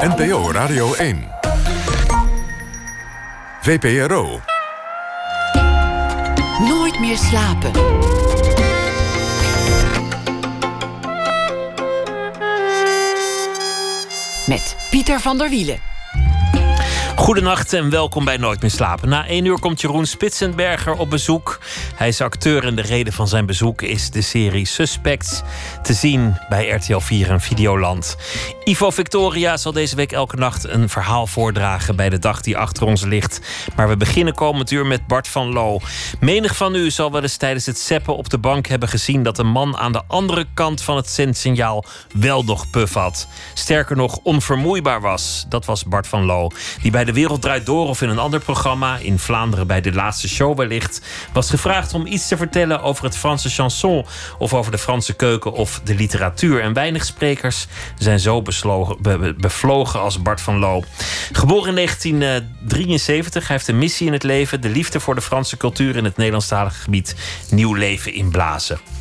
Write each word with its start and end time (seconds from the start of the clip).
NPO 0.00 0.52
Radio 0.52 0.94
1. 0.94 1.28
VPRO. 3.60 4.40
Nooit 6.68 7.00
meer 7.00 7.16
slapen. 7.16 7.72
Met 14.46 14.76
Pieter 14.90 15.20
van 15.20 15.38
der 15.38 15.48
Wielen. 15.48 15.90
Goedenacht 17.20 17.72
en 17.72 17.90
welkom 17.90 18.24
bij 18.24 18.36
Nooit 18.36 18.60
meer 18.60 18.70
slapen. 18.70 19.08
Na 19.08 19.26
één 19.26 19.44
uur 19.44 19.58
komt 19.58 19.80
Jeroen 19.80 20.06
Spitsenberger 20.06 20.92
op 20.92 21.10
bezoek. 21.10 21.60
Hij 21.94 22.08
is 22.08 22.20
acteur 22.20 22.64
en 22.64 22.74
de 22.74 22.82
reden 22.82 23.12
van 23.12 23.28
zijn 23.28 23.46
bezoek 23.46 23.82
is 23.82 24.10
de 24.10 24.20
serie 24.20 24.66
Suspects. 24.66 25.42
Te 25.82 25.92
zien 25.92 26.36
bij 26.48 26.68
RTL 26.68 26.98
4 26.98 27.30
en 27.30 27.40
Videoland. 27.40 28.16
Ivo 28.64 28.90
Victoria 28.90 29.56
zal 29.56 29.72
deze 29.72 29.96
week 29.96 30.12
elke 30.12 30.36
nacht 30.36 30.68
een 30.68 30.88
verhaal 30.88 31.26
voordragen 31.26 31.96
bij 31.96 32.08
de 32.08 32.18
dag 32.18 32.40
die 32.40 32.56
achter 32.56 32.86
ons 32.86 33.02
ligt. 33.02 33.40
Maar 33.76 33.88
we 33.88 33.96
beginnen 33.96 34.34
komend 34.34 34.70
uur 34.70 34.86
met 34.86 35.06
Bart 35.06 35.28
van 35.28 35.52
Loo. 35.52 35.78
Menig 36.20 36.56
van 36.56 36.74
u 36.74 36.90
zal 36.90 37.12
wel 37.12 37.22
eens 37.22 37.36
tijdens 37.36 37.66
het 37.66 37.78
seppen 37.78 38.16
op 38.16 38.30
de 38.30 38.38
bank 38.38 38.66
hebben 38.66 38.88
gezien 38.88 39.22
dat 39.22 39.38
een 39.38 39.46
man 39.46 39.76
aan 39.76 39.92
de 39.92 40.02
andere 40.06 40.46
kant 40.54 40.82
van 40.82 40.96
het 40.96 41.08
zendsignaal 41.08 41.84
wel 42.14 42.42
nog 42.42 42.70
puff 42.70 42.94
had. 42.94 43.28
Sterker 43.54 43.96
nog, 43.96 44.18
onvermoeibaar 44.22 45.00
was. 45.00 45.46
Dat 45.48 45.64
was 45.64 45.84
Bart 45.84 46.06
van 46.06 46.24
Loo, 46.24 46.48
die 46.82 46.90
bij 46.90 47.04
de 47.04 47.12
Wereld 47.12 47.42
Draait 47.42 47.66
Door 47.66 47.88
of 47.88 48.02
in 48.02 48.08
een 48.08 48.18
ander 48.18 48.40
programma, 48.40 48.96
in 48.96 49.18
Vlaanderen 49.18 49.66
bij 49.66 49.80
de 49.80 49.92
laatste 49.92 50.28
show 50.28 50.56
wellicht, 50.56 51.00
was 51.32 51.50
gevraagd 51.50 51.94
om 51.94 52.06
iets 52.06 52.28
te 52.28 52.36
vertellen 52.36 52.82
over 52.82 53.04
het 53.04 53.16
Franse 53.16 53.48
chanson 53.48 54.06
of 54.38 54.54
over 54.54 54.72
de 54.72 54.78
Franse 54.78 55.12
keuken 55.12 55.52
of 55.52 55.80
de 55.84 55.94
literatuur. 55.94 56.60
En 56.62 56.72
weinig 56.72 57.04
sprekers 57.04 57.66
zijn 57.98 58.20
zo 58.20 58.42
bevlogen 59.36 60.00
als 60.00 60.22
Bart 60.22 60.40
van 60.40 60.58
Loo. 60.58 60.82
Geboren 61.32 61.68
in 61.68 61.74
1973, 61.74 63.46
hij 63.46 63.56
heeft 63.56 63.68
een 63.68 63.78
missie 63.78 64.06
in 64.06 64.12
het 64.12 64.22
leven: 64.22 64.60
de 64.60 64.68
liefde 64.68 65.00
voor 65.00 65.14
de 65.14 65.20
Franse 65.20 65.56
cultuur 65.56 65.96
in 65.96 66.04
het 66.04 66.16
Nederlandstalige 66.16 66.80
gebied 66.80 67.14
nieuw 67.50 67.74
leven 67.74 68.14
inblazen. 68.14 68.99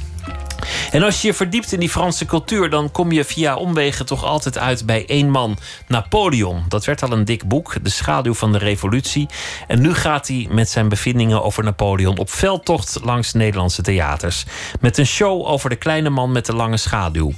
En 0.92 1.04
als 1.04 1.22
je 1.22 1.28
je 1.28 1.34
verdiept 1.34 1.72
in 1.72 1.80
die 1.80 1.90
Franse 1.90 2.26
cultuur, 2.26 2.70
dan 2.70 2.92
kom 2.92 3.12
je 3.12 3.24
via 3.24 3.56
omwegen 3.56 4.06
toch 4.06 4.24
altijd 4.24 4.58
uit 4.58 4.86
bij 4.86 5.06
één 5.08 5.30
man, 5.30 5.58
Napoleon. 5.88 6.64
Dat 6.68 6.86
werd 6.86 7.04
al 7.04 7.12
een 7.12 7.26
dik 7.26 7.48
boek, 7.48 7.76
De 7.84 7.90
schaduw 7.90 8.34
van 8.34 8.52
de 8.52 8.58
revolutie. 8.58 9.28
En 9.68 9.82
nu 9.82 9.94
gaat 9.94 10.28
hij 10.28 10.48
met 10.50 10.70
zijn 10.70 10.90
bevindingen 10.90 11.44
over 11.44 11.64
Napoleon 11.64 12.18
op 12.18 12.30
veldtocht 12.30 12.98
langs 13.04 13.34
Nederlandse 13.34 13.82
theaters. 13.82 14.46
Met 14.80 14.98
een 14.98 15.06
show 15.06 15.46
over 15.46 15.70
de 15.70 15.76
kleine 15.76 16.10
man 16.10 16.32
met 16.32 16.46
de 16.46 16.56
lange 16.56 16.78
schaduw. 16.78 17.32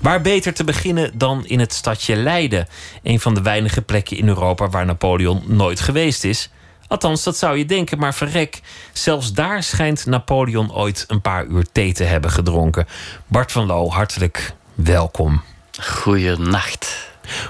Waar 0.00 0.20
beter 0.20 0.54
te 0.54 0.64
beginnen 0.64 1.10
dan 1.14 1.46
in 1.46 1.60
het 1.60 1.72
stadje 1.72 2.16
Leiden, 2.16 2.68
een 3.02 3.20
van 3.20 3.34
de 3.34 3.42
weinige 3.42 3.82
plekken 3.82 4.16
in 4.16 4.28
Europa 4.28 4.68
waar 4.68 4.86
Napoleon 4.86 5.42
nooit 5.46 5.80
geweest 5.80 6.24
is. 6.24 6.50
Althans, 6.88 7.22
dat 7.22 7.36
zou 7.36 7.58
je 7.58 7.64
denken, 7.64 7.98
maar 7.98 8.14
verrek. 8.14 8.60
Zelfs 8.92 9.32
daar 9.32 9.62
schijnt 9.62 10.06
Napoleon 10.06 10.72
ooit 10.72 11.04
een 11.08 11.20
paar 11.20 11.44
uur 11.44 11.66
thee 11.72 11.92
te 11.92 12.04
hebben 12.04 12.30
gedronken. 12.30 12.86
Bart 13.26 13.52
van 13.52 13.66
Loo, 13.66 13.90
hartelijk 13.90 14.54
welkom. 14.74 15.42
Goeienacht. 15.82 17.08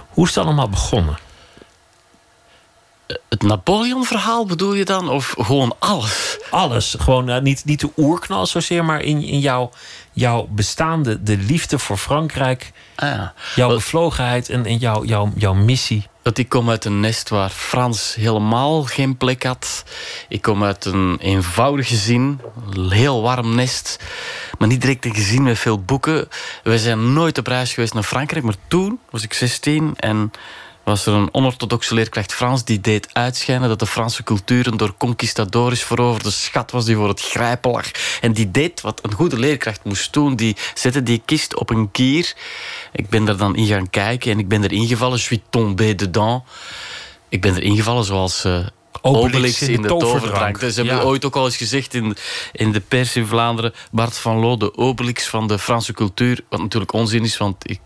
Hoe 0.09 0.27
is 0.27 0.35
het 0.35 0.45
allemaal 0.45 0.69
begonnen? 0.69 1.19
Het 3.29 3.43
Napoleon-verhaal 3.43 4.47
bedoel 4.47 4.75
je 4.75 4.85
dan? 4.85 5.09
Of 5.09 5.35
gewoon 5.39 5.77
alles? 5.79 6.39
Alles. 6.51 6.97
Gewoon 6.99 7.31
uh, 7.31 7.39
niet, 7.39 7.65
niet 7.65 7.81
de 7.81 7.91
oerknal 7.97 8.47
zozeer, 8.47 8.85
maar 8.85 9.01
in, 9.01 9.23
in 9.23 9.39
jouw, 9.39 9.71
jouw 10.13 10.47
bestaande, 10.51 11.23
de 11.23 11.37
liefde 11.37 11.79
voor 11.79 11.97
Frankrijk. 11.97 12.73
Ah. 12.95 13.29
Jouw 13.55 13.69
bevlogenheid 13.69 14.49
en, 14.49 14.67
en 14.67 14.77
jouw, 14.77 15.05
jouw, 15.05 15.33
jouw 15.37 15.55
missie 15.55 16.07
dat 16.27 16.39
ik 16.39 16.49
kom 16.49 16.71
uit 16.71 16.85
een 16.85 17.01
nest 17.01 17.29
waar 17.29 17.51
Frans 17.51 18.15
helemaal 18.15 18.83
geen 18.83 19.17
plek 19.17 19.43
had. 19.43 19.85
Ik 20.29 20.43
kom 20.43 20.65
uit 20.65 20.85
een 20.85 21.17
eenvoudig 21.21 21.89
gezin, 21.89 22.41
een 22.71 22.91
heel 22.91 23.23
warm 23.23 23.55
nest, 23.55 23.99
maar 24.59 24.69
niet 24.69 24.81
direct 24.81 25.05
een 25.05 25.15
gezin 25.15 25.43
met 25.43 25.59
veel 25.59 25.83
boeken. 25.83 26.29
We 26.63 26.79
zijn 26.79 27.13
nooit 27.13 27.39
op 27.39 27.47
reis 27.47 27.75
geweest 27.75 27.95
naar 27.95 28.03
Frankrijk, 28.03 28.45
maar 28.45 28.55
toen 28.69 28.99
was 29.11 29.23
ik 29.23 29.33
16 29.33 29.93
en 29.97 30.31
was 30.87 31.07
er 31.07 31.13
een 31.13 31.35
onorthodoxe 31.35 31.95
leerkracht 31.95 32.35
Frans 32.35 32.65
die 32.65 32.81
deed 32.81 33.09
uitschijnen 33.13 33.69
dat 33.69 33.79
de 33.79 33.87
Franse 33.87 34.23
cultuur 34.23 34.67
een 34.67 34.77
door 34.77 34.95
conquistadores 34.97 35.83
veroverde 35.83 36.31
schat 36.31 36.71
was 36.71 36.85
die 36.85 36.97
voor 36.97 37.09
het 37.09 37.21
grijpen 37.21 37.71
lag. 37.71 37.91
En 38.21 38.33
die 38.33 38.51
deed 38.51 38.81
wat 38.81 39.01
een 39.03 39.13
goede 39.13 39.39
leerkracht 39.39 39.85
moest 39.85 40.13
doen. 40.13 40.37
Die 40.37 40.57
zette 40.75 41.03
die 41.03 41.23
kist 41.25 41.57
op 41.57 41.71
een 41.71 41.91
kier. 41.91 42.35
Ik 42.93 43.09
ben 43.09 43.29
er 43.29 43.37
dan 43.37 43.57
in 43.57 43.67
gaan 43.67 43.91
kijken 43.91 44.31
en 44.33 44.39
ik 44.39 44.49
ben 44.49 44.65
er 44.65 44.73
ingevallen. 44.73 45.17
Je 45.17 45.23
suis 45.23 45.41
tombé 45.51 45.95
dedans. 45.95 46.43
Ik 47.29 47.41
ben 47.41 47.55
er 47.55 47.63
ingevallen 47.63 48.05
zoals 48.05 48.45
uh, 48.45 48.67
Obelix 49.03 49.63
in, 49.63 49.83
de, 49.83 49.89
toverdrank. 49.89 50.59
Ze 50.59 50.83
hebben 50.83 51.05
ooit 51.05 51.25
ook 51.25 51.37
al 51.37 51.45
eens 51.45 51.57
gezegd 51.57 51.95
in, 51.95 52.17
in 52.53 52.73
de 52.73 52.81
pers 52.81 53.17
in 53.17 53.27
Vlaanderen... 53.27 53.73
Bart 53.91 54.19
van 54.19 54.39
Loo, 54.39 54.57
de 54.57 54.77
Obelix 54.77 55.27
van 55.27 55.49
de 55.49 55.59
Franse 55.59 55.93
cultuur. 55.93 56.45
Wat 56.49 56.61
natuurlijk 56.61 56.93
onzin 56.93 57.25
is, 57.25 57.37
want 57.37 57.71
ik 57.71 57.81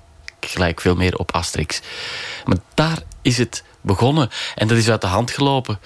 gelijk 0.47 0.81
veel 0.81 0.95
meer 0.95 1.17
op 1.17 1.33
Asterix. 1.33 1.81
Maar 2.45 2.57
daar 2.75 2.99
is 3.23 3.39
het 3.39 3.65
begonnen. 3.81 4.31
En 4.55 4.69
dat 4.69 4.77
is 4.77 4.91
uit 4.91 5.01
de 5.01 5.07
hand 5.07 5.31
gelopen. 5.31 5.81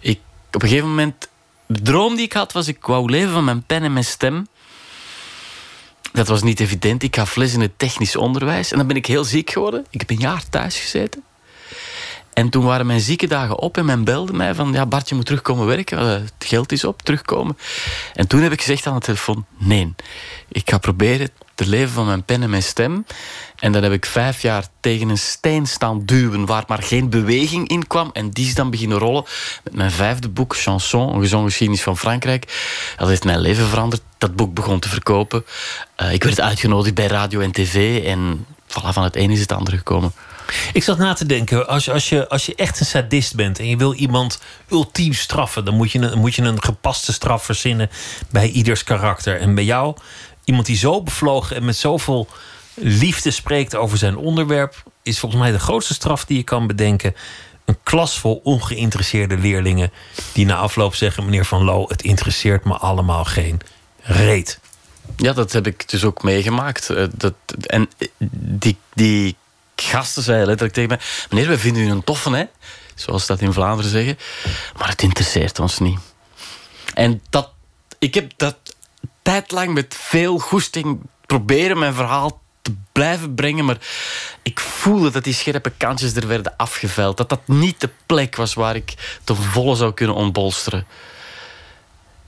Ik, 0.00 0.20
op 0.52 0.62
een 0.62 0.68
gegeven 0.68 0.88
moment... 0.88 1.28
De 1.68 1.82
droom 1.82 2.14
die 2.14 2.24
ik 2.24 2.32
had 2.32 2.52
was... 2.52 2.68
Ik 2.68 2.86
wou 2.86 3.10
leven 3.10 3.32
van 3.32 3.44
mijn 3.44 3.62
pen 3.62 3.82
en 3.82 3.92
mijn 3.92 4.04
stem. 4.04 4.48
Dat 6.12 6.28
was 6.28 6.42
niet 6.42 6.60
evident. 6.60 7.02
Ik 7.02 7.16
gaf 7.16 7.36
les 7.36 7.54
in 7.54 7.60
het 7.60 7.78
technisch 7.78 8.16
onderwijs. 8.16 8.70
En 8.72 8.78
dan 8.78 8.86
ben 8.86 8.96
ik 8.96 9.06
heel 9.06 9.24
ziek 9.24 9.50
geworden. 9.50 9.86
Ik 9.90 10.00
heb 10.00 10.10
een 10.10 10.18
jaar 10.18 10.48
thuis 10.48 10.78
gezeten. 10.78 11.22
En 12.32 12.48
toen 12.48 12.64
waren 12.64 12.86
mijn 12.86 13.00
zieke 13.00 13.26
dagen 13.26 13.58
op 13.58 13.76
en 13.76 13.84
men 13.84 14.04
belde 14.04 14.32
mij 14.32 14.54
van... 14.54 14.72
Ja, 14.72 14.86
Bart, 14.86 15.08
je 15.08 15.14
moet 15.14 15.26
terugkomen 15.26 15.66
werken. 15.66 15.98
Het 15.98 16.32
geld 16.38 16.72
is 16.72 16.84
op, 16.84 17.02
terugkomen. 17.02 17.58
En 18.14 18.26
toen 18.26 18.40
heb 18.40 18.52
ik 18.52 18.60
gezegd 18.60 18.86
aan 18.86 18.94
de 18.94 19.00
telefoon... 19.00 19.46
Nee, 19.58 19.94
ik 20.48 20.70
ga 20.70 20.78
proberen 20.78 21.30
te 21.56 21.66
leven 21.66 21.94
van 21.94 22.06
mijn 22.06 22.24
pen 22.24 22.42
en 22.42 22.50
mijn 22.50 22.62
stem. 22.62 23.06
En 23.58 23.72
dan 23.72 23.82
heb 23.82 23.92
ik 23.92 24.06
vijf 24.06 24.42
jaar 24.42 24.64
tegen 24.80 25.08
een 25.08 25.18
steen 25.18 25.66
staan 25.66 26.04
duwen... 26.04 26.46
waar 26.46 26.64
maar 26.66 26.82
geen 26.82 27.10
beweging 27.10 27.68
in 27.68 27.86
kwam. 27.86 28.10
En 28.12 28.30
die 28.30 28.46
is 28.46 28.54
dan 28.54 28.70
beginnen 28.70 28.98
rollen 28.98 29.24
met 29.64 29.74
mijn 29.74 29.90
vijfde 29.90 30.28
boek... 30.28 30.56
Chanson, 30.56 31.14
een 31.14 31.20
gezongen 31.20 31.48
geschiedenis 31.48 31.82
van 31.82 31.98
Frankrijk. 31.98 32.62
Dat 32.96 33.08
heeft 33.08 33.24
mijn 33.24 33.40
leven 33.40 33.66
veranderd. 33.66 34.02
Dat 34.18 34.36
boek 34.36 34.54
begon 34.54 34.78
te 34.78 34.88
verkopen. 34.88 35.44
Uh, 36.02 36.12
ik 36.12 36.24
werd 36.24 36.40
uitgenodigd 36.40 36.94
bij 36.94 37.06
radio 37.06 37.40
en 37.40 37.52
tv. 37.52 38.04
En 38.04 38.46
voilà, 38.68 38.88
van 38.92 39.02
het 39.02 39.16
een 39.16 39.30
is 39.30 39.40
het 39.40 39.52
andere 39.52 39.76
gekomen. 39.76 40.12
Ik 40.72 40.82
zat 40.82 40.98
na 40.98 41.12
te 41.12 41.26
denken, 41.26 41.68
als 41.68 41.90
als, 41.90 42.08
je, 42.08 42.28
als 42.28 42.46
je 42.46 42.54
echt 42.54 42.80
een 42.80 42.86
sadist 42.86 43.34
bent 43.34 43.58
en 43.58 43.68
je 43.68 43.76
wil 43.76 43.94
iemand 43.94 44.40
ultiem 44.70 45.12
straffen, 45.12 45.64
dan 45.64 45.74
moet 45.74 45.92
je, 45.92 45.98
een, 45.98 46.18
moet 46.18 46.34
je 46.34 46.42
een 46.42 46.62
gepaste 46.62 47.12
straf 47.12 47.44
verzinnen 47.44 47.90
bij 48.30 48.48
ieders 48.48 48.84
karakter. 48.84 49.40
En 49.40 49.54
bij 49.54 49.64
jou, 49.64 49.96
iemand 50.46 50.66
die 50.66 50.76
zo 50.76 51.02
bevlogen 51.02 51.56
en 51.56 51.64
met 51.64 51.76
zoveel 51.76 52.28
liefde 52.74 53.30
spreekt 53.30 53.74
over 53.74 53.98
zijn 53.98 54.16
onderwerp, 54.16 54.82
is 55.02 55.18
volgens 55.18 55.40
mij 55.40 55.50
de 55.50 55.58
grootste 55.58 55.94
straf 55.94 56.24
die 56.24 56.36
je 56.36 56.42
kan 56.42 56.66
bedenken. 56.66 57.14
Een 57.64 57.78
klas 57.82 58.18
vol 58.18 58.40
ongeïnteresseerde 58.44 59.36
leerlingen 59.38 59.92
die 60.32 60.46
na 60.46 60.56
afloop 60.56 60.94
zeggen: 60.94 61.24
Meneer 61.24 61.44
Van 61.44 61.64
Loo, 61.64 61.88
het 61.88 62.02
interesseert 62.02 62.64
me 62.64 62.74
allemaal 62.74 63.24
geen 63.24 63.60
reet. 64.00 64.60
Ja, 65.16 65.32
dat 65.32 65.52
heb 65.52 65.66
ik 65.66 65.88
dus 65.88 66.04
ook 66.04 66.22
meegemaakt. 66.22 66.90
Eh, 66.90 67.06
dat, 67.12 67.34
en 67.66 67.88
die, 68.38 68.76
die 68.94 69.36
gasten 69.76 70.22
zeiden 70.22 70.46
letterlijk 70.46 70.74
tegen 70.74 70.90
mij... 70.90 71.00
Meneer, 71.30 71.48
we 71.48 71.58
vinden 71.58 71.82
u 71.82 71.90
een 71.90 72.04
toffe, 72.04 72.36
hè? 72.36 72.44
Zoals 72.94 73.26
dat 73.26 73.40
in 73.40 73.52
Vlaanderen 73.52 73.90
zeggen. 73.90 74.18
Maar 74.78 74.88
het 74.88 75.02
interesseert 75.02 75.58
ons 75.58 75.78
niet. 75.78 75.98
En 76.94 77.22
dat, 77.30 77.50
ik 77.98 78.14
heb 78.14 78.32
dat 78.36 78.56
tijdlang 79.26 79.74
met 79.74 79.96
veel 79.98 80.38
goesting 80.38 81.00
proberen 81.26 81.78
mijn 81.78 81.94
verhaal 81.94 82.40
te 82.62 82.74
blijven 82.92 83.34
brengen. 83.34 83.64
Maar 83.64 83.78
ik 84.42 84.60
voelde 84.60 85.10
dat 85.10 85.24
die 85.24 85.34
scherpe 85.34 85.72
kantjes 85.76 86.14
er 86.14 86.26
werden 86.26 86.56
afgeveld. 86.56 87.16
Dat 87.16 87.28
dat 87.28 87.40
niet 87.44 87.80
de 87.80 87.90
plek 88.06 88.36
was 88.36 88.54
waar 88.54 88.76
ik 88.76 89.18
te 89.24 89.34
volle 89.34 89.76
zou 89.76 89.92
kunnen 89.92 90.16
ontbolsteren. 90.16 90.86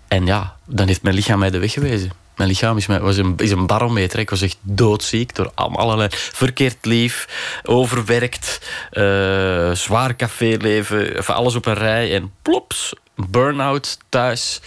En 0.09 0.27
ja, 0.27 0.57
dan 0.65 0.87
heeft 0.87 1.03
mijn 1.03 1.15
lichaam 1.15 1.39
mij 1.39 1.51
de 1.51 1.59
weg 1.59 1.73
gewezen. 1.73 2.11
Mijn 2.37 2.49
lichaam 2.49 2.77
is, 2.77 2.87
was 2.87 3.17
een, 3.17 3.35
is 3.37 3.51
een 3.51 3.67
barometer. 3.67 4.19
Ik 4.19 4.31
was 4.31 4.43
echt 4.43 4.59
doodziek 4.61 5.35
door 5.35 5.51
allerlei 5.55 6.09
verkeerd 6.11 6.85
lief, 6.85 7.29
overwerkt, 7.63 8.61
uh, 8.93 9.71
zwaar 9.71 10.17
caféleven, 10.17 11.27
alles 11.27 11.55
op 11.55 11.67
een 11.67 11.75
rij. 11.75 12.15
En 12.15 12.33
plops, 12.43 12.95
burn-out 13.15 13.99
thuis. 14.09 14.61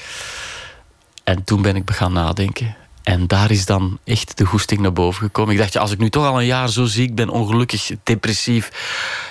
En 1.23 1.43
toen 1.43 1.61
ben 1.61 1.75
ik 1.75 1.85
begaan 1.85 2.13
nadenken. 2.13 2.75
En 3.03 3.27
daar 3.27 3.51
is 3.51 3.65
dan 3.65 3.99
echt 4.03 4.37
de 4.37 4.45
goesting 4.45 4.79
naar 4.79 4.93
boven 4.93 5.23
gekomen. 5.23 5.53
Ik 5.53 5.59
dacht, 5.59 5.73
ja, 5.73 5.81
als 5.81 5.91
ik 5.91 5.99
nu 5.99 6.09
toch 6.09 6.25
al 6.25 6.39
een 6.39 6.45
jaar 6.45 6.69
zo 6.69 6.85
ziek 6.85 7.15
ben, 7.15 7.29
ongelukkig, 7.29 7.91
depressief, 8.03 8.71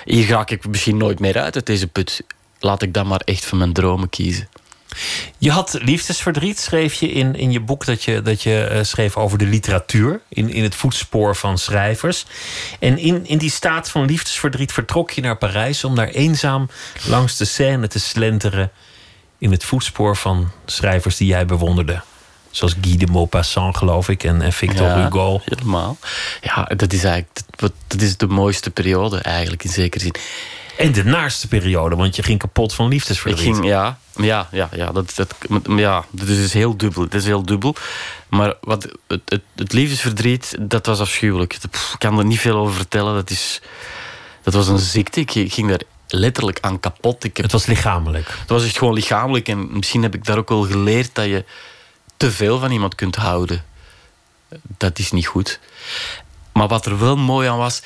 hier 0.05 0.27
raak 0.27 0.49
ik 0.49 0.67
misschien 0.67 0.97
nooit 0.97 1.19
meer 1.19 1.39
uit 1.39 1.55
uit 1.55 1.65
deze 1.65 1.87
put. 1.87 2.23
Laat 2.59 2.81
ik 2.81 2.93
dan 2.93 3.07
maar 3.07 3.19
echt 3.19 3.45
voor 3.45 3.57
mijn 3.57 3.73
dromen 3.73 4.09
kiezen. 4.09 4.47
Je 5.37 5.51
had 5.51 5.77
liefdesverdriet, 5.81 6.59
schreef 6.59 6.93
je 6.93 7.11
in, 7.11 7.35
in 7.35 7.51
je 7.51 7.59
boek 7.59 7.85
dat 7.85 8.03
je, 8.03 8.21
dat 8.21 8.43
je 8.43 8.69
uh, 8.71 8.83
schreef 8.83 9.17
over 9.17 9.37
de 9.37 9.45
literatuur. 9.45 10.21
In, 10.29 10.49
in 10.49 10.63
het 10.63 10.75
voetspoor 10.75 11.35
van 11.35 11.57
schrijvers. 11.57 12.25
En 12.79 12.97
in, 12.97 13.25
in 13.27 13.37
die 13.37 13.49
staat 13.49 13.89
van 13.89 14.05
liefdesverdriet 14.05 14.73
vertrok 14.73 15.11
je 15.11 15.21
naar 15.21 15.37
Parijs 15.37 15.83
om 15.83 15.95
daar 15.95 16.07
eenzaam 16.07 16.69
langs 17.07 17.37
de 17.37 17.45
Seine 17.45 17.87
te 17.87 17.99
slenteren. 17.99 18.71
In 19.41 19.51
het 19.51 19.63
voetspoor 19.63 20.17
van 20.17 20.51
schrijvers 20.65 21.17
die 21.17 21.27
jij 21.27 21.45
bewonderde. 21.45 22.01
Zoals 22.51 22.75
Guy 22.81 22.97
de 22.97 23.07
Maupassant, 23.07 23.77
geloof 23.77 24.09
ik, 24.09 24.23
en, 24.23 24.41
en 24.41 24.53
Victor 24.53 24.87
ja, 24.87 25.03
Hugo. 25.03 25.41
Helemaal. 25.45 25.97
Ja, 26.41 26.63
dat 26.63 26.93
is 26.93 27.03
eigenlijk 27.03 27.39
dat, 27.55 27.71
dat 27.87 28.01
is 28.01 28.17
de 28.17 28.27
mooiste 28.27 28.71
periode, 28.71 29.17
eigenlijk, 29.17 29.63
in 29.63 29.69
zekere 29.69 30.03
zin. 30.03 30.15
En 30.77 30.91
de 30.91 31.03
naarste 31.03 31.47
periode, 31.47 31.95
want 31.95 32.15
je 32.15 32.23
ging 32.23 32.39
kapot 32.39 32.73
van 32.73 32.87
liefdesverdriet. 32.87 33.47
Ik 33.47 33.53
ging, 33.53 33.65
ja, 33.65 33.97
ja, 34.15 34.47
ja, 34.51 34.69
ja, 34.75 34.91
dat, 34.91 35.15
dat, 35.15 35.35
ja, 35.75 36.05
dat 36.11 36.27
is 36.27 36.53
heel 36.53 36.77
dubbel. 36.77 37.03
Dat 37.03 37.13
is 37.13 37.25
heel 37.25 37.43
dubbel. 37.43 37.75
Maar 38.29 38.53
wat, 38.61 38.87
het, 39.07 39.21
het, 39.25 39.41
het 39.55 39.73
liefdesverdriet, 39.73 40.55
dat 40.59 40.85
was 40.85 40.99
afschuwelijk. 40.99 41.53
ik 41.53 41.95
kan 41.97 42.17
er 42.17 42.25
niet 42.25 42.39
veel 42.39 42.57
over 42.57 42.75
vertellen. 42.75 43.13
Dat, 43.13 43.29
is, 43.29 43.61
dat 44.43 44.53
was 44.53 44.67
een 44.67 44.79
ziekte. 44.79 45.19
Ik 45.19 45.53
ging 45.53 45.69
daar 45.69 45.81
letterlijk 46.11 46.57
aan 46.61 46.79
kapot. 46.79 47.23
Ik 47.23 47.35
heb, 47.35 47.45
het 47.45 47.53
was 47.53 47.65
lichamelijk. 47.65 48.27
Het 48.39 48.49
was 48.49 48.63
echt 48.63 48.77
gewoon 48.77 48.93
lichamelijk. 48.93 49.47
En 49.47 49.69
misschien 49.71 50.03
heb 50.03 50.15
ik 50.15 50.25
daar 50.25 50.37
ook 50.37 50.49
wel 50.49 50.63
geleerd 50.63 51.15
dat 51.15 51.25
je 51.25 51.45
te 52.17 52.31
veel 52.31 52.59
van 52.59 52.71
iemand 52.71 52.95
kunt 52.95 53.15
houden. 53.15 53.63
Dat 54.77 54.99
is 54.99 55.11
niet 55.11 55.27
goed. 55.27 55.59
Maar 56.53 56.67
wat 56.67 56.85
er 56.85 56.99
wel 56.99 57.17
mooi 57.17 57.47
aan 57.47 57.57
was, 57.57 57.81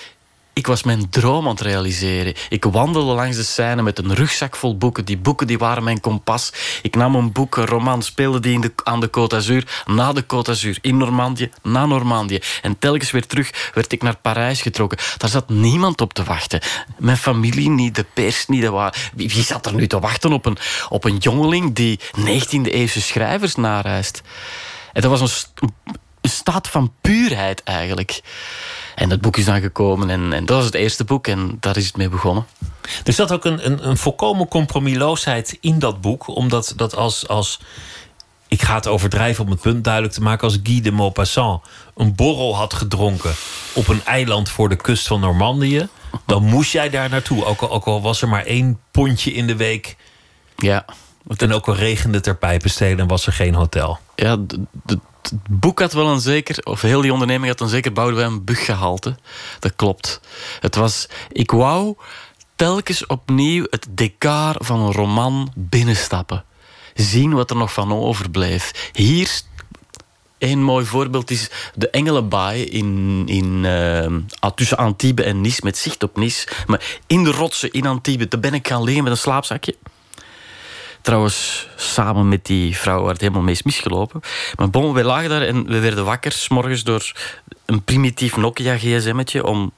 ik 0.56 0.68
was 0.68 0.84
mijn 0.84 1.10
droom 1.10 1.46
aan 1.46 1.52
het 1.52 1.62
realiseren. 1.62 2.34
Ik 2.50 2.64
wandelde 2.64 3.14
langs 3.14 3.38
de 3.38 3.44
scène 3.44 3.82
met 3.82 4.00
een 4.00 4.14
rugzak 4.14 4.56
vol 4.56 4.78
boeken. 4.78 5.06
Die 5.06 5.18
boeken 5.18 5.48
die 5.48 5.58
waren 5.58 5.84
mijn 5.84 6.00
kompas. 6.00 6.52
Ik 6.82 6.96
nam 6.96 7.16
een 7.16 7.32
boek, 7.32 7.58
een 7.58 7.66
roman, 7.66 8.04
speelde 8.04 8.40
die 8.40 8.54
in 8.54 8.62
de, 8.62 8.72
aan 8.84 9.00
de 9.00 9.08
Côte 9.08 9.28
d'Azur, 9.28 9.84
na 9.86 10.14
de 10.14 10.24
Côte 10.24 10.42
d'Azur, 10.42 10.78
in 10.82 10.98
Normandië, 10.98 11.52
na 11.62 11.86
Normandië. 11.86 12.40
En 12.62 12.80
telkens 12.80 13.12
weer 13.12 13.28
terug 13.28 13.72
werd 13.74 13.92
ik 13.92 14.02
naar 14.02 14.16
Parijs 14.16 14.62
getrokken. 14.62 14.98
Daar 15.18 15.30
zat 15.30 15.50
niemand 15.50 16.02
op 16.02 16.14
te 16.14 16.24
wachten. 16.24 16.62
Mijn 16.98 17.18
familie 17.18 17.70
niet, 17.70 17.96
de 17.96 18.06
pers 18.14 18.48
niet. 18.48 18.62
De 18.62 18.92
wie, 19.16 19.30
wie 19.30 19.44
zat 19.44 19.66
er 19.66 19.74
nu 19.74 19.88
te 19.88 20.00
wachten 20.00 20.34
op 20.34 20.46
een, 20.46 20.58
op 20.90 21.04
een 21.04 21.18
jongeling 21.18 21.76
die 21.76 22.00
19e-eeuwse 22.20 23.02
schrijvers 23.02 23.56
nareist? 23.56 24.22
En 24.94 25.02
dat 25.02 25.20
was 25.20 25.22
een, 25.22 25.74
een 26.22 26.30
staat 26.30 26.68
van 26.68 26.94
puurheid 27.02 27.64
eigenlijk. 27.64 28.22
En 28.96 29.10
dat 29.10 29.22
boek 29.22 29.38
is 29.38 29.46
dan 29.46 29.62
gekomen 29.62 30.10
en, 30.10 30.34
en 30.34 30.46
dat 30.46 30.56
was 30.56 30.66
het 30.66 30.74
eerste 30.74 31.04
boek 31.04 31.28
en 31.28 31.58
daar 31.60 31.78
is 31.78 31.86
het 31.86 31.98
mee 31.98 32.10
begonnen. 32.10 32.46
Er 33.04 33.14
zat 33.14 33.32
ook 33.32 33.46
een, 33.46 33.66
een, 33.66 33.88
een 33.88 33.98
volkomen 33.98 34.48
compromisloosheid 34.48 35.58
in 35.62 35.80
dat 35.80 36.02
boek, 36.02 36.28
omdat 36.28 36.74
dat 36.76 36.96
als, 36.96 37.28
als 37.28 37.60
ik 38.48 38.62
ga 38.62 38.76
het 38.76 38.88
overdrijven 38.88 39.44
om 39.44 39.52
het 39.52 39.62
punt 39.62 39.84
duidelijk 39.84 40.14
te 40.14 40.22
maken. 40.22 40.48
Als 40.48 40.60
Guy 40.64 40.82
de 40.82 40.92
Maupassant 40.92 41.62
een 41.96 42.16
borrel 42.16 42.56
had 42.56 42.74
gedronken 42.74 43.34
op 43.74 43.88
een 43.88 44.06
eiland 44.06 44.50
voor 44.50 44.70
de 44.70 44.76
kust 44.76 45.08
van 45.08 45.20
Normandië, 45.20 45.88
dan 46.26 46.44
moest 46.44 46.72
jij 46.72 46.90
daar 46.90 47.10
naartoe. 47.10 47.46
Ook 47.46 47.62
al, 47.62 47.72
ook 47.72 47.86
al 47.86 48.02
was 48.02 48.22
er 48.22 48.28
maar 48.28 48.46
één 48.46 48.80
pondje 48.92 49.34
in 49.34 49.48
de 49.48 49.56
week. 49.56 49.96
Ja. 50.56 50.86
En 51.38 51.54
ook 51.54 51.68
al 51.68 51.76
regende 51.76 52.18
het 52.18 52.28
er 52.28 52.38
pijpenstelen 52.38 53.00
en 53.00 53.08
was 53.08 53.28
er 53.28 53.34
geen 53.34 53.54
hotel. 53.54 54.00
Ja, 54.16 54.38
het 55.30 55.60
boek 55.60 55.80
had 55.80 55.94
wel 55.94 56.08
een 56.08 56.20
zeker, 56.20 56.58
of 56.64 56.82
heel 56.82 57.02
die 57.02 57.14
onderneming 57.14 57.52
had 57.52 57.62
een 57.62 57.68
zeker 57.68 57.94
Boudewijn 57.94 58.44
buggehalte. 58.44 59.16
Dat 59.60 59.76
klopt. 59.76 60.20
Het 60.60 60.76
was, 60.76 61.08
ik 61.32 61.52
wou 61.52 61.96
telkens 62.56 63.06
opnieuw 63.06 63.66
het 63.70 63.88
decor 63.90 64.56
van 64.58 64.80
een 64.80 64.92
roman 64.92 65.52
binnenstappen. 65.56 66.44
Zien 66.94 67.34
wat 67.34 67.50
er 67.50 67.56
nog 67.56 67.74
van 67.74 67.94
overbleef. 67.94 68.90
Hier 68.94 69.42
een 70.38 70.64
mooi 70.64 70.86
voorbeeld 70.86 71.32
is 71.32 71.50
de 71.76 71.90
Engelenbaai 71.90 72.64
in, 72.64 73.24
in, 73.26 73.64
uh, 73.64 74.50
tussen 74.56 74.78
Antibes 74.78 75.26
en 75.26 75.42
Nice, 75.42 75.60
met 75.64 75.78
zicht 75.78 76.04
op 76.04 76.18
Nice. 76.18 76.48
Maar 76.68 77.00
in 77.08 77.24
de 77.24 77.32
rotsen 77.32 77.72
in 77.72 77.86
Antibes, 77.86 78.30
daar 78.30 78.40
ben 78.40 78.54
ik 78.54 78.68
gaan 78.68 78.84
liggen 78.84 79.04
met 79.04 79.12
een 79.12 79.18
slaapzakje. 79.18 79.76
Trouwens, 81.06 81.68
samen 81.76 82.28
met 82.28 82.46
die 82.46 82.78
vrouw 82.78 83.02
waar 83.02 83.12
het 83.12 83.22
helemaal 83.22 83.42
mee 83.42 83.54
is 83.54 83.64
misgelopen. 83.64 84.22
Maar 84.56 84.70
bon, 84.70 84.94
wij 84.94 85.04
lagen 85.04 85.30
daar 85.30 85.42
en 85.42 85.66
we 85.66 85.80
werden 85.80 86.06
wakker... 86.06 86.32
S 86.32 86.50
morgens 86.50 86.84
door 86.84 87.12
een 87.66 87.84
primitief 87.84 88.38
Nokia-gsm'tje... 88.38 89.46
om 89.46 89.74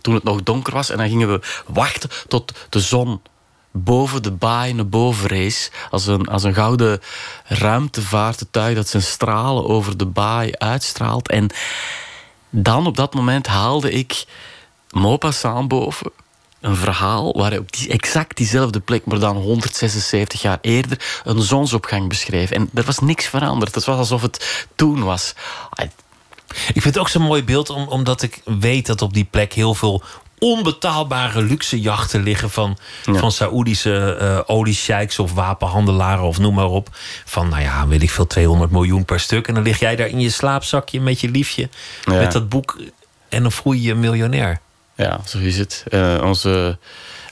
toen 0.00 0.14
het 0.14 0.22
nog 0.22 0.42
donker 0.42 0.72
was. 0.72 0.90
En 0.90 0.96
dan 0.96 1.08
gingen 1.08 1.32
we 1.32 1.40
wachten 1.66 2.10
tot 2.28 2.52
de 2.68 2.80
zon 2.80 3.20
boven 3.70 4.22
de 4.22 4.30
baai 4.30 4.72
naar 4.72 4.88
boven 4.88 5.28
rees. 5.28 5.70
Als 5.90 6.06
een, 6.06 6.26
als 6.26 6.42
een 6.42 6.54
gouden 6.54 7.00
ruimtevaartuig 7.44 8.74
dat 8.74 8.88
zijn 8.88 9.02
stralen 9.02 9.68
over 9.68 9.96
de 9.96 10.06
baai 10.06 10.52
uitstraalt. 10.52 11.28
En 11.28 11.50
dan 12.50 12.86
op 12.86 12.96
dat 12.96 13.14
moment 13.14 13.46
haalde 13.46 13.90
ik 13.90 14.24
Maupassant 14.90 15.68
boven 15.68 16.12
een 16.62 16.76
verhaal 16.76 17.32
waar 17.32 17.50
hij 17.50 17.58
op 17.58 17.72
die, 17.72 17.88
exact 17.88 18.36
diezelfde 18.36 18.80
plek, 18.80 19.04
maar 19.04 19.18
dan 19.18 19.36
176 19.36 20.42
jaar 20.42 20.58
eerder, 20.60 21.22
een 21.24 21.42
zonsopgang 21.42 22.08
beschreef. 22.08 22.50
En 22.50 22.70
er 22.74 22.84
was 22.84 22.98
niks 22.98 23.26
veranderd. 23.26 23.74
Het 23.74 23.84
was 23.84 23.98
alsof 23.98 24.22
het 24.22 24.66
toen 24.74 25.04
was. 25.04 25.34
Ik 26.48 26.82
vind 26.82 26.84
het 26.84 26.98
ook 26.98 27.08
zo'n 27.08 27.22
mooi 27.22 27.44
beeld, 27.44 27.70
omdat 27.70 28.22
ik 28.22 28.40
weet 28.44 28.86
dat 28.86 29.02
op 29.02 29.14
die 29.14 29.24
plek 29.30 29.52
heel 29.52 29.74
veel 29.74 30.02
onbetaalbare 30.38 31.42
luxe 31.42 31.80
jachten 31.80 32.22
liggen 32.22 32.50
van, 32.50 32.78
van 33.02 33.32
Saoedische 33.32 34.18
uh, 34.20 34.40
oliesheiks 34.46 35.18
of 35.18 35.32
wapenhandelaren 35.32 36.24
of 36.24 36.38
noem 36.38 36.54
maar 36.54 36.66
op. 36.66 36.88
Van, 37.24 37.48
nou 37.48 37.62
ja, 37.62 37.86
weet 37.86 38.02
ik 38.02 38.10
veel, 38.10 38.26
200 38.26 38.70
miljoen 38.70 39.04
per 39.04 39.20
stuk. 39.20 39.48
En 39.48 39.54
dan 39.54 39.62
lig 39.62 39.78
jij 39.78 39.96
daar 39.96 40.08
in 40.08 40.20
je 40.20 40.30
slaapzakje 40.30 41.00
met 41.00 41.20
je 41.20 41.30
liefje, 41.30 41.68
met 42.06 42.32
dat 42.32 42.48
boek. 42.48 42.80
En 43.28 43.42
dan 43.42 43.52
voel 43.52 43.72
je 43.72 43.82
je 43.82 43.94
miljonair. 43.94 44.60
Ja, 44.96 45.20
zo 45.26 45.38
is 45.38 45.58
het. 45.58 45.84
Uh, 45.90 46.20
onze, 46.24 46.78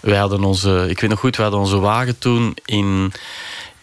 wij 0.00 0.18
hadden 0.18 0.44
onze, 0.44 0.86
ik 0.88 1.00
weet 1.00 1.10
nog 1.10 1.18
goed, 1.18 1.36
we 1.36 1.42
hadden 1.42 1.60
onze 1.60 1.78
wagen 1.78 2.18
toen 2.18 2.56
in, 2.64 3.12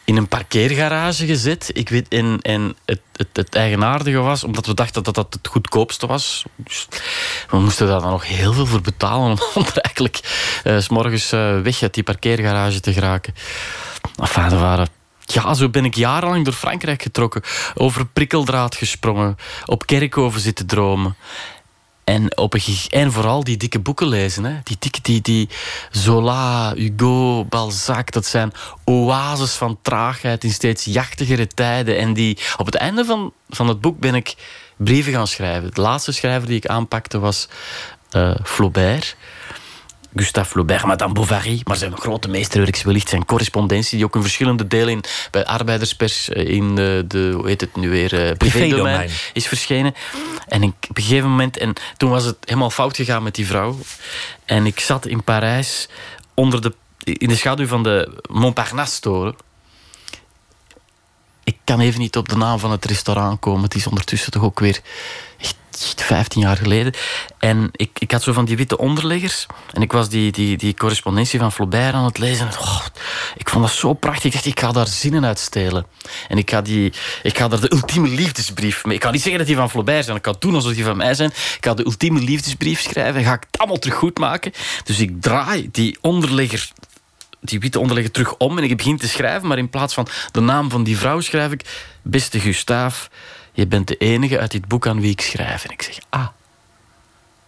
in 0.04 0.18
een 0.18 0.28
parkeergarage 0.28 1.26
gezet. 1.26 1.70
Ik 1.74 1.90
weet, 1.90 2.08
en 2.08 2.40
en 2.42 2.76
het, 2.86 3.02
het, 3.14 3.28
het 3.34 3.56
eigenaardige 3.56 4.18
was, 4.18 4.44
omdat 4.44 4.66
we 4.66 4.74
dachten 4.74 5.04
dat 5.04 5.16
dat 5.16 5.34
het 5.34 5.48
goedkoopste 5.48 6.08
was. 6.08 6.44
We 7.50 7.60
moesten 7.60 7.88
daar 7.88 8.02
dan 8.02 8.12
nog 8.12 8.28
heel 8.28 8.54
veel 8.54 8.66
voor 8.66 8.82
betalen 8.82 9.38
om 9.56 9.66
er 9.66 9.78
eigenlijk 9.78 10.20
uh, 10.64 10.80
s 10.80 10.90
morgens 10.90 11.34
uh, 11.34 11.62
weg 11.62 11.82
uit 11.82 11.94
die 11.94 12.04
parkeergarage 12.04 12.80
te 12.80 12.94
geraken. 12.94 13.34
Enfin, 14.16 14.60
waren 14.60 14.88
ja, 15.34 15.54
zo 15.54 15.70
ben 15.70 15.86
ik 15.86 15.96
jarenlang 15.96 16.46
door 16.46 16.54
Frankrijk 16.54 17.02
getrokken. 17.02 17.42
Over 17.74 18.06
prikkeldraad 18.06 18.76
gesprongen. 18.76 19.38
Op 19.66 19.86
kerkhoven 19.86 20.42
zitten 20.42 20.68
dromen. 20.68 21.16
En, 22.08 22.38
op 22.38 22.54
een, 22.54 22.62
en 22.90 23.12
vooral 23.12 23.44
die 23.44 23.58
dikke 23.58 23.80
boeken 23.80 24.08
lezen. 24.08 24.44
Hè. 24.44 24.56
Die 24.64 24.76
dikke, 24.80 25.00
die, 25.02 25.22
die 25.22 25.50
Zola, 25.92 26.74
Hugo, 26.74 27.46
Balzac. 27.46 28.12
Dat 28.12 28.26
zijn 28.26 28.52
oases 28.86 29.52
van 29.52 29.78
traagheid 29.82 30.44
in 30.44 30.52
steeds 30.52 30.86
jachtigere 30.86 31.48
tijden. 31.48 31.98
En 31.98 32.14
die, 32.14 32.38
op 32.58 32.66
het 32.66 32.76
einde 32.76 33.06
van, 33.06 33.34
van 33.50 33.68
het 33.68 33.82
boek 33.82 34.00
ben 34.00 34.16
ik 34.16 34.36
brieven 34.78 35.14
gaan 35.14 35.28
schrijven. 35.28 35.74
De 35.74 35.82
laatste 35.82 36.12
schrijver 36.12 36.48
die 36.48 36.58
ik 36.58 36.66
aanpakte 36.66 37.20
was 37.20 37.48
uh, 38.12 38.36
Flaubert. 38.44 39.16
Gustave 40.16 40.50
Flaubert, 40.50 40.86
Madame 40.86 41.14
Bovary, 41.14 41.62
maar 41.64 41.76
zijn 41.78 41.98
grote 41.98 42.30
meesterwerk 42.30 42.82
wellicht 42.82 43.10
zijn 43.10 43.26
correspondentie, 43.26 43.98
die 43.98 44.06
ook 44.06 44.16
in 44.16 44.22
verschillende 44.22 44.68
delen 44.68 44.90
in, 44.90 45.04
bij 45.32 45.46
arbeiderspers 45.46 46.30
eh, 46.30 46.48
in 46.48 46.76
de, 46.76 47.06
de 47.08 47.32
hoe 47.36 47.48
heet 47.48 47.62
het 47.62 47.76
nu 47.76 47.90
weer, 47.90 48.14
uh, 48.14 48.32
privédomein 48.38 49.10
is 49.34 49.48
verschenen. 49.48 49.94
En 50.48 50.64
ik, 50.64 50.74
op 50.90 50.98
een 50.98 51.04
gegeven 51.04 51.30
moment, 51.30 51.58
en 51.58 51.74
toen 51.98 52.10
was 52.10 52.26
het 52.26 52.38
helemaal 52.40 52.70
fout 52.70 52.96
gegaan 52.96 53.24
met 53.24 53.36
die 53.36 53.48
vrouw. 53.48 53.78
En 54.46 54.66
ik 54.66 54.80
zat 54.80 55.06
in 55.06 55.24
Parijs 55.24 55.88
onder 56.34 56.62
de, 56.62 56.74
in 57.04 57.28
de 57.28 57.36
schaduw 57.36 57.68
van 57.68 57.84
de 57.84 58.22
Montparnasse-toren. 58.30 59.36
Ik 61.44 61.58
kan 61.64 61.80
even 61.80 62.00
niet 62.00 62.18
op 62.18 62.30
de 62.30 62.38
naam 62.38 62.60
van 62.60 62.72
het 62.72 62.86
restaurant 62.86 63.40
komen. 63.40 63.64
Het 63.64 63.76
is 63.76 63.88
ondertussen 63.88 64.32
toch 64.32 64.44
ook 64.44 64.60
weer 64.60 64.82
15 65.96 66.42
jaar 66.42 66.58
geleden. 66.58 66.94
En 67.40 67.70
ik, 67.72 67.90
ik 68.00 68.12
had 68.12 68.24
zo 68.24 68.34
van 68.34 68.46
die 68.46 68.58
witte 68.58 68.78
onderleggers. 68.78 69.46
En 69.74 69.82
ik 69.82 69.92
was 69.92 70.10
die, 70.10 70.32
die, 70.32 70.58
die 70.58 70.74
correspondentie 70.74 71.40
van 71.40 71.52
Flaubert 71.52 71.94
aan 71.94 72.06
het 72.06 72.18
lezen. 72.18 72.48
Oh, 72.48 72.86
ik 73.38 73.50
vond 73.50 73.64
dat 73.64 73.74
zo 73.74 73.94
prachtig. 73.94 74.24
Ik 74.24 74.32
dacht, 74.32 74.46
ik 74.46 74.60
ga 74.60 74.72
daar 74.72 74.88
zinnen 74.88 75.26
uit 75.26 75.40
stelen. 75.40 75.86
En 76.28 76.38
ik 76.38 76.50
ga, 76.50 76.62
die, 76.62 76.94
ik 77.24 77.38
ga 77.38 77.48
daar 77.48 77.60
de 77.60 77.74
ultieme 77.74 78.08
liefdesbrief 78.08 78.86
mee. 78.86 78.96
Ik 78.96 79.02
kan 79.02 79.12
niet 79.12 79.22
zeggen 79.22 79.40
dat 79.40 79.48
die 79.48 79.58
van 79.58 79.70
Flaubert 79.70 80.06
zijn. 80.06 80.18
Ik 80.18 80.24
kan 80.24 80.36
doen 80.40 80.56
alsof 80.56 80.74
die 80.74 80.84
van 80.84 80.98
mij 80.98 81.14
zijn. 81.14 81.30
Ik 81.30 81.58
ga 81.60 81.74
de 81.74 81.86
ultieme 81.86 82.20
liefdesbrief 82.20 82.82
schrijven. 82.82 83.16
En 83.16 83.26
ga 83.26 83.34
ik 83.34 83.44
het 83.52 83.60
allemaal 83.60 83.80
terug 83.80 83.98
goed 83.98 84.18
maken. 84.18 84.52
Dus 84.84 85.00
ik 85.00 85.22
draai 85.22 85.70
die 85.72 85.98
onderlegger 86.02 86.72
die 87.40 87.60
witte 87.60 87.80
onderlegger 87.80 88.12
terug 88.12 88.38
om 88.38 88.58
en 88.58 88.64
ik 88.64 88.78
begin 88.78 88.98
te 88.98 89.08
schrijven, 89.08 89.48
maar 89.48 89.58
in 89.58 89.70
plaats 89.70 89.94
van 89.94 90.08
de 90.32 90.40
naam 90.40 90.70
van 90.70 90.84
die 90.84 90.98
vrouw 90.98 91.22
schrijf 91.22 91.52
ik 91.52 91.88
Beste 92.02 92.40
Gustaaf, 92.40 93.10
je 93.58 93.68
bent 93.68 93.88
de 93.88 93.98
enige 93.98 94.40
uit 94.40 94.52
dit 94.52 94.68
boek 94.68 94.88
aan 94.88 95.02
wie 95.02 95.12
ik 95.12 95.22
schrijf. 95.22 95.64
En 95.64 95.72
ik 95.72 95.82
zeg, 95.82 95.98
ah, 96.10 96.28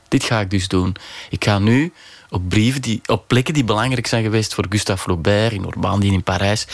Dit 0.08 0.24
ga 0.24 0.40
ik 0.40 0.50
dus 0.50 0.68
doen. 0.68 0.96
Ik 1.30 1.44
ga 1.44 1.60
nu 1.60 1.94
op 2.30 2.50
brieven 2.50 2.82
die, 2.82 3.02
op 3.06 3.28
plekken 3.28 3.54
die 3.54 3.64
belangrijk 3.64 4.08
zijn 4.08 4.24
geweest 4.24 4.54
voor 4.54 4.66
Gustave 4.70 5.02
Flaubert 5.02 5.52
in 5.52 5.62
Normandie 5.62 6.12
in 6.12 6.24
Parijs, 6.24 6.68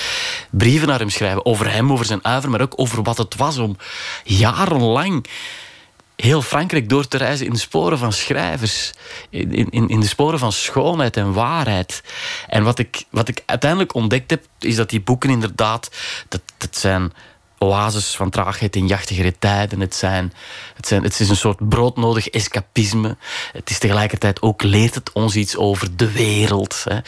brieven 0.51 0.87
naar 0.87 0.99
hem 0.99 1.09
schrijven 1.09 1.45
over 1.45 1.71
hem, 1.71 1.91
over 1.91 2.05
zijn 2.05 2.25
uiver, 2.25 2.49
maar 2.49 2.61
ook 2.61 2.73
over 2.75 3.03
wat 3.03 3.17
het 3.17 3.35
was 3.35 3.57
om 3.57 3.77
jarenlang 4.23 5.25
heel 6.15 6.41
Frankrijk 6.41 6.89
door 6.89 7.07
te 7.07 7.17
reizen 7.17 7.45
in 7.45 7.51
de 7.51 7.59
sporen 7.59 7.97
van 7.97 8.13
schrijvers. 8.13 8.93
In, 9.29 9.69
in, 9.69 9.89
in 9.89 9.99
de 9.99 10.07
sporen 10.07 10.39
van 10.39 10.51
schoonheid 10.51 11.17
en 11.17 11.33
waarheid. 11.33 12.03
En 12.47 12.63
wat 12.63 12.79
ik, 12.79 13.03
wat 13.09 13.27
ik 13.27 13.43
uiteindelijk 13.45 13.93
ontdekt 13.93 14.29
heb, 14.29 14.45
is 14.59 14.75
dat 14.75 14.89
die 14.89 15.01
boeken 15.01 15.29
inderdaad... 15.29 15.91
Dat, 16.27 16.41
dat 16.57 16.77
zijn 16.77 17.13
oases 17.57 18.15
van 18.15 18.29
traagheid 18.29 18.75
in 18.75 18.87
jachtigere 18.87 19.37
tijden. 19.39 19.79
Het, 19.79 19.95
zijn, 19.95 20.33
het, 20.75 20.87
zijn, 20.87 21.03
het 21.03 21.19
is 21.19 21.29
een 21.29 21.35
soort 21.35 21.69
broodnodig 21.69 22.29
escapisme. 22.29 23.17
Het 23.51 23.69
is 23.69 23.79
tegelijkertijd 23.79 24.41
ook 24.41 24.63
leert 24.63 24.95
het 24.95 25.11
ons 25.11 25.35
iets 25.35 25.55
over 25.55 25.95
de 25.95 26.11
wereld. 26.11 26.83
Hè. 26.89 26.99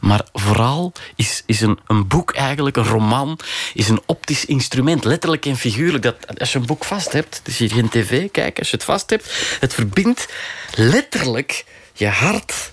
Maar 0.00 0.26
vooral 0.32 0.92
is, 1.14 1.42
is 1.46 1.60
een, 1.60 1.78
een 1.86 2.08
boek 2.08 2.32
eigenlijk, 2.32 2.76
een 2.76 2.84
roman, 2.84 3.38
is 3.74 3.88
een 3.88 4.02
optisch 4.06 4.44
instrument. 4.44 5.04
Letterlijk 5.04 5.46
en 5.46 5.56
figuurlijk. 5.56 6.02
Dat, 6.02 6.38
als 6.38 6.52
je 6.52 6.58
een 6.58 6.66
boek 6.66 6.84
vast 6.84 7.12
hebt, 7.12 7.40
dus 7.42 7.58
je 7.58 7.68
geen 7.68 7.88
tv 7.88 8.30
kijken, 8.30 8.58
als 8.58 8.70
je 8.70 8.76
het 8.76 8.84
vast 8.84 9.10
hebt, 9.10 9.56
het 9.60 9.74
verbindt 9.74 10.28
letterlijk 10.74 11.64
je 11.92 12.08
hart 12.08 12.72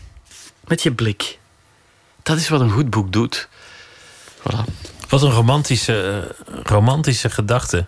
met 0.67 0.83
je 0.83 0.91
blik. 0.91 1.39
Dat 2.23 2.37
is 2.37 2.49
wat 2.49 2.61
een 2.61 2.71
goed 2.71 2.89
boek 2.89 3.11
doet. 3.11 3.47
Voilà. 4.39 4.90
Wat 5.11 5.21
een 5.21 5.31
romantische, 5.31 6.27
romantische 6.63 7.29
gedachte. 7.29 7.85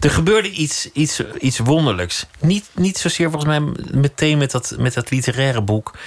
Er 0.00 0.10
gebeurde 0.10 0.50
iets, 0.50 0.90
iets, 0.92 1.22
iets 1.40 1.58
wonderlijks. 1.58 2.26
Niet, 2.40 2.70
niet 2.74 2.98
zozeer 2.98 3.30
volgens 3.30 3.58
mij 3.58 3.72
meteen 4.00 4.38
met 4.38 4.50
dat, 4.50 4.74
met 4.78 4.94
dat 4.94 5.10
literaire 5.10 5.62
boek. 5.62 5.98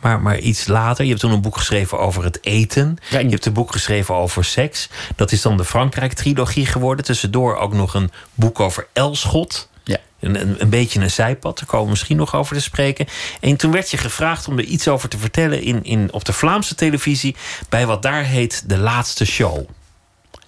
Maar, 0.00 0.20
maar 0.20 0.38
iets 0.38 0.66
later. 0.66 1.04
Je 1.04 1.10
hebt 1.10 1.20
toen 1.20 1.32
een 1.32 1.40
boek 1.40 1.56
geschreven 1.56 1.98
over 1.98 2.24
het 2.24 2.38
eten. 2.42 2.96
Je 3.10 3.16
hebt 3.16 3.46
een 3.46 3.52
boek 3.52 3.72
geschreven 3.72 4.14
over 4.14 4.44
seks. 4.44 4.88
Dat 5.16 5.32
is 5.32 5.42
dan 5.42 5.56
de 5.56 5.64
Frankrijk-trilogie 5.64 6.66
geworden. 6.66 7.04
Tussendoor 7.04 7.56
ook 7.56 7.72
nog 7.72 7.94
een 7.94 8.10
boek 8.34 8.60
over 8.60 8.86
Elschot. 8.92 9.68
Ja. 9.84 9.98
Een, 10.20 10.40
een, 10.40 10.56
een, 10.58 10.70
beetje 10.70 11.00
een 11.00 11.10
zijpad. 11.10 11.58
Daar 11.58 11.66
komen 11.66 11.84
we 11.84 11.90
misschien 11.90 12.16
nog 12.16 12.34
over 12.34 12.56
te 12.56 12.62
spreken. 12.62 13.06
En 13.40 13.56
toen 13.56 13.72
werd 13.72 13.90
je 13.90 13.96
gevraagd 13.96 14.48
om 14.48 14.58
er 14.58 14.64
iets 14.64 14.88
over 14.88 15.08
te 15.08 15.18
vertellen 15.18 15.62
in, 15.62 15.84
in, 15.84 16.12
op 16.12 16.24
de 16.24 16.32
Vlaamse 16.32 16.74
televisie. 16.74 17.36
Bij 17.68 17.86
wat 17.86 18.02
daar 18.02 18.24
heet 18.24 18.68
De 18.68 18.78
Laatste 18.78 19.24
Show. 19.24 19.68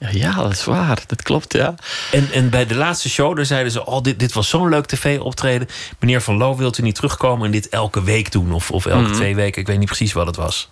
Ja, 0.08 0.34
dat 0.34 0.52
is 0.52 0.64
waar. 0.64 1.02
Dat 1.06 1.22
klopt, 1.22 1.52
ja. 1.52 1.74
En, 2.10 2.32
en 2.32 2.50
bij 2.50 2.66
de 2.66 2.74
laatste 2.74 3.08
show, 3.08 3.36
daar 3.36 3.46
zeiden 3.46 3.72
ze... 3.72 3.86
oh, 3.86 4.02
dit, 4.02 4.18
dit 4.18 4.32
was 4.32 4.48
zo'n 4.48 4.68
leuk 4.68 4.86
tv-optreden. 4.86 5.68
Meneer 5.98 6.20
Van 6.20 6.36
Loo, 6.36 6.56
wilt 6.56 6.78
u 6.78 6.82
niet 6.82 6.94
terugkomen... 6.94 7.46
en 7.46 7.50
dit 7.50 7.68
elke 7.68 8.02
week 8.02 8.32
doen? 8.32 8.52
Of, 8.52 8.70
of 8.70 8.86
elke 8.86 9.08
mhm. 9.08 9.14
twee 9.14 9.34
weken? 9.34 9.60
Ik 9.60 9.66
weet 9.66 9.78
niet 9.78 9.86
precies 9.86 10.12
wat 10.12 10.26
het 10.26 10.36
was. 10.36 10.70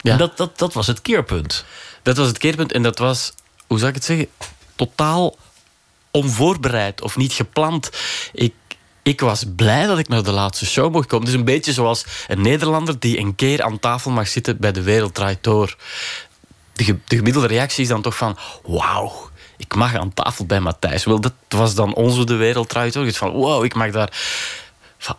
Ja. 0.00 0.12
En 0.12 0.18
dat, 0.18 0.36
dat, 0.36 0.58
dat 0.58 0.72
was 0.72 0.86
het 0.86 1.02
keerpunt. 1.02 1.64
Dat 2.02 2.16
was 2.16 2.26
het 2.26 2.38
keerpunt 2.38 2.72
en 2.72 2.82
dat 2.82 2.98
was... 2.98 3.32
hoe 3.66 3.78
zou 3.78 3.88
ik 3.88 3.96
het 3.96 4.04
zeggen? 4.04 4.26
Totaal 4.74 5.36
onvoorbereid 6.10 7.00
of 7.00 7.16
niet 7.16 7.32
gepland. 7.32 7.90
Ik, 8.32 8.54
ik 9.02 9.20
was 9.20 9.44
blij 9.56 9.86
dat 9.86 9.98
ik 9.98 10.08
naar 10.08 10.22
de 10.22 10.30
laatste 10.30 10.66
show 10.66 10.92
mocht 10.92 11.06
komen. 11.06 11.26
Het 11.26 11.34
is 11.34 11.40
een 11.40 11.46
beetje 11.46 11.72
zoals 11.72 12.04
een 12.28 12.42
Nederlander 12.42 12.98
die 12.98 13.18
een 13.18 13.34
keer 13.34 13.62
aan 13.62 13.78
tafel 13.78 14.10
mag 14.10 14.28
zitten 14.28 14.58
bij 14.58 14.72
de 14.72 14.82
Wereld 14.82 15.14
Draait 15.14 15.42
Door 15.42 15.76
de, 16.84 16.96
de 17.04 17.16
gemiddelde 17.16 17.48
reactie 17.48 17.82
is 17.82 17.88
dan 17.88 18.02
toch 18.02 18.16
van... 18.16 18.36
Wauw, 18.64 19.30
ik 19.56 19.74
mag 19.74 19.94
aan 19.94 20.14
tafel 20.14 20.46
bij 20.46 20.60
Matthijs. 20.60 21.04
Wel, 21.04 21.20
dat 21.20 21.32
was 21.48 21.74
dan 21.74 21.94
onze 21.94 22.24
de 22.24 22.34
wereld 22.34 22.68
toch? 22.68 23.16
Van, 23.16 23.30
wow, 23.30 23.64
ik 23.64 23.74
mag 23.74 23.90
daar... 23.90 24.12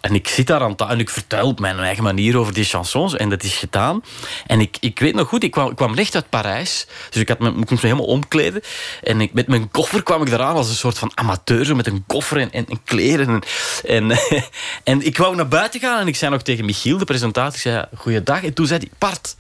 En 0.02 0.16
ik 0.16 0.28
zit 0.28 0.48
daar 0.48 0.62
aan 0.62 0.76
tafel 0.76 0.94
en 0.94 1.00
ik 1.00 1.10
vertel 1.10 1.48
op 1.48 1.60
mijn 1.60 1.80
eigen 1.80 2.04
manier 2.04 2.38
over 2.38 2.54
die 2.54 2.64
chansons. 2.64 3.16
En 3.16 3.30
dat 3.30 3.44
is 3.44 3.56
gedaan. 3.56 4.04
En 4.48 4.60
ik, 4.60 4.78
ik 4.80 5.00
weet 5.00 5.16
nog 5.16 5.28
goed, 5.28 5.44
ik 5.44 5.52
kwam, 5.52 5.70
ik 5.70 5.76
kwam 5.76 5.96
recht 5.96 6.16
uit 6.16 6.30
Parijs. 6.30 6.88
Dus 7.10 7.22
ik, 7.22 7.28
had 7.28 7.40
me, 7.40 7.52
moest 7.52 7.70
me 7.70 7.78
helemaal 7.82 8.06
omkleden. 8.06 8.62
En 9.04 9.22
ik, 9.22 9.34
met 9.34 9.48
mijn 9.48 9.72
koffer 9.72 10.04
kwam 10.04 10.22
ik 10.22 10.28
eraan 10.28 10.56
als 10.56 10.70
een 10.70 10.76
soort 10.76 10.98
van 10.98 11.12
amateur. 11.16 11.76
Met 11.76 11.88
een 11.88 12.04
koffer 12.08 12.38
en, 12.38 12.52
en, 12.52 12.66
en 12.66 12.84
kleren. 12.84 13.42
En, 13.86 14.12
en, 14.84 15.06
ik 15.06 15.18
wou 15.18 15.36
naar 15.36 15.48
buiten 15.48 15.80
gaan. 15.80 16.00
En 16.00 16.08
ik 16.08 16.16
zei 16.16 16.32
nog 16.32 16.42
tegen 16.42 16.66
Michiel, 16.66 16.98
de 16.98 17.06
presentatie, 17.06 17.56
ik 17.56 17.62
zei, 17.62 17.86
goeiedag. 17.96 18.44
En 18.44 18.54
toen 18.54 18.68
zei 18.68 18.80
hij, 18.80 18.90
Bart, 18.98 19.36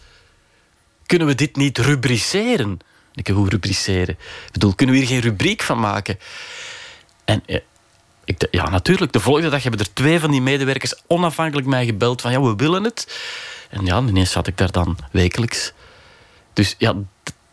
kunnen 1.09 1.27
we 1.27 1.35
dit 1.35 1.55
niet 1.55 1.77
rubriceren? 1.77 2.79
Ik 3.13 3.27
heb 3.27 3.35
hoe 3.35 3.49
rubriceren? 3.49 4.17
Ik 4.45 4.51
bedoel, 4.51 4.75
kunnen 4.75 4.95
we 4.95 5.01
hier 5.01 5.09
geen 5.09 5.29
rubriek 5.29 5.61
van 5.61 5.79
maken? 5.79 6.19
En 7.25 7.43
eh, 7.45 7.59
ik, 8.25 8.47
ja, 8.51 8.69
natuurlijk. 8.69 9.11
De 9.11 9.19
volgende 9.19 9.49
dag 9.49 9.61
hebben 9.61 9.79
er 9.79 9.93
twee 9.93 10.19
van 10.19 10.31
die 10.31 10.41
medewerkers 10.41 10.93
onafhankelijk 11.07 11.67
mij 11.67 11.85
gebeld 11.85 12.21
van 12.21 12.31
ja, 12.31 12.41
we 12.41 12.55
willen 12.55 12.83
het. 12.83 13.19
En 13.69 13.85
ja, 13.85 13.97
ineens 13.97 14.31
zat 14.31 14.47
ik 14.47 14.57
daar 14.57 14.71
dan 14.71 14.97
wekelijks. 15.11 15.73
Dus 16.53 16.75
ja, 16.77 16.95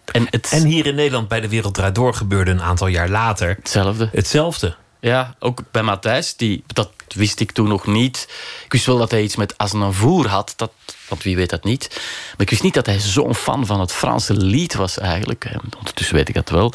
en, 0.04 0.26
het... 0.30 0.48
en 0.52 0.64
hier 0.64 0.86
in 0.86 0.94
Nederland 0.94 1.28
bij 1.28 1.40
de 1.40 1.48
Wereld 1.48 1.74
Draait 1.74 1.94
Door 1.94 2.14
gebeurde 2.14 2.50
een 2.50 2.62
aantal 2.62 2.86
jaar 2.86 3.08
later... 3.08 3.48
Hetzelfde. 3.48 4.08
Hetzelfde. 4.12 4.76
Ja, 5.00 5.34
ook 5.38 5.60
bij 5.70 5.82
Matthijs, 5.82 6.36
die, 6.36 6.64
dat 6.66 6.90
wist 7.08 7.40
ik 7.40 7.52
toen 7.52 7.68
nog 7.68 7.86
niet. 7.86 8.28
Ik 8.64 8.72
wist 8.72 8.86
wel 8.86 8.98
dat 8.98 9.10
hij 9.10 9.22
iets 9.22 9.36
met 9.36 9.58
Aznavour 9.58 10.28
had, 10.28 10.52
dat, 10.56 10.72
want 11.08 11.22
wie 11.22 11.36
weet 11.36 11.50
dat 11.50 11.64
niet. 11.64 11.88
Maar 12.30 12.40
ik 12.40 12.50
wist 12.50 12.62
niet 12.62 12.74
dat 12.74 12.86
hij 12.86 13.00
zo'n 13.00 13.34
fan 13.34 13.66
van 13.66 13.80
het 13.80 13.92
Franse 13.92 14.34
lied 14.34 14.74
was 14.74 14.98
eigenlijk. 14.98 15.50
Ondertussen 15.78 16.14
weet 16.14 16.28
ik 16.28 16.34
dat 16.34 16.48
wel. 16.48 16.72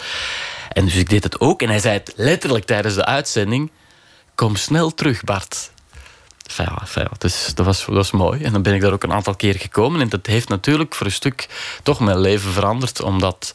En 0.69 0.85
dus 0.85 0.95
ik 0.95 1.09
deed 1.09 1.23
het 1.23 1.39
ook. 1.39 1.61
En 1.61 1.69
hij 1.69 1.79
zei 1.79 1.93
het 1.93 2.13
letterlijk 2.15 2.65
tijdens 2.65 2.95
de 2.95 3.05
uitzending. 3.05 3.71
Kom 4.35 4.55
snel 4.55 4.93
terug, 4.93 5.23
Bart. 5.23 5.71
Enfin, 6.57 7.07
dus 7.17 7.51
dat, 7.55 7.65
was, 7.65 7.85
dat 7.85 7.95
was 7.95 8.11
mooi. 8.11 8.43
En 8.43 8.51
dan 8.51 8.61
ben 8.61 8.73
ik 8.73 8.81
daar 8.81 8.91
ook 8.91 9.03
een 9.03 9.13
aantal 9.13 9.35
keer 9.35 9.55
gekomen. 9.55 10.01
En 10.01 10.09
dat 10.09 10.25
heeft 10.25 10.50
natuurlijk 10.50 10.95
voor 10.95 11.05
een 11.05 11.11
stuk 11.11 11.47
toch 11.83 12.00
mijn 12.00 12.19
leven 12.19 12.51
veranderd. 12.51 13.01
Omdat 13.01 13.53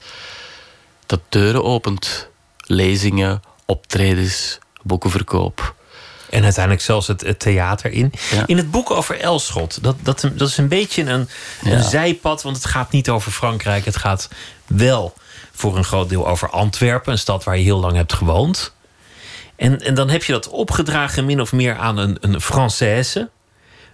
dat 1.07 1.21
deuren 1.29 1.65
opent. 1.65 2.29
Lezingen, 2.59 3.43
optredens, 3.65 4.59
boekenverkoop. 4.83 5.76
En 6.37 6.45
uiteindelijk 6.45 6.85
zelfs 6.85 7.07
het, 7.07 7.39
theater 7.39 7.93
in. 7.93 8.13
In 8.47 8.57
het 8.57 8.71
boek 8.71 8.91
over 8.91 9.21
Elschot, 9.21 9.83
dat, 9.83 9.97
dat, 10.03 10.31
dat 10.35 10.49
is 10.49 10.57
een 10.57 10.69
beetje 10.69 11.03
een, 11.03 11.29
een 11.65 11.83
zijpad, 11.83 12.43
want 12.43 12.57
het 12.57 12.67
gaat 12.67 12.91
niet 12.91 13.09
over 13.09 13.33
Frankrijk. 13.33 13.85
Het 13.85 13.97
gaat 13.97 14.29
wel 14.67 15.15
voor 15.53 15.77
een 15.77 15.85
groot 15.85 16.09
deel 16.09 16.29
over 16.29 16.51
Antwerpen, 16.51 17.13
een 17.13 17.19
stad 17.19 17.45
waar 17.45 17.57
je 17.57 17.63
heel 17.63 17.81
lang 17.81 17.97
hebt 17.97 18.13
gewoond. 18.13 18.75
En, 19.57 19.81
en 19.81 19.95
dan 19.95 20.09
heb 20.09 20.25
je 20.25 20.33
dat 20.33 20.49
opgedragen 20.49 21.25
min 21.25 21.41
of 21.41 21.53
meer 21.53 21.77
aan 21.77 21.97
een, 21.97 22.19
een 22.21 22.43
Française. 22.43 23.29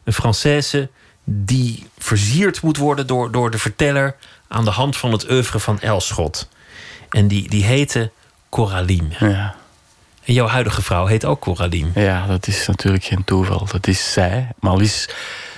Een 0.04 0.14
Française 0.14 0.90
die 1.25 1.87
versierd 1.99 2.62
moet 2.62 2.76
worden 2.76 3.06
door, 3.06 3.32
door 3.32 3.50
de 3.50 3.58
verteller 3.58 4.16
aan 4.49 4.64
de 4.64 4.70
hand 4.70 4.96
van 4.96 5.12
het 5.12 5.30
oeuvre 5.30 5.58
van 5.58 5.80
Elschot. 5.80 6.49
En 7.11 7.28
die, 7.28 7.49
die 7.49 7.64
heette 7.64 8.11
Coraline. 8.49 9.14
Ja. 9.18 9.54
En 10.25 10.33
jouw 10.33 10.47
huidige 10.47 10.83
vrouw 10.83 11.07
heet 11.07 11.25
ook 11.25 11.41
Coraline. 11.41 11.91
Ja, 11.95 12.26
dat 12.26 12.47
is 12.47 12.67
natuurlijk 12.67 13.05
geen 13.05 13.25
toeval. 13.25 13.67
Dat 13.73 13.87
is 13.87 14.12
zij. 14.12 14.49
Maar 14.61 14.71
al 14.71 14.81
is 14.81 15.09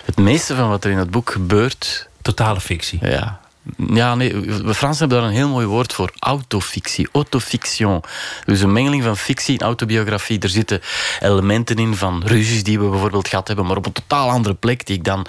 het 0.04 0.16
meeste 0.16 0.54
van 0.54 0.68
wat 0.68 0.84
er 0.84 0.90
in 0.90 0.98
het 0.98 1.10
boek 1.10 1.30
gebeurt... 1.30 2.08
Totale 2.22 2.60
fictie. 2.60 2.98
Ja, 3.02 3.40
ja, 3.88 4.14
nee, 4.14 4.34
we 4.40 4.74
Fransen 4.74 4.98
hebben 4.98 5.18
daar 5.18 5.28
een 5.28 5.34
heel 5.34 5.48
mooi 5.48 5.66
woord 5.66 5.92
voor. 5.92 6.12
Autofictie, 6.18 7.08
autofiction. 7.12 8.02
Dus 8.44 8.60
een 8.60 8.72
mengeling 8.72 9.02
van 9.02 9.16
fictie 9.16 9.58
en 9.58 9.66
autobiografie. 9.66 10.38
Er 10.38 10.48
zitten 10.48 10.80
elementen 11.20 11.76
in 11.76 11.94
van 11.94 12.22
ruzies 12.26 12.62
die 12.62 12.80
we 12.80 12.88
bijvoorbeeld 12.88 13.28
gehad 13.28 13.46
hebben, 13.46 13.66
maar 13.66 13.76
op 13.76 13.86
een 13.86 13.92
totaal 13.92 14.30
andere 14.30 14.54
plek 14.54 14.86
die 14.86 14.96
ik 14.96 15.04
dan 15.04 15.26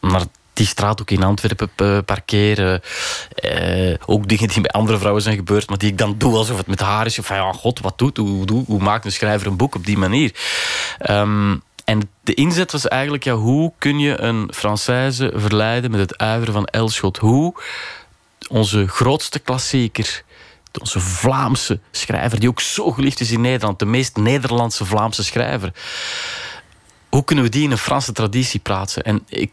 naar 0.00 0.22
die 0.54 0.66
straat 0.66 1.00
ook 1.00 1.10
in 1.10 1.22
Antwerpen 1.22 2.04
parkeren. 2.04 2.82
Eh, 3.34 3.94
ook 4.06 4.28
dingen 4.28 4.48
die 4.48 4.60
bij 4.60 4.70
andere 4.70 4.98
vrouwen 4.98 5.22
zijn 5.22 5.36
gebeurd, 5.36 5.68
maar 5.68 5.78
die 5.78 5.90
ik 5.90 5.98
dan 5.98 6.14
doe 6.18 6.36
alsof 6.36 6.56
het 6.56 6.66
met 6.66 6.80
haar 6.80 7.06
is. 7.06 7.18
Van 7.22 7.36
ja, 7.36 7.52
god, 7.52 7.80
wat 7.80 7.98
doet, 7.98 8.16
hoe, 8.16 8.64
hoe, 8.66 8.82
maakt 8.82 9.04
een 9.04 9.12
schrijver 9.12 9.46
een 9.46 9.56
boek 9.56 9.74
op 9.74 9.86
die 9.86 9.98
manier? 9.98 10.34
Um, 11.10 11.62
en 11.84 12.10
de 12.20 12.34
inzet 12.34 12.72
was 12.72 12.88
eigenlijk, 12.88 13.24
ja, 13.24 13.34
hoe 13.34 13.72
kun 13.78 13.98
je 13.98 14.20
een 14.20 14.50
Française 14.54 15.34
verleiden 15.34 15.90
met 15.90 16.00
het 16.00 16.18
uiveren 16.18 16.54
van 16.54 16.66
Elschot? 16.66 17.16
Hoe 17.16 17.54
onze 18.48 18.88
grootste 18.88 19.38
klassieker, 19.38 20.22
onze 20.80 21.00
Vlaamse 21.00 21.80
schrijver, 21.90 22.40
die 22.40 22.48
ook 22.48 22.60
zo 22.60 22.90
geliefd 22.90 23.20
is 23.20 23.30
in 23.30 23.40
Nederland, 23.40 23.78
de 23.78 23.86
meest 23.86 24.16
Nederlandse 24.16 24.84
Vlaamse 24.84 25.24
schrijver. 25.24 25.72
Hoe 27.08 27.24
kunnen 27.24 27.44
we 27.44 27.50
die 27.50 27.64
in 27.64 27.70
een 27.70 27.78
Franse 27.78 28.12
traditie 28.12 28.60
plaatsen? 28.60 29.02
En 29.02 29.22
ik 29.28 29.52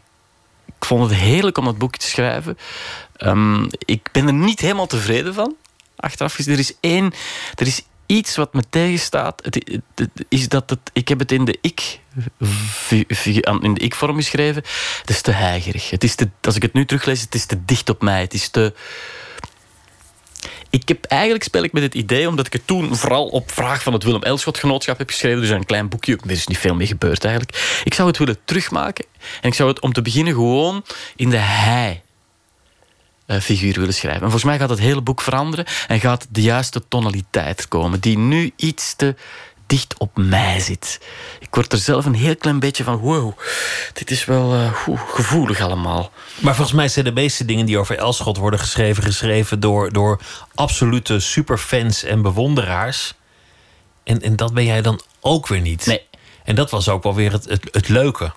ik 0.66 0.84
vond 0.84 1.10
het 1.10 1.18
heerlijk 1.18 1.58
om 1.58 1.64
dat 1.64 1.78
boekje 1.78 2.00
te 2.00 2.06
schrijven. 2.06 2.58
Um, 3.18 3.68
ik 3.78 4.08
ben 4.12 4.26
er 4.26 4.32
niet 4.32 4.60
helemaal 4.60 4.86
tevreden 4.86 5.34
van. 5.34 5.56
Achteraf 5.96 6.38
is 6.38 6.46
er 6.46 6.58
is 6.58 6.74
één, 6.80 7.12
er 7.54 7.66
is 7.66 7.82
iets 8.06 8.36
wat 8.36 8.54
me 8.54 8.62
tegenstaat. 8.70 9.44
Het, 9.44 9.80
is 10.28 10.48
dat 10.48 10.76
ik 10.92 11.08
heb 11.08 11.18
het 11.18 11.32
in 11.32 11.44
de 11.44 11.58
ik 11.60 12.00
in 13.60 13.74
de 13.74 13.80
ik-vorm 13.80 14.16
geschreven. 14.16 14.62
Het 15.00 15.10
is 15.10 15.20
te 15.20 15.30
heigerig. 15.30 15.90
Het 15.90 16.04
is 16.04 16.16
als 16.40 16.56
ik 16.56 16.62
het 16.62 16.72
nu 16.72 16.84
teruglees, 16.84 17.20
het 17.20 17.34
is 17.34 17.46
te 17.46 17.64
dicht 17.64 17.88
op 17.88 18.02
mij. 18.02 18.20
Het 18.20 18.34
is 18.34 18.48
te. 18.48 18.74
Ik 20.72 20.88
heb 20.88 21.04
eigenlijk 21.04 21.44
speel 21.44 21.62
ik 21.62 21.72
met 21.72 21.82
het 21.82 21.94
idee, 21.94 22.28
omdat 22.28 22.46
ik 22.46 22.52
het 22.52 22.66
toen 22.66 22.96
vooral 22.96 23.26
op 23.26 23.50
vraag 23.50 23.82
van 23.82 23.92
het 23.92 24.02
Willem 24.02 24.22
Elschot 24.22 24.58
Genootschap 24.58 24.98
heb 24.98 25.08
geschreven, 25.08 25.40
dus 25.40 25.50
een 25.50 25.66
klein 25.66 25.88
boekje, 25.88 26.18
er 26.24 26.30
is 26.30 26.46
niet 26.46 26.58
veel 26.58 26.74
mee 26.74 26.86
gebeurd 26.86 27.24
eigenlijk. 27.24 27.82
Ik 27.84 27.94
zou 27.94 28.08
het 28.08 28.18
willen 28.18 28.38
terugmaken 28.44 29.04
en 29.40 29.48
ik 29.48 29.54
zou 29.54 29.68
het 29.68 29.80
om 29.80 29.92
te 29.92 30.02
beginnen 30.02 30.34
gewoon 30.34 30.84
in 31.16 31.30
de 31.30 31.36
hij 31.36 32.02
figuur 33.26 33.74
willen 33.74 33.94
schrijven. 33.94 34.22
En 34.22 34.30
volgens 34.30 34.44
mij 34.44 34.58
gaat 34.58 34.68
het 34.68 34.78
hele 34.78 35.00
boek 35.00 35.20
veranderen 35.20 35.66
en 35.88 36.00
gaat 36.00 36.26
de 36.30 36.42
juiste 36.42 36.82
tonaliteit 36.88 37.68
komen, 37.68 38.00
die 38.00 38.18
nu 38.18 38.52
iets 38.56 38.94
te 38.94 39.14
dicht 39.72 39.94
op 39.98 40.16
mij 40.16 40.60
zit. 40.60 41.00
Ik 41.40 41.54
word 41.54 41.72
er 41.72 41.78
zelf 41.78 42.04
een 42.04 42.14
heel 42.14 42.36
klein 42.36 42.60
beetje 42.60 42.84
van, 42.84 42.96
wow, 42.96 43.38
dit 43.92 44.10
is 44.10 44.24
wel 44.24 44.54
uh, 44.54 44.72
gevoelig 44.96 45.60
allemaal. 45.60 46.10
Maar 46.38 46.54
volgens 46.54 46.76
mij 46.76 46.88
zijn 46.88 47.04
de 47.04 47.12
meeste 47.12 47.44
dingen 47.44 47.66
die 47.66 47.78
over 47.78 47.98
Elschot 47.98 48.36
worden 48.36 48.60
geschreven, 48.60 49.02
geschreven 49.02 49.60
door, 49.60 49.92
door 49.92 50.20
absolute 50.54 51.20
superfans 51.20 52.02
en 52.02 52.22
bewonderaars. 52.22 53.14
En, 54.04 54.22
en 54.22 54.36
dat 54.36 54.54
ben 54.54 54.64
jij 54.64 54.82
dan 54.82 55.00
ook 55.20 55.46
weer 55.46 55.60
niet. 55.60 55.86
Nee. 55.86 56.06
En 56.44 56.54
dat 56.54 56.70
was 56.70 56.88
ook 56.88 57.02
wel 57.02 57.14
weer 57.14 57.32
het, 57.32 57.44
het, 57.44 57.68
het 57.70 57.88
leuke. 57.88 58.32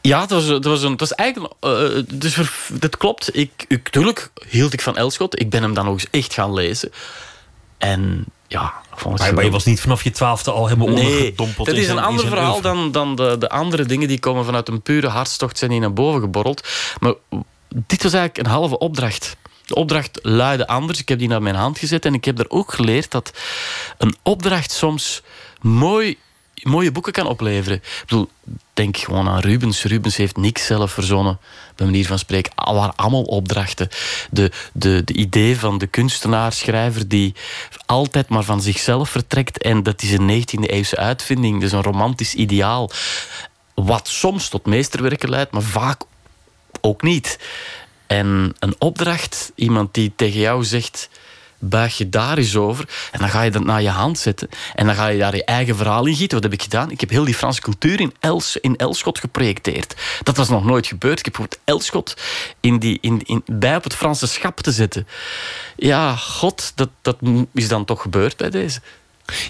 Ja, 0.00 0.20
het 0.20 0.30
was, 0.30 0.44
het 0.44 0.64
was, 0.64 0.82
een, 0.82 0.90
het 0.90 1.00
was 1.00 1.14
eigenlijk... 1.14 1.54
Uh, 1.60 2.02
dus 2.14 2.36
dat 2.72 2.96
klopt. 2.96 3.36
Ik, 3.36 3.64
ik, 3.68 3.84
natuurlijk 3.84 4.30
hield 4.48 4.72
ik 4.72 4.80
van 4.80 4.96
Elschot. 4.96 5.40
Ik 5.40 5.50
ben 5.50 5.62
hem 5.62 5.74
dan 5.74 5.88
ook 5.88 5.94
eens 5.94 6.10
echt 6.10 6.34
gaan 6.34 6.52
lezen. 6.52 6.92
En 7.78 8.24
ja, 8.46 8.81
maar, 9.16 9.34
maar, 9.34 9.44
je 9.44 9.50
was 9.50 9.64
niet 9.64 9.80
vanaf 9.80 10.04
je 10.04 10.10
twaalfde 10.10 10.50
al 10.50 10.66
helemaal 10.66 10.88
nee, 10.88 11.04
ondergedompeld. 11.04 11.66
Dat 11.66 11.76
is 11.76 11.88
een 11.88 11.98
ander 11.98 12.26
verhaal 12.26 12.60
dan, 12.60 12.92
dan 12.92 13.16
de, 13.16 13.36
de 13.38 13.48
andere 13.48 13.84
dingen 13.84 14.08
die 14.08 14.18
komen 14.18 14.44
vanuit 14.44 14.68
een 14.68 14.82
pure 14.82 15.08
hartstocht 15.08 15.58
zijn 15.58 15.70
hier 15.70 15.80
naar 15.80 15.92
boven 15.92 16.20
geborreld. 16.20 16.68
Maar 17.00 17.14
dit 17.68 18.02
was 18.02 18.12
eigenlijk 18.12 18.46
een 18.46 18.52
halve 18.52 18.78
opdracht. 18.78 19.36
De 19.66 19.74
opdracht 19.74 20.18
luidde 20.22 20.66
anders. 20.66 21.00
Ik 21.00 21.08
heb 21.08 21.18
die 21.18 21.28
naar 21.28 21.42
mijn 21.42 21.54
hand 21.54 21.78
gezet 21.78 22.04
en 22.04 22.14
ik 22.14 22.24
heb 22.24 22.38
er 22.38 22.50
ook 22.50 22.72
geleerd 22.72 23.10
dat 23.10 23.32
een 23.98 24.16
opdracht 24.22 24.72
soms 24.72 25.22
mooi 25.60 26.18
mooie 26.62 26.92
boeken 26.92 27.12
kan 27.12 27.26
opleveren. 27.26 27.76
Ik 27.76 28.02
bedoel, 28.06 28.28
denk 28.74 28.96
gewoon 28.96 29.28
aan 29.28 29.40
Rubens. 29.40 29.82
Rubens 29.84 30.16
heeft 30.16 30.36
niks 30.36 30.66
zelf 30.66 30.92
verzonnen, 30.92 31.38
bij 31.76 31.86
manier 31.86 32.06
van 32.06 32.18
spreken. 32.18 32.52
Waren 32.54 32.96
allemaal 32.96 33.22
opdrachten. 33.22 33.88
De, 34.30 34.50
de, 34.72 35.02
de 35.04 35.12
idee 35.12 35.58
van 35.58 35.78
de 35.78 35.86
kunstenaar, 35.86 36.52
schrijver, 36.52 37.08
die 37.08 37.34
altijd 37.86 38.28
maar 38.28 38.44
van 38.44 38.62
zichzelf 38.62 39.10
vertrekt. 39.10 39.58
En 39.58 39.82
dat 39.82 40.02
is 40.02 40.12
een 40.12 40.44
19e 40.44 40.64
eeuwse 40.66 40.96
uitvinding. 40.96 41.60
Dus 41.60 41.72
een 41.72 41.82
romantisch 41.82 42.34
ideaal. 42.34 42.90
Wat 43.74 44.08
soms 44.08 44.48
tot 44.48 44.66
meesterwerken 44.66 45.30
leidt, 45.30 45.52
maar 45.52 45.62
vaak 45.62 46.02
ook 46.80 47.02
niet. 47.02 47.38
En 48.06 48.54
een 48.58 48.74
opdracht, 48.78 49.52
iemand 49.54 49.94
die 49.94 50.12
tegen 50.16 50.40
jou 50.40 50.64
zegt 50.64 51.08
buig 51.64 51.98
je 51.98 52.08
daar 52.08 52.38
eens 52.38 52.56
over. 52.56 52.88
En 53.10 53.18
dan 53.18 53.28
ga 53.28 53.42
je 53.42 53.50
dat 53.50 53.64
naar 53.64 53.82
je 53.82 53.88
hand 53.88 54.18
zetten. 54.18 54.48
En 54.74 54.86
dan 54.86 54.94
ga 54.94 55.06
je 55.06 55.18
daar 55.18 55.36
je 55.36 55.44
eigen 55.44 55.76
verhaal 55.76 56.06
in 56.06 56.14
gieten. 56.14 56.34
Wat 56.34 56.50
heb 56.50 56.52
ik 56.52 56.62
gedaan? 56.62 56.90
Ik 56.90 57.00
heb 57.00 57.10
heel 57.10 57.24
die 57.24 57.34
Franse 57.34 57.60
cultuur 57.60 58.00
in, 58.00 58.14
Els, 58.20 58.56
in 58.56 58.76
Elschot 58.76 59.18
geprojecteerd. 59.18 59.94
Dat 60.22 60.36
was 60.36 60.48
nog 60.48 60.64
nooit 60.64 60.86
gebeurd. 60.86 61.18
Ik 61.18 61.24
heb 61.24 61.34
bijvoorbeeld 61.34 61.62
Elschot 61.64 62.16
in 62.60 62.78
die, 62.78 62.98
in, 63.00 63.22
in, 63.24 63.42
bij 63.46 63.76
op 63.76 63.84
het 63.84 63.94
Franse 63.94 64.26
schap 64.26 64.60
te 64.60 64.72
zetten. 64.72 65.06
Ja, 65.76 66.16
god, 66.16 66.72
dat, 66.74 66.88
dat 67.02 67.16
is 67.52 67.68
dan 67.68 67.84
toch 67.84 68.02
gebeurd 68.02 68.36
bij 68.36 68.50
deze. 68.50 68.80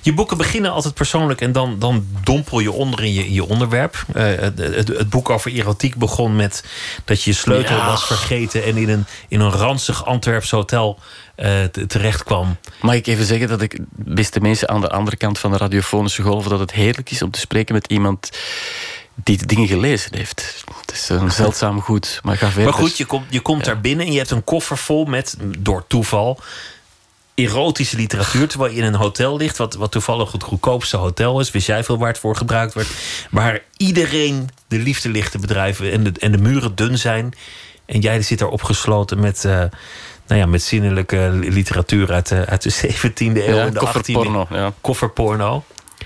Je 0.03 0.13
boeken 0.13 0.37
beginnen 0.37 0.73
altijd 0.73 0.95
persoonlijk 0.95 1.41
en 1.41 1.53
dan, 1.53 1.79
dan 1.79 2.07
dompel 2.23 2.61
je 2.61 2.73
onder 2.73 3.05
in 3.05 3.13
je, 3.13 3.27
in 3.27 3.33
je 3.33 3.45
onderwerp. 3.45 4.05
Uh, 4.17 4.23
het, 4.23 4.59
het, 4.59 4.89
het, 4.89 5.11
boek 5.11 5.31
over 5.31 5.53
erotiek 5.53 5.97
begon 5.97 6.37
met 6.37 6.65
dat 7.05 7.23
je 7.23 7.31
je 7.31 7.37
sleutel 7.37 7.77
was 7.77 8.07
vergeten 8.07 8.65
en 8.65 8.77
in 8.77 8.89
een, 8.89 9.07
in 9.29 9.41
een 9.41 9.51
ranzig 9.51 10.05
Antwerps 10.05 10.51
hotel 10.51 10.99
uh, 11.37 11.65
terecht 11.65 12.23
kwam. 12.23 12.57
Mag 12.81 12.95
ik 12.95 13.07
even 13.07 13.25
zeggen 13.25 13.49
dat 13.49 13.61
ik, 13.61 13.79
beste 13.91 14.41
mensen 14.41 14.69
aan 14.69 14.81
de 14.81 14.91
andere 14.91 15.17
kant 15.17 15.39
van 15.39 15.51
de 15.51 15.57
radiofonische 15.57 16.23
golf, 16.23 16.49
dat 16.49 16.59
het 16.59 16.73
heerlijk 16.73 17.11
is 17.11 17.23
om 17.23 17.31
te 17.31 17.41
spreken 17.41 17.75
met 17.75 17.87
iemand 17.87 18.31
die 19.15 19.39
de 19.39 19.47
dingen 19.47 19.69
gelezen 19.69 20.17
heeft. 20.17 20.65
Het 20.81 20.93
is 20.93 21.09
een 21.09 21.31
zeldzaam 21.43 21.81
goed, 21.81 22.21
maar 22.23 22.37
ga 22.37 22.47
verder. 22.47 22.65
Maar 22.65 22.81
goed, 22.81 22.97
je 22.97 23.05
komt, 23.05 23.27
je 23.29 23.41
komt 23.41 23.65
daar 23.65 23.81
binnen 23.81 24.07
en 24.07 24.13
je 24.13 24.19
hebt 24.19 24.31
een 24.31 24.45
koffer 24.45 24.79
vol 24.79 25.05
met, 25.05 25.37
door 25.59 25.85
toeval, 25.87 26.41
erotische 27.49 27.97
literatuur. 27.97 28.49
Terwijl 28.49 28.73
je 28.73 28.79
in 28.79 28.85
een 28.85 28.95
hotel 28.95 29.37
ligt, 29.37 29.57
wat, 29.57 29.75
wat 29.75 29.91
toevallig 29.91 30.33
het 30.33 30.43
goedkoopste 30.43 30.97
hotel 30.97 31.41
is. 31.41 31.51
Wist 31.51 31.67
jij 31.67 31.85
veel 31.85 31.99
waar 31.99 32.09
het 32.09 32.19
voor 32.19 32.37
gebruikt 32.37 32.75
wordt. 32.75 32.91
Waar 33.31 33.61
iedereen 33.77 34.49
de 34.69 34.79
liefde 34.79 35.09
ligt 35.09 35.33
te 35.33 35.39
bedrijven 35.39 35.93
en 35.93 36.05
de, 36.05 36.13
en 36.19 36.33
de 36.33 36.39
muren 36.39 36.75
dun 36.75 36.99
zijn. 36.99 37.35
En 37.87 38.01
jij 38.01 38.23
zit 38.23 38.39
daar 38.39 38.49
opgesloten 38.49 39.21
met. 39.21 39.45
Uh, 39.45 39.65
nou 40.27 40.41
ja, 40.41 40.47
met 40.47 40.63
zinnelijke 40.63 41.31
literatuur 41.33 42.13
uit 42.13 42.29
de, 42.29 42.47
uit 42.47 42.63
de 42.63 42.73
17e 42.73 43.15
eeuw 43.17 43.59
en 43.59 43.73
de 43.73 43.79
kofferporno, 43.79 44.47
18e. 44.47 44.55
Ja. 44.55 44.73
Kofferporno. 44.81 45.65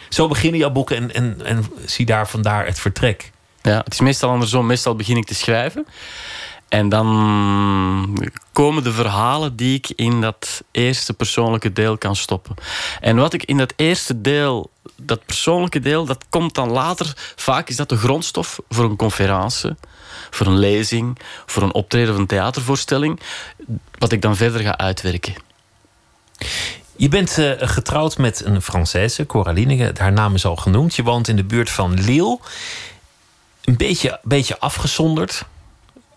Zo 0.09 0.29
beginnen 0.29 0.61
jouw 0.61 0.71
boeken 0.71 0.97
en, 0.97 1.15
en, 1.15 1.41
en 1.45 1.67
zie 1.85 2.07
daar 2.07 2.29
vandaar 2.29 2.67
het 2.67 2.81
vertrek. 2.81 3.31
Ja, 3.63 3.81
het 3.85 3.93
is 3.93 4.01
meestal 4.01 4.31
andersom. 4.31 4.67
Meestal 4.67 4.97
begin 4.97 5.17
ik 5.17 5.27
te 5.27 5.35
schrijven. 5.35 5.87
En 6.69 6.89
dan 6.89 8.29
komen 8.53 8.83
de 8.85 8.93
verhalen 8.93 9.57
die 9.57 9.77
ik 9.77 9.91
in 9.95 10.21
dat 10.21 10.63
eerste 10.71 11.15
persoonlijke 11.15 11.73
deel 11.73 11.99
kan 11.99 12.17
stoppen. 12.17 12.55
En 13.01 13.17
wat 13.17 13.33
ik 13.33 13.45
in 13.45 13.57
dat 13.57 13.73
eerste 13.77 14.21
deel, 14.21 14.71
dat 14.97 15.27
persoonlijke 15.27 15.81
deel, 15.81 16.05
dat 16.05 16.25
komt 16.31 16.55
dan 16.55 16.71
later. 16.71 17.33
Vaak 17.37 17.69
is 17.69 17.77
dat 17.77 17.89
de 17.89 17.97
grondstof 17.97 18.61
voor 18.69 18.85
een 18.85 18.97
conferentie, 18.97 19.75
voor 20.31 20.47
een 20.47 20.59
lezing, 20.59 21.19
voor 21.47 21.63
een 21.63 21.75
optreden 21.75 22.15
of 22.15 22.19
een 22.19 22.27
theatervoorstelling. 22.27 23.21
Wat 23.99 24.13
ik 24.13 24.23
dan 24.23 24.37
verder 24.37 24.61
ga 24.61 24.77
uitwerken. 24.77 25.35
Je 26.97 27.09
bent 27.09 27.39
uh, 27.39 27.53
getrouwd 27.57 28.19
met 28.19 28.45
een 28.45 28.63
Française, 28.63 29.27
Coraline. 29.27 29.93
Haar 29.99 30.13
naam 30.13 30.35
is 30.35 30.45
al 30.45 30.57
genoemd. 30.57 30.95
Je 30.95 31.03
woont 31.03 31.29
in 31.29 31.37
de 31.37 31.45
buurt 31.45 31.71
van 31.71 32.01
Lille. 32.01 32.39
Een 33.65 33.77
beetje, 33.77 34.21
beetje 34.23 34.59
afgezonderd 34.59 35.45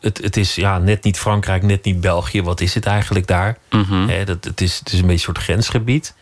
het, 0.02 0.18
het 0.18 0.38
is 0.38 0.56
ja, 0.56 0.78
net 0.78 1.04
niet 1.04 1.20
Frankrijk, 1.20 1.64
net 1.64 1.84
niet 1.84 2.02
België. 2.02 2.42
Wat 2.42 2.62
is 2.62 2.74
het 2.74 2.86
eigenlijk 2.86 3.28
daar? 3.28 3.58
Mm 3.70 4.08
dat, 4.26 4.44
het, 4.44 4.62
is, 4.62 4.80
het 4.80 4.92
is 4.92 5.00
een 5.00 5.08
beetje 5.08 5.12
een 5.12 5.20
soort 5.20 5.38
grensgebied. 5.38 6.14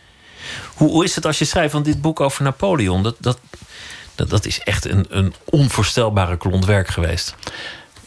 Hoe, 0.74 0.90
hoe 0.90 1.04
is 1.04 1.14
het 1.14 1.26
als 1.26 1.38
je 1.38 1.44
schrijft 1.44 1.72
van 1.72 1.82
dit 1.82 2.00
boek 2.00 2.20
over 2.20 2.42
Napoleon? 2.42 3.02
Dat, 3.02 3.16
dat, 3.18 3.38
dat, 4.14 4.30
dat 4.30 4.46
is 4.46 4.60
echt 4.60 4.84
een, 4.84 5.06
een 5.08 5.34
onvoorstelbare 5.44 6.36
klont 6.36 6.64
werk 6.64 6.88
geweest. 6.88 7.34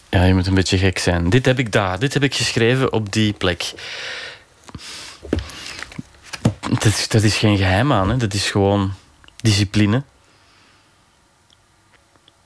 Ja, 0.10 0.24
je 0.24 0.34
moet 0.34 0.48
een 0.48 0.54
beetje 0.54 0.78
gek 0.78 1.00
zijn. 1.00 1.30
Dit 1.30 1.46
heb 1.46 1.60
ik 1.60 1.72
daar. 1.72 2.00
Dit 2.00 2.14
heb 2.14 2.24
ik 2.24 2.36
geschreven 2.36 2.94
op 2.94 3.12
die 3.12 3.34
plek. 3.34 3.74
Dat 6.60 6.86
is, 6.86 7.08
dat 7.08 7.24
is 7.24 7.38
geen 7.38 7.58
geheim 7.58 7.92
aan. 7.92 8.10
Hè. 8.10 8.18
Dat 8.18 8.34
is 8.34 8.50
gewoon 8.50 8.94
discipline. 9.36 10.04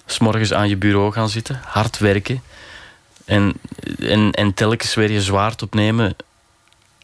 S'morgens 0.05 0.53
aan 0.53 0.69
je 0.69 0.77
bureau 0.77 1.11
gaan 1.11 1.29
zitten. 1.29 1.61
Hard 1.63 1.97
werken. 1.97 2.41
En, 3.25 3.53
en, 3.99 4.31
en 4.31 4.53
telkens 4.53 4.93
weer 4.93 5.11
je 5.11 5.21
zwaard 5.21 5.61
opnemen 5.61 6.15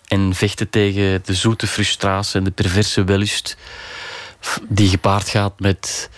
en 0.08 0.34
vechten 0.34 0.70
tegen 0.70 1.22
de 1.26 1.34
zoete 1.34 1.68
frustratie 1.68 2.40
en 2.40 2.44
de 2.44 2.52
perverse 2.52 3.04
wellust 3.04 3.58
die 4.68 4.90
gepaard 4.90 5.30
gaat 5.30 5.60
met, 5.60 6.10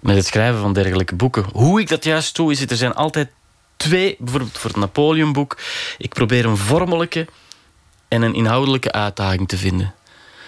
met 0.00 0.16
het 0.16 0.26
schrijven 0.26 0.60
van 0.60 0.72
dergelijke 0.72 1.14
boeken. 1.14 1.44
Hoe 1.52 1.80
ik 1.80 1.88
dat 1.88 2.04
juist 2.04 2.36
doe, 2.36 2.52
is 2.52 2.60
het, 2.60 2.70
er 2.70 2.76
zijn 2.76 2.94
altijd 2.94 3.30
twee, 3.76 4.16
bijvoorbeeld 4.18 4.58
voor 4.58 4.70
het 4.70 4.78
Napoleon-boek, 4.78 5.58
ik 5.98 6.14
probeer 6.14 6.44
een 6.44 6.56
vormelijke 6.56 7.26
en 8.08 8.22
een 8.22 8.34
inhoudelijke 8.34 8.92
uitdaging 8.92 9.48
te 9.48 9.56
vinden. 9.56 9.94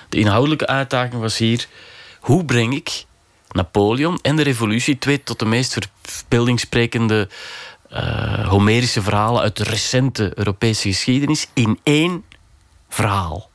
De 0.09 0.19
inhoudelijke 0.19 0.67
uitdaging 0.67 1.21
was 1.21 1.39
hier, 1.39 1.67
hoe 2.21 2.45
breng 2.45 2.75
ik 2.75 3.05
Napoleon 3.51 4.19
en 4.23 4.37
de 4.37 4.43
revolutie, 4.43 4.99
twee 4.99 5.23
tot 5.23 5.39
de 5.39 5.45
meest 5.45 5.79
verbeeldingssprekende 6.03 7.29
uh, 7.92 8.49
Homerische 8.49 9.03
verhalen 9.03 9.42
uit 9.42 9.57
de 9.57 9.64
recente 9.64 10.33
Europese 10.35 10.88
geschiedenis 10.88 11.49
in 11.55 11.79
één 11.83 12.25
verhaal. 12.88 13.51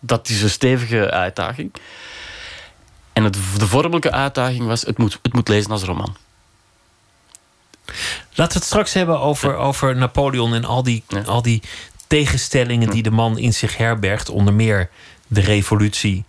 Dat 0.00 0.28
is 0.28 0.42
een 0.42 0.50
stevige 0.50 1.10
uitdaging. 1.10 1.72
En 3.12 3.24
het, 3.24 3.36
de 3.58 3.66
vormelijke 3.66 4.10
uitdaging 4.10 4.66
was: 4.66 4.82
het 4.82 4.98
moet, 4.98 5.18
het 5.22 5.32
moet 5.32 5.48
lezen 5.48 5.70
als 5.70 5.82
roman. 5.82 6.16
Laten 8.34 8.52
we 8.52 8.58
het 8.58 8.64
straks 8.64 8.92
hebben 8.92 9.20
over, 9.20 9.56
over 9.56 9.96
Napoleon 9.96 10.54
en 10.54 10.64
al 10.64 10.82
die, 10.82 11.04
al 11.26 11.42
die 11.42 11.62
tegenstellingen 12.06 12.90
die 12.90 13.02
de 13.02 13.10
man 13.10 13.38
in 13.38 13.54
zich 13.54 13.76
herbergt. 13.76 14.28
Onder 14.28 14.54
meer 14.54 14.90
de 15.26 15.40
revolutie 15.40 16.24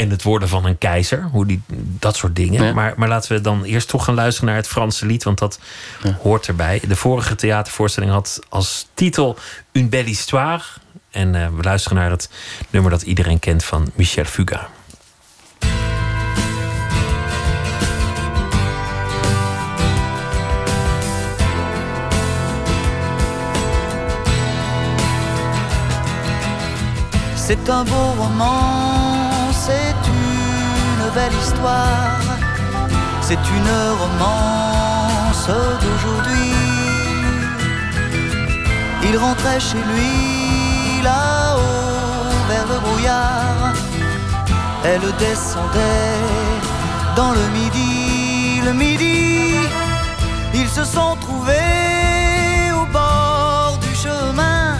en 0.00 0.10
het 0.10 0.22
worden 0.22 0.48
van 0.48 0.64
een 0.64 0.78
keizer. 0.78 1.28
Hoe 1.32 1.46
die, 1.46 1.62
dat 1.98 2.16
soort 2.16 2.36
dingen. 2.36 2.74
Maar, 2.74 2.94
maar 2.96 3.08
laten 3.08 3.32
we 3.32 3.40
dan 3.40 3.64
eerst 3.64 3.88
toch 3.88 4.04
gaan 4.04 4.14
luisteren 4.14 4.48
naar 4.48 4.58
het 4.58 4.68
Franse 4.68 5.06
lied. 5.06 5.22
Want 5.22 5.38
dat 5.38 5.58
hoort 6.22 6.46
erbij. 6.46 6.80
De 6.88 6.96
vorige 6.96 7.34
theatervoorstelling 7.34 8.12
had 8.12 8.40
als 8.48 8.86
titel 8.94 9.36
Une 9.72 9.88
belle 9.88 10.04
histoire. 10.04 10.62
En 11.10 11.34
uh, 11.34 11.46
we 11.56 11.62
luisteren 11.62 11.98
naar 11.98 12.10
het 12.10 12.30
nummer 12.70 12.90
dat 12.90 13.02
iedereen 13.02 13.38
kent 13.38 13.64
van 13.64 13.90
Michel 13.94 14.24
Fugain. 14.24 14.66
C'est 27.46 27.68
un 27.68 27.84
beau 27.84 28.14
roman, 28.16 28.99
belle 31.14 31.32
histoire, 31.42 32.20
c'est 33.20 33.42
une 33.58 33.72
romance 34.02 35.48
d'aujourd'hui. 35.82 36.52
Il 39.02 39.16
rentrait 39.16 39.60
chez 39.60 39.82
lui 39.92 41.02
là-haut 41.02 42.30
vers 42.48 42.66
le 42.72 42.78
brouillard. 42.80 43.72
Elle 44.84 45.06
descendait 45.18 46.18
dans 47.16 47.32
le 47.32 47.46
midi, 47.58 48.60
le 48.64 48.72
midi. 48.72 49.54
Ils 50.54 50.68
se 50.68 50.84
sont 50.84 51.16
trouvés 51.20 52.72
au 52.80 52.86
bord 52.92 53.78
du 53.82 53.94
chemin 53.94 54.76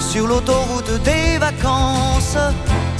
sur 0.00 0.26
l'autoroute 0.26 0.92
des 1.02 1.38
vacances. 1.38 2.38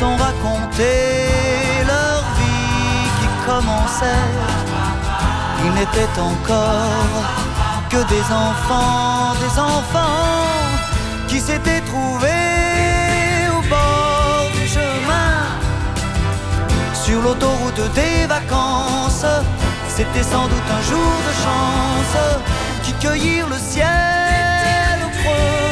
sont 0.00 0.16
leur 1.86 2.20
vie 2.38 3.08
qui 3.18 3.28
commençait. 3.46 4.28
Ils 5.64 5.74
n'étaient 5.74 6.20
encore 6.20 7.24
que 7.90 8.00
des 8.14 8.26
enfants, 8.32 9.34
des 9.44 9.58
enfants 9.58 10.68
qui 11.26 11.40
s'étaient 11.40 11.80
trouvés 11.80 13.48
au 13.56 13.60
bord 13.68 14.46
du 14.52 14.68
chemin 14.68 15.34
sur 16.94 17.20
l'autoroute 17.22 17.92
des 17.94 18.26
vacances. 18.26 19.26
C'était 19.88 20.22
sans 20.22 20.46
doute 20.46 20.70
un 20.78 20.82
jour 20.90 21.12
de 21.28 21.32
chance 21.44 22.18
qui 22.84 22.92
cueillirent 23.04 23.48
le 23.48 23.58
ciel 23.58 24.96
au 25.06 25.10
creux 25.18 25.67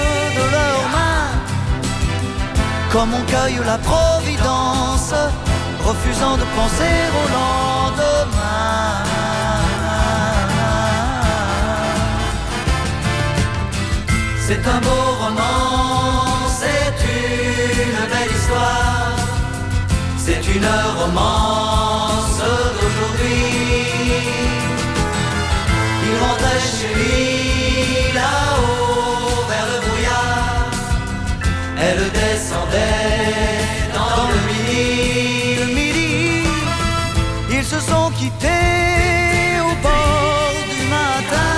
Comme 2.97 3.13
on 3.13 3.25
cueille 3.27 3.61
la 3.67 3.77
providence, 3.77 5.13
refusant 5.85 6.39
de 6.39 6.45
penser 6.57 6.97
au 7.19 7.25
lendemain. 7.37 9.05
C'est 14.47 14.67
un 14.67 14.81
beau 14.81 15.05
roman, 15.21 16.49
c'est 16.59 16.97
une 17.05 18.01
belle 18.13 18.35
histoire. 18.35 19.17
C'est 20.17 20.45
une 20.57 20.71
romance 20.99 22.39
d'aujourd'hui. 22.77 23.45
Il 26.03 26.15
rentrait 26.25 26.63
chez 26.79 26.95
lui 26.95 27.66
Elle 31.89 32.11
descendait 32.11 33.63
dans 33.95 34.27
le 34.33 34.39
midi. 34.49 35.57
Le 35.61 35.67
midi, 35.79 36.43
ils 37.51 37.65
se 37.65 37.79
sont 37.79 38.11
quittés 38.11 39.61
au 39.69 39.75
bord 39.87 40.55
du 40.73 40.83
matin. 40.97 41.55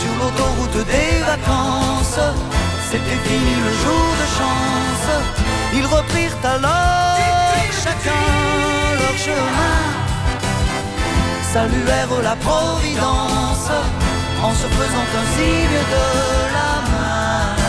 Sur 0.00 0.12
l'autoroute 0.20 0.80
des 0.94 1.12
vacances, 1.32 2.20
c'était 2.90 3.20
fini 3.28 3.54
le 3.66 3.72
jour 3.82 4.08
de 4.20 4.26
chance. 4.38 5.08
Ils 5.78 5.86
reprirent 5.96 6.40
alors 6.44 7.00
chacun 7.84 8.26
leur 9.00 9.16
chemin, 9.26 9.80
saluèrent 11.52 12.22
la 12.22 12.36
Providence 12.36 13.70
en 14.42 14.52
se 14.60 14.66
faisant 14.78 15.08
un 15.20 15.26
signe 15.36 15.80
de 15.94 16.06
la 16.56 16.72
main. 16.90 17.59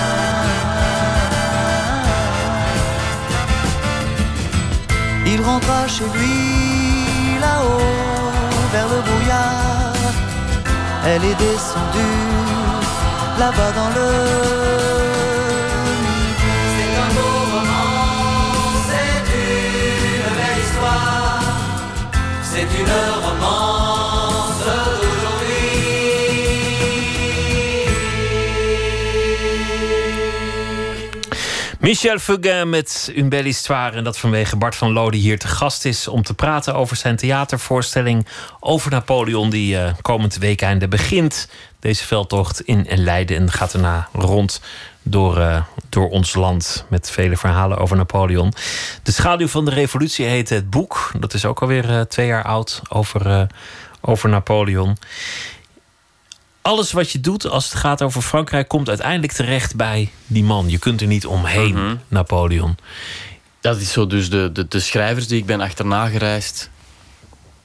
Il 5.41 5.47
rentra 5.47 5.87
chez 5.87 6.03
lui 6.03 7.39
là-haut 7.41 8.31
vers 8.71 8.87
le 8.87 9.01
brouillard. 9.01 9.93
Elle 11.03 11.25
est 11.25 11.35
descendue 11.35 12.19
là-bas 13.39 13.71
dans 13.71 13.89
le. 13.97 14.09
C'est 22.43 22.71
une 22.79 22.95
romance 23.25 23.90
Michel 31.91 32.19
Fugain 32.19 32.69
met 32.69 33.11
Une 33.15 33.27
belle 33.27 33.47
histoire. 33.47 33.95
En 33.95 34.03
dat 34.03 34.17
vanwege 34.17 34.55
Bart 34.57 34.75
van 34.75 34.91
Lode 34.91 35.17
hier 35.17 35.39
te 35.39 35.47
gast 35.47 35.85
is 35.85 36.07
om 36.07 36.23
te 36.23 36.33
praten 36.33 36.75
over 36.75 36.95
zijn 36.95 37.15
theatervoorstelling 37.15 38.27
over 38.59 38.91
Napoleon, 38.91 39.49
die 39.49 39.75
uh, 39.75 39.93
komend 40.01 40.37
weekende 40.37 40.87
begint. 40.87 41.47
Deze 41.79 42.05
veldtocht 42.05 42.61
in 42.61 42.87
Leiden 42.89 43.37
en 43.37 43.51
gaat 43.51 43.71
daarna 43.71 44.07
rond 44.13 44.61
door, 45.03 45.37
uh, 45.37 45.63
door 45.89 46.09
ons 46.09 46.33
land 46.33 46.85
met 46.89 47.11
vele 47.11 47.37
verhalen 47.37 47.77
over 47.77 47.97
Napoleon. 47.97 48.53
De 49.03 49.11
schaduw 49.11 49.47
van 49.47 49.65
de 49.65 49.71
revolutie 49.71 50.25
heet 50.25 50.49
het 50.49 50.69
boek. 50.69 51.11
Dat 51.19 51.33
is 51.33 51.45
ook 51.45 51.61
alweer 51.61 51.89
uh, 51.89 52.01
twee 52.01 52.27
jaar 52.27 52.43
oud 52.43 52.81
over, 52.89 53.47
over 54.01 54.29
Napoleon. 54.29 54.97
Alles 56.61 56.91
wat 56.91 57.11
je 57.11 57.19
doet 57.19 57.47
als 57.47 57.63
het 57.63 57.73
gaat 57.73 58.01
over 58.01 58.21
Frankrijk 58.21 58.67
komt 58.67 58.89
uiteindelijk 58.89 59.33
terecht 59.33 59.75
bij 59.75 60.11
die 60.27 60.43
man. 60.43 60.69
Je 60.69 60.79
kunt 60.79 61.01
er 61.01 61.07
niet 61.07 61.25
omheen, 61.25 61.73
mm 61.73 61.75
-hmm. 61.75 61.99
Napoleon. 62.07 62.77
Dat 63.59 63.77
is 63.77 63.91
zo. 63.91 64.07
Dus 64.07 64.29
de, 64.29 64.49
de, 64.53 64.67
de 64.67 64.79
schrijvers 64.79 65.27
die 65.27 65.39
ik 65.39 65.45
ben 65.45 65.61
achterna 65.61 66.07
gereisd, 66.07 66.69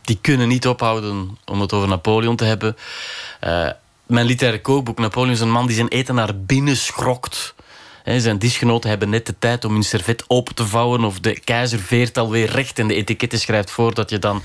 die 0.03 0.19
kunnen 0.21 0.49
niet 0.49 0.67
ophouden 0.67 1.39
om 1.45 1.61
het 1.61 1.73
over 1.73 1.89
Napoleon 1.89 2.37
te 2.37 2.45
hebben. 2.45 2.77
Uh, 3.45 3.69
mijn 4.07 4.27
literaire 4.27 4.61
kookboek, 4.61 4.99
Napoleon 4.99 5.33
is 5.33 5.41
een 5.41 5.51
man 5.51 5.67
die 5.67 5.77
zijn 5.77 5.89
eten 5.89 6.15
naar 6.15 6.39
binnen 6.39 6.77
schrokt. 6.77 7.55
Zijn 8.07 8.39
disgenoten 8.39 8.91
hebben 8.91 9.11
net 9.11 9.27
de 9.27 9.35
tijd 9.39 9.65
om 9.65 9.73
hun 9.73 9.83
servet 9.83 10.25
open 10.27 10.55
te 10.55 10.67
vouwen... 10.67 11.05
of 11.05 11.21
de 11.21 11.41
keizer 11.41 11.79
veert 11.79 12.19
alweer 12.19 12.51
recht 12.51 12.79
en 12.79 12.87
de 12.87 12.95
etiketten 12.95 13.39
schrijft 13.39 13.71
voor... 13.71 13.95
dat 13.95 14.11
je 14.11 14.19
dan 14.19 14.43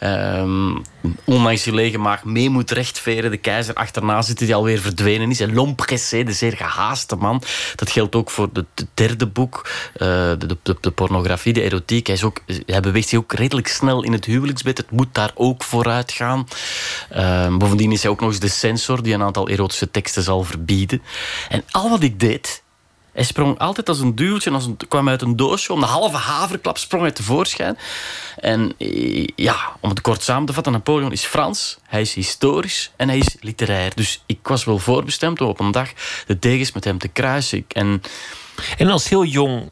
um, 0.00 0.82
ondanks 1.24 1.64
je 1.64 1.74
lege 1.74 1.98
maag 1.98 2.24
mee 2.24 2.50
moet 2.50 2.70
rechtveren. 2.70 3.30
De 3.30 3.36
keizer 3.36 3.74
achterna 3.74 4.22
zit 4.22 4.38
die 4.38 4.54
alweer 4.54 4.80
verdwenen 4.80 5.30
is. 5.30 5.40
En 5.40 5.54
L'Ompressé, 5.54 6.22
de 6.22 6.32
zeer 6.32 6.56
gehaaste 6.56 7.16
man. 7.16 7.42
Dat 7.76 7.90
geldt 7.90 8.14
ook 8.14 8.30
voor 8.30 8.48
het 8.52 8.66
de 8.74 8.86
derde 8.94 9.26
boek. 9.26 9.68
Uh, 9.94 9.98
de, 10.38 10.56
de, 10.62 10.76
de, 10.80 10.90
pornografie, 10.90 11.52
de 11.52 11.62
erotiek. 11.62 12.06
Hij, 12.06 12.16
is 12.16 12.24
ook, 12.24 12.40
hij 12.66 12.80
beweegt 12.80 13.08
zich 13.08 13.18
ook 13.18 13.32
redelijk 13.32 13.68
snel 13.68 14.02
in 14.02 14.12
het 14.12 14.24
huwelijksbed. 14.24 14.78
Het 14.78 14.90
moet 14.90 15.14
daar 15.14 15.32
ook 15.34 15.62
vooruit 15.62 16.12
gaan. 16.12 16.48
Uh, 17.16 17.56
bovendien 17.56 17.92
is 17.92 18.02
hij 18.02 18.10
ook 18.10 18.20
nog 18.20 18.30
eens 18.30 18.40
de 18.40 18.48
censor... 18.48 19.02
die 19.02 19.14
een 19.14 19.22
aantal 19.22 19.48
erotische 19.48 19.90
teksten 19.90 20.22
zal 20.22 20.44
verbieden. 20.44 21.02
En 21.48 21.64
al 21.70 21.90
wat 21.90 22.02
ik 22.02 22.20
deed... 22.20 22.62
Hij 23.12 23.24
sprong 23.24 23.58
altijd 23.58 23.88
als 23.88 24.00
een 24.00 24.14
duwtje, 24.14 24.50
als 24.50 24.66
een, 24.66 24.76
kwam 24.88 25.08
uit 25.08 25.22
een 25.22 25.36
doosje. 25.36 25.72
Om 25.72 25.80
de 25.80 25.86
halve 25.86 26.16
haverklap 26.16 26.78
sprong 26.78 27.02
hij 27.02 27.12
tevoorschijn. 27.12 27.78
En 28.36 28.72
ja, 29.36 29.76
om 29.80 29.88
het 29.88 30.00
kort 30.00 30.22
samen 30.22 30.46
te 30.46 30.52
vatten, 30.52 30.72
Napoleon 30.72 31.12
is 31.12 31.24
Frans, 31.24 31.78
hij 31.86 32.00
is 32.00 32.14
historisch 32.14 32.90
en 32.96 33.08
hij 33.08 33.18
is 33.18 33.36
literair. 33.40 33.92
Dus 33.94 34.22
ik 34.26 34.38
was 34.42 34.64
wel 34.64 34.78
voorbestemd 34.78 35.40
om 35.40 35.48
op 35.48 35.60
een 35.60 35.70
dag 35.70 35.88
de 36.26 36.38
degens 36.38 36.72
met 36.72 36.84
hem 36.84 36.98
te 36.98 37.08
kruisen. 37.08 37.64
En, 37.68 38.02
en 38.78 38.90
als 38.90 39.08
heel 39.08 39.24
jong, 39.24 39.70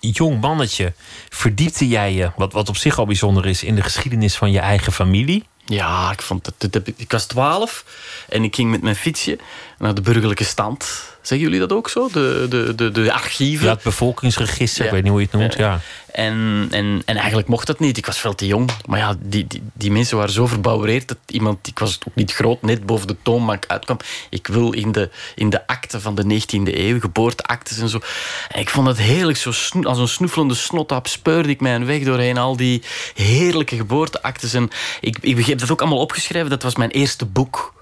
jong 0.00 0.40
mannetje 0.40 0.92
verdiepte 1.28 1.88
jij 1.88 2.12
je, 2.12 2.30
wat, 2.36 2.52
wat 2.52 2.68
op 2.68 2.76
zich 2.76 2.98
al 2.98 3.06
bijzonder 3.06 3.46
is, 3.46 3.62
in 3.62 3.74
de 3.74 3.82
geschiedenis 3.82 4.36
van 4.36 4.50
je 4.50 4.60
eigen 4.60 4.92
familie. 4.92 5.44
Ja, 5.64 6.10
ik, 6.10 6.22
vond 6.22 6.52
ik 6.96 7.10
was 7.10 7.26
twaalf 7.26 7.84
en 8.28 8.44
ik 8.44 8.54
ging 8.54 8.70
met 8.70 8.82
mijn 8.82 8.96
fietsje 8.96 9.38
naar 9.78 9.94
de 9.94 10.00
burgerlijke 10.00 10.44
stand 10.44 11.14
Zeggen 11.26 11.46
jullie 11.46 11.60
dat 11.60 11.72
ook 11.72 11.88
zo? 11.88 12.08
De, 12.12 12.46
de, 12.48 12.74
de, 12.74 12.90
de 12.90 13.12
archieven? 13.12 13.66
Ja, 13.66 13.72
het 13.72 13.82
bevolkingsregister, 13.82 14.80
Ja. 14.80 14.86
ik 14.86 14.92
weet 14.94 15.02
niet 15.02 15.12
hoe 15.12 15.20
je 15.20 15.26
het 15.30 15.38
noemt. 15.40 15.54
Ja. 15.54 15.80
En, 16.12 16.66
en, 16.70 17.02
en 17.04 17.16
eigenlijk 17.16 17.48
mocht 17.48 17.66
dat 17.66 17.78
niet. 17.80 17.96
Ik 17.96 18.06
was 18.06 18.18
veel 18.18 18.34
te 18.34 18.46
jong. 18.46 18.70
Maar 18.86 18.98
ja, 18.98 19.14
die, 19.20 19.46
die, 19.46 19.62
die 19.72 19.90
mensen 19.90 20.16
waren 20.16 20.32
zo 20.32 20.46
verbouwereerd 20.46 21.08
dat 21.08 21.16
iemand, 21.26 21.66
ik 21.66 21.78
was 21.78 21.98
ook 22.08 22.14
niet 22.14 22.32
groot, 22.32 22.62
net 22.62 22.86
boven 22.86 23.06
de 23.06 23.16
toonbank 23.22 23.64
uitkwam. 23.66 23.96
Ik 24.30 24.46
wil 24.46 24.72
in 24.72 24.92
de, 24.92 25.10
in 25.34 25.50
de 25.50 25.66
akte 25.66 26.00
van 26.00 26.14
de 26.14 26.40
19e 26.40 26.74
eeuw, 26.74 27.00
geboorteactes 27.00 27.78
en 27.78 27.88
zo. 27.88 28.00
En 28.48 28.60
ik 28.60 28.68
vond 28.70 28.86
het 28.86 28.98
heerlijk. 28.98 29.38
Zo 29.38 29.52
als 29.82 29.98
een 29.98 30.08
snoefelende 30.08 30.54
snotap 30.54 31.06
speurde 31.06 31.48
ik 31.48 31.60
mijn 31.60 31.86
weg 31.86 32.02
doorheen 32.02 32.38
al 32.38 32.56
die 32.56 32.82
heerlijke 33.14 33.76
geboorteactes. 33.76 34.54
En 34.54 34.70
ik, 35.00 35.18
ik 35.20 35.46
heb 35.46 35.58
dat 35.58 35.70
ook 35.70 35.80
allemaal 35.80 35.98
opgeschreven. 36.00 36.50
Dat 36.50 36.62
was 36.62 36.76
mijn 36.76 36.90
eerste 36.90 37.24
boek. 37.24 37.74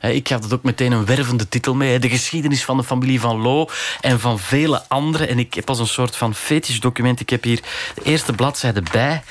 Ik 0.00 0.28
gaf 0.28 0.40
dat 0.40 0.52
ook 0.52 0.62
meteen 0.62 0.92
een 0.92 1.06
wervende 1.06 1.48
titel 1.48 1.74
mee. 1.74 1.98
De 1.98 2.08
geschiedenis 2.08 2.64
van 2.64 2.76
de 2.76 2.84
familie 2.84 3.20
van 3.20 3.40
Lo 3.40 3.68
en 4.00 4.20
van 4.20 4.38
vele 4.38 4.82
anderen. 4.88 5.28
En 5.28 5.38
ik 5.38 5.54
heb 5.54 5.68
als 5.68 5.78
een 5.78 5.86
soort 5.86 6.16
van 6.16 6.34
fetish-document... 6.34 7.20
Ik 7.20 7.30
heb 7.30 7.42
hier 7.42 7.60
de 7.94 8.02
eerste 8.02 8.32
bladzijde 8.32 8.82
bij. 8.92 9.22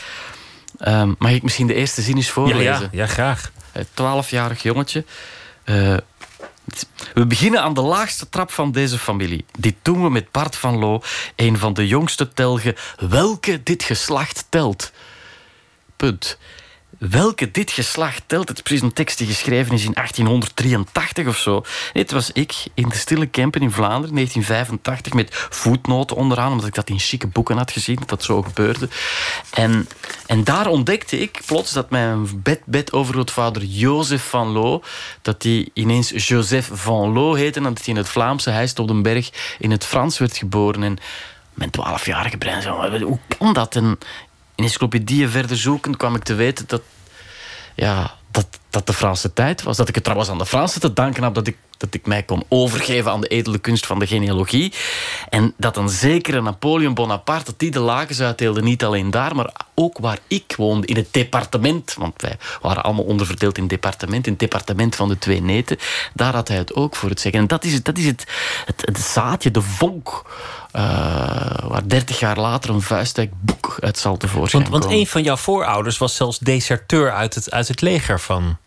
Ehm, 0.79 1.13
mag 1.17 1.31
ik 1.31 1.43
misschien 1.43 1.67
de 1.67 1.73
eerste 1.73 2.01
zin 2.01 2.15
eens 2.15 2.29
voorlezen? 2.29 2.63
ja, 2.63 2.89
ja, 2.91 3.07
graag. 3.07 3.51
Een 3.71 3.87
twaalfjarig 3.93 4.63
jongetje. 4.63 5.05
Eh, 5.63 5.97
we 7.13 7.25
beginnen 7.25 7.61
aan 7.61 7.73
de 7.73 7.81
laagste 7.81 8.29
trap 8.29 8.51
van 8.51 8.71
deze 8.71 8.97
familie. 8.97 9.45
Dit 9.57 9.75
doen 9.81 10.03
we 10.03 10.09
met 10.09 10.31
Bart 10.31 10.55
van 10.55 10.77
Loo, 10.77 11.01
een 11.35 11.57
van 11.57 11.73
de 11.73 11.87
jongste 11.87 12.33
telgen. 12.33 12.75
Welke 13.09 13.63
dit 13.63 13.83
geslacht 13.83 14.45
telt. 14.49 14.91
Punt. 15.95 16.37
Welke 16.99 17.51
dit 17.51 17.71
geslacht 17.71 18.23
telt. 18.25 18.47
Het 18.47 18.57
is 18.57 18.63
precies 18.63 18.83
een 18.83 18.93
tekst 18.93 19.17
die 19.17 19.27
geschreven 19.27 19.73
is 19.73 19.85
in 19.85 19.93
1883 19.93 21.27
of 21.27 21.37
zo. 21.37 21.51
Nee, 21.93 22.03
het 22.03 22.11
was 22.11 22.31
ik 22.31 22.53
in 22.73 22.89
de 22.89 22.95
Stille 22.95 23.25
Kempen 23.25 23.61
in 23.61 23.71
Vlaanderen, 23.71 24.15
1985, 24.15 25.13
met 25.13 25.47
voetnoten 25.49 26.15
onderaan, 26.15 26.51
omdat 26.51 26.67
ik 26.67 26.73
dat 26.73 26.89
in 26.89 26.99
chique 26.99 27.27
boeken 27.27 27.57
had 27.57 27.71
gezien, 27.71 27.95
dat 27.95 28.09
dat 28.09 28.23
zo 28.23 28.41
gebeurde. 28.41 28.89
En, 29.49 29.87
en 30.25 30.43
daar 30.43 30.67
ontdekte 30.67 31.19
ik 31.19 31.41
plots 31.45 31.73
dat 31.73 31.89
mijn 31.89 32.41
bed, 32.43 32.61
bedovergrootvader 32.65 33.63
Jozef 33.63 34.29
van 34.29 34.47
Loo, 34.47 34.81
dat 35.21 35.43
hij 35.43 35.69
ineens 35.73 36.27
Joseph 36.27 36.69
van 36.73 37.13
Loo 37.13 37.33
heette 37.33 37.59
en 37.59 37.65
dat 37.65 37.77
hij 37.77 37.87
in 37.87 37.95
het 37.95 38.09
Vlaamse 38.09 38.49
Heist 38.49 38.79
op 38.79 38.87
den 38.87 39.01
Berg 39.01 39.29
in 39.59 39.71
het 39.71 39.85
Frans 39.85 40.17
werd 40.17 40.37
geboren. 40.37 40.83
En 40.83 40.97
mijn 41.53 41.69
twaalfjarige 41.69 42.37
brein 42.37 42.61
zei, 42.61 43.03
hoe 43.03 43.19
kan 43.37 43.53
dat? 43.53 43.75
In 44.59 44.65
encyclopedieën 44.65 45.29
verder 45.29 45.57
zoeken 45.57 45.97
kwam 45.97 46.15
ik 46.15 46.23
te 46.23 46.33
weten 46.33 46.67
dat, 46.67 46.81
ja, 47.75 48.15
dat, 48.31 48.47
dat 48.69 48.87
de 48.87 48.93
Franse 48.93 49.33
tijd 49.33 49.63
was. 49.63 49.77
Dat 49.77 49.89
ik 49.89 49.95
het 49.95 50.03
trouwens 50.03 50.29
aan 50.29 50.37
de 50.37 50.45
Fransen 50.45 50.81
te 50.81 50.93
danken 50.93 51.23
heb 51.23 51.33
dat 51.33 51.47
ik, 51.47 51.57
dat 51.77 51.93
ik 51.93 52.05
mij 52.05 52.23
kon 52.23 52.43
overgeven 52.47 53.11
aan 53.11 53.21
de 53.21 53.27
edele 53.27 53.57
kunst 53.57 53.85
van 53.85 53.99
de 53.99 54.07
genealogie. 54.07 54.73
En 55.29 55.53
dat 55.57 55.77
een 55.77 55.89
zekere 55.89 56.41
Napoleon 56.41 56.93
Bonaparte, 56.93 57.53
die 57.57 57.71
de 57.71 57.79
lakens 57.79 58.21
uitdeelde, 58.21 58.61
niet 58.61 58.83
alleen 58.83 59.11
daar, 59.11 59.35
maar 59.35 59.51
ook 59.75 59.97
waar 59.97 60.19
ik 60.27 60.53
woonde, 60.57 60.87
in 60.87 60.95
het 60.95 61.13
departement. 61.13 61.93
Want 61.93 62.21
wij 62.21 62.37
waren 62.61 62.83
allemaal 62.83 63.05
onderverdeeld 63.05 63.57
in 63.57 63.67
departement, 63.67 64.25
in 64.25 64.31
het 64.31 64.41
departement 64.41 64.95
van 64.95 65.07
de 65.09 65.17
twee 65.17 65.41
neten. 65.41 65.77
Daar 66.13 66.33
had 66.33 66.47
hij 66.47 66.57
het 66.57 66.73
ook 66.73 66.95
voor 66.95 67.09
het 67.09 67.19
zeggen. 67.19 67.41
En 67.41 67.47
dat 67.47 67.63
is 67.63 67.73
het, 67.73 67.85
dat 67.85 67.97
is 67.97 68.05
het, 68.05 68.27
het, 68.65 68.81
het 68.85 68.99
zaadje, 68.99 69.51
de 69.51 69.61
vonk, 69.61 70.23
waar 70.71 71.87
dertig 71.87 72.19
jaar 72.19 72.39
later 72.39 72.69
een 72.69 72.81
vuistdijk 72.81 73.31
boek 73.41 73.77
uit 73.79 73.97
zal 73.97 74.17
tevoorschijn 74.17 74.61
Want, 74.61 74.73
want 74.73 74.83
komen. 74.83 74.99
een 74.99 75.07
van 75.07 75.23
jouw 75.23 75.37
voorouders 75.37 75.97
was 75.97 76.15
zelfs 76.15 76.39
deserteur 76.39 77.11
uit 77.11 77.35
het, 77.35 77.51
uit 77.51 77.67
het 77.67 77.81
leger 77.81 78.19
van 78.19 78.57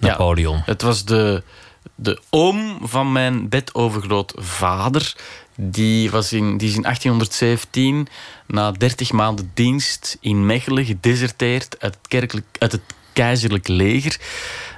Napoleon. 0.00 0.56
Ja, 0.56 0.62
het 0.66 0.82
was 0.82 1.04
de, 1.04 1.42
de 1.94 2.20
oom 2.30 2.78
van 2.82 3.12
mijn 3.12 3.48
bedovergrootvader. 3.48 5.14
Die, 5.54 6.10
was 6.10 6.32
in, 6.32 6.56
die 6.58 6.68
is 6.68 6.74
in 6.74 6.82
1817 6.82 8.08
na 8.46 8.70
30 8.72 9.12
maanden 9.12 9.50
dienst 9.54 10.16
in 10.20 10.46
Mechelen 10.46 10.84
gedeserteerd 10.84 11.76
uit 11.78 11.94
het, 11.94 12.08
kerkelijk, 12.08 12.46
uit 12.58 12.72
het 12.72 12.80
keizerlijk 13.12 13.68
leger. 13.68 14.20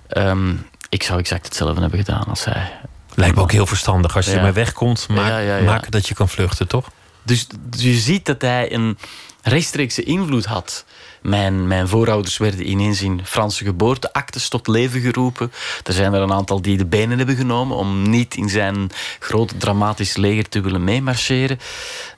Ehm, 0.09 0.55
ik 0.89 1.03
zou 1.03 1.19
exact 1.19 1.45
hetzelfde 1.45 1.81
hebben 1.81 1.99
gedaan 1.99 2.25
als 2.25 2.45
hij. 2.45 2.81
Lijkt 3.15 3.35
me 3.37 3.43
ook 3.43 3.53
heel 3.53 3.67
verstandig. 3.67 4.17
Als 4.17 4.25
je 4.25 4.31
Ja. 4.31 4.37
ermee 4.37 4.53
wegkomt, 4.53 5.09
maak, 5.09 5.43
Ja, 5.43 5.81
dat 5.89 6.09
je 6.09 6.15
kan 6.15 6.29
vluchten, 6.29 6.69
toch? 6.69 6.91
Dus, 7.23 7.47
dus 7.61 7.83
je 7.83 7.95
ziet 7.95 8.27
dat 8.27 8.43
hij 8.43 8.73
een 8.73 8.99
rechtstreekse 9.43 10.03
invloed 10.03 10.45
had. 10.45 10.85
Mijn, 11.23 11.67
mijn 11.67 11.89
voorouders 11.89 12.37
werden 12.37 12.71
ineens 12.71 13.03
in 13.03 13.21
Franse 13.25 13.65
geboorteactes 13.65 14.49
tot 14.49 14.67
leven 14.67 15.01
geroepen. 15.01 15.53
Er 15.85 15.93
zijn 15.93 16.13
er 16.13 16.21
een 16.21 16.33
aantal 16.33 16.63
die 16.63 16.77
de 16.77 16.87
benen 16.87 17.19
hebben 17.19 17.37
genomen 17.37 17.77
om 17.77 18.11
niet 18.11 18.35
in 18.35 18.49
zijn 18.49 18.91
groot 19.19 19.53
dramatisch 19.59 20.17
leger 20.17 20.49
te 20.49 20.61
willen 20.61 20.85
meemarcheren. 20.85 21.59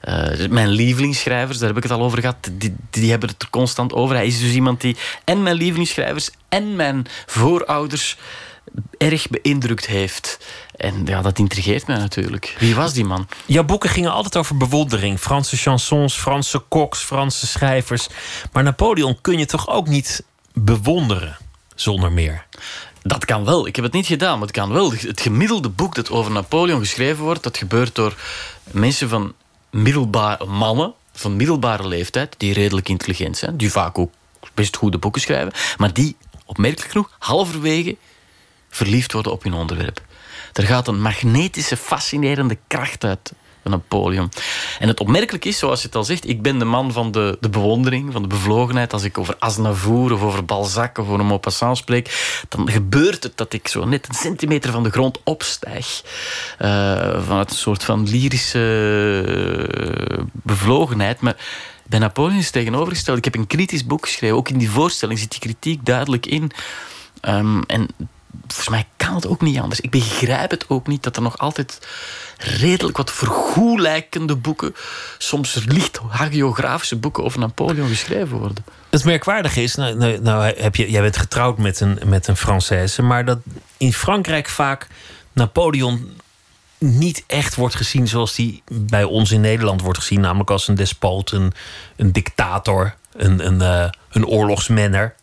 Eh, 0.01 0.47
mijn 0.49 0.69
lievelingsschrijvers, 0.69 1.57
daar 1.57 1.67
heb 1.67 1.77
ik 1.77 1.83
het 1.83 1.91
al 1.91 2.01
over 2.01 2.19
gehad, 2.19 2.49
die, 2.51 2.75
die 2.89 3.09
hebben 3.09 3.29
het 3.29 3.41
er 3.41 3.49
constant 3.49 3.93
over. 3.93 4.15
Hij 4.15 4.25
is 4.27 4.39
dus 4.39 4.53
iemand 4.53 4.81
die 4.81 4.97
en 5.23 5.43
mijn 5.43 5.55
lievelingsschrijvers 5.55 6.29
en 6.49 6.75
mijn 6.75 7.05
voorouders 7.25 8.17
erg 8.97 9.27
beïndrukt 9.29 9.85
heeft. 9.85 10.39
En 10.75 11.05
ja, 11.05 11.21
dat 11.21 11.39
intrigeert 11.39 11.87
mij 11.87 11.97
natuurlijk. 11.97 12.55
Wie 12.59 12.75
was 12.75 12.93
die 12.93 13.05
man? 13.05 13.27
Jouw 13.45 13.63
boeken 13.63 13.89
gingen 13.89 14.11
altijd 14.11 14.37
over 14.37 14.57
bewondering. 14.57 15.19
Franse 15.19 15.57
chansons, 15.57 16.15
Franse 16.15 16.59
koks, 16.59 16.99
Franse 16.99 17.47
schrijvers. 17.47 18.07
Maar 18.51 18.63
Napoleon 18.63 19.17
kun 19.21 19.37
je 19.37 19.45
toch 19.45 19.69
ook 19.69 19.87
niet 19.87 20.23
bewonderen 20.53 21.37
zonder 21.75 22.11
meer? 22.11 22.45
Dat 23.01 23.25
kan 23.25 23.45
wel. 23.45 23.67
Ik 23.67 23.75
heb 23.75 23.85
het 23.85 23.93
niet 23.93 24.05
gedaan, 24.05 24.33
maar 24.33 24.47
het 24.47 24.55
kan 24.55 24.71
wel. 24.71 24.91
Het 24.91 25.21
gemiddelde 25.21 25.69
boek 25.69 25.95
dat 25.95 26.09
over 26.09 26.31
Napoleon 26.31 26.79
geschreven 26.79 27.23
wordt, 27.23 27.43
dat 27.43 27.57
gebeurt 27.57 27.95
door 27.95 28.15
mensen 28.63 29.09
van 29.09 29.33
middelbare 29.69 30.45
mannen, 30.45 30.93
van 31.13 31.35
middelbare 31.35 31.87
leeftijd, 31.87 32.35
die 32.37 32.53
redelijk 32.53 32.89
intelligent 32.89 33.37
zijn, 33.37 33.57
die 33.57 33.71
vaak 33.71 33.97
ook 33.97 34.11
best 34.53 34.75
goede 34.75 34.97
boeken 34.97 35.21
schrijven, 35.21 35.53
maar 35.77 35.93
die, 35.93 36.15
opmerkelijk 36.45 36.91
genoeg, 36.91 37.09
halverwege 37.19 37.95
verliefd 38.75 39.11
worden 39.11 39.31
op 39.31 39.43
hun 39.43 39.53
onderwerp. 39.53 40.01
Er 40.53 40.63
gaat 40.63 40.87
een 40.87 41.01
magnetische, 41.01 41.77
fascinerende 41.77 42.57
kracht 42.67 43.03
uit 43.03 43.33
van 43.61 43.71
Napoleon. 43.71 44.31
En 44.79 44.87
het 44.87 44.99
opmerkelijk 44.99 45.45
is, 45.45 45.57
zoals 45.57 45.81
je 45.81 45.87
het 45.87 45.95
al 45.95 46.03
zegt, 46.03 46.29
ik 46.29 46.41
ben 46.41 46.59
de 46.59 46.65
man 46.65 46.91
van 46.91 47.11
de, 47.11 47.37
de 47.39 47.49
bewondering, 47.49 48.11
van 48.11 48.21
de 48.21 48.27
bevlogenheid. 48.27 48.93
Als 48.93 49.03
ik 49.03 49.17
over 49.17 49.35
Aznavour 49.39 50.13
of 50.13 50.21
over 50.21 50.45
Balzac 50.45 50.97
of 50.97 51.07
over 51.07 51.25
Maupassant 51.25 51.77
spreek, 51.77 52.39
dan 52.49 52.69
gebeurt 52.69 53.23
het 53.23 53.37
dat 53.37 53.53
ik 53.53 53.67
zo 53.67 53.85
net 53.85 54.07
een 54.07 54.15
centimeter 54.15 54.71
van 54.71 54.83
de 54.83 54.89
grond 54.89 55.19
opstijg. 55.23 56.01
Eh, 56.57 56.67
vanuit 57.25 57.49
een 57.49 57.57
soort 57.57 57.83
van 57.83 58.09
lyrische 58.09 58.63
eh, 60.17 60.23
bevlogenheid. 60.31 61.21
Maar 61.21 61.35
bij 61.87 61.99
Napoleon 61.99 62.37
is 62.37 62.43
het 62.43 62.53
tegenovergesteld. 62.53 63.17
Ik 63.17 63.23
heb 63.23 63.35
een 63.35 63.47
kritisch 63.47 63.85
boek 63.85 64.05
geschreven. 64.05 64.37
Ook 64.37 64.49
in 64.49 64.57
die 64.57 64.69
voorstelling 64.69 65.19
zit 65.19 65.31
die 65.31 65.39
kritiek 65.39 65.85
duidelijk 65.85 66.25
in. 66.25 66.51
Ehm, 67.21 67.61
en 67.67 67.87
volgens 68.41 68.69
mij 68.69 68.85
kan 68.97 69.15
het 69.15 69.27
ook 69.27 69.41
niet 69.41 69.59
anders. 69.59 69.79
Ik 69.79 69.89
begrijp 69.89 70.51
het 70.51 70.69
ook 70.69 70.87
niet 70.87 71.03
dat 71.03 71.15
er 71.15 71.21
nog 71.21 71.37
altijd 71.37 71.87
redelijk 72.37 72.97
wat 72.97 73.11
vergoelijkende 73.11 74.35
boeken, 74.35 74.75
soms 75.17 75.65
licht 75.67 75.99
hagiografische 76.09 76.95
boeken 76.95 77.23
over 77.23 77.39
Napoleon 77.39 77.87
geschreven 77.87 78.37
worden. 78.37 78.65
Het 78.89 79.03
merkwaardige 79.03 79.63
is, 79.63 79.75
nou, 79.75 79.95
nou, 79.95 80.21
nou 80.21 80.53
heb 80.57 80.75
je, 80.75 80.91
jij 80.91 81.01
bent 81.01 81.17
getrouwd 81.17 81.57
met 81.57 81.79
een, 81.79 81.99
met 82.05 82.27
een 82.27 82.37
Française, 82.37 83.03
maar 83.03 83.25
dat 83.25 83.39
in 83.77 83.93
Frankrijk 83.93 84.49
vaak 84.49 84.87
Napoleon 85.33 86.09
niet 86.77 87.23
echt 87.27 87.55
wordt 87.55 87.75
gezien 87.75 88.07
zoals 88.07 88.35
die 88.35 88.63
bij 88.71 89.03
ons 89.03 89.31
in 89.31 89.41
Nederland 89.41 89.81
wordt 89.81 89.99
gezien, 89.99 90.19
namelijk 90.19 90.49
als 90.49 90.67
een 90.67 90.75
despoot, 90.75 91.31
een, 91.31 91.53
dictator, 92.11 92.95
een, 93.13 93.45
een, 93.45 93.61
eh, 93.61 93.89
een 94.09 94.25
oorlogsmenner. 94.25 95.15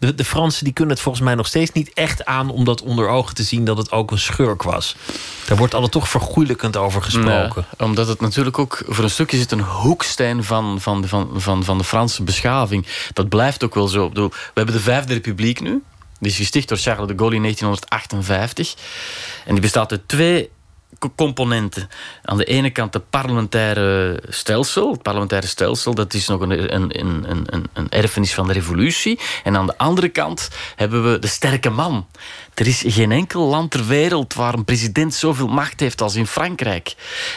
De, 0.00 0.14
de 0.14 0.24
Fransen 0.24 0.64
die 0.64 0.72
kunnen 0.72 0.94
het 0.94 1.02
volgens 1.02 1.24
mij 1.24 1.34
nog 1.34 1.46
steeds 1.46 1.72
niet 1.72 1.90
echt 1.94 2.24
aan 2.24 2.50
om 2.50 2.64
dat 2.64 2.82
onder 2.82 3.08
ogen 3.08 3.34
te 3.34 3.42
zien 3.42 3.64
dat 3.64 3.76
het 3.76 3.92
ook 3.92 4.10
een 4.10 4.18
schurk 4.18 4.62
was. 4.62 4.96
Daar 5.46 5.56
wordt 5.56 5.74
altijd 5.74 5.92
toch 5.92 6.08
vergoeilijkend 6.08 6.76
over 6.76 7.02
gesproken. 7.02 7.64
Omdat 7.78 8.08
het 8.08 8.20
natuurlijk 8.20 8.58
ook 8.58 8.82
voor 8.86 9.04
een 9.04 9.10
stukje 9.10 9.36
zit 9.36 9.52
een 9.52 9.60
hoeksteen 9.60 10.44
van, 10.44 10.80
van, 10.80 11.08
van, 11.08 11.30
van, 11.36 11.64
van 11.64 11.78
de 11.78 11.84
Franse 11.84 12.22
beschaving. 12.22 12.86
Dat 13.12 13.28
blijft 13.28 13.64
ook 13.64 13.74
wel 13.74 13.88
zo. 13.88 14.10
We 14.12 14.30
hebben 14.54 14.74
de 14.74 14.80
Vijfde 14.80 15.12
Republiek 15.12 15.60
nu. 15.60 15.82
Die 16.18 16.30
is 16.30 16.36
gesticht 16.36 16.68
door 16.68 16.78
Charles 16.78 17.08
de 17.08 17.14
Gaulle 17.16 17.34
in 17.34 17.42
1958. 17.42 18.74
En 19.44 19.52
die 19.52 19.60
bestaat 19.60 19.90
uit 19.90 20.08
twee 20.08 20.50
componenten. 21.16 21.88
Aan 22.22 22.36
de 22.36 22.44
ene 22.44 22.70
kant 22.70 22.94
het 22.94 23.10
parlementaire 23.10 24.18
stelsel. 24.28 24.92
Het 24.92 25.02
parlementaire 25.02 25.46
stelsel 25.46 25.94
dat 25.94 26.14
is 26.14 26.28
nog 26.28 26.40
een, 26.40 26.74
een, 26.74 27.00
een, 27.00 27.66
een, 27.72 27.88
erfenis 27.88 28.34
van 28.34 28.46
de 28.46 28.52
revolutie. 28.52 29.18
En 29.44 29.56
aan 29.56 29.66
de 29.66 29.78
andere 29.78 30.08
kant 30.08 30.48
hebben 30.76 31.12
we 31.12 31.18
de 31.18 31.26
sterke 31.26 31.70
man. 31.70 32.06
Er 32.54 32.66
is 32.66 32.82
geen 32.86 33.12
enkel 33.12 33.46
land 33.46 33.70
ter 33.70 33.86
wereld 33.86 34.34
waar 34.34 34.54
een 34.54 34.64
president 34.64 35.14
zoveel 35.14 35.48
macht 35.48 35.80
heeft 35.80 36.00
als 36.00 36.14
in 36.14 36.26
Frankrijk. 36.26 36.94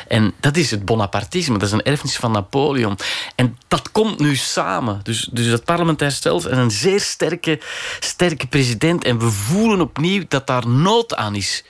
En 0.07 0.33
dat 0.39 0.57
is 0.57 0.71
het 0.71 0.85
Bonapartisme, 0.85 1.57
dat 1.57 1.67
is 1.67 1.73
een 1.73 1.83
erfenis 1.83 2.15
van 2.15 2.31
Napoleon. 2.31 2.97
En 3.35 3.57
dat 3.67 3.91
komt 3.91 4.19
nu 4.19 4.35
samen. 4.35 4.99
Dus, 5.03 5.29
dus 5.31 5.45
het 5.45 5.63
parlementair 5.63 6.11
stelsel 6.11 6.51
en 6.51 6.57
een 6.57 6.71
zeer 6.71 6.99
sterke, 6.99 7.59
sterke 7.99 8.47
president. 8.47 9.03
En 9.03 9.19
we 9.19 9.29
voelen 9.29 9.81
opnieuw 9.81 10.23
dat 10.27 10.47
daar 10.47 10.67
nood 10.67 11.15
aan 11.15 11.35
is 11.35 11.63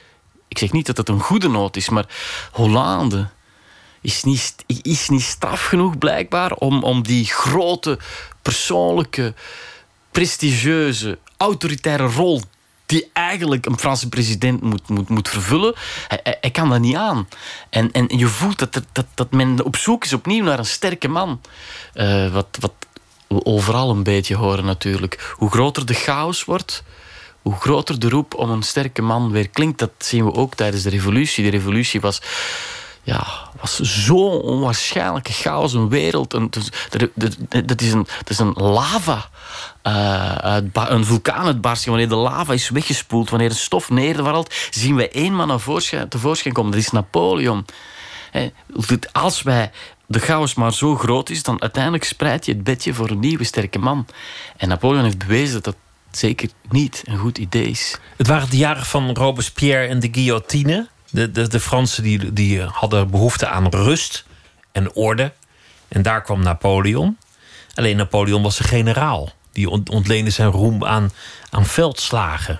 Ik 0.53 0.59
zeg 0.59 0.71
niet 0.71 0.85
dat 0.85 0.97
het 0.97 1.09
een 1.09 1.19
goede 1.19 1.47
noot 1.47 1.75
is, 1.75 1.89
maar 1.89 2.05
Hollande 2.51 3.29
is 4.01 4.23
niet, 4.23 4.55
is 4.81 5.09
niet 5.09 5.21
straf 5.21 5.65
genoeg 5.65 5.97
blijkbaar 5.97 6.51
om, 6.51 6.83
om 6.83 7.03
die 7.03 7.25
grote, 7.25 7.99
persoonlijke, 8.41 9.33
prestigieuze, 10.11 11.17
autoritaire 11.37 12.07
rol 12.07 12.41
die 12.85 13.09
eigenlijk 13.13 13.65
een 13.65 13.79
Franse 13.79 14.09
president 14.09 14.61
moet, 14.61 14.89
moet, 14.89 15.09
moet 15.09 15.29
vervullen. 15.29 15.73
Hij, 16.41 16.51
kan 16.51 16.69
dat 16.69 16.79
niet 16.79 16.95
aan. 16.95 17.27
En, 17.69 17.91
en 17.91 18.17
je 18.17 18.27
voelt 18.27 18.59
dat, 18.59 18.81
dat, 18.91 19.05
dat 19.13 19.31
men 19.31 19.63
op 19.63 19.75
zoek 19.75 20.05
is 20.05 20.13
opnieuw 20.13 20.43
naar 20.43 20.59
een 20.59 20.65
sterke 20.65 21.07
man. 21.07 21.41
Uh, 21.93 22.33
wat, 22.33 22.57
wat 22.59 22.73
we 23.27 23.45
overal 23.45 23.89
een 23.89 24.03
beetje 24.03 24.35
horen 24.35 24.65
natuurlijk. 24.65 25.33
Hoe 25.37 25.51
groter 25.51 25.85
de 25.85 25.93
chaos 25.93 26.45
wordt, 26.45 26.83
hoe 27.43 27.55
groter 27.55 27.99
de 27.99 28.09
roep 28.09 28.35
om 28.35 28.49
een 28.49 28.63
sterke 28.63 29.01
man 29.01 29.31
weer 29.31 29.49
klinkt. 29.49 29.79
Dat 29.79 29.91
zien 29.97 30.25
we 30.25 30.33
ook 30.33 30.55
tijdens 30.55 30.83
de 30.83 30.89
revolutie. 30.89 31.43
De 31.43 31.49
revolutie 31.49 32.01
was 32.01 32.21
ja, 33.03 33.27
was 33.61 33.79
zo'n 33.79 34.41
onwaarschijnlijke 34.41 35.33
chaos, 35.33 35.73
een 35.73 35.89
wereld. 35.89 36.33
Een, 36.33 36.49
dat, 36.49 37.81
is 37.81 37.91
een, 37.91 38.07
dat 38.17 38.29
is 38.29 38.39
een 38.39 38.53
lava. 38.53 39.29
Uh, 39.83 40.57
een 40.73 41.05
vulkaanuitbarsting. 41.05 41.89
Wanneer 41.89 42.09
de 42.09 42.21
lava 42.23 42.53
is 42.53 42.69
weggespoeld, 42.69 43.29
wanneer 43.29 43.49
de 43.49 43.55
stof 43.55 43.89
neerdwarrelt, 43.89 44.53
zien 44.69 44.95
wij 44.95 45.11
één 45.11 45.33
man 45.33 45.47
naar 45.47 45.59
voorschijn, 45.59 46.09
tevoorschijn 46.09 46.53
komen. 46.53 46.71
Dat 46.71 46.79
is 46.79 46.91
Napoleon. 46.91 47.65
Als 49.11 49.41
wij 49.41 49.71
de 50.05 50.19
chaos 50.19 50.53
maar 50.53 50.73
zo 50.73 50.95
groot 50.95 51.29
is, 51.29 51.43
dan 51.43 51.61
uiteindelijk 51.61 52.03
spreid 52.03 52.45
je 52.45 52.51
het 52.51 52.63
bedje 52.63 52.93
voor 52.93 53.09
een 53.09 53.19
nieuwe 53.19 53.43
sterke 53.43 53.79
man. 53.79 54.05
En 54.57 54.67
Napoleon 54.67 55.03
heeft 55.03 55.17
bewezen 55.17 55.63
dat 55.63 55.75
zeker 56.17 56.49
niet 56.69 57.01
een 57.05 57.17
goed 57.17 57.37
idee 57.37 57.65
is. 57.65 57.97
Het 58.17 58.27
waren 58.27 58.49
de 58.49 58.57
jaren 58.57 58.85
van 58.85 59.13
Robespierre 59.13 59.87
en 59.87 59.99
de 59.99 60.09
guillotine. 60.11 60.87
De, 61.09 61.31
de, 61.31 61.47
de 61.47 61.59
Fransen 61.59 62.03
die, 62.03 62.33
die 62.33 62.61
hadden 62.61 63.11
behoefte 63.11 63.47
aan 63.47 63.67
rust 63.69 64.25
en 64.71 64.93
orde. 64.93 65.33
En 65.87 66.01
daar 66.01 66.21
kwam 66.21 66.43
Napoleon. 66.43 67.17
Alleen 67.73 67.97
Napoleon 67.97 68.43
was 68.43 68.59
een 68.59 68.65
generaal. 68.65 69.31
Die 69.51 69.69
ontleende 69.69 70.29
zijn 70.29 70.49
roem 70.49 70.85
aan, 70.85 71.11
aan 71.49 71.65
veldslagen. 71.65 72.59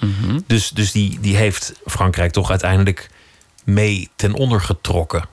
Mhm. 0.00 0.40
Dus, 0.46 0.68
dus 0.68 0.92
die, 0.92 1.20
die 1.20 1.36
heeft 1.36 1.72
Frankrijk 1.86 2.32
toch 2.32 2.50
uiteindelijk 2.50 3.10
mee 3.64 4.10
ten 4.16 4.34
onder 4.34 4.60
getrokken. 4.60 5.24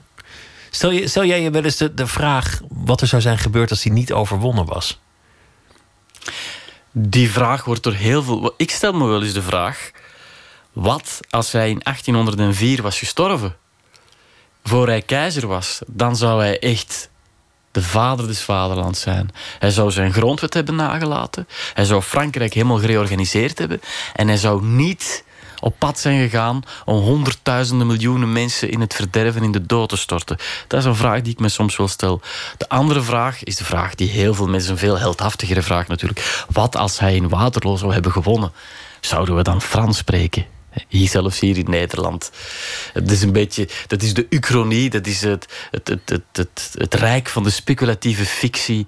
Stel, 0.70 0.90
je, 0.90 1.08
stel 1.08 1.24
jij 1.24 1.42
je 1.42 1.50
wel 1.50 1.64
eens 1.64 1.76
de, 1.76 1.94
de 1.94 2.06
vraag 2.06 2.60
wat 2.68 3.00
er 3.00 3.06
zou 3.06 3.22
zijn 3.22 3.38
gebeurd 3.38 3.70
als 3.70 3.82
hij 3.82 3.92
niet 3.92 4.12
overwonnen 4.12 4.64
was? 4.64 5.00
Die 6.92 7.30
vraag 7.30 7.64
wordt 7.64 7.82
door 7.82 7.92
heel 7.92 8.22
veel. 8.22 8.54
Ik 8.56 8.70
stel 8.70 8.92
me 8.92 9.06
wel 9.06 9.22
eens 9.22 9.32
de 9.32 9.42
vraag: 9.42 9.90
wat 10.72 11.20
als 11.30 11.52
hij 11.52 11.70
in 11.70 11.80
1804 11.82 12.82
was 12.82 12.98
gestorven? 12.98 13.56
Voor 14.64 14.86
hij 14.86 15.02
keizer 15.02 15.46
was, 15.46 15.80
dan 15.86 16.16
zou 16.16 16.40
hij 16.40 16.58
echt 16.58 17.10
de 17.70 17.82
vader 17.82 18.26
des 18.26 18.42
vaderlands 18.42 19.00
zijn. 19.00 19.30
Hij 19.58 19.70
zou 19.70 19.90
zijn 19.90 20.12
grondwet 20.12 20.54
hebben 20.54 20.74
nagelaten. 20.74 21.48
Hij 21.74 21.84
zou 21.84 22.02
Frankrijk 22.02 22.54
helemaal 22.54 22.78
gereorganiseerd 22.78 23.58
hebben. 23.58 23.80
En 24.14 24.28
hij 24.28 24.36
zou 24.36 24.64
niet 24.64 25.24
op 25.60 25.74
pad 25.78 25.98
zijn 25.98 26.20
gegaan 26.20 26.62
om 26.84 26.98
honderdduizenden 26.98 27.86
miljoenen 27.86 28.32
mensen 28.32 28.70
in 28.70 28.80
het 28.80 28.94
verderven, 28.94 29.42
in 29.42 29.52
de 29.52 29.66
dood 29.66 29.88
te 29.88 29.96
storten? 29.96 30.36
Dat 30.66 30.80
is 30.80 30.86
een 30.86 30.96
vraag 30.96 31.22
die 31.22 31.32
ik 31.32 31.40
me 31.40 31.48
soms 31.48 31.76
wel 31.76 31.88
stel. 31.88 32.20
De 32.56 32.68
andere 32.68 33.02
vraag 33.02 33.44
is 33.44 33.56
de 33.56 33.64
vraag 33.64 33.94
die 33.94 34.08
heel 34.08 34.34
veel 34.34 34.48
mensen, 34.48 34.72
een 34.72 34.78
veel 34.78 34.98
heldhaftigere 34.98 35.62
vraag 35.62 35.88
natuurlijk. 35.88 36.44
Wat 36.52 36.76
als 36.76 36.98
hij 36.98 37.14
in 37.14 37.28
Waterloo 37.28 37.76
zou 37.76 37.92
hebben 37.92 38.12
gewonnen? 38.12 38.52
Zouden 39.00 39.36
we 39.36 39.42
dan 39.42 39.62
Frans 39.62 39.96
spreken? 39.96 40.59
Hier 40.88 41.08
zelfs 41.08 41.40
hier 41.40 41.58
in 41.58 41.70
Nederland. 41.70 42.30
Het 42.92 43.10
is 43.10 43.22
een 43.22 43.32
beetje, 43.32 43.68
dat 43.86 44.02
is 44.02 44.14
de 44.14 44.26
uchronie, 44.28 44.90
dat 44.90 45.06
is 45.06 45.22
het, 45.22 45.46
het, 45.70 45.88
het, 45.88 46.22
het, 46.32 46.70
het, 46.74 46.94
rijk 46.94 47.28
van 47.28 47.42
de 47.42 47.50
speculatieve 47.50 48.24
fictie. 48.24 48.86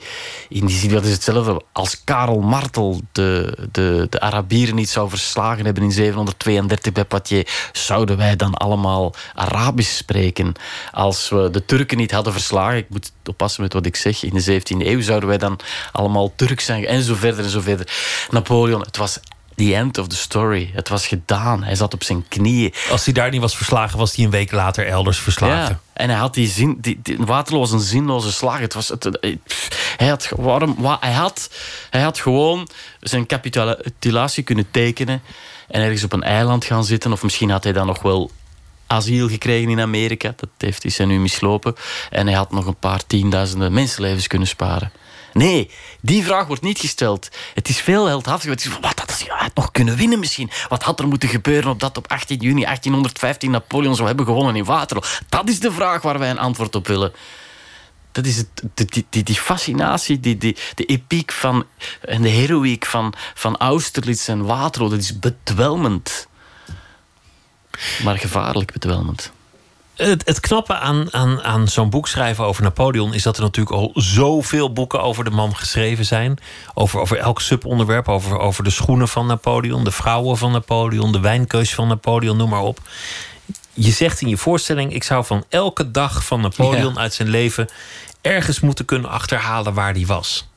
In 0.48 0.66
die 0.66 0.76
zin, 0.76 0.90
dat 0.90 1.04
is 1.04 1.12
hetzelfde 1.12 1.62
als 1.72 2.04
Karel 2.04 2.40
Martel 2.40 3.00
de, 3.12 3.58
de, 3.72 4.06
de 4.10 4.20
Arabieren 4.20 4.74
niet 4.74 4.88
zou 4.88 5.08
verslagen 5.08 5.64
hebben 5.64 5.82
in 5.82 5.92
732 5.92 6.92
bij 6.92 7.04
Poitiers. 7.04 7.70
Zouden 7.72 8.16
wij 8.16 8.36
dan 8.36 8.54
allemaal 8.54 9.14
Arabisch 9.34 9.96
spreken? 9.96 10.52
Als 10.92 11.28
we 11.28 11.50
de 11.50 11.64
Turken 11.64 11.96
niet 11.96 12.10
hadden 12.10 12.32
verslagen, 12.32 12.76
ik 12.76 12.88
moet 12.88 13.12
oppassen 13.24 13.62
met 13.62 13.72
wat 13.72 13.86
ik 13.86 13.96
zeg, 13.96 14.22
in 14.22 14.34
de 14.34 14.60
17e 14.60 14.86
eeuw 14.86 15.00
zouden 15.00 15.28
wij 15.28 15.38
dan 15.38 15.58
allemaal 15.92 16.32
Turks 16.36 16.64
zijn 16.64 16.86
en 16.86 17.02
zo 17.02 17.14
verder 17.14 17.44
en 17.44 17.50
zo 17.50 17.60
verder. 17.60 17.92
Napoleon, 18.30 18.80
het 18.80 18.96
was 18.96 19.20
the 19.54 19.74
end 19.74 19.98
of 19.98 20.06
the 20.06 20.16
story. 20.16 20.70
Het 20.74 20.88
was 20.88 21.06
gedaan. 21.06 21.62
Hij 21.62 21.74
zat 21.74 21.94
op 21.94 22.02
zijn 22.02 22.28
knieën. 22.28 22.74
Als 22.90 23.04
hij 23.04 23.14
daar 23.14 23.30
niet 23.30 23.40
was 23.40 23.56
verslagen, 23.56 23.98
was 23.98 24.16
hij 24.16 24.24
een 24.24 24.30
week 24.30 24.52
later 24.52 24.86
elders 24.86 25.18
verslagen. 25.18 25.80
Ja, 25.84 25.92
en 25.92 26.08
hij 26.08 26.18
had 26.18 26.34
die 26.34 26.48
zin. 26.48 26.78
Die, 26.80 27.00
die, 27.02 27.16
Waterloo 27.18 27.60
was 27.60 27.72
een 27.72 27.80
zinloze 27.80 28.32
slag. 28.32 28.58
Het 28.58 28.74
was, 28.74 28.88
het, 28.88 29.18
hij, 29.96 30.08
had, 30.08 30.32
waarom, 30.36 30.76
hij, 31.00 31.12
had, 31.12 31.50
hij 31.90 32.00
had 32.00 32.20
gewoon 32.20 32.68
zijn 33.00 33.26
capitulatie 33.26 34.42
kunnen 34.42 34.70
tekenen. 34.70 35.22
En 35.68 35.82
ergens 35.82 36.04
op 36.04 36.12
een 36.12 36.22
eiland 36.22 36.64
gaan 36.64 36.84
zitten. 36.84 37.12
Of 37.12 37.22
misschien 37.22 37.50
had 37.50 37.64
hij 37.64 37.72
dan 37.72 37.86
nog 37.86 38.02
wel 38.02 38.30
asiel 38.86 39.28
gekregen 39.28 39.70
in 39.70 39.80
Amerika. 39.80 40.34
Dat 40.36 40.48
heeft, 40.58 40.96
hij 40.96 41.06
nu 41.06 41.20
mislopen. 41.20 41.74
En 42.10 42.26
hij 42.26 42.36
had 42.36 42.52
nog 42.52 42.66
een 42.66 42.76
paar 42.76 43.06
tienduizenden 43.06 43.72
mensenlevens 43.72 44.26
kunnen 44.26 44.48
sparen. 44.48 44.92
Nee, 45.32 45.70
die 46.00 46.24
vraag 46.24 46.46
wordt 46.46 46.62
niet 46.62 46.78
gesteld. 46.78 47.28
Het 47.54 47.68
is 47.68 47.80
veel 47.80 48.06
heldhaftiger. 48.06 48.50
Het 48.56 48.64
is 48.64 48.78
wat 48.80 48.98
had 48.98 49.24
hij 49.26 49.50
nog 49.54 49.70
kunnen 49.70 49.96
winnen 49.96 50.18
misschien? 50.18 50.50
Wat 50.68 50.82
had 50.82 51.00
er 51.00 51.08
moeten 51.08 51.28
gebeuren 51.28 51.70
op 51.70 51.80
dat 51.80 51.96
op 51.96 52.10
18 52.10 52.38
juni 52.38 52.62
1815 52.62 53.50
Napoleon 53.50 53.94
zou 53.94 54.06
hebben 54.06 54.26
gewonnen 54.26 54.56
in 54.56 54.64
Waterloo? 54.64 55.08
Dat 55.28 55.48
is 55.48 55.60
de 55.60 55.72
vraag 55.72 56.02
waar 56.02 56.18
wij 56.18 56.30
een 56.30 56.38
antwoord 56.38 56.74
op 56.74 56.86
willen. 56.86 57.12
Dat 58.12 58.26
is 58.26 58.36
het, 58.36 58.48
die, 58.74 59.06
die, 59.10 59.22
die 59.22 59.34
fascinatie, 59.34 60.20
die, 60.20 60.38
die, 60.38 60.56
de 60.74 60.84
epiek 60.84 61.32
van, 61.32 61.66
en 62.00 62.22
de 62.22 62.28
heroïek 62.28 62.86
van, 62.86 63.14
van 63.34 63.56
Austerlitz 63.56 64.28
en 64.28 64.44
Waterloo. 64.44 64.90
Dat 64.90 64.98
is 64.98 65.18
bedwelmend. 65.18 66.28
Maar 68.04 68.18
gevaarlijk 68.18 68.72
bedwelmend. 68.72 69.32
Het, 69.96 70.26
het 70.26 70.40
knappe 70.40 70.74
aan, 70.74 71.12
aan, 71.12 71.42
aan 71.42 71.68
zo'n 71.68 71.90
boek 71.90 72.08
schrijven 72.08 72.44
over 72.44 72.62
Napoleon 72.62 73.14
is 73.14 73.22
dat 73.22 73.36
er 73.36 73.42
natuurlijk 73.42 73.76
al 73.76 73.90
zoveel 73.94 74.72
boeken 74.72 75.02
over 75.02 75.24
de 75.24 75.30
man 75.30 75.56
geschreven 75.56 76.04
zijn. 76.04 76.38
Over, 76.74 77.00
over 77.00 77.16
elk 77.16 77.40
subonderwerp. 77.40 78.08
Over, 78.08 78.38
over 78.38 78.64
de 78.64 78.70
schoenen 78.70 79.08
van 79.08 79.26
Napoleon, 79.26 79.84
de 79.84 79.90
vrouwen 79.90 80.38
van 80.38 80.52
Napoleon, 80.52 81.12
de 81.12 81.20
wijnkeus 81.20 81.74
van 81.74 81.88
Napoleon, 81.88 82.36
noem 82.36 82.48
maar 82.48 82.60
op. 82.60 82.78
Je 83.72 83.90
zegt 83.90 84.20
in 84.20 84.28
je 84.28 84.36
voorstelling: 84.36 84.94
ik 84.94 85.02
zou 85.02 85.24
van 85.24 85.44
elke 85.48 85.90
dag 85.90 86.24
van 86.24 86.40
Napoleon 86.40 86.98
uit 86.98 87.14
zijn 87.14 87.28
leven 87.28 87.68
ergens 88.20 88.60
moeten 88.60 88.84
kunnen 88.84 89.10
achterhalen 89.10 89.74
waar 89.74 89.94
die 89.94 90.06
was. 90.06 90.48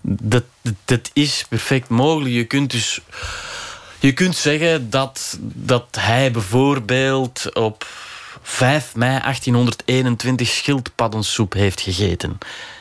Dat, 0.00 0.44
dat 0.84 1.10
is 1.12 1.44
perfect 1.48 1.88
mogelijk. 1.88 2.34
Je 2.34 2.44
kunt 2.44 2.70
dus. 2.70 3.00
Je 3.98 4.12
kunt 4.12 4.36
zeggen 4.36 4.90
dat, 4.90 5.38
dat 5.40 5.86
hij 5.90 6.30
bijvoorbeeld 6.30 7.54
op 7.54 7.86
5 8.48 8.94
mei 8.94 9.20
1821 9.20 10.48
schildpaddensoep 10.48 11.52
heeft 11.52 11.80
gegeten. 11.80 12.38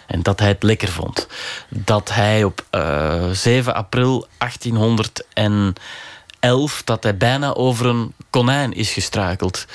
En 0.07 0.21
dat 0.21 0.39
hij 0.39 0.47
het 0.47 0.63
lekker 0.63 0.87
vond. 0.87 1.27
Dat 1.69 2.13
hij 2.13 2.43
op 2.43 2.65
uh, 2.71 3.29
eh, 3.29 3.31
7 3.31 3.75
april 3.75 4.27
1811 4.37 6.81
dat 6.83 7.03
hij 7.03 7.17
bijna 7.17 7.53
over 7.53 7.85
een 7.85 8.13
konijn 8.29 8.73
is 8.73 8.91
gestruikeld. 8.91 9.65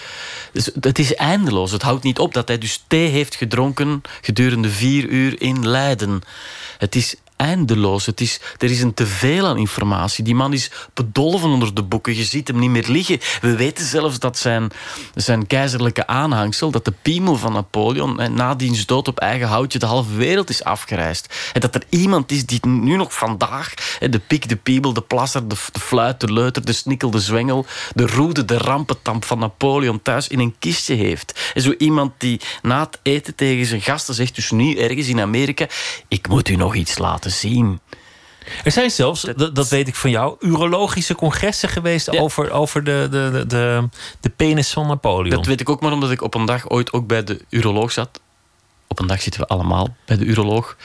Dus 0.53 0.71
het 0.81 0.99
is 0.99 1.15
eindeloos. 1.15 1.73
Het 1.73 1.83
houdt 1.83 2.05
niet 2.05 2.19
op 2.19 2.35
dat 2.35 2.49
hij 2.49 2.59
dus 2.59 2.85
thee 2.87 3.09
heeft 3.09 3.35
gedronken 3.35 4.03
gedurende 4.21 4.71
vier 4.71 5.05
uur 5.05 5.43
in 5.43 5.69
Leiden. 5.69 6.21
Het 6.79 6.95
is 6.95 7.17
eindeloos. 7.41 8.07
Het 8.07 8.21
is, 8.21 8.41
er 8.59 8.71
is 8.71 8.83
een 8.83 8.95
teveel 8.95 9.47
aan 9.47 9.57
informatie. 9.57 10.25
Die 10.25 10.35
man 10.35 10.53
is 10.53 10.71
bedolven 10.95 11.49
onder 11.49 11.75
de 11.75 11.83
boeken. 11.83 12.17
Je 12.17 12.25
ziet 12.25 12.49
hem 12.49 12.59
niet 12.59 12.71
meer 12.71 12.87
liggen. 12.89 13.19
We 13.41 13.57
weten 13.57 13.85
zelfs 13.85 14.19
dat 14.19 14.39
zijn, 14.39 14.71
zijn 15.15 15.47
keizerlijke 15.47 16.07
aanhangsel, 16.07 16.71
dat 16.71 16.85
de 16.85 16.93
piemel 17.03 17.37
van 17.37 17.53
Napoleon 17.53 18.35
na 18.35 18.55
diens 18.55 18.87
dood 18.87 19.09
op 19.09 19.19
eigen 19.19 19.49
houtje 19.49 19.79
de 19.79 19.87
halve 19.87 20.15
wereld 20.15 20.51
is 20.51 20.65
afgereisd. 20.65 21.35
En 21.53 21.61
dat 21.61 21.75
er 21.75 21.83
iemand 21.89 22.33
is 22.33 22.47
die 22.47 22.67
nu 22.67 22.97
nog 22.97 23.15
vandaag 23.15 23.75
de 24.01 24.19
pik, 24.19 24.49
de 24.49 24.57
piemel, 24.57 24.93
de 24.93 25.01
plasser, 25.01 25.49
de, 25.49 25.57
de 25.73 25.81
fluit, 25.81 26.21
de 26.21 26.33
leuter, 26.33 26.65
de 26.65 26.73
snikkel, 26.73 27.11
de 27.11 27.21
zwengel, 27.21 27.67
de 27.95 28.07
roede, 28.07 28.45
de 28.45 28.59
rampentamp 28.59 29.25
van 29.25 29.39
Napoleon 29.39 30.03
thuis 30.03 30.29
in 30.29 30.39
een 30.39 30.55
kistje 30.59 30.95
heeft. 30.95 31.51
En 31.55 31.63
zo 31.63 31.75
iemand 31.79 32.13
die 32.19 32.41
na 32.63 32.81
het 32.81 32.99
eten 33.03 33.35
tegen 33.35 33.67
zijn 33.67 33.81
gasten 33.81 34.15
zegt, 34.15 34.35
dus 34.35 34.51
nu 34.51 34.77
ergens 34.77 35.09
in 35.09 35.21
Amerika, 35.21 35.67
ik 36.09 36.29
moet 36.29 36.49
u 36.49 36.57
nog 36.57 36.75
iets 36.75 36.99
laten 36.99 37.30
zien. 37.31 37.81
Er 38.65 38.73
zijn 38.73 38.91
zelfs, 38.91 39.27
dat, 39.53 39.69
weet 39.69 39.89
ik 39.89 39.95
van 39.95 40.11
jou, 40.11 40.37
urologische 40.41 41.15
congressen 41.15 41.69
geweest 41.69 42.19
over, 42.19 42.51
over 42.51 42.85
de, 42.85 43.09
de, 43.11 43.45
de, 43.47 43.89
de 44.21 44.29
penis 44.29 44.71
van 44.71 44.87
Napoleon. 44.87 45.37
Dat 45.37 45.47
weet 45.47 45.61
ik 45.61 45.69
ook 45.69 45.81
maar 45.81 45.93
omdat 45.93 46.11
ik 46.11 46.23
op 46.23 46.35
een 46.35 46.45
dag 46.45 46.69
ooit 46.69 46.93
ook 46.93 47.07
bij 47.07 47.25
de 47.25 47.45
uroloog 47.49 47.93
zat. 47.93 48.21
Op 48.87 48.99
een 48.99 49.07
dag 49.07 49.23
zitten 49.23 49.41
we 49.41 49.47
allemaal 49.47 49.97
bij 50.05 50.17
de 50.17 50.25
uroloog. 50.25 50.77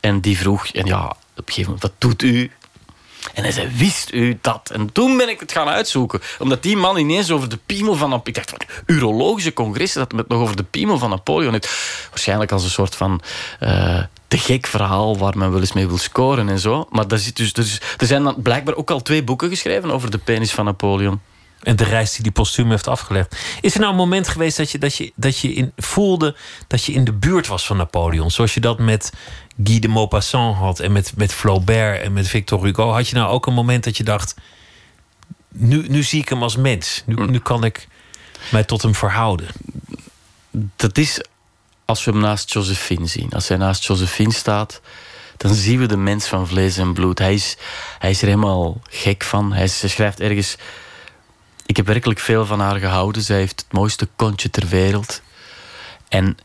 En 0.00 0.20
die 0.20 0.38
vroeg, 0.38 0.66
en 0.66 0.86
ja, 0.86 1.04
op 1.06 1.16
een 1.34 1.44
gegeven 1.46 1.72
moment, 1.72 1.82
wat 1.82 1.92
doet 1.98 2.22
u? 2.22 2.50
En 3.34 3.42
hij 3.42 3.52
zei, 3.52 3.68
wist 3.76 4.12
u 4.12 4.38
dat? 4.40 4.70
En 4.72 4.92
toen 4.92 5.16
ben 5.16 5.28
ik 5.28 5.40
het 5.40 5.52
gaan 5.52 5.68
uitzoeken. 5.68 6.20
Omdat 6.38 6.62
die 6.62 6.76
man 6.76 6.96
ineens 6.96 7.30
over 7.30 7.48
de 7.48 7.58
piemel 7.66 7.94
van... 7.94 8.20
Ik 8.24 8.34
dacht, 8.34 8.50
van, 8.50 8.58
urologische 8.86 9.52
congressen, 9.52 10.00
dat 10.00 10.12
het 10.12 10.28
nog 10.28 10.40
over 10.40 10.56
de 10.56 10.62
piemel 10.62 10.98
van 10.98 11.10
Napoleon 11.10 11.52
heeft. 11.52 12.06
Waarschijnlijk 12.10 12.52
als 12.52 12.64
een 12.64 12.70
soort 12.70 12.94
van... 12.94 13.20
Uh, 13.60 14.02
te 14.32 14.38
gek 14.38 14.66
verhaal 14.66 15.18
waar 15.18 15.38
men 15.38 15.50
wel 15.50 15.60
eens 15.60 15.72
mee 15.72 15.86
wil 15.86 15.98
scoren 15.98 16.48
en 16.48 16.58
zo. 16.58 16.86
Maar 16.90 17.08
daar 17.08 17.18
zit 17.18 17.36
dus, 17.36 17.52
dus, 17.52 17.80
er 17.98 18.06
zijn 18.06 18.22
dan 18.22 18.42
blijkbaar 18.42 18.74
ook 18.74 18.90
al 18.90 19.02
twee 19.02 19.24
boeken 19.24 19.48
geschreven 19.48 19.90
over 19.90 20.10
de 20.10 20.18
penis 20.18 20.52
van 20.52 20.64
Napoleon. 20.64 21.20
En 21.62 21.76
de 21.76 21.84
reis 21.84 22.12
die 22.12 22.22
die 22.22 22.32
postuum 22.32 22.70
heeft 22.70 22.88
afgelegd. 22.88 23.36
Is 23.60 23.74
er 23.74 23.80
nou 23.80 23.92
een 23.92 23.98
moment 23.98 24.28
geweest 24.28 24.56
dat 24.56 24.70
je, 24.70 24.78
dat 24.78 24.96
je, 24.96 25.12
dat 25.14 25.38
je 25.38 25.52
in, 25.52 25.72
voelde 25.76 26.36
dat 26.66 26.84
je 26.84 26.92
in 26.92 27.04
de 27.04 27.12
buurt 27.12 27.46
was 27.46 27.66
van 27.66 27.76
Napoleon? 27.76 28.30
Zoals 28.30 28.54
je 28.54 28.60
dat 28.60 28.78
met 28.78 29.12
Guy 29.64 29.78
de 29.78 29.88
Maupassant 29.88 30.56
had 30.56 30.80
en 30.80 30.92
met, 30.92 31.12
met 31.16 31.32
Flaubert 31.32 32.02
en 32.02 32.12
met 32.12 32.28
Victor 32.28 32.64
Hugo. 32.64 32.90
Had 32.90 33.08
je 33.08 33.14
nou 33.14 33.30
ook 33.30 33.46
een 33.46 33.54
moment 33.54 33.84
dat 33.84 33.96
je 33.96 34.04
dacht: 34.04 34.34
nu, 35.48 35.88
nu 35.88 36.02
zie 36.02 36.20
ik 36.20 36.28
hem 36.28 36.42
als 36.42 36.56
mens. 36.56 37.02
Nu, 37.06 37.14
nu 37.14 37.38
kan 37.38 37.64
ik 37.64 37.88
mij 38.50 38.64
tot 38.64 38.82
hem 38.82 38.94
verhouden. 38.94 39.46
Dat 40.76 40.98
is 40.98 41.20
als 41.84 42.04
we 42.04 42.10
hem 42.10 42.20
naast 42.20 42.52
Josephine 42.52 43.06
zien. 43.06 43.30
Als 43.30 43.48
hij 43.48 43.56
naast 43.56 43.84
Josephine 43.84 44.32
staat, 44.32 44.80
dan 45.36 45.54
zien 45.54 45.78
we 45.78 45.86
de 45.86 45.96
mens 45.96 46.26
van 46.26 46.48
vlees 46.48 46.76
en 46.76 46.92
bloed. 46.92 47.18
Hij 47.18 47.34
is, 47.34 47.56
hij 47.98 48.10
is 48.10 48.20
er 48.20 48.26
helemaal 48.26 48.80
gek 48.90 49.24
van. 49.24 49.52
Hij, 49.52 49.68
schrijft 49.68 50.20
ergens. 50.20 50.56
Ik 51.66 51.76
heb 51.76 51.86
werkelijk 51.86 52.20
veel 52.20 52.46
van 52.46 52.60
haar 52.60 52.78
gehouden. 52.78 53.22
Zij 53.22 53.36
heeft 53.36 53.60
het 53.60 53.72
mooiste 53.72 54.08
kontje 54.16 54.50
ter 54.50 54.66
wereld. 54.66 55.22
En 56.08 56.36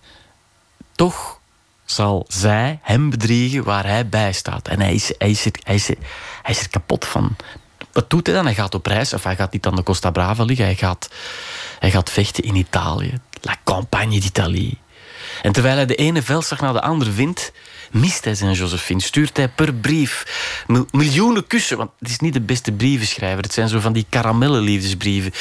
toch 0.95 1.39
zal 1.85 2.25
zij 2.27 2.79
hem 2.81 3.09
bedriegen 3.09 3.63
waar 3.63 3.85
hij 3.85 4.07
bij 4.07 4.33
staat. 4.33 4.67
En 4.67 4.81
hij 4.81 4.93
is, 4.93 5.13
hij 5.17 5.29
is, 5.29 5.45
er, 5.45 5.51
hij 5.63 5.75
is, 5.75 5.88
hij 5.88 6.55
is 6.55 6.69
kapot 6.69 7.05
van. 7.05 7.35
Wat 7.91 8.09
doet 8.09 8.27
hij 8.27 8.35
dan? 8.35 8.45
Hij 8.45 8.55
gaat 8.55 8.75
op 8.75 8.85
reis. 8.85 9.13
Of 9.13 9.23
hij 9.23 9.35
gaat 9.35 9.51
niet 9.51 9.65
aan 9.65 9.75
de 9.75 9.83
Costa 9.83 10.11
Brava 10.11 10.43
liggen. 10.43 10.65
Hij 10.65 10.75
gaat, 10.75 11.09
hij 11.79 11.91
gaat 11.91 12.09
vechten 12.09 12.43
in 12.43 12.55
Italië. 12.55 13.19
La 13.41 13.55
Campagne 13.63 14.19
d'Italie. 14.19 14.77
En 15.41 15.51
terwijl 15.51 15.75
hij 15.75 15.85
de 15.85 15.95
ene 15.95 16.21
veldslag 16.21 16.61
naar 16.61 16.73
de 16.73 16.81
andere 16.81 17.11
vindt, 17.11 17.51
mist 17.91 18.23
hij 18.23 18.35
zijn 18.35 18.53
Josephine. 18.53 19.01
Stuurt 19.01 19.38
hij 19.38 19.47
per 19.47 19.73
brief 19.73 20.25
miljoenen 20.91 21.47
kussen. 21.47 21.77
Want 21.77 21.89
het 21.99 22.09
is 22.09 22.19
niet 22.19 22.33
de 22.33 22.41
beste 22.41 22.71
brievenschrijver. 22.71 23.43
Het 23.43 23.53
zijn 23.53 23.69
zo 23.69 23.79
van 23.79 23.93
die 23.93 24.05
karamellenliefdesbrieven. 24.09 25.31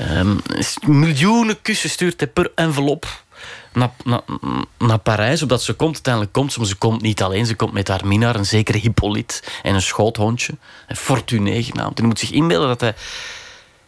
Um, 0.00 0.40
miljoenen 0.86 1.62
kussen 1.62 1.90
stuurt 1.90 2.20
hij 2.20 2.28
per 2.28 2.52
envelop 2.54 3.22
naar, 3.72 3.90
naar, 4.04 4.20
naar 4.78 4.98
Parijs, 4.98 5.42
opdat 5.42 5.62
ze 5.62 5.72
komt. 5.72 5.94
Uiteindelijk 5.94 6.32
komt 6.34 6.52
ze, 6.52 6.58
maar 6.58 6.68
ze 6.68 6.76
komt 6.76 7.02
niet 7.02 7.22
alleen. 7.22 7.46
Ze 7.46 7.54
komt 7.54 7.72
met 7.72 7.88
haar 7.88 8.06
minnaar, 8.06 8.36
een 8.36 8.46
zekere 8.46 8.78
Hippolyte 8.78 9.42
en 9.62 9.74
een 9.74 9.82
schoothondje. 9.82 10.52
Een 10.86 10.96
Fortuné 10.96 11.62
genaamd. 11.62 11.90
En 11.90 11.98
hij 11.98 12.06
moet 12.06 12.18
zich 12.18 12.30
inbeelden 12.30 12.68
dat 12.68 12.80
hij... 12.80 12.94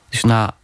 Dus 0.09 0.23
na 0.23 0.57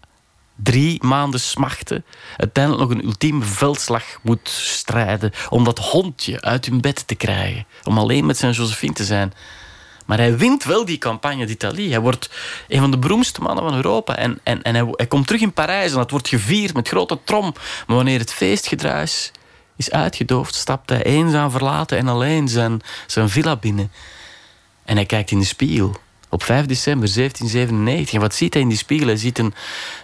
drie 0.62 1.04
maanden 1.04 1.40
smachten, 1.40 2.04
uiteindelijk 2.36 2.88
nog 2.88 2.98
een 2.98 3.04
ultieme 3.04 3.44
veldslag 3.44 4.04
moet 4.22 4.48
strijden 4.48 5.32
om 5.48 5.64
dat 5.64 5.78
hondje 5.78 6.40
uit 6.40 6.64
hun 6.64 6.80
bed 6.80 7.06
te 7.06 7.14
krijgen. 7.14 7.66
Om 7.84 7.98
alleen 7.98 8.26
met 8.26 8.36
zijn 8.36 8.52
Josephine 8.52 8.92
te 8.92 9.04
zijn. 9.04 9.32
Maar 10.06 10.18
hij 10.18 10.36
wint 10.36 10.64
wel 10.64 10.84
die 10.84 10.98
campagne 10.98 11.46
d'Italie. 11.46 11.90
Hij 11.90 12.00
wordt 12.00 12.30
een 12.68 12.80
van 12.80 12.90
de 12.90 12.98
beroemdste 12.98 13.40
mannen 13.40 13.64
van 13.64 13.74
Europa. 13.74 14.16
En, 14.16 14.40
en, 14.42 14.62
en 14.62 14.74
hij, 14.74 14.86
hij 14.90 15.06
komt 15.06 15.26
terug 15.26 15.42
in 15.42 15.52
Parijs 15.52 15.90
en 15.90 15.96
dat 15.96 16.10
wordt 16.10 16.28
gevierd 16.28 16.74
met 16.74 16.88
grote 16.88 17.18
trom. 17.24 17.54
Maar 17.86 17.96
wanneer 17.96 18.18
het 18.18 18.32
feestgedruis 18.32 19.32
is 19.76 19.90
uitgedoofd, 19.90 20.54
stapt 20.54 20.90
hij 20.90 21.02
eenzaam 21.02 21.50
verlaten 21.50 21.98
en 21.98 22.08
alleen 22.08 22.48
zijn, 22.48 22.80
zijn 23.06 23.28
villa 23.28 23.56
binnen. 23.56 23.92
En 24.84 24.96
hij 24.96 25.06
kijkt 25.06 25.30
in 25.30 25.38
de 25.38 25.44
spiegel. 25.44 25.96
Op 26.30 26.42
5 26.42 26.66
december 26.66 27.08
1797. 27.14 28.14
En 28.14 28.20
wat 28.20 28.34
ziet 28.34 28.52
hij 28.52 28.62
in 28.62 28.68
die 28.68 28.78
spiegel? 28.78 29.06
Hij 29.06 29.16
ziet 29.16 29.38
een, 29.38 29.54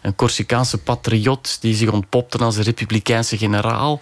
een 0.03 0.14
Corsicaanse 0.14 0.79
patriot 0.79 1.59
die 1.61 1.75
zich 1.75 1.91
ontpopte 1.91 2.39
als 2.39 2.57
een 2.57 2.62
republikeinse 2.62 3.39
generaal. 3.39 4.01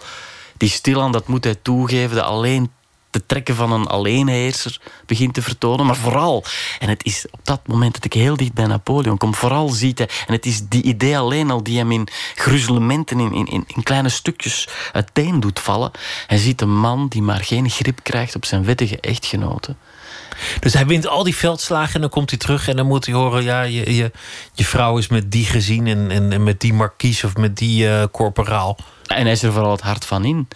Die 0.57 0.69
stilaan, 0.69 1.11
dat 1.11 1.27
moet 1.27 1.43
hij 1.43 1.55
toegeven, 1.55 2.15
de 2.15 2.23
alleen 2.23 2.71
de 3.13 3.25
trekken 3.25 3.55
van 3.55 3.71
een 3.71 3.87
alleenheerser 3.87 4.81
begint 5.05 5.33
te 5.33 5.41
vertonen. 5.41 5.85
Maar 5.85 5.95
vooral, 5.95 6.43
en 6.79 6.89
het 6.89 7.03
is 7.05 7.25
op 7.31 7.39
dat 7.43 7.67
moment 7.67 7.93
dat 7.93 8.05
ik 8.05 8.13
heel 8.13 8.37
dicht 8.37 8.53
bij 8.53 8.65
Napoleon 8.65 9.17
kom, 9.17 9.35
vooral 9.35 9.69
ziet 9.69 9.97
hij, 9.97 10.09
en 10.27 10.33
het 10.33 10.45
is 10.45 10.67
die 10.67 10.83
idee 10.83 11.17
alleen 11.17 11.51
al 11.51 11.63
die 11.63 11.77
hem 11.77 11.91
in 11.91 12.07
gruzelementen, 12.35 13.19
in, 13.19 13.33
in, 13.33 13.63
in 13.67 13.83
kleine 13.83 14.09
stukjes 14.09 14.67
uiteen 14.91 15.39
doet 15.39 15.59
vallen. 15.59 15.91
Hij 16.27 16.37
ziet 16.37 16.61
een 16.61 16.79
man 16.79 17.07
die 17.07 17.21
maar 17.21 17.43
geen 17.43 17.69
grip 17.69 17.99
krijgt 18.03 18.35
op 18.35 18.45
zijn 18.45 18.65
wettige 18.65 18.99
echtgenoten. 18.99 19.77
Dus 20.59 20.73
hij 20.73 20.85
wint 20.85 21.07
al 21.07 21.23
die 21.23 21.35
veldslagen 21.35 21.93
en 21.93 22.01
dan 22.01 22.09
komt 22.09 22.29
hij 22.29 22.39
terug 22.39 22.67
en 22.67 22.75
dan 22.75 22.87
moet 22.87 23.05
hij 23.05 23.15
horen: 23.15 23.43
ja, 23.43 23.61
je, 23.61 23.95
je, 23.95 24.11
je 24.53 24.65
vrouw 24.65 24.97
is 24.97 25.07
met 25.07 25.31
die 25.31 25.45
gezien 25.45 25.87
en, 25.87 26.11
en, 26.11 26.31
en 26.31 26.43
met 26.43 26.59
die 26.59 26.73
markies 26.73 27.23
of 27.23 27.35
met 27.35 27.57
die 27.57 27.85
uh, 27.85 28.03
corporaal. 28.11 28.77
En 29.05 29.23
hij 29.23 29.31
is 29.31 29.43
er 29.43 29.51
vooral 29.51 29.71
het 29.71 29.81
hart 29.81 30.05
van 30.05 30.25
in. 30.25 30.47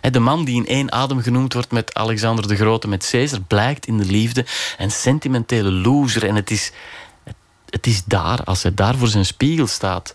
De 0.00 0.18
man 0.18 0.44
die 0.44 0.56
in 0.56 0.66
één 0.66 0.92
adem 0.92 1.22
genoemd 1.22 1.52
wordt 1.52 1.70
met 1.70 1.94
Alexander 1.94 2.48
de 2.48 2.56
Grote, 2.56 2.88
met 2.88 3.08
Caesar, 3.10 3.40
blijkt 3.40 3.86
in 3.86 3.98
de 3.98 4.04
liefde 4.04 4.46
een 4.78 4.90
sentimentele 4.90 5.70
loser. 5.70 6.26
En 6.26 6.34
het 6.34 6.50
is, 6.50 6.72
het 7.70 7.86
is 7.86 8.04
daar, 8.04 8.44
als 8.44 8.62
hij 8.62 8.74
daar 8.74 8.96
voor 8.96 9.08
zijn 9.08 9.26
spiegel 9.26 9.66
staat, 9.66 10.14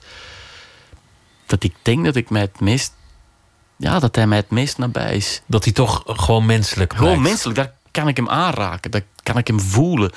dat 1.46 1.64
ik 1.64 1.74
denk 1.82 2.06
dat 2.06 2.16
ik 2.16 2.30
mij 2.30 2.42
het 2.42 2.60
meest. 2.60 2.94
Ja, 3.78 4.00
dat 4.00 4.16
hij 4.16 4.28
mij 4.28 4.38
het 4.38 4.50
meest 4.50 4.78
nabij 4.78 5.16
is. 5.16 5.42
Dat 5.46 5.64
hij 5.64 5.74
toch 5.74 6.04
gewoon 6.06 6.46
menselijk 6.46 6.90
blijkt. 6.90 7.08
Gewoon 7.08 7.24
menselijk, 7.24 7.58
daar 7.58 7.74
kan 7.96 8.08
ik 8.08 8.18
hem 8.18 8.30
aanraken, 8.30 8.92
dat 8.92 9.04
kan 9.24 9.38
ik 9.38 9.48
hem 9.48 9.60
voelen. 9.60 10.12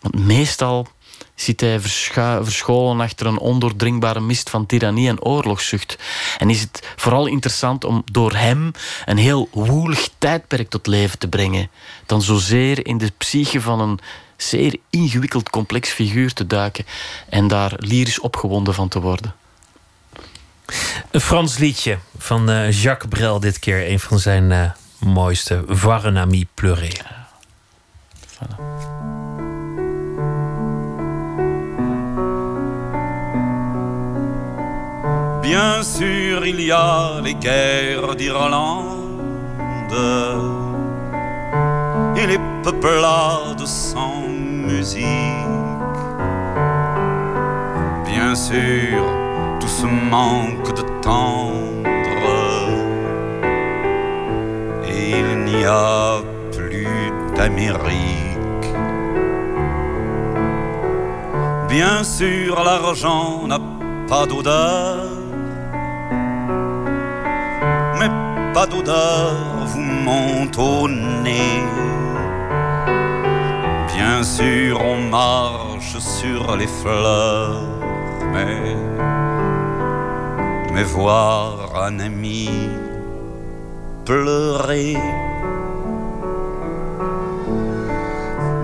Want 0.00 0.18
meestal 0.18 0.88
zit 1.34 1.60
hij 1.60 1.80
verscholen 1.80 3.00
achter 3.00 3.26
een 3.26 3.38
ondoordringbare 3.38 4.20
mist 4.20 4.50
van 4.50 4.66
tirannie 4.66 5.08
en 5.08 5.22
oorlogszucht. 5.22 5.98
En 6.38 6.50
is 6.50 6.60
het 6.60 6.92
vooral 6.96 7.26
interessant 7.26 7.84
om 7.84 8.02
door 8.12 8.34
hem 8.34 8.72
een 9.04 9.16
heel 9.16 9.48
woelig 9.52 10.08
tijdperk 10.18 10.68
tot 10.68 10.86
leven 10.86 11.18
te 11.18 11.28
brengen, 11.28 11.70
dan 12.06 12.22
zozeer 12.22 12.86
in 12.86 12.98
de 12.98 13.12
psyche 13.18 13.60
van 13.60 13.80
een 13.80 13.98
zeer 14.36 14.76
ingewikkeld 14.90 15.50
complex 15.50 15.90
figuur 15.90 16.32
te 16.32 16.46
duiken 16.46 16.86
en 17.28 17.48
daar 17.48 17.72
lyrisch 17.76 18.20
opgewonden 18.20 18.74
van 18.74 18.88
te 18.88 19.00
worden. 19.00 19.34
Een 21.10 21.20
Frans 21.20 21.58
liedje 21.58 21.98
van 22.18 22.50
uh, 22.50 22.82
Jacques 22.82 23.10
Brel 23.10 23.40
dit 23.40 23.58
keer, 23.58 23.90
een 23.90 24.00
van 24.00 24.18
zijn 24.18 24.74
mooiste, 25.02 25.54
Varenami 25.68 26.44
pleurer. 26.44 26.90
Voilà. 28.38 28.56
Bien 35.42 35.82
sûr, 35.82 36.46
il 36.46 36.60
y 36.60 36.70
a 36.70 37.20
les 37.22 37.34
guerres 37.34 38.14
d'Irlande 38.16 38.98
et 42.16 42.26
les 42.26 42.38
peuplades 42.62 43.66
sans 43.66 44.28
musique. 44.28 45.06
Bien 48.04 48.34
sûr, 48.34 49.02
tout 49.60 49.68
ce 49.68 49.86
manque 49.86 50.74
de 50.74 50.82
tendre 51.00 51.77
n'y 55.58 55.64
a 55.64 56.20
plus 56.52 57.12
d'Amérique. 57.36 58.74
Bien 61.68 62.02
sûr, 62.02 62.62
l'argent 62.64 63.46
n'a 63.46 63.60
pas 64.08 64.26
d'odeur 64.26 65.18
pas 68.58 68.66
d'odeur 68.66 69.36
vous 69.66 69.80
monte 69.80 70.58
au 70.58 70.88
nez. 70.88 71.62
Bien 73.94 74.24
sûr, 74.24 74.80
on 74.84 75.00
marche 75.08 75.96
sur 75.98 76.56
les 76.56 76.66
fleurs, 76.66 77.62
mais, 78.32 78.74
mais 80.72 80.82
voir 80.82 81.52
un 81.86 82.00
ami 82.00 82.48
pleurer. 84.04 84.96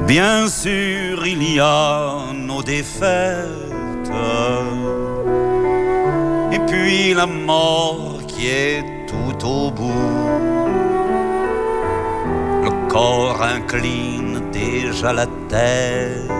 Bien 0.07 0.46
sûr, 0.48 1.26
il 1.26 1.55
y 1.55 1.59
a 1.59 2.32
nos 2.34 2.62
défaites, 2.62 4.11
et 6.52 6.59
puis 6.68 7.14
la 7.14 7.26
mort 7.26 8.18
qui 8.28 8.48
est 8.48 8.84
tout 9.07 9.46
au 9.46 9.70
bout. 9.70 10.28
Le 12.64 12.70
corps 12.88 13.42
incline 13.42 14.42
déjà 14.52 15.12
la 15.12 15.26
tête, 15.48 16.30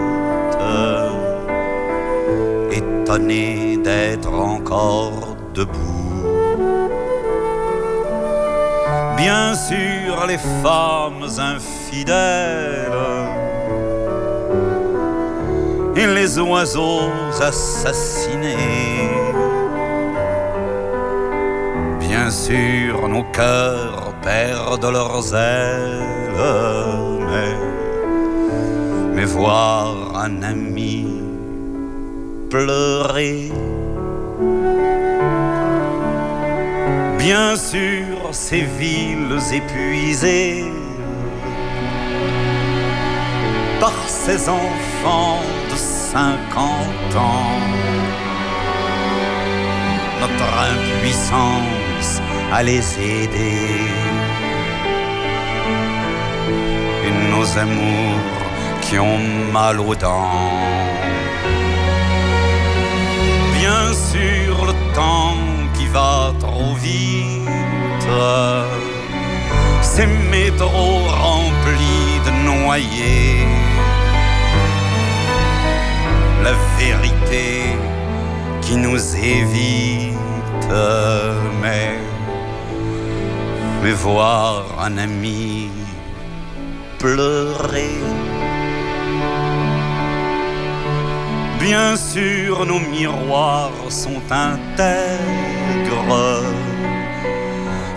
étonné 2.71 3.77
d'être 3.83 4.33
encore 4.33 5.35
debout. 5.53 5.95
Bien 9.17 9.55
sûr, 9.55 10.27
les 10.27 10.37
femmes 10.61 11.27
infidèles 11.39 13.14
et 15.95 16.07
les 16.07 16.37
oiseaux 16.39 17.09
assassinés. 17.41 18.55
Bien 21.99 22.29
sûr, 22.29 23.07
nos 23.07 23.23
cœurs 23.31 24.13
perdent 24.21 24.91
leurs 24.91 25.33
ailes, 25.33 26.01
mais, 27.29 27.55
mais 29.13 29.25
voir 29.25 30.15
un 30.15 30.41
ami 30.43 31.07
pleurer. 32.49 33.51
Bien 37.17 37.55
sûr, 37.55 38.29
ces 38.31 38.61
villes 38.61 39.39
épuisées 39.51 40.65
par 43.79 43.93
ces 44.07 44.47
enfants 44.49 45.41
50 46.15 47.17
ans. 47.17 47.59
Notre 50.21 50.49
impuissance 50.73 52.21
à 52.53 52.63
les 52.63 52.85
aider. 53.01 53.81
Et 57.05 57.11
nos 57.33 57.45
amours 57.57 58.39
qui 58.83 58.97
ont 58.97 59.27
mal 59.51 59.81
aux 59.81 59.93
dents. 59.93 60.53
Bien 63.59 63.85
sûr, 64.11 64.53
le 64.69 64.75
temps 64.95 65.35
qui 65.73 65.87
va 65.87 66.31
trop 66.39 66.75
vite. 66.75 68.09
Ces 69.81 70.07
métros 70.07 71.09
remplis 71.25 72.13
de 72.25 72.31
noyés. 72.51 73.74
La 76.45 76.53
vérité 76.77 77.75
qui 78.61 78.75
nous 78.75 79.01
évite. 79.15 80.13
Mais, 81.61 81.97
mais 83.81 83.91
voir 83.91 84.63
un 84.79 84.97
ami 84.97 85.69
pleurer. 86.99 87.97
Bien 91.59 91.95
sûr, 91.95 92.65
nos 92.65 92.79
miroirs 92.79 93.89
sont 93.89 94.21
intègres, 94.29 95.23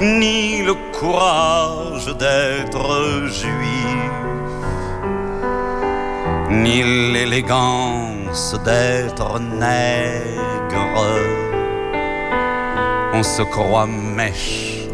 ni 0.01 0.63
le 0.63 0.75
courage 0.99 2.07
d'être 2.17 3.27
juif, 3.27 4.13
ni 6.51 6.83
l'élégance 7.13 8.08
d'être 8.65 9.41
nègre. 9.41 11.07
On 13.15 13.23
se 13.23 13.43
croit 13.43 13.87
mèche, 13.87 14.89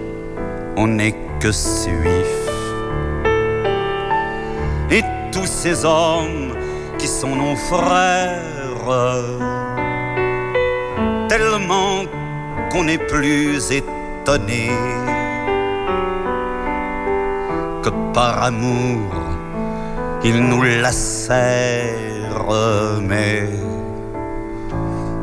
on 0.76 0.87
n'est 0.87 1.16
que 1.41 1.53
suif. 1.53 2.35
Et 4.91 5.03
tous 5.32 5.47
ces 5.47 5.85
hommes 5.85 6.55
qui 6.99 7.07
sont 7.07 7.35
nos 7.35 7.57
frères, 7.57 8.89
tellement 11.28 12.05
qu'on 12.70 12.85
n'est 12.85 12.99
plus 12.99 13.70
étonné 13.70 14.70
que 17.82 17.91
par 18.14 18.45
amour 18.45 19.24
ils 20.26 20.41
nous 20.41 20.62
lacèrent, 20.62 22.14
mais, 23.01 23.49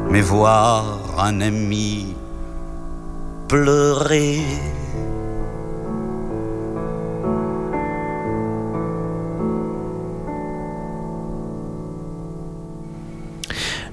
mais 0.09 0.21
voir 0.21 0.99
un 1.17 1.41
ami 1.41 2.15
pleurer. 3.47 4.41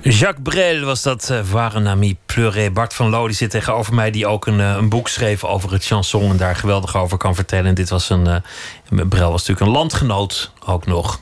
Jacques 0.03 0.43
Brel 0.43 0.85
was 0.85 1.03
dat, 1.03 1.29
uh, 1.31 1.75
ami 1.87 2.17
pleuré. 2.27 2.71
Bart 2.71 2.95
van 2.95 3.09
Loo 3.09 3.27
die 3.27 3.37
zit 3.37 3.51
tegenover 3.51 3.95
mij, 3.95 4.11
die 4.11 4.27
ook 4.27 4.47
een, 4.47 4.59
uh, 4.59 4.75
een, 4.77 4.89
boek 4.89 5.09
schreef 5.09 5.45
over 5.45 5.73
het 5.73 5.85
chanson 5.85 6.31
en 6.31 6.37
daar 6.37 6.57
geweldig 6.57 6.97
over 6.97 7.19
kan 7.19 7.35
vertellen. 7.35 7.67
En 7.67 7.75
dit 7.75 7.89
was 7.89 8.11
een. 8.11 8.27
Uh, 8.27 9.05
Brel 9.09 9.31
was 9.31 9.41
natuurlijk 9.47 9.67
een 9.67 9.77
landgenoot 9.77 10.51
ook 10.67 10.87
nog, 10.87 11.21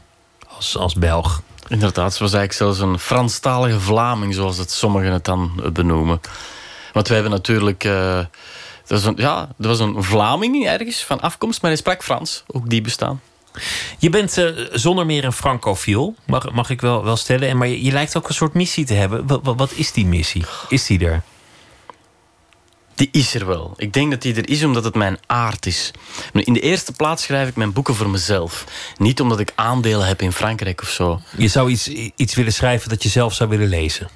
als, 0.57 0.77
als 0.77 0.95
Belg. 0.95 1.43
Inderdaad, 1.69 2.15
ze 2.15 2.23
was 2.23 2.35
eigenlijk 2.35 2.53
zelfs 2.53 2.79
een 2.79 2.99
Franstalige 2.99 3.81
Vlaming, 3.81 4.35
zoals 4.35 4.59
het 4.59 4.71
sommigen 4.71 5.13
het 5.13 5.25
dan 5.25 5.71
benoemen. 5.73 6.21
Want 6.93 7.09
wij 7.09 7.17
hebben 7.17 7.35
natuurlijk. 7.35 7.83
dat 7.83 8.29
was 8.87 9.05
een, 9.05 9.15
ja, 9.17 9.49
er 9.61 9.69
was 9.69 9.79
een 9.79 10.03
Vlaming 10.03 10.67
ergens 10.67 11.05
van 11.05 11.21
afkomst, 11.21 11.63
maar 11.63 11.71
hij 11.71 11.81
sprak 11.81 12.05
Frans. 12.05 12.45
Ook 12.47 12.71
die 12.71 12.81
bestaan. 12.81 13.21
Je 13.99 14.11
bent 14.11 14.39
uh, 14.39 14.67
zonder 14.73 15.07
meer 15.07 15.25
een 15.25 15.33
francofiel, 15.33 16.15
mag, 16.27 16.53
mag 16.53 16.71
ik 16.71 16.81
wel, 16.81 17.05
wel 17.05 17.17
stellen. 17.17 17.49
En, 17.49 17.57
maar 17.57 17.69
je, 17.69 17.93
lijkt 17.93 18.17
ook 18.17 18.29
een 18.29 18.35
soort 18.35 18.55
missie 18.55 18.85
te 18.85 18.95
hebben. 18.95 19.43
Wat, 19.43 19.73
is 19.73 19.93
die 19.93 20.07
missie? 20.07 20.45
Is 20.69 20.87
die 20.87 21.07
er? 21.07 21.23
Die 22.97 23.09
is 23.13 23.35
er 23.35 23.47
wel. 23.47 23.75
Ik 23.77 23.93
denk 23.93 24.11
dat 24.11 24.23
die 24.23 24.35
er 24.35 24.49
is 24.49 24.65
omdat 24.65 24.85
het 24.85 24.95
mijn 24.95 25.19
aard 25.27 25.67
is. 25.67 25.91
In 26.33 26.53
de 26.53 26.61
eerste 26.61 26.93
plaats 26.93 27.23
schrijf 27.23 27.49
ik 27.49 27.57
mijn 27.57 27.73
boeken 27.73 27.95
voor 27.95 28.11
mezelf. 28.11 28.65
Niet 28.97 29.21
omdat 29.21 29.41
ik 29.41 29.53
aandelen 29.55 30.07
heb 30.07 30.23
in 30.23 30.33
Frankrijk 30.33 30.83
of 30.83 30.89
zo. 30.89 31.21
Je 31.37 31.49
zou 31.49 31.71
iets, 31.71 31.89
iets 32.17 32.35
willen 32.35 32.53
schrijven 32.53 32.89
dat 32.89 33.03
je 33.03 33.09
zelf 33.09 33.35
zou 33.35 33.51
willen 33.51 33.69
lezen? 33.69 34.09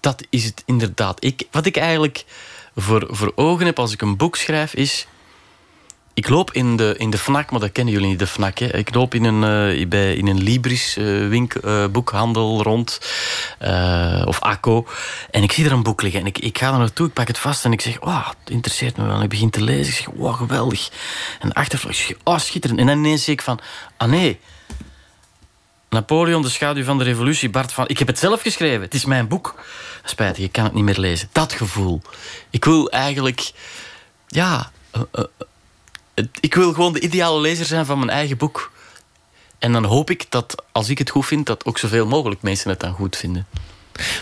Dat 0.00 0.24
is 0.30 0.44
het 0.44 0.62
inderdaad. 0.66 1.24
Ik, 1.24 1.46
wat 1.50 1.66
ik 1.66 1.76
eigenlijk 1.76 2.24
voor, 2.76 3.06
voor 3.10 3.32
ogen 3.34 3.66
heb 3.66 3.78
als 3.78 3.92
ik 3.92 4.02
een 4.02 4.16
boek 4.16 4.36
schrijf 4.36 4.74
is 4.74 5.06
ik 6.14 6.28
loop 6.28 6.52
in 6.52 6.76
de, 6.76 6.94
in 6.98 7.10
de 7.10 7.18
FNAC, 7.18 7.50
maar 7.50 7.60
dat 7.60 7.72
kennen 7.72 7.94
jullie 7.94 8.08
niet, 8.08 8.18
de 8.18 8.26
FNAC. 8.26 8.58
Hè. 8.58 8.76
Ik 8.76 8.94
loop 8.94 9.14
in 9.14 9.24
een, 9.24 9.74
uh, 9.74 9.88
bij, 9.88 10.14
in 10.14 10.26
een 10.26 10.42
Libris 10.42 10.96
uh, 10.96 11.28
wink, 11.28 11.54
uh, 11.54 11.86
boekhandel 11.86 12.62
rond, 12.62 13.00
of 14.24 14.40
ACO. 14.40 14.86
En 15.30 15.42
ik 15.42 15.52
zie 15.52 15.64
er 15.64 15.72
een 15.72 15.82
boek 15.82 16.02
liggen. 16.02 16.20
En 16.20 16.26
ik, 16.26 16.38
ik 16.38 16.58
ga 16.58 16.72
er 16.72 16.78
naartoe, 16.78 17.06
ik 17.06 17.12
pak 17.12 17.26
het 17.26 17.38
vast 17.38 17.64
en 17.64 17.72
ik 17.72 17.80
zeg... 17.80 18.00
Oh, 18.00 18.28
het 18.28 18.50
interesseert 18.50 18.96
me 18.96 19.04
wel. 19.04 19.16
En 19.16 19.22
ik 19.22 19.28
begin 19.28 19.50
te 19.50 19.62
lezen. 19.62 19.92
Ik 19.92 19.98
zeg, 19.98 20.08
wow, 20.14 20.34
geweldig. 20.34 20.90
En 21.40 21.52
achtervlag, 21.52 21.92
ik 21.92 21.98
zeg, 21.98 22.16
oh, 22.24 22.38
schitterend. 22.38 22.80
En 22.80 22.86
dan 22.86 22.98
ineens 22.98 23.24
zie 23.24 23.32
ik 23.32 23.42
van, 23.42 23.58
ah 23.96 24.08
nee... 24.08 24.40
Napoleon, 25.90 26.42
de 26.42 26.48
schaduw 26.48 26.84
van 26.84 26.98
de 26.98 27.04
revolutie, 27.04 27.50
Bart 27.50 27.72
van... 27.72 27.88
Ik 27.88 27.98
heb 27.98 28.08
het 28.08 28.18
zelf 28.18 28.42
geschreven, 28.42 28.80
het 28.80 28.94
is 28.94 29.04
mijn 29.04 29.28
boek. 29.28 29.54
Spijtig, 30.04 30.44
ik 30.44 30.52
kan 30.52 30.64
het 30.64 30.72
niet 30.72 30.84
meer 30.84 30.98
lezen. 30.98 31.28
Dat 31.32 31.52
gevoel. 31.52 32.00
Ik 32.50 32.64
wil 32.64 32.90
eigenlijk... 32.90 33.52
Ja 34.26 34.70
ik 36.40 36.54
wil 36.54 36.72
gewoon 36.72 36.92
de 36.92 37.00
ideale 37.00 37.40
lezer 37.40 37.66
zijn 37.66 37.86
van 37.86 37.98
mijn 37.98 38.10
eigen 38.10 38.36
boek. 38.36 38.70
En 39.58 39.72
dan 39.72 39.84
hoop 39.84 40.10
ik 40.10 40.26
dat 40.28 40.64
als 40.72 40.88
ik 40.88 40.98
het 40.98 41.10
goed 41.10 41.26
vind, 41.26 41.46
dat 41.46 41.64
ook 41.64 41.78
zoveel 41.78 42.06
mogelijk 42.06 42.42
mensen 42.42 42.70
het 42.70 42.80
dan 42.80 42.92
goed 42.92 43.16
vinden. 43.16 43.46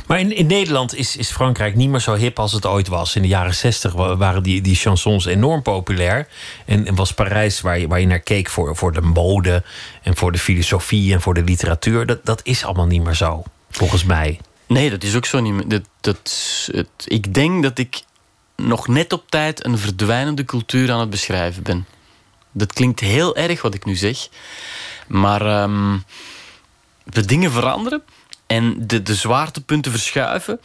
Maar 0.06 0.20
in, 0.20 0.36
in 0.36 0.46
Nederland 0.46 0.94
is, 0.94 1.16
is 1.16 1.30
Frankrijk 1.30 1.74
niet 1.74 1.88
meer 1.88 2.00
zo 2.00 2.14
hip 2.14 2.38
als 2.38 2.52
het 2.52 2.66
ooit 2.66 2.88
was. 2.88 3.16
In 3.16 3.22
de 3.22 3.28
jaren 3.28 3.54
zestig 3.54 3.92
waren 3.92 4.42
die, 4.42 4.60
die 4.60 4.74
chansons 4.74 5.24
enorm 5.24 5.62
populair. 5.62 6.28
En, 6.66 6.86
en, 6.86 6.94
was 6.94 7.14
Parijs 7.14 7.60
waar 7.60 7.78
je, 7.78 7.88
waar 7.88 8.00
je 8.00 8.06
naar 8.06 8.18
keek 8.18 8.48
voor, 8.48 8.76
voor 8.76 8.92
de 8.92 9.00
mode 9.00 9.62
en 10.02 10.16
voor 10.16 10.32
de 10.32 10.38
filosofie 10.38 11.12
en 11.12 11.20
voor 11.20 11.34
de 11.34 11.42
literatuur. 11.42 12.06
Dat, 12.06 12.24
dat 12.24 12.40
is 12.44 12.64
allemaal 12.64 12.86
niet 12.86 13.04
meer 13.04 13.14
zo, 13.14 13.42
volgens 13.70 14.04
mij. 14.04 14.40
Nee, 14.66 14.90
dat 14.90 15.02
is 15.02 15.16
ook 15.16 15.26
zo 15.26 15.40
niet 15.40 15.52
meer. 15.52 15.68
Dat, 15.68 15.82
dat, 16.00 16.32
het, 16.72 16.88
ik 17.04 17.34
denk 17.34 17.62
dat 17.62 17.78
ik 17.78 18.02
nog 18.66 18.88
net 18.88 19.12
op 19.12 19.30
tijd 19.30 19.64
een 19.64 19.78
verdwijnende 19.78 20.44
cultuur 20.44 20.92
aan 20.92 21.00
het 21.00 21.10
beschrijven 21.10 21.62
ben. 21.62 21.86
Dat 22.52 22.72
klinkt 22.72 23.00
heel 23.00 23.36
erg 23.36 23.62
wat 23.62 23.74
ik 23.74 23.84
nu 23.84 23.96
zeg. 23.96 24.28
Maar 25.08 25.62
um, 25.62 26.04
de 27.04 27.24
dingen 27.24 27.52
veranderen 27.52 28.02
en 28.46 28.86
de, 28.86 29.02
de 29.02 29.14
zwaartepunten 29.14 29.92
verschuiven. 29.92 30.60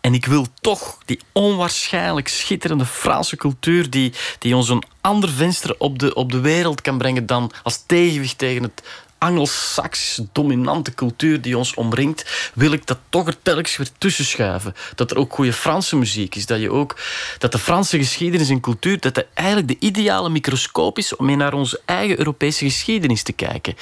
En 0.00 0.14
ik 0.14 0.26
wil 0.26 0.46
toch 0.60 0.98
die 1.04 1.20
onwaarschijnlijk 1.32 2.28
schitterende 2.28 2.86
Franse 2.86 3.36
cultuur... 3.36 3.90
die, 3.90 4.12
die 4.38 4.56
ons 4.56 4.68
een 4.68 4.84
ander 5.00 5.30
venster 5.30 5.74
op 5.78 5.98
de, 5.98 6.14
op 6.14 6.32
de 6.32 6.40
wereld 6.40 6.80
kan 6.80 6.98
brengen... 6.98 7.26
dan 7.26 7.52
als 7.62 7.82
tegenwicht 7.86 8.38
tegen 8.38 8.62
het 8.62 8.82
Angelsaksische 9.24 10.26
dominante 10.32 10.94
cultuur 10.94 11.40
die 11.40 11.58
ons 11.58 11.74
omringt, 11.74 12.50
wil 12.54 12.72
ik 12.72 12.86
dat 12.86 12.98
toch 13.08 13.26
er 13.26 13.42
telkens 13.42 13.76
weer 13.76 13.88
tussen 13.98 14.24
schuiven. 14.24 14.74
Dat 14.94 15.10
er 15.10 15.16
ook 15.16 15.34
goede 15.34 15.52
Franse 15.52 15.96
muziek 15.96 16.34
is. 16.34 16.46
Dat, 16.46 16.60
je 16.60 16.70
ook, 16.70 16.96
dat 17.38 17.52
de 17.52 17.58
Franse 17.58 17.98
geschiedenis 17.98 18.48
en 18.48 18.60
cultuur 18.60 19.00
dat 19.00 19.14
dat 19.14 19.26
eigenlijk 19.34 19.68
de 19.68 19.86
ideale 19.86 20.28
microscoop 20.28 20.98
is 20.98 21.16
om 21.16 21.26
mee 21.26 21.36
naar 21.36 21.52
onze 21.52 21.80
eigen 21.84 22.18
Europese 22.18 22.64
geschiedenis 22.64 23.22
te 23.22 23.32
kijken. 23.32 23.76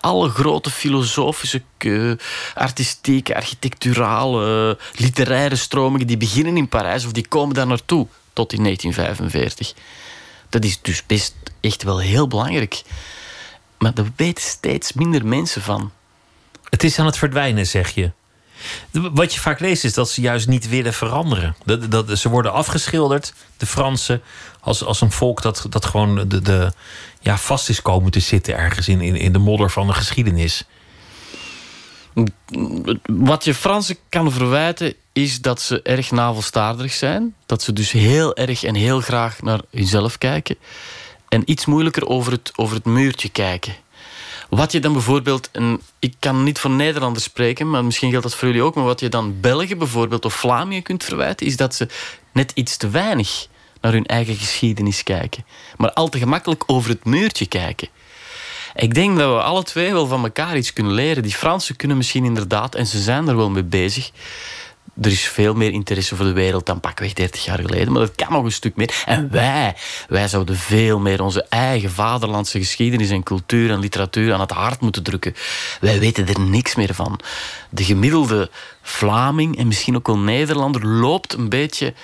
Alle 0.00 0.28
grote 0.28 0.70
filosofische, 0.70 1.62
artistieke, 2.54 3.36
architecturale, 3.36 4.78
literaire 4.94 5.56
stromingen 5.56 6.06
die 6.06 6.16
beginnen 6.16 6.56
in 6.56 6.68
Parijs 6.68 7.04
of 7.04 7.12
die 7.12 7.28
komen 7.28 7.54
daar 7.54 7.66
naartoe 7.66 8.06
tot 8.32 8.52
in 8.52 8.62
1945. 8.62 9.74
Dat 10.48 10.64
is 10.64 10.78
dus 10.82 11.06
best 11.06 11.34
echt 11.60 11.82
wel 11.82 11.98
heel 11.98 12.26
belangrijk. 12.26 12.82
Maar 13.80 13.94
daar 13.94 14.10
weten 14.16 14.44
steeds 14.44 14.92
minder 14.92 15.26
mensen 15.26 15.62
van. 15.62 15.92
Het 16.68 16.84
is 16.84 16.98
aan 16.98 17.06
het 17.06 17.18
verdwijnen, 17.18 17.66
zeg 17.66 17.90
je. 17.90 18.10
Wat 18.90 19.34
je 19.34 19.40
vaak 19.40 19.60
leest 19.60 19.84
is 19.84 19.94
dat 19.94 20.10
ze 20.10 20.20
juist 20.20 20.48
niet 20.48 20.68
willen 20.68 20.94
veranderen. 20.94 21.56
Dat, 21.64 21.90
dat, 21.90 22.18
ze 22.18 22.28
worden 22.28 22.52
afgeschilderd, 22.52 23.34
de 23.56 23.66
Fransen, 23.66 24.22
als, 24.60 24.84
als 24.84 25.00
een 25.00 25.10
volk 25.10 25.42
dat, 25.42 25.66
dat 25.68 25.84
gewoon 25.84 26.28
de, 26.28 26.40
de, 26.42 26.72
ja, 27.20 27.38
vast 27.38 27.68
is 27.68 27.82
komen 27.82 28.10
te 28.10 28.20
zitten 28.20 28.56
ergens 28.56 28.88
in, 28.88 29.00
in, 29.00 29.16
in 29.16 29.32
de 29.32 29.38
modder 29.38 29.70
van 29.70 29.86
de 29.86 29.92
geschiedenis. 29.92 30.64
Wat 33.02 33.44
je 33.44 33.54
Fransen 33.54 33.96
kan 34.08 34.32
verwijten 34.32 34.94
is 35.12 35.40
dat 35.40 35.60
ze 35.60 35.82
erg 35.82 36.10
navelstaarderig 36.10 36.92
zijn. 36.92 37.34
Dat 37.46 37.62
ze 37.62 37.72
dus 37.72 37.90
heel 37.90 38.36
erg 38.36 38.62
en 38.62 38.74
heel 38.74 39.00
graag 39.00 39.42
naar 39.42 39.60
hunzelf 39.70 40.18
kijken. 40.18 40.56
En 41.30 41.42
iets 41.44 41.66
moeilijker 41.66 42.06
over 42.06 42.32
het, 42.32 42.52
over 42.56 42.76
het 42.76 42.84
muurtje 42.84 43.28
kijken. 43.28 43.74
Wat 44.48 44.72
je 44.72 44.80
dan 44.80 44.92
bijvoorbeeld, 44.92 45.50
ik 45.98 46.14
kan 46.18 46.42
niet 46.42 46.58
voor 46.58 46.70
Nederlanders 46.70 47.24
spreken, 47.24 47.70
maar 47.70 47.84
misschien 47.84 48.10
geldt 48.10 48.24
dat 48.24 48.34
voor 48.34 48.48
jullie 48.48 48.62
ook, 48.62 48.74
maar 48.74 48.84
wat 48.84 49.00
je 49.00 49.08
dan 49.08 49.40
België 49.40 49.76
bijvoorbeeld 49.76 50.24
of 50.24 50.34
Vlamingen 50.34 50.82
kunt 50.82 51.04
verwijten, 51.04 51.46
is 51.46 51.56
dat 51.56 51.74
ze 51.74 51.88
net 52.32 52.52
iets 52.54 52.76
te 52.76 52.88
weinig 52.88 53.46
naar 53.80 53.92
hun 53.92 54.06
eigen 54.06 54.34
geschiedenis 54.34 55.02
kijken. 55.02 55.44
Maar 55.76 55.92
al 55.92 56.08
te 56.08 56.18
gemakkelijk 56.18 56.62
over 56.66 56.90
het 56.90 57.04
muurtje 57.04 57.46
kijken. 57.46 57.88
Ik 58.74 58.94
denk 58.94 59.18
dat 59.18 59.34
we 59.34 59.42
alle 59.42 59.62
twee 59.62 59.92
wel 59.92 60.06
van 60.06 60.24
elkaar 60.24 60.56
iets 60.56 60.72
kunnen 60.72 60.92
leren. 60.92 61.22
Die 61.22 61.34
Fransen 61.34 61.76
kunnen 61.76 61.96
misschien 61.96 62.24
inderdaad, 62.24 62.74
en 62.74 62.86
ze 62.86 62.98
zijn 62.98 63.28
er 63.28 63.36
wel 63.36 63.50
mee 63.50 63.62
bezig. 63.62 64.10
Er 65.00 65.10
is 65.10 65.28
veel 65.28 65.54
meer 65.54 65.72
interesse 65.72 66.16
voor 66.16 66.24
de 66.24 66.32
wereld 66.32 66.66
dan 66.66 66.80
pakweg 66.80 67.12
30 67.12 67.44
jaar 67.44 67.58
geleden, 67.58 67.92
maar 67.92 68.02
dat 68.02 68.14
kan 68.14 68.32
nog 68.32 68.44
een 68.44 68.52
stuk 68.52 68.76
meer. 68.76 69.02
En 69.06 69.30
wij, 69.30 69.74
wij 70.08 70.28
zouden 70.28 70.56
veel 70.56 70.98
meer 70.98 71.22
onze 71.22 71.46
eigen 71.48 71.90
vaderlandse 71.90 72.58
geschiedenis 72.58 73.10
en 73.10 73.22
cultuur 73.22 73.70
en 73.70 73.78
literatuur 73.78 74.32
aan 74.32 74.40
het 74.40 74.50
hart 74.50 74.80
moeten 74.80 75.02
drukken. 75.02 75.34
Wij 75.80 75.98
weten 75.98 76.28
er 76.28 76.40
niks 76.40 76.74
meer 76.74 76.94
van. 76.94 77.20
De 77.70 77.84
gemiddelde 77.84 78.50
Vlaming 78.82 79.58
en 79.58 79.66
misschien 79.66 79.96
ook 79.96 80.06
wel 80.06 80.18
Nederlander 80.18 80.86
loopt 80.86 81.32
een 81.32 81.48
beetje 81.48 81.94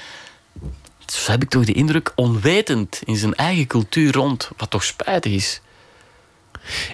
zo 1.06 1.30
heb 1.30 1.42
ik 1.42 1.48
toch 1.48 1.64
de 1.64 1.72
indruk, 1.72 2.12
onwetend 2.14 3.00
in 3.04 3.16
zijn 3.16 3.34
eigen 3.34 3.66
cultuur 3.66 4.12
rond, 4.12 4.50
wat 4.56 4.70
toch 4.70 4.84
spijtig 4.84 5.32
is. 5.32 5.60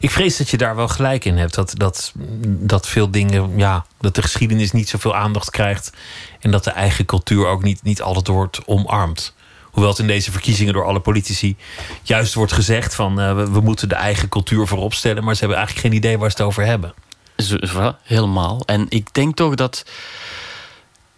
Ik 0.01 0.11
vrees 0.11 0.37
dat 0.37 0.49
je 0.49 0.57
daar 0.57 0.77
wel 0.77 0.89
gelijk 0.89 1.25
in 1.25 1.37
hebt. 1.37 1.55
Dat, 1.55 1.73
dat, 1.77 2.13
dat 2.45 2.89
veel 2.89 3.11
dingen, 3.11 3.59
ja, 3.59 3.87
dat 4.01 4.15
de 4.15 4.23
geschiedenis 4.23 4.73
niet 4.73 4.89
zoveel 4.89 5.17
aandacht 5.17 5.51
krijgt. 5.51 5.93
En 6.41 6.51
dat 6.51 6.65
de 6.65 6.71
eigen 6.71 7.05
cultuur 7.05 7.47
ook 7.47 7.63
niet, 7.63 7.83
niet 7.83 8.03
altijd 8.03 8.27
wordt 8.27 8.61
omarmd. 8.67 9.35
Hoewel 9.63 9.91
het 9.91 9.99
in 9.99 10.07
deze 10.07 10.33
verkiezingen 10.33 10.73
door 10.73 10.85
alle 10.85 11.01
politici 11.01 11.57
juist 12.03 12.35
wordt 12.35 12.53
gezegd 12.53 12.95
van 12.95 13.21
eh, 13.21 13.35
we, 13.35 13.61
moeten 13.61 13.89
de 13.89 13.95
eigen 13.95 14.29
cultuur 14.29 14.67
voorop 14.67 14.95
stellen. 14.95 15.25
Maar 15.25 15.35
ze 15.35 15.41
hebben 15.41 15.59
eigenlijk 15.59 15.87
geen 15.87 15.97
idee 15.97 16.19
waar 16.19 16.31
ze 16.31 16.37
het 16.37 16.47
over 16.47 16.65
hebben. 16.65 16.95
Helemaal. 18.03 18.63
En 18.67 18.87
ik 18.89 19.15
denk 19.15 19.37
toch 19.37 19.55
dat, 19.55 19.85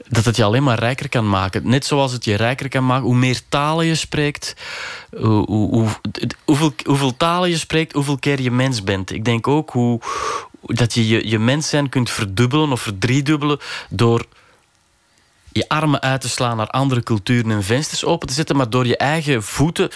dat 0.09 0.25
het 0.25 0.37
je 0.37 0.45
alleen 0.45 0.63
maar 0.63 0.79
rijker 0.79 1.09
kan 1.09 1.29
maken. 1.29 1.69
Net 1.69 1.87
zoals 1.87 2.13
het 2.13 2.25
je 2.25 2.35
rijker 2.35 2.69
kan 2.69 2.87
maken. 2.87 3.05
Hoe 3.05 3.15
meer 3.17 3.41
talen 3.49 3.87
je 3.87 3.95
spreekt, 3.95 4.55
hoe, 5.17 5.47
hoe, 5.47 5.71
hoe- 5.75 5.99
hoeveel, 6.45 6.75
hoeveel 6.85 7.17
talen 7.17 7.51
je 7.51 7.59
spreekt, 7.59 7.93
hoeveel 7.93 8.19
keer 8.19 8.41
je 8.41 8.51
mens 8.51 8.83
bent. 8.83 9.13
Ik 9.13 9.25
denk 9.25 9.49
ook 9.49 9.71
hoe, 9.71 10.01
dat 10.61 10.95
je, 10.95 11.09
je 11.09 11.29
je 11.29 11.39
mens 11.39 11.69
zijn 11.69 11.89
kunt 11.89 12.11
verdubbelen 12.11 12.73
of 12.73 12.81
verdriedubbelen 12.81 13.59
door 13.91 14.25
je 15.53 15.69
armen 15.69 16.01
uit 16.03 16.21
te 16.21 16.29
slaan 16.29 16.57
naar 16.57 16.69
andere 16.69 17.03
culturen 17.03 17.51
en 17.51 17.63
vensters 17.65 18.05
open 18.05 18.29
te 18.29 18.35
zetten, 18.35 18.57
maar 18.57 18.71
door 18.71 18.87
je 18.87 18.97
eigen 18.97 19.43
voeten 19.43 19.91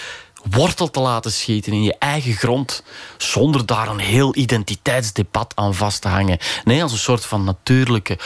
wortel 0.51 0.91
te 0.91 1.01
laten 1.01 1.33
schieten 1.33 1.73
in 1.73 1.83
je 1.83 1.97
eigen 1.99 2.33
grond, 2.33 2.83
zonder 3.17 3.67
daar 3.67 3.89
een 3.89 3.99
heel 3.99 4.37
identiteitsdebat 4.37 5.53
aan 5.55 5.75
vast 5.75 6.01
te 6.03 6.09
hangen. 6.09 6.39
Nee, 6.65 6.83
als 6.83 6.93
een 6.93 6.99
soort 6.99 7.25
van 7.25 7.45
natuurlijke, 7.45 8.19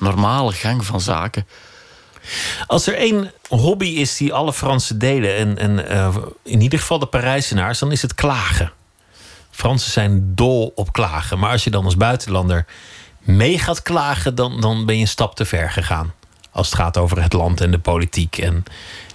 normale 0.00 0.52
gang 0.52 0.84
van 0.84 1.00
zaken. 1.00 1.46
Als 2.66 2.86
er 2.86 2.94
één 2.94 3.32
hobby 3.48 3.86
is 3.86 4.16
die 4.16 4.32
alle 4.32 4.52
Fransen 4.52 4.98
delen, 4.98 5.58
en, 5.58 5.88
eh, 5.88 6.16
in 6.42 6.60
ieder 6.60 6.78
geval 6.78 6.98
de 6.98 7.06
Parijzenaars, 7.06 7.78
dan 7.78 7.92
is 7.92 8.02
het 8.02 8.14
klagen. 8.14 8.72
Fransen 9.50 9.90
zijn 9.90 10.34
dol 10.34 10.72
op 10.74 10.92
klagen. 10.92 11.38
Maar 11.38 11.50
als 11.50 11.64
je 11.64 11.70
dan 11.70 11.84
als 11.84 11.96
buitenlander 11.96 12.66
mee 13.18 13.58
gaat 13.58 13.82
klagen, 13.82 14.34
dan, 14.34 14.60
dan 14.60 14.86
ben 14.86 14.94
je 14.94 15.00
een 15.00 15.08
stap 15.08 15.36
te 15.36 15.44
ver 15.44 15.70
gegaan. 15.70 16.12
Als 16.50 16.66
het 16.66 16.76
gaat 16.76 16.96
over 16.96 17.22
het 17.22 17.32
land 17.32 17.60
en 17.60 17.70
de 17.70 17.78
politiek 17.78 18.38
en, 18.38 18.64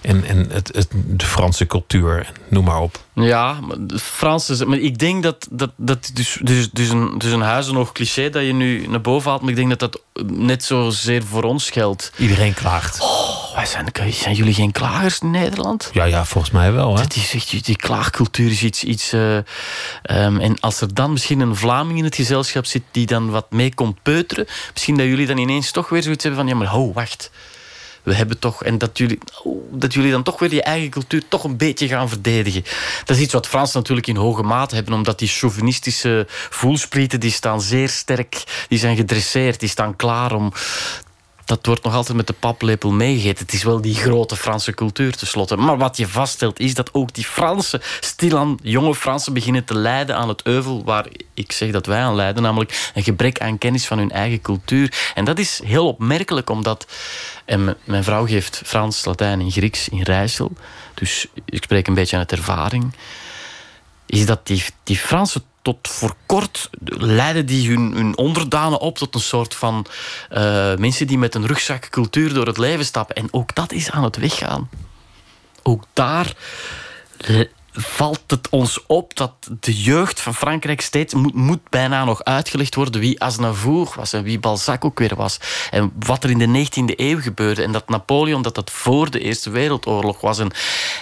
en, 0.02 0.24
en 0.24 0.50
het, 0.50 0.70
het, 0.74 0.88
de 1.06 1.26
Franse 1.26 1.66
cultuur, 1.66 2.32
noem 2.48 2.64
maar 2.64 2.80
op. 2.80 2.98
Ja, 3.14 3.60
maar 3.60 3.76
de 3.80 3.98
Fransen... 3.98 4.68
Maar 4.68 4.78
ik 4.78 4.98
denk 4.98 5.22
dat... 5.22 5.48
dat, 5.50 5.70
dat 5.76 6.10
dus, 6.14 6.38
dus, 6.42 6.70
dus, 6.70 6.88
een, 6.88 7.18
dus 7.18 7.32
een 7.32 7.40
huizenhoog 7.40 7.92
cliché 7.92 8.30
dat 8.30 8.42
je 8.42 8.52
nu 8.52 8.86
naar 8.86 9.00
boven 9.00 9.30
haalt... 9.30 9.42
maar 9.42 9.50
ik 9.50 9.56
denk 9.56 9.68
dat 9.68 9.78
dat 9.78 10.00
net 10.32 10.64
zozeer 10.64 11.22
voor 11.24 11.42
ons 11.42 11.70
geldt. 11.70 12.12
Iedereen 12.16 12.54
klaagt. 12.54 13.00
Oh, 13.00 13.54
wij 13.54 13.66
zijn, 13.66 14.12
zijn 14.12 14.34
jullie 14.34 14.54
geen 14.54 14.72
klagers 14.72 15.18
in 15.18 15.30
Nederland? 15.30 15.90
Ja, 15.92 16.04
ja, 16.04 16.24
volgens 16.24 16.52
mij 16.52 16.72
wel. 16.72 16.96
Hè? 16.96 17.02
Dat 17.02 17.16
is 17.16 17.34
echt, 17.34 17.64
die 17.64 17.76
klaagcultuur 17.76 18.50
is 18.50 18.62
iets... 18.62 18.84
iets 18.84 19.12
eh, 19.12 19.36
ehm, 20.02 20.38
en 20.38 20.60
als 20.60 20.80
er 20.80 20.94
dan 20.94 21.12
misschien 21.12 21.40
een 21.40 21.56
Vlaming 21.56 21.98
in 21.98 22.04
het 22.04 22.14
gezelschap 22.14 22.66
zit... 22.66 22.82
die 22.90 23.06
dan 23.06 23.30
wat 23.30 23.50
mee 23.50 23.74
komt 23.74 24.02
peuteren... 24.02 24.46
misschien 24.72 24.96
dat 24.96 25.06
jullie 25.06 25.26
dan 25.26 25.38
ineens 25.38 25.70
toch 25.70 25.88
weer 25.88 26.02
zoiets 26.02 26.24
hebben 26.24 26.40
van... 26.40 26.50
ja, 26.50 26.56
maar 26.58 26.72
ho, 26.72 26.92
wacht. 26.92 27.30
We 28.02 28.14
hebben 28.14 28.38
toch... 28.38 28.64
En 28.64 28.78
dat 28.78 28.98
jullie, 28.98 29.18
dat 29.70 29.94
jullie 29.94 30.10
dan 30.10 30.22
toch 30.22 30.38
weer 30.38 30.54
je 30.54 30.62
eigen 30.62 30.90
cultuur... 30.90 31.22
toch 31.28 31.44
een 31.44 31.56
beetje 31.56 31.88
gaan 31.88 32.08
verdedigen. 32.08 32.64
Dat 33.04 33.16
is 33.16 33.22
iets 33.22 33.32
wat 33.32 33.48
Fransen 33.48 33.78
natuurlijk 33.78 34.06
in 34.06 34.16
hoge 34.16 34.42
mate 34.42 34.74
hebben... 34.74 34.94
omdat 34.94 35.18
die 35.18 35.28
chauvinistische 35.28 36.26
voelsprieten... 36.28 37.20
die 37.20 37.30
staan 37.30 37.60
zeer 37.60 37.88
sterk, 37.88 38.64
die 38.68 38.78
zijn 38.78 38.96
gedresseerd... 38.96 39.60
die 39.60 39.68
staan 39.68 39.96
klaar 39.96 40.34
om 40.34 40.52
dat 41.44 41.66
wordt 41.66 41.82
nog 41.82 41.94
altijd 41.94 42.16
met 42.16 42.26
de 42.26 42.32
paplepel 42.32 42.92
meegegeten. 42.92 43.44
Het 43.44 43.54
is 43.54 43.62
wel 43.62 43.80
die 43.80 43.94
grote 43.94 44.36
Franse 44.36 44.74
cultuur 44.74 45.16
tenslotte. 45.16 45.56
Maar 45.56 45.78
wat 45.78 45.96
je 45.96 46.08
vaststelt 46.08 46.58
is 46.58 46.74
dat 46.74 46.94
ook 46.94 47.14
die 47.14 47.24
Fransen, 47.24 47.80
stilaan 48.00 48.58
jonge 48.62 48.94
Fransen, 48.94 49.32
beginnen 49.32 49.64
te 49.64 49.74
lijden 49.74 50.16
aan 50.16 50.28
het 50.28 50.42
euvel 50.42 50.84
waar 50.84 51.06
ik 51.34 51.52
zeg 51.52 51.70
dat 51.70 51.86
wij 51.86 52.00
aan 52.00 52.14
lijden, 52.14 52.42
namelijk 52.42 52.90
een 52.94 53.02
gebrek 53.02 53.40
aan 53.40 53.58
kennis 53.58 53.86
van 53.86 53.98
hun 53.98 54.10
eigen 54.10 54.40
cultuur. 54.40 55.12
En 55.14 55.24
dat 55.24 55.38
is 55.38 55.60
heel 55.64 55.86
opmerkelijk, 55.86 56.50
omdat 56.50 56.86
en 57.44 57.76
mijn 57.84 58.04
vrouw 58.04 58.26
geeft 58.26 58.62
Frans, 58.64 59.04
Latijn 59.04 59.40
en 59.40 59.50
Grieks 59.50 59.88
in 59.88 60.02
Rijssel. 60.02 60.52
Dus 60.94 61.26
ik 61.44 61.62
spreek 61.62 61.86
een 61.86 61.94
beetje 61.94 62.16
uit 62.16 62.32
ervaring 62.32 62.94
is 64.12 64.26
dat 64.26 64.46
die, 64.46 64.64
die 64.82 64.96
Fransen 64.96 65.44
tot 65.62 65.88
voor 65.88 66.14
kort 66.26 66.70
leiden 66.84 67.46
die 67.46 67.68
hun, 67.68 67.92
hun 67.92 68.16
onderdanen 68.16 68.80
op 68.80 68.98
tot 68.98 69.14
een 69.14 69.20
soort 69.20 69.54
van 69.54 69.86
eh, 70.28 70.74
mensen 70.74 71.06
die 71.06 71.18
met 71.18 71.34
een 71.34 71.46
rugzak 71.46 71.88
cultuur 71.90 72.34
door 72.34 72.46
het 72.46 72.58
leven 72.58 72.84
stappen. 72.84 73.16
En 73.16 73.28
ook 73.30 73.54
dat 73.54 73.72
is 73.72 73.90
aan 73.90 74.04
het 74.04 74.16
weggaan. 74.16 74.68
Ook 75.62 75.84
daar 75.92 76.34
valt 77.72 78.22
het 78.26 78.48
ons 78.48 78.86
op 78.86 79.16
dat 79.16 79.32
de 79.60 79.82
jeugd 79.82 80.20
van 80.20 80.34
Frankrijk 80.34 80.80
steeds 80.80 81.14
moet, 81.14 81.34
moet 81.34 81.68
bijna 81.70 82.04
nog 82.04 82.24
uitgelegd 82.24 82.74
worden 82.74 83.00
wie 83.00 83.20
Aznavour 83.22 83.92
was 83.96 84.12
en 84.12 84.22
wie 84.22 84.38
Balzac 84.38 84.84
ook 84.84 84.98
weer 84.98 85.16
was. 85.16 85.40
En 85.70 85.92
wat 85.98 86.24
er 86.24 86.30
in 86.30 86.38
de 86.38 86.66
19e 86.66 86.96
eeuw 86.96 87.20
gebeurde. 87.20 87.62
En 87.62 87.72
dat 87.72 87.88
Napoleon, 87.88 88.42
dat 88.42 88.54
dat 88.54 88.70
voor 88.70 89.10
de 89.10 89.20
Eerste 89.20 89.50
Wereldoorlog 89.50 90.20
was. 90.20 90.38
En, 90.38 90.50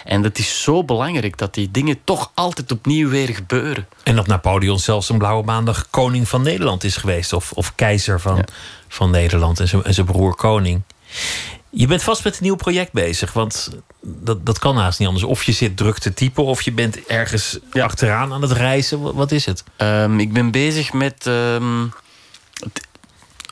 en 0.05 0.23
het 0.23 0.39
is 0.39 0.63
zo 0.63 0.85
belangrijk 0.85 1.39
dat 1.39 1.55
die 1.55 1.71
dingen 1.71 2.01
toch 2.05 2.31
altijd 2.35 2.73
opnieuw 2.73 3.09
weer 3.09 3.29
gebeuren. 3.29 3.89
En 4.03 4.17
dat 4.17 4.27
Napoleon 4.27 4.79
zelfs 4.79 5.09
een 5.09 5.19
blauwe 5.19 5.45
maandag 5.45 5.91
koning 5.91 6.29
van 6.29 6.43
Nederland 6.43 6.85
is 6.85 6.97
geweest. 6.97 7.33
Of, 7.33 7.53
of 7.53 7.75
keizer 7.75 8.21
van, 8.21 8.45
van 8.89 9.11
Nederland 9.11 9.61
en 9.61 9.69
zijn, 9.69 9.85
en 9.85 9.95
zijn 9.95 10.07
broer 10.07 10.35
koning. 10.35 10.83
Je 11.71 11.87
bent 11.87 12.03
vast 12.03 12.25
met 12.25 12.37
een 12.37 12.43
nieuw 12.43 12.57
project 12.57 12.93
bezig. 12.93 13.33
Want 13.33 13.71
dat, 14.01 14.47
dat 14.47 14.59
kan 14.59 14.77
haast 14.77 14.99
niet 14.99 15.09
anders. 15.09 15.27
Of 15.27 15.43
je 15.43 15.53
zit 15.53 15.77
druk 15.77 15.99
te 15.99 16.15
typen. 16.15 16.45
Of 16.45 16.63
je 16.63 16.73
bent 16.73 17.07
ergens 17.07 17.59
achteraan 17.73 18.33
aan 18.33 18.43
het 18.43 18.53
reizen. 18.53 19.01
Wat, 19.01 19.15
wat 19.15 19.33
is 19.33 19.47
het? 19.47 19.65
Ehm, 19.77 20.19
ik 20.19 20.33
ben 20.33 20.51
bezig 20.51 20.93
met 20.93 21.27
ehm, 21.27 21.87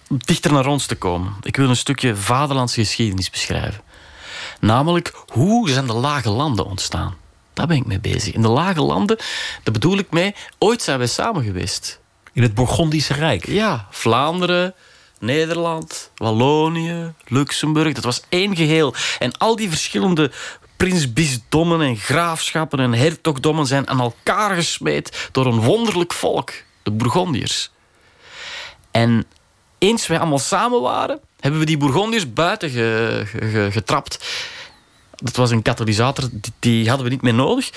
dichter 0.08 0.52
naar 0.52 0.66
ons 0.66 0.86
te 0.86 0.94
komen. 0.94 1.34
Ik 1.42 1.56
wil 1.56 1.68
een 1.68 1.76
stukje 1.76 2.16
vaderlandse 2.16 2.80
geschiedenis 2.80 3.30
beschrijven. 3.30 3.82
Namelijk, 4.60 5.12
hoe 5.26 5.70
zijn 5.70 5.86
de 5.86 5.92
lage 5.92 6.30
landen 6.30 6.66
ontstaan? 6.66 7.14
Daar 7.52 7.66
ben 7.66 7.76
ik 7.76 7.86
mee 7.86 8.00
bezig. 8.00 8.34
In 8.34 8.42
de 8.42 8.48
lage 8.48 8.82
landen, 8.82 9.16
daar 9.62 9.72
bedoel 9.72 9.98
ik 9.98 10.10
mee, 10.10 10.34
ooit 10.58 10.82
zijn 10.82 10.98
wij 10.98 11.06
samen 11.06 11.44
geweest. 11.44 12.00
In 12.32 12.42
het 12.42 12.54
Bourgondische 12.54 13.14
Rijk. 13.14 13.46
Ja, 13.46 13.86
Vlaanderen, 13.90 14.74
Nederland, 15.18 16.10
Wallonië, 16.16 17.12
Luxemburg. 17.26 17.92
Dat 17.94 18.04
was 18.04 18.22
één 18.28 18.56
geheel. 18.56 18.94
En 19.18 19.38
al 19.38 19.56
die 19.56 19.68
verschillende 19.68 20.30
prinsbisdommen 20.76 21.80
en 21.80 21.96
graafschappen 21.96 22.80
en 22.80 22.92
hertogdommen 22.94 23.66
zijn 23.66 23.88
aan 23.88 24.00
elkaar 24.00 24.54
gesmeed 24.54 25.28
door 25.32 25.46
een 25.46 25.60
wonderlijk 25.60 26.12
volk, 26.12 26.52
de 26.82 26.90
Bourgondiërs. 26.90 27.70
En 28.90 29.24
eens 29.78 30.06
wij 30.06 30.18
allemaal 30.18 30.38
samen 30.38 30.80
waren, 30.80 31.20
hebben 31.40 31.60
we 31.60 31.66
die 31.66 31.76
Bourgondiërs 31.76 32.32
buiten 32.32 32.70
ge- 32.70 33.22
ge- 33.26 33.48
ge- 33.48 33.68
getrapt. 33.72 34.24
Dat 35.14 35.36
was 35.36 35.50
een 35.50 35.62
katalysator, 35.62 36.28
die, 36.32 36.52
die 36.58 36.88
hadden 36.88 37.06
we 37.06 37.12
niet 37.12 37.22
meer 37.22 37.34
nodig. 37.34 37.70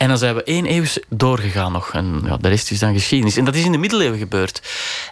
En 0.00 0.08
dan 0.08 0.18
zijn 0.18 0.34
we 0.34 0.42
één 0.42 0.72
eeuw 0.72 0.84
doorgegaan 1.08 1.72
nog. 1.72 1.92
En 1.92 2.20
ja, 2.24 2.36
de 2.36 2.48
rest 2.48 2.70
is 2.70 2.78
dan 2.78 2.92
geschiedenis. 2.92 3.36
En 3.36 3.44
dat 3.44 3.54
is 3.54 3.64
in 3.64 3.72
de 3.72 3.78
middeleeuwen 3.78 4.18
gebeurd. 4.18 4.62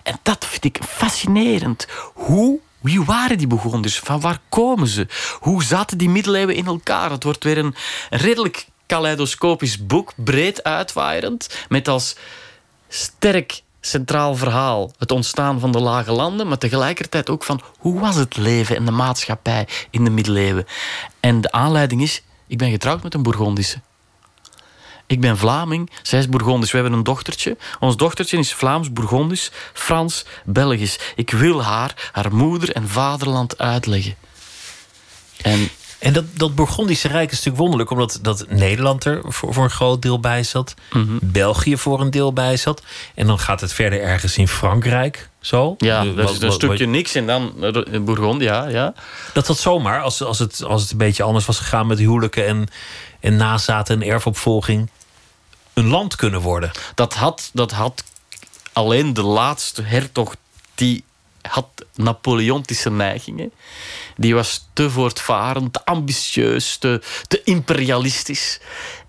En 0.02 0.18
dat 0.22 0.44
vind 0.44 0.64
ik 0.64 0.78
fascinerend. 0.88 1.86
Hoe 2.14 2.58
wie 2.80 3.04
waren 3.04 3.38
die 3.38 3.46
Bourgondiërs? 3.46 3.98
Van 3.98 4.20
waar 4.20 4.40
komen 4.48 4.88
ze? 4.88 5.06
Hoe 5.40 5.64
zaten 5.64 5.98
die 5.98 6.08
middeleeuwen 6.08 6.54
in 6.54 6.66
elkaar? 6.66 7.10
Het 7.10 7.24
wordt 7.24 7.44
weer 7.44 7.58
een 7.58 7.74
redelijk 8.10 8.66
kaleidoscopisch 8.86 9.86
boek, 9.86 10.12
breed 10.16 10.64
uitwaaierend, 10.64 11.64
met 11.68 11.88
als 11.88 12.16
sterk 12.88 13.62
centraal 13.80 14.34
verhaal 14.34 14.92
het 14.98 15.10
ontstaan 15.10 15.60
van 15.60 15.72
de 15.72 15.80
lage 15.80 16.12
landen, 16.12 16.48
maar 16.48 16.58
tegelijkertijd 16.58 17.30
ook 17.30 17.44
van 17.44 17.60
hoe 17.78 18.00
was 18.00 18.14
het 18.14 18.36
leven 18.36 18.76
en 18.76 18.84
de 18.84 18.90
maatschappij 18.90 19.68
in 19.90 20.04
de 20.04 20.10
middeleeuwen. 20.10 20.66
En 21.20 21.40
de 21.40 21.52
aanleiding 21.52 22.02
is, 22.02 22.22
ik 22.46 22.58
ben 22.58 22.70
getrouwd 22.70 23.02
met 23.02 23.14
een 23.14 23.22
Bourgondische. 23.22 23.80
Ik 25.08 25.20
ben 25.20 25.38
Vlaming, 25.38 25.90
zij 26.02 26.18
is 26.18 26.28
Bourgondisch. 26.28 26.70
We 26.70 26.78
hebben 26.78 26.96
een 26.98 27.04
dochtertje. 27.04 27.56
Ons 27.80 27.96
dochtertje 27.96 28.38
is 28.38 28.52
Vlaams, 28.54 28.92
Bourgondisch, 28.92 29.50
Frans, 29.72 30.24
Belgisch. 30.44 30.98
Ik 31.16 31.30
wil 31.30 31.62
haar, 31.62 32.10
haar 32.12 32.34
moeder 32.34 32.72
en 32.72 32.88
vaderland 32.88 33.58
uitleggen. 33.58 34.14
En 35.42 35.68
en 35.98 36.12
dat, 36.12 36.24
dat 36.32 36.54
Bourgondische 36.54 37.08
Rijk 37.08 37.30
is 37.30 37.36
natuurlijk 37.36 37.56
wonderlijk, 37.62 37.90
omdat 37.90 38.18
dat 38.22 38.44
Nederland 38.48 39.04
er 39.04 39.20
voor, 39.24 39.54
voor 39.54 39.64
een 39.64 39.70
groot 39.70 40.02
deel 40.02 40.20
bij 40.20 40.42
zat, 40.42 40.74
Mhm. 40.92 41.18
België 41.22 41.76
voor 41.76 42.00
een 42.00 42.10
deel 42.10 42.32
bij 42.32 42.56
zat. 42.56 42.82
En 43.14 43.26
dan 43.26 43.38
gaat 43.38 43.60
het 43.60 43.72
verder 43.72 44.00
ergens 44.02 44.36
in 44.36 44.48
Frankrijk. 44.48 45.28
Zo. 45.40 45.74
Ja, 45.78 46.04
dat 46.04 46.30
is 46.30 46.34
een 46.40 46.46
wat- 46.46 46.52
stukje 46.54 46.78
wat- 46.84 46.94
niks 46.94 47.14
en 47.14 47.26
dan 47.26 47.64
eh, 47.64 48.00
Bourgondië, 48.00 48.44
ja, 48.44 48.68
ja. 48.68 48.94
Dat 49.32 49.46
dat 49.46 49.58
zomaar, 49.58 50.02
als, 50.02 50.22
als, 50.22 50.38
het, 50.38 50.62
als 50.64 50.82
het 50.82 50.90
een 50.90 50.96
beetje 50.98 51.22
anders 51.22 51.46
was 51.46 51.58
gegaan 51.58 51.86
met 51.86 51.98
huwelijken 51.98 52.46
en, 52.46 52.66
en 53.20 53.36
nazaten 53.36 54.02
en 54.02 54.08
erfopvolging, 54.08 54.90
een 55.78 55.88
land 55.88 56.16
kunnen 56.16 56.40
worden. 56.40 56.70
Dat 56.94 57.14
had, 57.14 57.50
dat 57.52 57.72
had 57.72 58.04
alleen 58.72 59.14
de 59.14 59.22
laatste 59.22 59.82
hertog 59.82 60.36
die 60.74 61.04
had 61.42 61.66
Napoleontische 61.94 62.90
neigingen. 62.90 63.52
Die 64.16 64.34
was 64.34 64.68
te 64.72 64.90
voortvarend, 64.90 65.72
te 65.72 65.84
ambitieus, 65.84 66.76
te, 66.76 67.02
te 67.28 67.42
imperialistisch. 67.44 68.60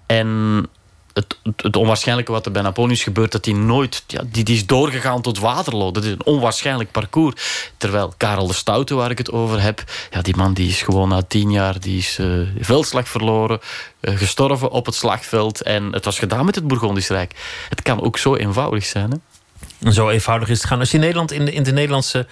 En 0.05 0.67
het, 1.14 1.76
onwaarschijnlijke 1.76 2.32
wat 2.32 2.45
er 2.45 2.51
bij 2.51 2.62
Napoleon 2.62 2.91
is 2.91 3.03
gebeurd, 3.03 3.32
dat 3.32 3.45
hij 3.45 3.53
nooit, 3.53 4.03
ja, 4.07 4.24
die, 4.32 4.43
die 4.43 4.55
is 4.55 4.66
doorgegaan 4.66 5.22
tot 5.22 5.39
Waterloo. 5.39 5.91
Dat 5.91 6.03
is 6.03 6.12
een 6.12 6.26
onwaarschijnlijk 6.26 6.91
parcours. 6.91 7.72
Terwijl 7.78 8.14
Karel 8.18 8.47
de 8.47 8.53
Stoute, 8.53 8.95
waar 8.95 9.12
ik 9.12 9.18
het 9.18 9.32
over 9.32 9.62
heb, 9.62 9.84
ja, 10.12 10.22
die 10.22 10.36
man 10.36 10.53
die 10.53 10.70
is 10.70 10.82
gewoon 10.82 11.10
na 11.10 11.22
tien 11.22 11.51
jaar, 11.51 11.80
die 11.80 11.97
is 11.97 12.18
eh, 12.20 12.28
veldslag 12.60 13.10
verloren, 13.10 13.60
eh, 13.99 14.18
gestorven 14.18 14.72
op 14.72 14.86
het 14.86 14.95
slagveld. 14.95 15.62
En 15.62 15.93
het 15.93 16.05
was 16.05 16.20
gedaan 16.20 16.45
met 16.45 16.55
het 16.55 16.68
Bourgondisch 16.68 17.10
Rijk. 17.10 17.36
Het 17.70 17.82
kan 17.82 18.01
ook 18.01 18.18
zo 18.18 18.36
eenvoudig 18.36 18.86
zijn. 18.86 19.12
Hè? 19.12 19.91
Zo 19.91 20.10
eenvoudig 20.10 20.49
is 20.49 20.57
het 20.57 20.68
gaan. 20.68 20.80
Als 20.80 20.89
je 20.89 20.95
in 20.95 21.03
Nederland 21.03 21.32
in 21.32 21.45
de, 21.45 21.51
in 21.51 21.64
de 21.64 21.72
Nederlandse 21.72 22.28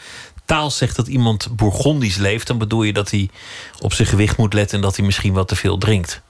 taal 0.45 0.71
zegt 0.71 0.95
dat 0.95 1.07
iemand 1.07 1.47
Bourgondisch 1.51 2.17
leeft, 2.17 2.47
dan 2.47 2.57
bedoel 2.57 2.84
je 2.84 2.93
dat 2.93 3.11
hij 3.11 3.30
op 3.80 3.93
zijn 3.93 4.07
gewicht 4.07 4.38
moet 4.38 4.53
letten 4.53 4.75
en 4.75 4.84
dat 4.84 4.95
hij 4.95 5.05
misschien 5.05 5.34
wat 5.34 5.47
te 5.47 5.55
veel 5.55 5.78
drinkt. 5.78 6.21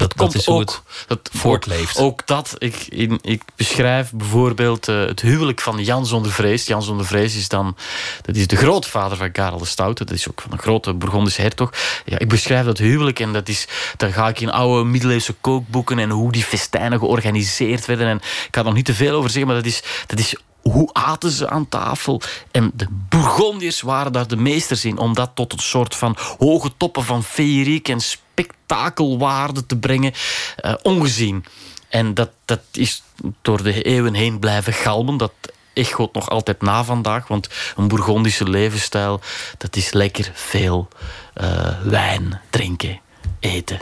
Dat, 0.00 0.16
dat, 0.16 0.34
is 0.34 0.48
ook, 0.48 0.60
het 0.60 0.82
dat 1.06 1.30
voortleeft. 1.32 1.98
Ook 1.98 2.26
dat. 2.26 2.54
Ik, 2.58 2.76
in, 2.88 3.18
ik 3.22 3.42
beschrijf 3.56 4.12
bijvoorbeeld 4.12 4.88
eh, 4.88 5.00
het 5.00 5.20
huwelijk 5.20 5.60
van 5.60 5.84
Jan 5.84 6.06
zonder 6.06 6.32
Vrees. 6.32 6.66
Jan 6.66 6.82
zonder 6.82 7.06
Vrees 7.06 7.36
is 7.36 7.48
dan 7.48 7.76
dat 8.22 8.36
is 8.36 8.46
de 8.46 8.56
grootvader 8.56 9.16
van 9.16 9.32
Karel 9.32 9.58
de 9.58 9.64
Stoute. 9.64 10.04
Dat 10.04 10.14
is 10.14 10.28
ook 10.28 10.40
van 10.40 10.52
een 10.52 10.58
grote 10.58 10.94
Bourgondische 10.94 11.40
hertog. 11.40 11.72
Ja, 12.04 12.18
ik 12.18 12.28
beschrijf 12.28 12.64
dat 12.64 12.78
huwelijk 12.78 13.20
en 13.20 13.32
dat 13.32 13.48
is, 13.48 13.68
dan 13.96 14.12
ga 14.12 14.28
ik 14.28 14.40
in 14.40 14.50
oude 14.50 14.84
middeleeuwse 14.84 15.34
kookboeken 15.40 15.98
en 15.98 16.10
hoe 16.10 16.32
die 16.32 16.44
festijnen 16.44 16.98
georganiseerd 16.98 17.86
werden. 17.86 18.06
En 18.06 18.16
ik 18.16 18.48
ga 18.50 18.60
er 18.60 18.64
nog 18.64 18.74
niet 18.74 18.84
te 18.84 18.94
veel 18.94 19.14
over 19.14 19.30
zeggen, 19.30 19.46
maar 19.46 19.56
dat 19.56 19.72
is, 19.72 19.82
dat 20.06 20.18
is 20.18 20.34
hoe 20.62 20.88
aten 20.92 21.30
ze 21.30 21.48
aan 21.48 21.68
tafel? 21.68 22.20
En 22.50 22.70
de 22.74 22.86
Bourgondiërs 22.90 23.80
waren 23.80 24.12
daar 24.12 24.28
de 24.28 24.36
meesters 24.36 24.84
in 24.84 24.98
om 24.98 25.14
dat 25.14 25.30
tot 25.34 25.52
een 25.52 25.58
soort 25.58 25.96
van 25.96 26.16
hoge 26.38 26.70
toppen 26.76 27.04
van 27.04 27.24
feeriek 27.24 27.88
en 27.88 28.00
spektakelwaarde 28.00 29.66
te 29.66 29.76
brengen. 29.76 30.12
eh, 30.56 30.74
ongezien. 30.82 31.44
En 31.88 32.14
dat, 32.14 32.30
dat 32.44 32.60
is 32.72 33.02
door 33.42 33.62
de 33.62 33.82
eeuwen 33.82 34.14
heen 34.14 34.38
blijven 34.38 34.72
galmen. 34.72 35.16
Dat 35.16 35.32
echoot 35.72 36.14
nog 36.14 36.30
altijd 36.30 36.62
na 36.62 36.84
vandaag. 36.84 37.28
Want 37.28 37.48
een 37.76 37.88
Bourgondische 37.88 38.48
levensstijl, 38.48 39.20
dat 39.58 39.76
is 39.76 39.92
lekker 39.92 40.30
veel 40.34 40.88
eh, 41.34 41.80
wijn, 41.82 42.40
drinken, 42.50 43.00
eten. 43.40 43.78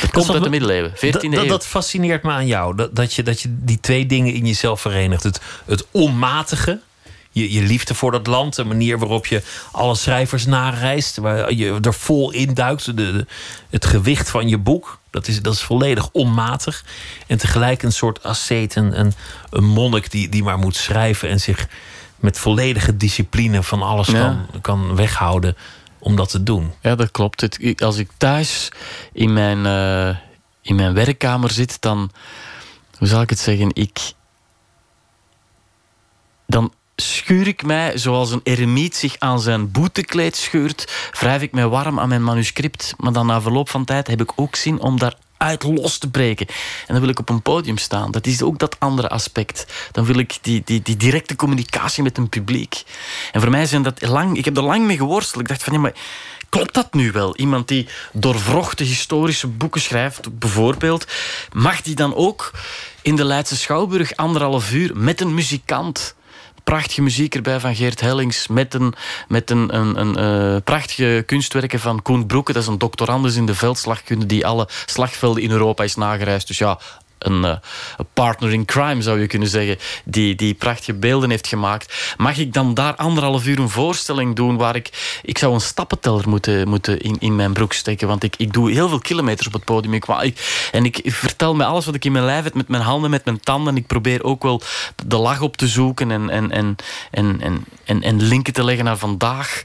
Dat 0.00 0.10
komt 0.10 0.26
wat 0.26 0.34
uit 0.34 0.44
de 0.44 0.50
middeleeuwen, 0.50 0.90
14e 0.96 0.98
Dat, 1.00 1.12
dat, 1.22 1.32
eeuw. 1.32 1.46
dat 1.46 1.66
fascineert 1.66 2.22
me 2.22 2.30
aan 2.30 2.46
jou. 2.46 2.76
Dat, 2.76 2.96
dat, 2.96 3.14
je, 3.14 3.22
dat 3.22 3.40
je 3.40 3.56
die 3.64 3.80
twee 3.80 4.06
dingen 4.06 4.34
in 4.34 4.46
jezelf 4.46 4.80
verenigt. 4.80 5.22
Het, 5.22 5.40
het 5.66 5.86
onmatige, 5.90 6.80
je, 7.30 7.52
je 7.52 7.62
liefde 7.62 7.94
voor 7.94 8.10
dat 8.10 8.26
land, 8.26 8.54
de 8.56 8.64
manier 8.64 8.98
waarop 8.98 9.26
je 9.26 9.42
alle 9.72 9.94
schrijvers 9.94 10.46
nareist, 10.46 11.16
waar 11.16 11.52
je 11.52 11.78
er 11.82 11.94
vol 11.94 12.30
induikt. 12.30 12.84
De, 12.84 12.94
de, 12.94 13.26
het 13.70 13.84
gewicht 13.84 14.30
van 14.30 14.48
je 14.48 14.58
boek, 14.58 14.98
dat 15.10 15.28
is, 15.28 15.42
dat 15.42 15.54
is 15.54 15.60
volledig 15.62 16.08
onmatig. 16.12 16.84
En 17.26 17.38
tegelijk 17.38 17.82
een 17.82 17.92
soort 17.92 18.22
asceet, 18.22 18.74
een, 18.74 19.00
een, 19.00 19.12
een 19.50 19.64
monnik 19.64 20.10
die, 20.10 20.28
die 20.28 20.42
maar 20.42 20.58
moet 20.58 20.76
schrijven 20.76 21.28
en 21.28 21.40
zich 21.40 21.66
met 22.16 22.38
volledige 22.38 22.96
discipline 22.96 23.62
van 23.62 23.82
alles 23.82 24.06
Ja. 24.06 24.20
kan, 24.20 24.60
kan 24.60 24.96
weghouden 24.96 25.56
om 26.00 26.16
dat 26.16 26.30
te 26.30 26.42
doen. 26.42 26.72
Ja, 26.82 26.94
dat 26.94 27.10
klopt. 27.10 27.58
Als 27.82 27.96
ik 27.96 28.10
thuis 28.16 28.68
in 29.12 29.32
mijn, 29.32 29.66
eh, 29.66 30.16
in 30.62 30.74
mijn 30.74 30.94
werkkamer 30.94 31.50
zit, 31.50 31.80
dan... 31.80 32.10
Hoe 32.98 33.08
zal 33.08 33.22
ik 33.22 33.30
het 33.30 33.38
zeggen? 33.38 33.70
Ik... 33.72 34.12
Dan 36.46 36.72
schuur 36.96 37.46
ik 37.46 37.62
mij, 37.62 37.98
zoals 37.98 38.30
een 38.30 38.40
eremiet 38.42 38.96
zich 38.96 39.18
aan 39.18 39.40
zijn 39.40 39.70
boetekleed 39.70 40.36
scheurt, 40.36 41.10
wrijf 41.18 41.42
ik 41.42 41.52
mij 41.52 41.66
warm 41.66 42.00
aan 42.00 42.08
mijn 42.08 42.24
manuscript. 42.24 42.94
Maar 42.96 43.12
dan 43.12 43.26
na 43.26 43.40
verloop 43.40 43.68
van 43.70 43.84
tijd 43.84 44.06
heb 44.06 44.20
ik 44.20 44.32
ook 44.36 44.56
zin 44.56 44.80
om 44.80 44.98
daar 44.98 45.14
uit 45.40 45.62
los 45.62 45.98
te 45.98 46.10
breken. 46.10 46.46
En 46.86 46.94
dan 46.94 47.00
wil 47.00 47.08
ik 47.08 47.18
op 47.18 47.28
een 47.28 47.42
podium 47.42 47.78
staan. 47.78 48.10
Dat 48.10 48.26
is 48.26 48.42
ook 48.42 48.58
dat 48.58 48.76
andere 48.78 49.08
aspect. 49.08 49.66
Dan 49.92 50.04
wil 50.04 50.18
ik 50.18 50.38
die, 50.40 50.62
die, 50.64 50.82
die 50.82 50.96
directe 50.96 51.36
communicatie 51.36 52.02
met 52.02 52.18
een 52.18 52.28
publiek. 52.28 52.82
En 53.32 53.40
voor 53.40 53.50
mij 53.50 53.66
zijn 53.66 53.82
dat 53.82 54.02
lang... 54.06 54.36
Ik 54.36 54.44
heb 54.44 54.56
er 54.56 54.62
lang 54.62 54.84
mee 54.84 54.96
geworsteld. 54.96 55.42
Ik 55.42 55.48
dacht 55.48 55.62
van, 55.62 55.72
ja, 55.72 55.78
maar 55.78 55.94
klopt 56.48 56.74
dat 56.74 56.94
nu 56.94 57.12
wel? 57.12 57.36
Iemand 57.36 57.68
die 57.68 57.88
doorvrochte 58.12 58.84
historische 58.84 59.46
boeken 59.46 59.80
schrijft, 59.80 60.38
bijvoorbeeld, 60.38 61.06
mag 61.52 61.82
die 61.82 61.94
dan 61.94 62.14
ook 62.14 62.50
in 63.02 63.16
de 63.16 63.24
Leidse 63.24 63.56
Schouwburg 63.56 64.16
anderhalf 64.16 64.72
uur 64.72 64.96
met 64.96 65.20
een 65.20 65.34
muzikant 65.34 66.14
prachtige 66.70 67.02
muziek 67.02 67.34
erbij 67.34 67.60
van 67.60 67.74
Geert 67.74 68.00
Hellings. 68.00 68.46
Met 68.46 68.74
een, 68.74 68.94
met 69.28 69.50
een, 69.50 69.76
een, 69.76 70.00
een 70.00 70.16
eh, 70.16 70.62
prachtige 70.64 71.22
kunstwerken 71.26 71.80
van 71.80 72.02
Koen 72.02 72.26
Broeke. 72.26 72.52
Dat 72.52 72.62
is 72.62 72.68
een 72.68 72.78
doctorandus 72.78 73.36
in 73.36 73.46
de 73.46 73.54
veldslagkunde 73.54 74.26
die 74.26 74.46
alle 74.46 74.68
slagvelden 74.86 75.42
in 75.42 75.50
Europa 75.50 75.84
is 75.84 75.94
nagereisd. 75.94 76.46
Dus 76.46 76.58
ja, 76.58 76.78
een, 77.20 77.44
eh, 77.44 77.56
een 77.96 78.06
partner 78.14 78.52
in 78.52 78.64
crime 78.64 79.02
zou 79.02 79.20
je 79.20 79.26
kunnen 79.26 79.48
zeggen. 79.48 79.78
Die, 80.04 80.34
die 80.34 80.54
prachtige 80.54 80.94
beelden 80.94 81.30
heeft 81.30 81.46
gemaakt. 81.46 82.14
Mag 82.16 82.36
ik 82.36 82.52
dan 82.52 82.74
daar 82.74 82.94
anderhalf 82.94 83.46
uur 83.46 83.58
een 83.58 83.68
voorstelling 83.68 84.36
doen 84.36 84.56
waar 84.56 84.76
ik... 84.76 85.18
Ik 85.22 85.38
zou 85.38 85.54
een 85.54 85.60
stappenteller 85.60 86.28
moeten, 86.28 86.68
moeten 86.68 87.00
in, 87.00 87.16
in 87.18 87.36
mijn 87.36 87.52
broek 87.52 87.72
steken. 87.72 88.08
Want 88.08 88.22
ik, 88.22 88.34
ik 88.36 88.52
doe 88.52 88.70
heel 88.70 88.88
veel 88.88 88.98
kilometers 88.98 89.46
op 89.46 89.52
het 89.52 89.64
podium. 89.64 89.98
En 90.72 90.84
ik 90.84 91.00
vertel 91.04 91.54
me 91.54 91.64
alles 91.64 91.84
wat 91.84 91.94
ik 91.94 92.04
in 92.04 92.12
mijn 92.12 92.24
lijf 92.24 92.44
heb 92.44 92.54
met 92.54 92.68
mijn 92.68 92.82
handen, 92.82 93.10
met 93.10 93.24
mijn 93.24 93.40
tanden. 93.40 93.76
Ik 93.76 93.86
probeer 93.86 94.24
ook 94.24 94.42
wel 94.42 94.62
de 95.06 95.16
lach 95.16 95.40
op 95.40 95.56
te 95.56 95.68
zoeken 95.68 96.10
en, 96.10 96.30
en, 96.30 96.50
en, 96.50 96.76
en, 97.10 97.40
en, 97.40 97.64
en, 97.84 98.02
en 98.02 98.22
linken 98.22 98.52
te 98.52 98.64
leggen 98.64 98.84
naar 98.84 98.98
vandaag. 98.98 99.62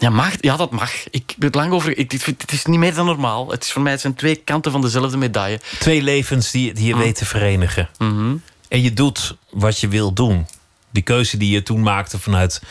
Ja, 0.00 0.10
mag, 0.10 0.32
ja, 0.40 0.56
dat 0.56 0.70
mag. 0.70 0.90
Ik 1.10 1.30
heb 1.30 1.42
het 1.42 1.54
lang 1.54 1.72
over. 1.72 1.98
Ik, 1.98 2.12
het 2.12 2.52
is 2.52 2.64
niet 2.64 2.78
meer 2.78 2.94
dan 2.94 3.06
normaal. 3.06 3.50
Het 3.50 3.64
is 3.64 3.72
voor 3.72 3.82
mij 3.82 3.92
het 3.92 4.00
zijn 4.00 4.14
twee 4.14 4.36
kanten 4.36 4.72
van 4.72 4.80
dezelfde 4.80 5.16
medaille. 5.16 5.60
Twee 5.78 6.02
levens 6.02 6.50
die, 6.50 6.72
die 6.72 6.86
je 6.86 6.96
weet 6.96 7.16
te 7.16 7.24
verenigen. 7.24 7.88
Mhm. 7.98 8.36
En 8.68 8.82
je 8.82 8.92
doet 8.92 9.36
wat 9.50 9.78
je 9.78 9.88
wil 9.88 10.12
doen. 10.12 10.46
Die 10.90 11.02
keuze 11.02 11.36
die 11.36 11.50
je 11.50 11.62
toen 11.62 11.82
maakte 11.82 12.18
vanuit 12.18 12.62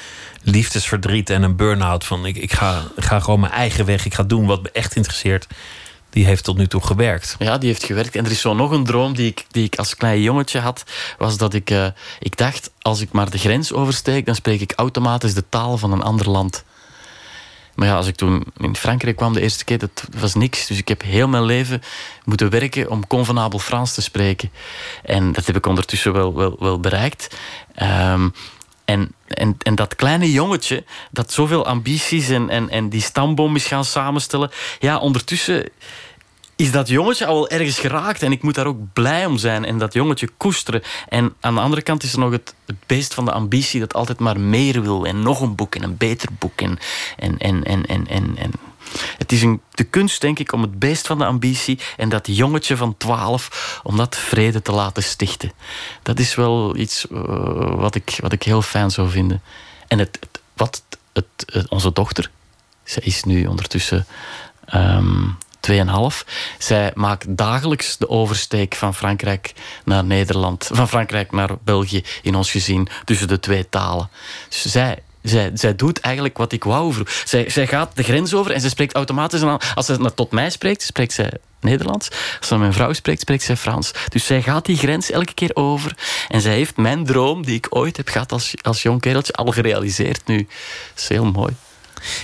liefdesverdriet 0.42 1.30
en 1.30 1.44
een 1.44 1.56
burn-out. 1.56 2.06
Van 2.06 2.26
ik, 2.26 2.38
ik, 2.38 2.54
ga, 2.54 2.84
ga 2.96 3.20
gewoon 3.20 3.40
mijn 3.40 3.52
eigen 3.52 3.86
weg. 3.86 4.06
Ik 4.06 4.14
ga 4.14 4.24
doen 4.24 4.46
wat 4.46 4.62
me 4.62 4.72
echt 4.72 4.96
interesseert. 4.96 5.48
Die 6.10 6.26
heeft 6.26 6.44
tot 6.44 6.58
nu 6.58 6.68
toe 6.68 6.82
gewerkt. 6.82 7.36
Ja, 7.40 7.58
die 7.58 7.70
heeft 7.70 7.84
gewerkt. 7.84 8.16
En 8.16 8.26
er 8.26 8.32
is 8.32 8.42
zo 8.42 8.54
nog 8.54 8.72
een 8.72 8.84
droom 8.84 9.16
die 9.16 9.28
ik, 9.28 9.46
die 9.52 9.64
ik 9.64 9.76
als 9.76 9.96
klein 9.96 10.22
jongetje 10.22 10.60
had. 10.60 10.84
Was 11.18 11.38
dat 11.38 11.54
ik, 11.54 11.70
eh, 11.70 11.88
ik 12.20 12.38
dacht, 12.38 12.72
als 12.82 13.02
ik 13.02 13.12
maar 13.12 13.30
de 13.30 13.38
grens 13.38 13.74
oversteek, 13.74 14.26
dan 14.26 14.36
spreek 14.36 14.62
ik 14.62 14.74
automatisch 14.76 15.34
de 15.34 15.44
taal 15.50 15.78
van 15.78 15.92
een 15.92 16.02
ander 16.02 16.30
land. 16.30 16.64
Maar 17.80 17.88
ja, 17.88 17.96
als 17.96 18.08
ik 18.08 18.16
toen 18.16 18.44
in 18.58 18.76
Frankrijk 18.76 19.16
kwam 19.16 19.34
de 19.34 19.42
eerste 19.42 19.64
keer, 19.64 19.78
dat 19.78 20.04
was 20.18 20.36
niks. 20.36 20.68
Dus 20.68 20.78
ik 20.78 20.88
heb 20.88 21.02
heel 21.02 21.28
mijn 21.28 21.44
leven 21.44 21.82
moeten 22.26 22.50
werken 22.50 22.90
om 22.90 23.08
convenabel 23.08 23.60
Frans 23.60 23.94
te 23.94 24.02
spreken. 24.02 24.52
En 25.04 25.32
dat 25.32 25.46
heb 25.46 25.56
ik 25.56 25.66
ondertussen 25.66 26.14
wel, 26.14 26.36
wel, 26.36 26.56
wel 26.60 26.80
bereikt. 26.80 27.38
Ehm, 27.76 28.30
en, 28.86 29.14
en, 29.28 29.56
en 29.64 29.76
dat 29.76 29.96
kleine 29.96 30.32
jongetje, 30.32 30.84
dat 31.12 31.32
zoveel 31.32 31.66
ambities 31.66 32.30
en, 32.30 32.50
en, 32.50 32.70
en 32.70 32.90
die 32.90 33.02
stamboom 33.02 33.56
is 33.56 33.66
gaan 33.66 33.86
samenstellen. 33.86 34.52
Ja, 34.80 34.98
ondertussen 34.98 35.70
is 36.60 36.72
dat 36.72 36.88
jongetje 36.88 37.26
al 37.26 37.34
wel 37.34 37.50
ergens 37.50 37.80
geraakt. 37.80 38.24
En 38.24 38.32
ik 38.32 38.42
moet 38.42 38.56
daar 38.56 38.66
ook 38.66 38.94
blij 38.94 39.26
om 39.26 39.38
zijn 39.38 39.66
en 39.66 39.78
dat 39.78 39.94
jongetje 39.94 40.30
koesteren. 40.38 40.82
En 41.08 41.34
aan 41.40 41.56
de 41.56 41.62
andere 41.62 41.82
kant 41.82 42.04
is 42.04 42.14
er 42.14 42.20
nog 42.20 42.32
het, 42.32 42.54
beest 42.86 43.14
van 43.14 43.26
de 43.26 43.32
ambitie 43.32 43.80
dat 43.80 43.94
altijd 43.94 44.20
maar 44.20 44.40
meer 44.40 44.82
wil. 44.82 45.06
En 45.06 45.22
nog 45.22 45.42
een 45.42 45.56
boek 45.56 45.76
en 45.76 45.84
een 45.84 45.98
beter 45.98 46.30
boek. 46.40 46.62
En, 46.62 46.78
en, 47.18 47.38
en, 47.38 47.64
en, 47.64 48.08
en, 48.08 48.38
en. 48.38 48.52
Het 49.18 49.32
is 49.32 49.42
een, 49.42 49.62
de 49.72 49.84
kunst, 49.84 50.22
denk 50.22 50.40
ik, 50.40 50.52
om 50.52 50.62
het 50.62 50.80
beest 50.80 51.08
van 51.08 51.18
de 51.18 51.26
ambitie 51.26 51.80
en 51.98 52.10
dat 52.10 52.28
jongetje 52.28 52.78
van 52.78 52.98
12, 52.98 53.80
om 53.84 53.98
dat 53.98 54.18
vrede 54.18 54.62
te 54.62 54.72
laten 54.72 55.04
stichten. 55.04 55.52
Dat 56.04 56.20
is 56.20 56.36
wel 56.36 56.76
iets 56.76 57.06
uh, 57.12 57.20
wat, 57.76 57.96
ik, 57.96 58.18
wat 58.22 58.32
ik 58.32 58.44
heel 58.44 58.62
fijn 58.62 58.92
zou 58.92 59.10
vinden. 59.10 59.42
En 59.88 60.00
het, 60.00 60.20
wat 60.54 60.84
het, 61.14 61.68
onze 61.70 61.94
dochter, 61.94 62.30
zij 62.84 63.04
is 63.04 63.24
nu 63.24 63.46
ondertussen 63.46 64.06
um, 64.74 65.38
2,5. 65.72 65.76
Zij 66.58 66.92
maakt 66.96 67.38
dagelijks 67.38 67.98
de 67.98 68.10
oversteek 68.10 68.76
van 68.76 68.96
Frankrijk 68.96 69.54
naar 69.86 70.04
Nederland, 70.04 70.70
van 70.74 70.88
Frankrijk 70.88 71.32
naar 71.32 71.50
België 71.64 72.04
in 72.22 72.36
ons 72.36 72.52
gezin, 72.52 72.88
tussen 73.06 73.28
de 73.28 73.40
twee 73.40 73.70
talen. 73.70 74.10
Dus 74.50 74.66
zij 74.66 74.98
zij, 75.24 75.52
zij 75.54 75.76
doet 75.76 76.00
eigenlijk 76.00 76.38
wat 76.38 76.52
ik 76.52 76.64
wou 76.64 76.94
vroeg. 76.94 77.10
Zij, 77.26 77.50
zij 77.50 77.68
gaat 77.68 77.96
de 77.96 78.04
grens 78.04 78.34
over 78.34 78.52
en 78.52 78.62
ze 78.62 78.70
spreekt 78.70 78.96
automatisch... 78.96 79.42
Als 79.76 79.86
ze 79.86 80.14
tot 80.16 80.32
mij 80.32 80.50
spreekt, 80.50 80.82
spreekt 80.82 81.14
zij 81.14 81.32
Nederlands. 81.62 82.10
Als 82.10 82.48
ze 82.48 82.54
met 82.54 82.62
mijn 82.62 82.74
vrouw 82.74 82.94
spreekt, 82.94 83.20
spreekt 83.20 83.44
zij 83.44 83.58
Frans. 83.58 83.92
Dus 84.08 84.26
zij 84.26 84.42
gaat 84.42 84.66
die 84.66 84.78
grens 84.78 85.12
elke 85.12 85.34
keer 85.34 85.52
over. 85.54 85.98
En 86.28 86.42
zij 86.42 86.54
heeft 86.54 86.78
mijn 86.78 87.06
droom, 87.06 87.46
die 87.46 87.56
ik 87.56 87.68
ooit 87.70 87.98
heb 87.98 88.08
gehad 88.08 88.32
als, 88.32 88.54
als 88.62 88.82
jong 88.82 89.02
kereltje, 89.02 89.34
al 89.34 89.52
gerealiseerd 89.52 90.28
nu. 90.28 90.38
Dat 90.38 91.04
is 91.04 91.08
heel 91.08 91.26
mooi. 91.26 91.56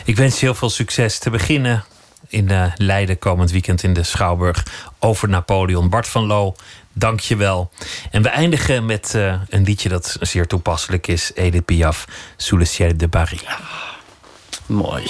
Ik 0.06 0.16
wens 0.16 0.40
je 0.40 0.46
heel 0.46 0.56
veel 0.56 0.70
succes. 0.70 1.20
Te 1.20 1.30
beginnen 1.30 1.86
in 2.36 2.52
uh, 2.52 2.66
Leiden 2.76 3.20
komend 3.20 3.52
weekend 3.52 3.84
in 3.84 3.94
de 3.94 4.04
Schouwburg 4.04 4.66
over 5.00 5.30
Napoleon. 5.30 5.90
Bart 5.90 6.08
van 6.08 6.26
Loo, 6.26 6.56
dank 6.94 7.20
je 7.20 7.36
wel. 7.36 7.72
En 8.12 8.22
we 8.22 8.30
eindigen 8.30 8.86
met 8.86 9.14
uh, 9.16 9.34
een 9.50 9.64
liedje 9.64 9.90
dat 9.90 10.18
zeer 10.20 10.48
toepasselijk 10.48 11.08
is. 11.08 11.32
Edith 11.34 11.66
Piaf, 11.66 12.06
Sous 12.38 12.60
le 12.60 12.66
ciel 12.66 12.98
de 12.98 13.08
Paris. 13.08 13.42
Ja, 13.42 13.60
mooi. 14.66 15.04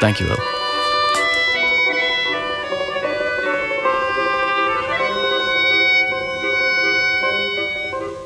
Dank 0.00 0.16
je 0.16 0.24
wel. 0.24 0.38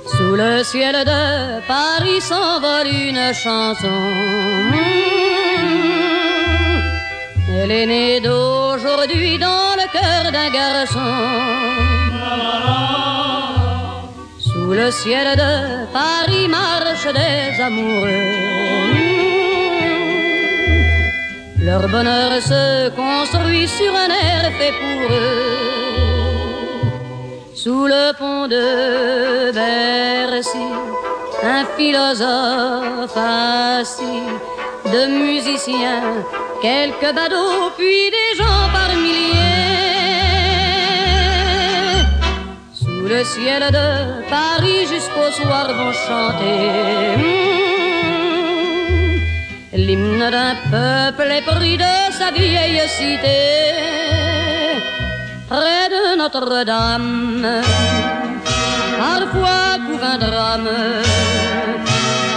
Sous 0.04 0.36
le 0.36 0.64
ciel 0.64 1.04
de 1.04 1.62
Paris 1.66 2.26
s'envole 2.26 3.08
une 3.08 3.34
chanson. 3.34 5.33
Elle 7.56 7.70
est 7.70 7.86
née 7.86 8.20
d'aujourd'hui 8.20 9.38
dans 9.38 9.70
le 9.80 9.86
cœur 9.96 10.32
d'un 10.32 10.50
garçon. 10.50 11.12
Sous 14.40 14.72
le 14.72 14.90
ciel 14.90 15.36
de 15.36 15.86
Paris 15.92 16.48
marchent 16.48 17.14
des 17.22 17.62
amoureux. 17.62 18.64
Leur 21.60 21.88
bonheur 21.88 22.32
se 22.42 22.90
construit 22.90 23.68
sur 23.68 23.94
un 23.94 24.08
air 24.08 24.50
fait 24.58 24.74
pour 24.82 25.16
eux. 25.16 25.94
Sous 27.54 27.86
le 27.86 28.12
pont 28.18 28.48
de 28.48 29.52
Bercy, 29.52 30.68
un 31.42 31.64
philosophe 31.76 33.16
assis, 33.16 34.24
de 34.92 35.06
musiciens 35.06 36.02
quelques 36.68 37.12
badauds, 37.18 37.70
puis 37.78 38.04
des 38.16 38.30
gens 38.40 38.64
par 38.76 38.90
milliers. 39.04 39.64
Sous 42.80 43.06
le 43.14 43.22
ciel 43.32 43.62
de 43.78 43.88
Paris 44.36 44.82
jusqu'au 44.92 45.28
soir 45.38 45.66
vont 45.78 45.94
chanter 46.06 46.60
hmm, 47.18 49.16
l'hymne 49.86 50.26
d'un 50.36 50.54
peuple 50.74 51.28
épris 51.40 51.76
de 51.86 51.94
sa 52.18 52.28
vieille 52.38 52.82
cité. 52.96 53.40
Près 55.52 55.86
de 55.94 56.02
Notre-Dame, 56.20 57.46
parfois 59.04 59.66
couvre 59.84 60.08
un 60.14 60.18
drame, 60.24 60.70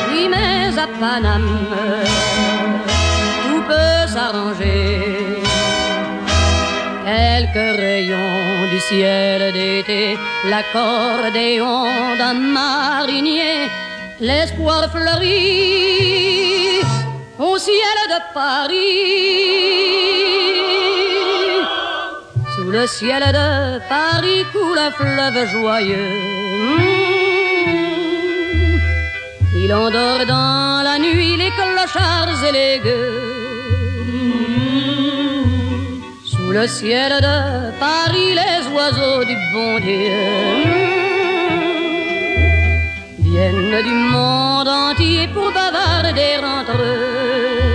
oui 0.10 0.24
mais 0.34 0.78
à 0.86 0.88
Paname 1.00 2.57
Quelques 7.06 7.78
rayons 7.80 8.68
du 8.70 8.80
ciel 8.80 9.54
d'été, 9.54 10.18
l'accordéon 10.50 11.86
d'un 12.18 12.34
marinier, 12.34 13.70
l'espoir 14.20 14.92
fleurit 14.92 16.82
au 17.40 17.58
ciel 17.58 17.98
de 18.10 18.20
Paris. 18.34 18.78
Sous 22.56 22.70
le 22.70 22.86
ciel 22.86 23.24
de 23.32 23.80
Paris 23.88 24.44
coule 24.52 24.78
un 24.78 24.92
fleuve 24.92 25.48
joyeux. 25.48 26.12
Il 29.56 29.74
endort 29.74 30.26
dans 30.28 30.82
la 30.84 31.00
nuit 31.00 31.38
les 31.38 31.52
clochards 31.52 32.44
et 32.44 32.52
les 32.52 32.80
gueux. 32.84 33.47
Le 36.50 36.66
ciel 36.66 37.12
de 37.22 37.72
Paris, 37.78 38.34
les 38.34 38.68
oiseaux 38.74 39.24
du 39.26 39.36
bon 39.54 39.80
Dieu 39.80 40.12
viennent 43.20 43.82
du 43.84 43.92
monde 43.92 44.68
entier 44.68 45.28
pour 45.34 45.52
bavarder 45.52 46.38
entre 46.42 46.78
eux. 46.82 47.68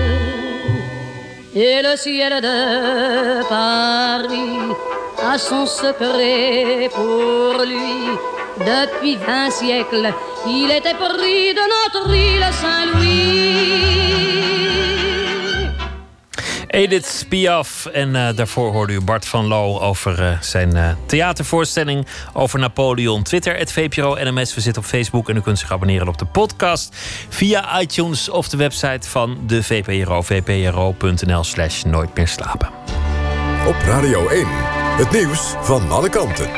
Et 1.54 1.82
le 1.82 1.96
ciel 1.96 2.40
de 2.40 3.42
Paris 3.48 4.74
a 5.22 5.36
son 5.38 5.66
secret 5.66 6.88
pour 6.94 7.62
lui. 7.62 8.16
Depuis 8.58 9.16
vingt 9.16 9.50
siècles, 9.50 10.12
il 10.46 10.70
était 10.70 10.94
pris 10.94 11.52
de 11.54 11.64
notre 11.74 12.10
île 12.14 12.46
Saint-Louis. 12.62 14.41
Edith 16.72 17.26
Piaf. 17.28 17.86
En 17.86 18.08
uh, 18.08 18.28
daarvoor 18.34 18.72
hoorde 18.72 18.92
u 18.92 19.00
Bart 19.00 19.26
van 19.26 19.46
Loo 19.46 19.78
over 19.78 20.20
uh, 20.20 20.40
zijn 20.40 20.76
uh, 20.76 20.90
theatervoorstelling 21.06 22.06
over 22.32 22.58
Napoleon. 22.58 23.22
Twitter, 23.22 23.56
het 23.56 23.72
VPRO 23.72 24.14
NMS. 24.14 24.54
We 24.54 24.60
zitten 24.60 24.82
op 24.82 24.88
Facebook 24.88 25.28
en 25.28 25.36
u 25.36 25.40
kunt 25.40 25.58
zich 25.58 25.72
abonneren 25.72 26.08
op 26.08 26.18
de 26.18 26.24
podcast 26.24 26.96
via 27.28 27.80
iTunes 27.80 28.28
of 28.28 28.48
de 28.48 28.56
website 28.56 29.08
van 29.08 29.38
de 29.46 29.62
VPRO. 29.62 30.22
vpro.nl 30.22 31.44
slash 31.44 31.82
nooit 31.82 32.14
meer 32.14 32.28
slapen. 32.28 32.70
Op 33.66 33.76
Radio 33.84 34.28
1, 34.28 34.46
het 34.96 35.10
nieuws 35.10 35.54
van 35.60 35.90
alle 35.90 36.08
kanten. 36.08 36.50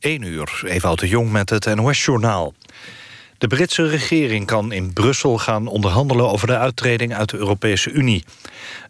Eén 0.00 0.22
uur, 0.22 0.62
Ewout 0.64 1.00
de 1.00 1.08
Jong 1.08 1.30
met 1.30 1.50
het 1.50 1.74
NOS-journaal. 1.74 2.54
De 3.38 3.46
Britse 3.46 3.88
regering 3.88 4.46
kan 4.46 4.72
in 4.72 4.92
Brussel 4.92 5.38
gaan 5.38 5.66
onderhandelen 5.66 6.30
over 6.30 6.46
de 6.46 6.56
uittreding 6.56 7.14
uit 7.14 7.30
de 7.30 7.36
Europese 7.36 7.90
Unie. 7.90 8.24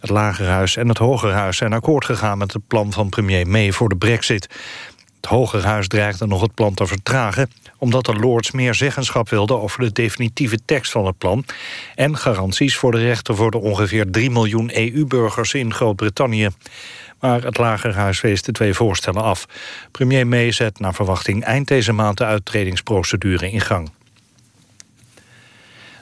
Het 0.01 0.11
Lagerhuis 0.11 0.77
en 0.77 0.89
het 0.89 0.99
Hogerhuis 0.99 1.57
zijn 1.57 1.73
akkoord 1.73 2.05
gegaan 2.05 2.39
met 2.39 2.53
het 2.53 2.67
plan 2.67 2.93
van 2.93 3.09
premier 3.09 3.47
May 3.47 3.73
voor 3.73 3.89
de 3.89 3.97
brexit. 3.97 4.49
Het 5.17 5.27
Hogerhuis 5.31 5.89
dreigde 5.89 6.27
nog 6.27 6.41
het 6.41 6.55
plan 6.55 6.75
te 6.75 6.87
vertragen... 6.87 7.51
omdat 7.79 8.05
de 8.05 8.15
Lords 8.15 8.51
meer 8.51 8.75
zeggenschap 8.75 9.29
wilden 9.29 9.61
over 9.61 9.81
de 9.81 9.93
definitieve 9.93 10.59
tekst 10.65 10.93
van 10.93 11.07
het 11.07 11.19
plan... 11.19 11.45
en 11.95 12.17
garanties 12.17 12.77
voor 12.77 12.91
de 12.91 12.99
rechten 12.99 13.37
voor 13.37 13.51
de 13.51 13.59
ongeveer 13.59 14.11
3 14.11 14.31
miljoen 14.31 14.71
EU-burgers 14.77 15.55
in 15.55 15.75
Groot-Brittannië. 15.75 16.49
Maar 17.21 17.43
het 17.43 17.59
Lagerhuis 17.59 18.21
wees 18.21 18.43
de 18.43 18.53
twee 18.53 18.75
voorstellen 18.75 19.23
af. 19.23 19.47
Premier 19.91 20.27
May 20.27 20.53
zet 20.53 20.79
naar 20.79 20.95
verwachting 20.95 21.45
eind 21.45 21.69
deze 21.69 21.93
maand 21.93 22.19
de 22.19 22.25
uittredingsprocedure 22.25 23.51
in 23.51 23.61
gang. 23.61 23.96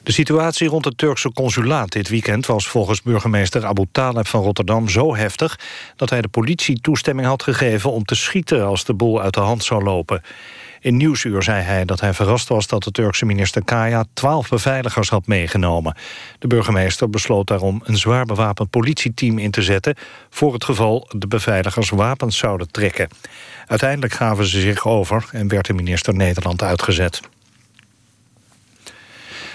De 0.04 0.12
situatie 0.12 0.68
rond 0.68 0.84
het 0.84 0.98
Turkse 0.98 1.32
consulaat 1.32 1.92
dit 1.92 2.08
weekend 2.08 2.46
was 2.46 2.68
volgens 2.68 3.02
burgemeester 3.02 3.66
Abu 3.66 3.84
Taleb 3.92 4.26
van 4.26 4.42
Rotterdam 4.42 4.88
zo 4.88 5.16
heftig 5.16 5.58
dat 5.96 6.10
hij 6.10 6.20
de 6.20 6.28
politie 6.28 6.80
toestemming 6.80 7.28
had 7.28 7.42
gegeven 7.42 7.92
om 7.92 8.04
te 8.04 8.14
schieten 8.14 8.64
als 8.64 8.84
de 8.84 8.94
boel 8.94 9.22
uit 9.22 9.34
de 9.34 9.40
hand 9.40 9.64
zou 9.64 9.82
lopen. 9.82 10.22
In 10.80 10.96
Nieuwsuur 10.96 11.42
zei 11.42 11.62
hij 11.62 11.84
dat 11.84 12.00
hij 12.00 12.14
verrast 12.14 12.48
was 12.48 12.66
dat 12.66 12.82
de 12.82 12.90
Turkse 12.90 13.24
minister 13.24 13.64
Kaya 13.64 14.04
twaalf 14.12 14.48
beveiligers 14.48 15.08
had 15.08 15.26
meegenomen. 15.26 15.96
De 16.38 16.46
burgemeester 16.46 17.10
besloot 17.10 17.46
daarom 17.46 17.80
een 17.84 17.96
zwaar 17.96 18.24
bewapend 18.24 18.70
politieteam 18.70 19.38
in 19.38 19.50
te 19.50 19.62
zetten... 19.62 19.94
voor 20.30 20.52
het 20.52 20.64
geval 20.64 21.08
de 21.16 21.26
beveiligers 21.26 21.90
wapens 21.90 22.38
zouden 22.38 22.70
trekken. 22.70 23.08
Uiteindelijk 23.66 24.12
gaven 24.12 24.46
ze 24.46 24.60
zich 24.60 24.86
over 24.86 25.28
en 25.32 25.48
werd 25.48 25.66
de 25.66 25.72
minister 25.72 26.14
Nederland 26.14 26.62
uitgezet. 26.62 27.20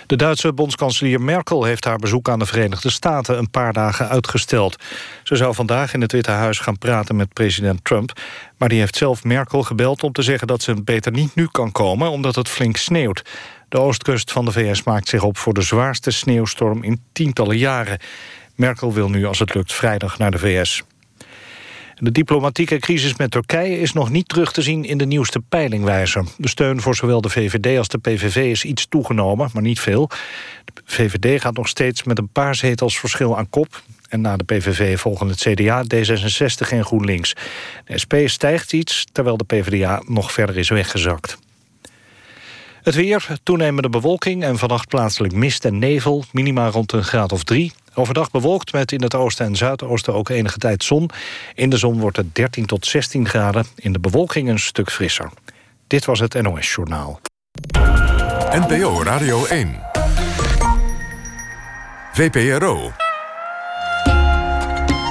De 0.10 0.16
Duitse 0.16 0.54
bondskanselier 0.54 1.22
Merkel 1.22 1.64
heeft 1.64 1.86
haar 1.86 1.98
bezoek 1.98 2.30
aan 2.30 2.40
de 2.40 2.46
Verenigde 2.46 2.90
Staten 2.90 3.38
een 3.38 3.50
paar 3.50 3.74
dagen 3.74 4.10
uitgesteld. 4.10 4.76
Ze 5.24 5.36
zou 5.36 5.54
vandaag 5.54 5.94
in 5.94 6.02
het 6.02 6.12
Witte 6.12 6.32
Huis 6.32 6.60
gaan 6.60 6.78
praten 6.78 7.16
met 7.16 7.34
president 7.34 7.84
Trump, 7.84 8.20
maar 8.58 8.70
die 8.70 8.80
heeft 8.80 8.96
zelf 8.96 9.24
Merkel 9.24 9.64
gebeld 9.64 10.04
om 10.04 10.12
te 10.12 10.22
zeggen 10.22 10.48
dat 10.48 10.62
ze 10.62 10.84
beter 10.84 11.12
niet 11.12 11.36
nu 11.36 11.48
kan 11.52 11.72
komen 11.72 12.10
omdat 12.10 12.36
het 12.36 12.50
flink 12.50 12.78
sneeuwt. 12.78 13.22
De 13.68 13.80
oostkust 13.80 14.32
van 14.32 14.46
de 14.46 14.52
VS 14.52 14.84
maakt 14.84 15.08
zich 15.08 15.24
op 15.24 15.38
voor 15.38 15.54
de 15.54 15.62
zwaarste 15.62 16.12
sneeuwstorm 16.12 16.84
in 16.84 17.02
tientallen 17.12 17.58
jaren. 17.58 18.00
Merkel 18.56 18.94
wil 18.94 19.10
nu 19.10 19.26
als 19.26 19.40
het 19.40 19.54
lukt 19.54 19.74
vrijdag 19.74 20.18
naar 20.18 20.32
de 20.32 20.40
VS. 20.40 20.84
De 22.00 22.12
diplomatieke 22.12 22.80
crisis 22.80 23.16
met 23.16 23.32
Turkije 23.32 23.80
is 23.80 23.94
nog 23.94 24.10
niet 24.10 24.28
terug 24.28 24.52
te 24.52 24.62
zien 24.62 24.84
in 24.86 24.98
de 24.98 25.06
nieuwste 25.06 25.40
peilingwijzer. 25.40 26.26
De 26.38 26.48
steun 26.48 26.82
voor 26.82 26.96
zowel 26.96 27.22
de 27.22 27.30
VVD 27.30 27.78
als 27.78 27.88
de 27.88 27.98
PVV 27.98 28.36
is 28.36 28.64
iets 28.64 28.88
toegenomen, 28.88 29.50
maar 29.54 29.62
niet 29.62 29.80
veel. 29.80 30.10
De 30.66 30.82
VVD 30.86 31.42
gaat 31.42 31.56
nog 31.56 31.68
steeds 31.68 32.04
met 32.04 32.18
een 32.18 32.30
paar 32.30 32.56
zetels 32.56 33.00
verschil 33.00 33.38
aan 33.38 33.50
kop. 33.50 33.82
En 34.10 34.22
na 34.22 34.38
de 34.38 34.44
PVV 34.44 35.00
volgen 35.00 35.28
het 35.28 35.40
CDA, 35.40 35.84
D66 35.84 36.70
en 36.70 36.86
GroenLinks. 36.86 37.34
De 37.86 37.98
SP 38.04 38.14
stijgt 38.26 38.74
iets, 38.74 39.06
terwijl 39.12 39.38
de 39.38 39.44
PvdA 39.44 40.02
nog 40.08 40.32
verder 40.32 40.58
is 40.58 40.70
weggezakt. 40.70 41.38
Het 42.90 42.98
weer, 42.98 43.28
toenemende 43.44 43.90
bewolking 43.90 44.44
en 44.44 44.58
vannacht 44.58 44.88
plaatselijk 44.88 45.34
mist 45.34 45.66
en 45.66 45.80
nevel. 45.80 46.24
Minima 46.32 46.70
rond 46.70 46.92
een 46.92 47.04
graad 47.04 47.32
of 47.32 47.44
drie. 47.44 47.74
Overdag 47.94 48.32
bewolkt 48.32 48.74
met 48.74 48.92
in 48.92 49.02
het 49.02 49.16
oosten 49.16 49.46
en 49.46 49.56
zuidoosten 49.56 50.14
ook 50.14 50.30
enige 50.30 50.58
tijd 50.58 50.84
zon. 50.84 51.10
In 51.56 51.70
de 51.70 51.78
zon 51.78 52.00
wordt 52.00 52.18
het 52.18 52.36
13 52.36 52.66
tot 52.66 52.86
16 52.86 53.28
graden. 53.28 53.66
In 53.76 53.94
de 53.94 54.00
bewolking 54.00 54.50
een 54.50 54.60
stuk 54.60 54.92
frisser. 54.92 55.30
Dit 55.88 56.06
was 56.06 56.20
het 56.20 56.42
NOS 56.42 56.74
Journaal. 56.74 57.20
NPO 58.52 59.04
Radio 59.04 59.46
1. 59.46 59.80
VPRO. 62.14 62.92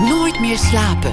Nooit 0.00 0.40
meer 0.40 0.58
slapen. 0.58 1.12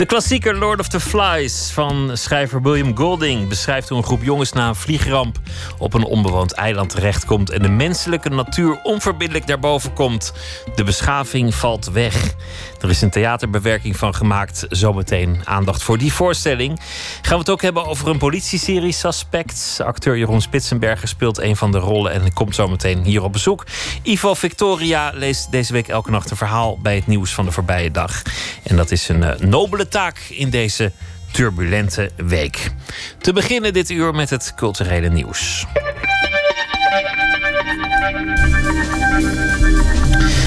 De 0.00 0.06
klassieker 0.06 0.56
Lord 0.56 0.80
of 0.80 0.88
the 0.88 1.00
Flies 1.00 1.70
van 1.72 2.10
schrijver 2.12 2.62
William 2.62 2.96
Golding 2.96 3.48
beschrijft 3.48 3.88
hoe 3.88 3.98
een 3.98 4.04
groep 4.04 4.22
jongens 4.22 4.52
na 4.52 4.68
een 4.68 4.74
vliegramp 4.74 5.38
op 5.78 5.94
een 5.94 6.04
onbewoond 6.04 6.52
eiland 6.52 6.90
terechtkomt 6.90 7.50
en 7.50 7.62
de 7.62 7.68
menselijke 7.68 8.28
natuur 8.28 8.80
onverbiddelijk 8.82 9.46
daarboven 9.46 9.92
komt. 9.92 10.32
De 10.74 10.84
beschaving 10.84 11.54
valt 11.54 11.90
weg. 11.90 12.34
Er 12.80 12.90
is 12.90 13.02
een 13.02 13.10
theaterbewerking 13.10 13.96
van 13.96 14.14
gemaakt. 14.14 14.66
Zometeen 14.68 15.40
aandacht 15.44 15.82
voor 15.82 15.98
die 15.98 16.12
voorstelling. 16.12 16.80
Gaan 17.22 17.32
we 17.32 17.38
het 17.38 17.50
ook 17.50 17.62
hebben 17.62 17.86
over 17.86 18.08
een 18.08 18.18
politieserie 18.18 18.92
Suspects. 18.92 19.80
Acteur 19.80 20.18
Jeroen 20.18 20.40
Spitsenberger 20.40 21.08
speelt 21.08 21.38
een 21.38 21.56
van 21.56 21.72
de 21.72 21.78
rollen 21.78 22.12
en 22.12 22.32
komt 22.32 22.54
zometeen 22.54 23.04
hier 23.04 23.22
op 23.22 23.32
bezoek. 23.32 23.66
Ivo 24.02 24.34
Victoria 24.34 25.12
leest 25.14 25.50
deze 25.50 25.72
week 25.72 25.88
elke 25.88 26.10
nacht 26.10 26.30
een 26.30 26.36
verhaal 26.36 26.78
bij 26.78 26.94
het 26.94 27.06
nieuws 27.06 27.34
van 27.34 27.44
de 27.44 27.52
voorbije 27.52 27.90
dag. 27.90 28.22
En 28.62 28.76
dat 28.76 28.90
is 28.90 29.08
een 29.08 29.22
uh, 29.22 29.30
nobele 29.38 29.88
taak 29.90 30.18
in 30.28 30.50
deze 30.50 30.92
turbulente 31.30 32.10
week. 32.16 32.70
Te 33.18 33.32
beginnen 33.32 33.72
dit 33.72 33.90
uur 33.90 34.14
met 34.14 34.30
het 34.30 34.52
culturele 34.56 35.08
nieuws. 35.08 35.66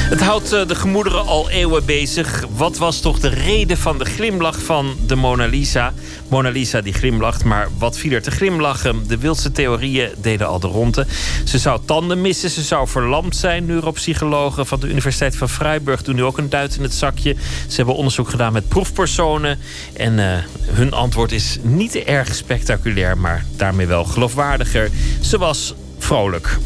Het 0.03 0.21
houdt 0.21 0.49
de 0.49 0.75
gemoederen 0.75 1.25
al 1.25 1.49
eeuwen 1.49 1.85
bezig. 1.85 2.45
Wat 2.55 2.77
was 2.77 2.99
toch 2.99 3.19
de 3.19 3.27
reden 3.27 3.77
van 3.77 3.97
de 3.97 4.05
glimlach 4.05 4.61
van 4.61 4.95
de 5.05 5.15
Mona 5.15 5.45
Lisa? 5.45 5.93
Mona 6.27 6.49
Lisa 6.49 6.81
die 6.81 6.93
glimlacht, 6.93 7.43
maar 7.43 7.67
wat 7.77 7.97
viel 7.97 8.11
er 8.11 8.21
te 8.21 8.31
glimlachen? 8.31 9.07
De 9.07 9.17
wildste 9.17 9.51
theorieën 9.51 10.09
deden 10.21 10.47
al 10.47 10.59
de 10.59 10.67
ronde. 10.67 11.05
Ze 11.43 11.57
zou 11.57 11.79
tanden 11.85 12.21
missen, 12.21 12.49
ze 12.49 12.61
zou 12.61 12.87
verlamd 12.87 13.35
zijn. 13.35 13.65
Neuropsychologen 13.65 14.65
van 14.65 14.79
de 14.79 14.87
Universiteit 14.87 15.35
van 15.35 15.49
Freiburg 15.49 16.03
doen 16.03 16.15
nu 16.15 16.23
ook 16.23 16.37
een 16.37 16.49
duit 16.49 16.75
in 16.75 16.83
het 16.83 16.93
zakje. 16.93 17.35
Ze 17.67 17.75
hebben 17.75 17.95
onderzoek 17.95 18.29
gedaan 18.29 18.53
met 18.53 18.67
proefpersonen. 18.67 19.59
En 19.93 20.17
uh, 20.17 20.37
hun 20.67 20.93
antwoord 20.93 21.31
is 21.31 21.57
niet 21.61 21.95
erg 21.95 22.35
spectaculair, 22.35 23.17
maar 23.17 23.45
daarmee 23.55 23.87
wel 23.87 24.03
geloofwaardiger. 24.03 24.89
Ze 25.21 25.37
was 25.37 25.73
vrolijk. 25.97 26.57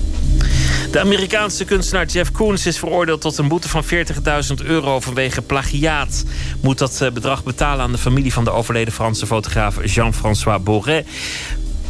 De 0.91 0.99
Amerikaanse 0.99 1.65
kunstenaar 1.65 2.05
Jeff 2.05 2.31
Koons 2.31 2.65
is 2.65 2.79
veroordeeld 2.79 3.21
tot 3.21 3.38
een 3.38 3.47
boete 3.47 3.69
van 3.69 3.83
40.000 3.83 4.65
euro 4.65 4.99
vanwege 4.99 5.41
plagiaat. 5.41 6.23
Moet 6.61 6.77
dat 6.77 7.09
bedrag 7.13 7.43
betalen 7.43 7.83
aan 7.83 7.91
de 7.91 7.97
familie 7.97 8.33
van 8.33 8.43
de 8.43 8.51
overleden 8.51 8.93
Franse 8.93 9.25
fotograaf 9.25 9.77
Jean-François 9.83 10.63
Borret. 10.63 11.07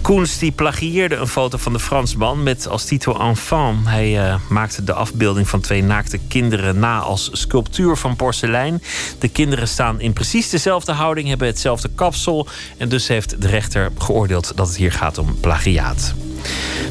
Koens 0.01 0.37
die 0.37 0.51
plagieerde 0.51 1.15
een 1.15 1.27
foto 1.27 1.57
van 1.57 1.73
de 1.73 1.79
Fransman 1.79 2.43
met 2.43 2.67
als 2.67 2.85
titel 2.85 3.19
Enfant. 3.19 3.87
Hij 3.87 4.29
uh, 4.29 4.35
maakte 4.49 4.83
de 4.83 4.93
afbeelding 4.93 5.47
van 5.47 5.61
twee 5.61 5.83
naakte 5.83 6.17
kinderen 6.27 6.79
na 6.79 6.99
als 6.99 7.29
sculptuur 7.31 7.97
van 7.97 8.15
porselein. 8.15 8.81
De 9.19 9.27
kinderen 9.27 9.67
staan 9.67 9.99
in 9.99 10.13
precies 10.13 10.49
dezelfde 10.49 10.91
houding, 10.91 11.27
hebben 11.27 11.47
hetzelfde 11.47 11.89
kapsel. 11.95 12.47
En 12.77 12.89
dus 12.89 13.07
heeft 13.07 13.41
de 13.41 13.47
rechter 13.47 13.91
geoordeeld 13.97 14.51
dat 14.55 14.67
het 14.67 14.77
hier 14.77 14.91
gaat 14.91 15.17
om 15.17 15.39
plagiaat. 15.39 16.13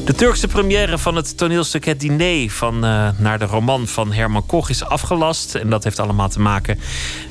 De 0.05 0.13
Turkse 0.13 0.47
première 0.47 0.97
van 0.97 1.15
het 1.15 1.37
toneelstuk 1.37 1.85
Het 1.85 1.99
Diner 1.99 2.49
van, 2.49 2.85
uh, 2.85 3.09
naar 3.17 3.39
de 3.39 3.45
roman 3.45 3.87
van 3.87 4.13
Herman 4.13 4.45
Koch 4.45 4.69
is 4.69 4.83
afgelast. 4.83 5.55
En 5.55 5.69
dat 5.69 5.83
heeft 5.83 5.99
allemaal 5.99 6.29
te 6.29 6.39
maken 6.39 6.79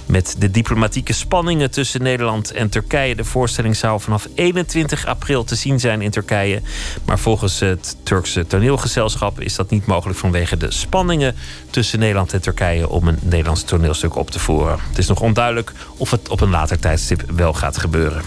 met 0.07 0.35
de 0.39 0.51
diplomatieke 0.51 1.13
spanningen 1.13 1.71
tussen 1.71 2.03
Nederland 2.03 2.53
en 2.53 2.69
Turkije. 2.69 3.17
De 3.17 3.25
voorstelling 3.25 3.77
zou 3.77 4.01
vanaf 4.01 4.29
21 4.35 5.07
april 5.07 5.45
te 5.45 5.55
zien 5.55 5.81
zijn 5.81 6.03
in 6.03 6.11
Turkije. 6.11 6.63
Maar 7.05 7.19
volgens 7.19 7.61
het 7.61 7.97
Turkse 8.03 8.47
toneelgezelschap 8.47 9.41
is 9.41 9.55
dat 9.55 9.71
niet 9.71 9.87
mogelijk 9.87 10.19
vanwege 10.19 10.57
de 10.57 10.71
spanningen 10.71 11.35
tussen 11.71 11.99
Nederland 11.99 12.33
en 12.33 12.43
Turkije 12.43 12.89
om 12.89 13.09
een 13.09 13.19
Nederlands 13.23 13.63
toneelstuk 13.63 14.17
op 14.17 14.31
te 14.31 14.39
voeren. 14.39 14.79
Het 14.89 14.99
is 14.99 15.07
nog 15.07 15.21
onduidelijk 15.21 15.73
of 15.97 16.11
het 16.11 16.29
op 16.29 16.41
een 16.41 16.51
later 16.51 16.79
tijdstip 16.79 17.31
wel 17.31 17.53
gaat 17.53 17.79
gebeuren. 17.79 18.23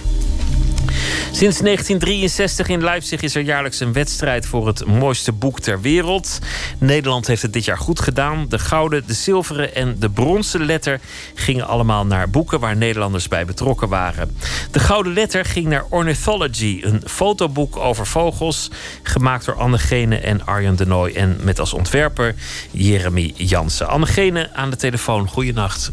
Sinds 1.32 1.60
1963 1.60 2.68
in 2.68 2.84
Leipzig 2.84 3.22
is 3.22 3.36
er 3.36 3.42
jaarlijks 3.42 3.80
een 3.80 3.94
wedstrijd 3.94 4.46
voor 4.46 4.68
het 4.68 4.86
mooiste 4.86 5.32
boek 5.32 5.60
ter 5.60 5.82
wereld. 5.82 6.40
Nederland 6.78 7.28
heeft 7.28 7.42
het 7.42 7.54
dit 7.54 7.66
jaar 7.66 7.78
goed 7.78 8.00
gedaan. 8.00 8.46
De 8.50 8.60
gouden, 8.60 9.08
de 9.08 9.14
zilveren 9.14 9.76
en 9.76 9.96
de 10.00 10.10
bronzen 10.10 10.66
letter 10.66 11.00
gingen 11.34 11.68
allemaal 11.68 12.06
naar 12.06 12.30
boeken 12.30 12.60
waar 12.60 12.76
Nederlanders 12.76 13.28
bij 13.28 13.46
betrokken 13.46 13.90
waren. 13.90 14.38
De 14.72 14.80
gouden 14.80 15.14
letter 15.14 15.46
ging 15.46 15.68
naar 15.68 15.86
Ornithology, 15.90 16.80
een 16.84 17.02
fotoboek 17.06 17.78
over 17.78 18.08
vogels, 18.08 18.70
gemaakt 19.04 19.46
door 19.46 19.56
Anne 19.56 19.78
Gene 19.78 20.18
en 20.18 20.46
Arjen 20.46 20.76
de 20.76 20.86
Nooy 20.86 21.12
en 21.16 21.38
met 21.42 21.60
als 21.60 21.74
ontwerper 21.74 22.36
Jeremy 22.72 23.34
Jansen. 23.36 23.88
Anne 23.88 24.06
Gene 24.06 24.50
aan 24.54 24.70
de 24.70 24.76
telefoon, 24.76 25.28
goeienacht. 25.28 25.92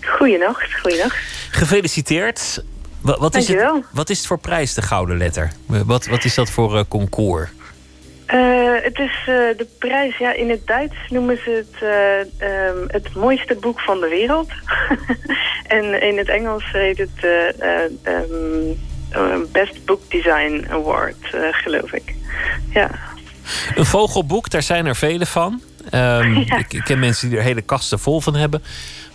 Goeienacht, 0.00 0.80
goeienacht. 0.80 1.16
Gefeliciteerd. 1.50 2.62
Wat, 3.04 3.18
wat 3.18 3.34
is, 3.34 3.48
het, 3.48 3.84
wat 3.90 4.10
is 4.10 4.18
het 4.18 4.26
voor 4.26 4.38
prijs, 4.38 4.74
de 4.74 4.82
Gouden 4.82 5.16
Letter? 5.16 5.52
Wat, 5.66 6.06
wat 6.06 6.24
is 6.24 6.34
dat 6.34 6.50
voor 6.50 6.74
uh, 6.74 6.80
concours? 6.88 7.50
Uh, 8.26 8.74
het 8.82 8.98
is 8.98 9.18
uh, 9.20 9.26
de 9.26 9.66
prijs, 9.78 10.16
ja, 10.16 10.32
in 10.32 10.50
het 10.50 10.66
Duits 10.66 10.94
noemen 11.08 11.38
ze 11.44 11.50
het 11.50 11.82
um, 12.72 12.84
het 12.86 13.14
mooiste 13.14 13.54
boek 13.54 13.80
van 13.80 14.00
de 14.00 14.08
wereld. 14.08 14.48
en 15.78 16.02
in 16.02 16.18
het 16.18 16.28
Engels 16.28 16.64
heet 16.72 16.98
het 16.98 17.24
um, 18.04 19.46
Best 19.52 19.84
Book 19.84 20.10
Design 20.10 20.66
Award, 20.70 21.16
geloof 21.50 21.92
ik. 21.92 22.14
Ja. 22.70 22.90
Een 23.74 23.86
vogelboek, 23.86 24.50
daar 24.50 24.62
zijn 24.62 24.86
er 24.86 24.96
vele 24.96 25.26
van. 25.26 25.62
Um, 25.94 26.38
ja. 26.46 26.58
ik, 26.58 26.72
ik 26.72 26.84
ken 26.84 26.98
mensen 26.98 27.28
die 27.28 27.38
er 27.38 27.44
hele 27.44 27.62
kasten 27.62 27.98
vol 27.98 28.20
van 28.20 28.34
hebben. 28.34 28.62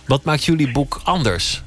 Wat 0.06 0.24
maakt 0.24 0.44
jullie 0.44 0.72
boek 0.72 1.00
anders? 1.04 1.62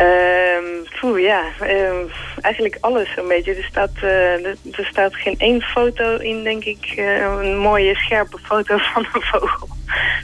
Um, 0.00 1.18
ja, 1.18 1.44
um, 1.62 2.10
eigenlijk 2.40 2.76
alles 2.80 3.08
een 3.16 3.28
beetje. 3.28 3.54
Er 3.54 3.64
staat, 3.64 3.90
uh, 4.02 4.46
er 4.46 4.88
staat 4.90 5.14
geen 5.14 5.34
één 5.38 5.62
foto 5.62 6.16
in, 6.16 6.42
denk 6.42 6.64
ik. 6.64 6.94
Uh, 6.96 7.20
een 7.20 7.58
mooie, 7.58 7.94
scherpe 7.94 8.38
foto 8.38 8.78
van 8.92 9.06
een 9.12 9.22
vogel. 9.22 9.68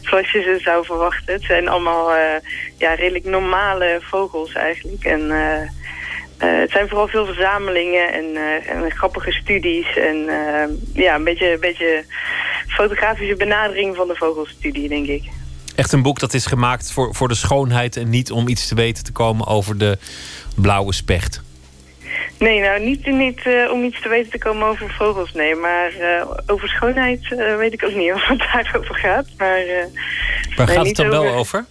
Zoals 0.02 0.30
je 0.32 0.42
ze 0.42 0.58
zou 0.62 0.84
verwachten. 0.84 1.34
Het 1.34 1.42
zijn 1.42 1.68
allemaal 1.68 2.16
uh, 2.16 2.22
ja, 2.78 2.94
redelijk 2.94 3.24
normale 3.24 3.98
vogels 4.02 4.52
eigenlijk. 4.52 5.04
En 5.04 5.30
het 6.38 6.70
zijn 6.70 6.88
vooral 6.88 7.08
veel 7.08 7.26
verzamelingen 7.26 8.12
en, 8.12 8.36
en 8.66 8.90
grappige 8.90 9.32
studies. 9.32 9.96
En 9.96 10.16
ja, 10.92 11.14
een 11.14 11.24
beetje, 11.24 11.52
een 11.52 11.60
beetje 11.60 12.04
fotografische 12.68 13.36
benadering 13.36 13.96
van 13.96 14.08
de 14.08 14.16
vogelstudie, 14.16 14.88
denk 14.88 15.06
ik. 15.06 15.22
Echt 15.74 15.92
een 15.92 16.02
boek 16.02 16.18
dat 16.18 16.34
is 16.34 16.46
gemaakt 16.46 16.92
voor, 16.92 17.14
voor 17.14 17.28
de 17.28 17.34
schoonheid 17.34 17.96
en 17.96 18.10
niet 18.10 18.30
om 18.30 18.48
iets 18.48 18.68
te 18.68 18.74
weten 18.74 19.04
te 19.04 19.12
komen 19.12 19.46
over 19.46 19.78
de 19.78 19.98
blauwe 20.56 20.92
specht. 20.92 21.42
Nee, 22.38 22.60
nou 22.60 22.80
niet, 22.80 23.06
niet 23.06 23.44
uh, 23.46 23.70
om 23.70 23.84
iets 23.84 24.02
te 24.02 24.08
weten 24.08 24.30
te 24.30 24.38
komen 24.38 24.66
over 24.66 24.94
vogels, 24.98 25.32
nee. 25.32 25.54
Maar 25.54 25.92
uh, 26.00 26.30
over 26.46 26.68
schoonheid 26.68 27.20
uh, 27.30 27.56
weet 27.56 27.72
ik 27.72 27.84
ook 27.84 27.94
niet 27.94 28.12
of 28.14 28.26
het 28.26 28.38
daarover 28.38 28.94
gaat. 28.94 29.26
Maar, 29.38 29.62
Waar 30.56 30.68
gaat 30.68 30.86
het 30.86 30.96
dan 30.96 31.06
over? 31.06 31.22
wel 31.22 31.34
over? 31.34 31.64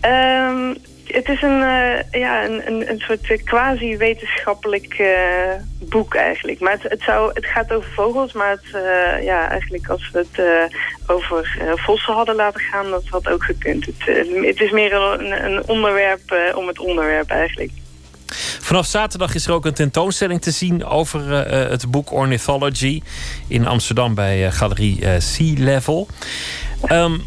Ehm, 0.00 0.74
het 1.08 1.28
is 1.28 1.42
een, 1.42 1.62
eh, 1.62 2.20
ja, 2.20 2.44
een, 2.44 2.66
een, 2.66 2.90
een 2.90 2.98
soort 2.98 3.42
quasi-wetenschappelijk 3.44 4.94
eh, 4.94 5.52
boek 5.78 6.14
eigenlijk. 6.14 6.60
Maar 6.60 6.72
het, 6.72 6.82
het, 6.82 7.02
zou, 7.02 7.30
het 7.34 7.46
gaat 7.46 7.72
over 7.72 7.90
vogels, 7.90 8.32
maar 8.32 8.50
het, 8.50 8.82
eh, 8.82 9.24
ja, 9.24 9.48
eigenlijk 9.48 9.88
als 9.88 10.10
we 10.12 10.26
het 10.30 10.42
over 11.06 11.58
vossen 11.76 12.14
hadden 12.14 12.34
laten 12.34 12.60
gaan, 12.60 12.90
dat 12.90 13.04
had 13.06 13.28
ook 13.28 13.44
gekund. 13.44 13.86
Het, 13.86 14.16
het 14.46 14.60
is 14.60 14.70
meer 14.70 14.92
een, 14.92 15.44
een 15.44 15.68
onderwerp 15.68 16.52
om 16.54 16.66
het 16.66 16.78
onderwerp 16.78 17.30
eigenlijk. 17.30 17.70
Vanaf 18.60 18.86
zaterdag 18.86 19.34
is 19.34 19.46
er 19.46 19.52
ook 19.52 19.64
een 19.64 19.74
tentoonstelling 19.74 20.40
te 20.40 20.50
zien 20.50 20.84
over 20.84 21.30
het 21.70 21.90
boek 21.90 22.12
Ornithology 22.12 23.02
in 23.46 23.66
Amsterdam 23.66 24.14
bij 24.14 24.50
Galerie 24.50 25.04
eh, 25.04 25.20
Sea 25.20 25.54
Level. 25.56 26.08
Ehm, 26.82 27.18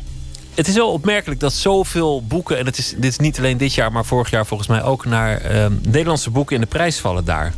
het 0.62 0.70
is 0.70 0.76
wel 0.76 0.91
opmerkelijk 0.91 1.39
dat 1.39 1.53
zoveel 1.53 2.24
boeken, 2.28 2.57
en 2.57 2.66
het 2.66 2.78
is, 2.78 2.93
dit 2.97 3.12
is 3.12 3.18
niet 3.18 3.38
alleen 3.38 3.57
dit 3.57 3.74
jaar, 3.74 3.91
maar 3.91 4.05
vorig 4.05 4.30
jaar 4.30 4.45
volgens 4.45 4.70
mij 4.70 4.84
ook, 4.84 5.05
naar 5.05 5.41
ehm, 5.41 5.74
Nederlandse 5.82 6.30
boeken 6.30 6.55
in 6.55 6.62
de 6.62 6.68
prijs 6.68 6.99
vallen 6.99 7.26
daar. 7.26 7.53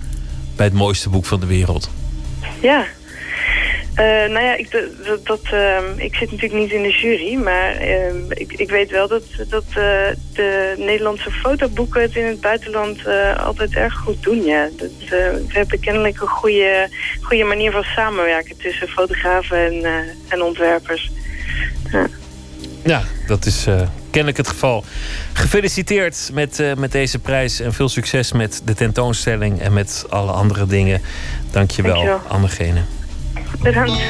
Bij 0.55 0.65
het 0.65 0.75
mooiste 0.75 1.09
boek 1.09 1.25
van 1.25 1.39
de 1.39 1.45
wereld. 1.45 1.89
Ja. 2.61 2.85
Eh, 3.93 4.05
nou 4.05 4.39
ja, 4.39 4.55
ik, 4.55 4.89
dat, 5.23 5.39
ehm, 5.43 5.83
ik 5.97 6.15
zit 6.15 6.31
natuurlijk 6.31 6.61
niet 6.61 6.71
in 6.71 6.81
de 6.81 6.89
jury, 6.89 7.35
maar 7.35 7.75
ehm, 7.75 8.17
ik, 8.29 8.53
ik 8.53 8.69
weet 8.69 8.89
wel 8.89 9.07
dat, 9.07 9.23
dat 9.49 9.65
eh, 9.67 9.75
de 10.33 10.73
Nederlandse 10.77 11.31
fotoboeken 11.31 12.01
het 12.01 12.15
in 12.15 12.25
het 12.25 12.41
buitenland 12.41 13.05
eh, 13.05 13.45
altijd 13.45 13.73
erg 13.73 13.93
goed 13.93 14.23
doen. 14.23 14.43
Ja. 14.43 14.69
Dat, 14.77 15.09
we 15.09 15.43
hebben 15.47 15.79
kennelijk 15.79 16.21
een 16.21 16.27
goede, 16.27 16.89
goede 17.21 17.43
manier 17.43 17.71
van 17.71 17.83
samenwerken 17.83 18.57
tussen 18.57 18.87
fotografen 18.87 19.57
en, 19.65 20.05
en 20.27 20.41
ontwerpers. 20.41 21.11
Ja. 21.91 22.07
Ja, 22.83 23.03
dat 23.27 23.45
is 23.45 23.65
eh, 23.65 23.81
kennelijk 24.09 24.37
het 24.37 24.47
geval. 24.47 24.83
Gefeliciteerd 25.33 26.29
met, 26.33 26.59
eh, 26.59 26.73
met 26.73 26.91
deze 26.91 27.19
prijs 27.19 27.59
en 27.59 27.73
veel 27.73 27.89
succes 27.89 28.31
met 28.31 28.61
de 28.65 28.73
tentoonstelling 28.73 29.61
en 29.61 29.73
met 29.73 30.05
alle 30.09 30.31
andere 30.31 30.65
dingen. 30.65 31.01
Dank 31.51 31.71
je 31.71 31.81
wel, 31.81 31.93
Dankjewel. 31.93 32.83
Bedankt. 33.59 34.01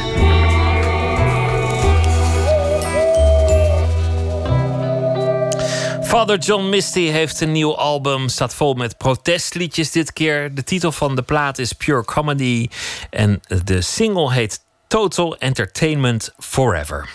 Father 6.13 6.38
John 6.38 6.69
Misty 6.69 7.09
heeft 7.09 7.41
een 7.41 7.51
nieuw 7.51 7.76
album, 7.76 8.30
staat 8.30 8.55
vol 8.55 8.74
met 8.74 8.97
protestliedjes 8.97 9.91
dit 9.91 10.13
keer. 10.13 10.55
De 10.55 10.63
titel 10.63 10.91
van 10.91 11.15
de 11.15 11.21
plaat 11.21 11.57
is 11.57 11.74
Pure 11.74 12.05
Comedy 12.05 12.67
en 13.09 13.41
de 13.63 13.82
single 13.82 14.34
heet 14.34 14.59
Total 14.88 15.38
Entertainment 15.38 16.34
Forever. 16.39 17.09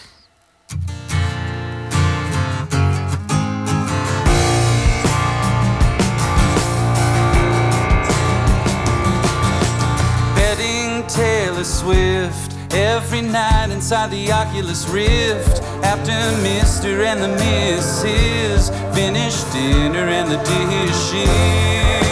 Swift 11.65 12.55
every 12.73 13.23
night 13.23 13.71
inside 13.71 14.11
the 14.11 14.31
Oculus 14.31 14.89
Rift. 14.89 15.63
After 15.83 16.13
Mr. 16.43 17.05
and 17.05 17.23
the 17.23 17.29
Mrs. 17.43 18.71
finish 18.95 19.43
dinner 19.53 20.07
and 20.09 20.31
the 20.31 20.39
dishes. 20.39 22.08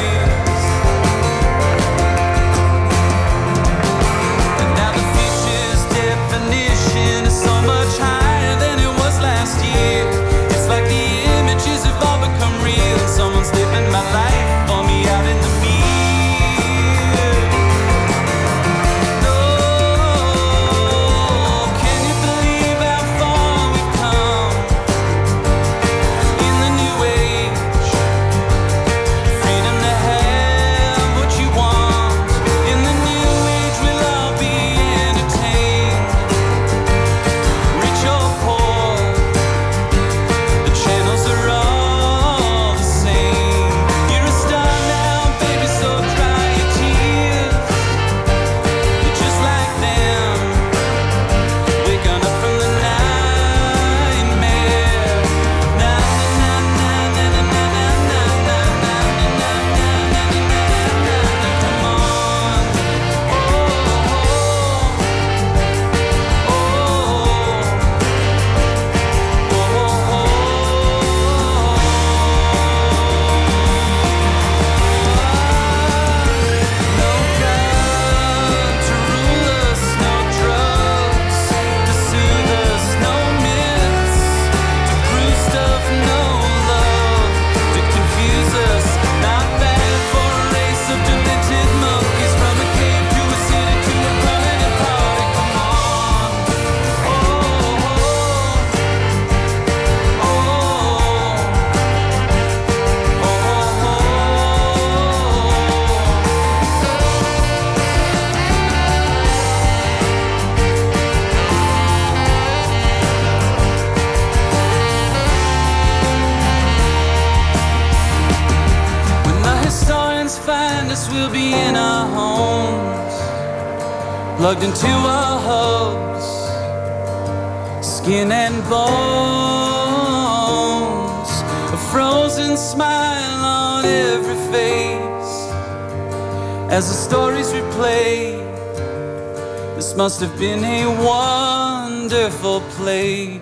Have 140.26 140.38
been 140.38 140.64
a 140.64 140.86
wonderful 141.04 142.60
place. 142.76 143.40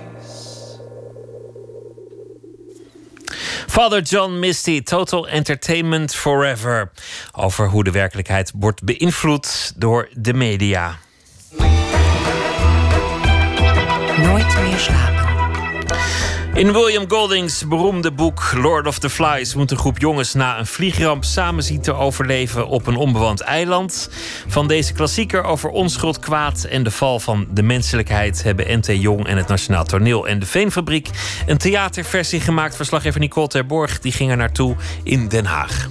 Father 3.67 4.03
John 4.03 4.39
Misty, 4.39 4.83
Total 4.83 5.27
Entertainment 5.27 6.15
Forever. 6.15 6.91
Over 7.33 7.69
hoe 7.69 7.85
de 7.85 7.91
werkelijkheid 7.91 8.53
wordt 8.55 8.83
beïnvloed 8.83 9.73
door 9.77 10.09
de 10.13 10.35
media. 10.35 10.99
Nooit 14.17 14.57
meer 14.63 14.79
slapen. 14.79 15.24
In 16.55 16.73
William 16.73 17.11
Goldings 17.11 17.69
beroemde 17.69 18.13
boek 18.13 18.53
Lord 18.53 18.87
of 18.87 18.99
the 18.99 19.11
Flies 19.11 19.55
moet 19.55 19.71
een 19.71 19.77
groep 19.77 19.99
jongens 19.99 20.35
na 20.35 20.59
een 20.59 20.67
vliegramp 20.67 21.25
samen 21.25 21.63
zien 21.63 21.81
te 21.81 21.93
overleven 21.93 22.67
op 22.67 22.87
een 22.87 22.97
onbewoond 22.97 23.41
eiland. 23.41 24.11
Van 24.47 24.69
deze 24.69 24.93
klassieker 24.93 25.45
over 25.45 25.71
onschuld, 25.71 26.19
kwaad 26.19 26.65
en 26.65 26.83
de 26.83 26.91
val 26.91 27.21
van 27.21 27.47
de 27.51 27.63
menselijkheid 27.63 28.43
hebben 28.43 28.79
NT 28.79 28.87
Jong 28.87 29.27
en 29.27 29.37
het 29.37 29.49
Nationaal 29.49 29.85
Toneel 29.85 30.29
en 30.29 30.39
de 30.39 30.47
Veenfabriek 30.47 31.09
een 31.47 31.59
theaterversie 31.59 32.41
gemaakt. 32.41 32.77
Verslaggever 32.77 33.21
Nicole 33.21 33.49
Terborg 33.49 34.01
die 34.01 34.13
ging 34.13 34.31
er 34.31 34.37
naartoe 34.37 34.77
in 35.03 35.29
Den 35.29 35.45
Haag. 35.45 35.89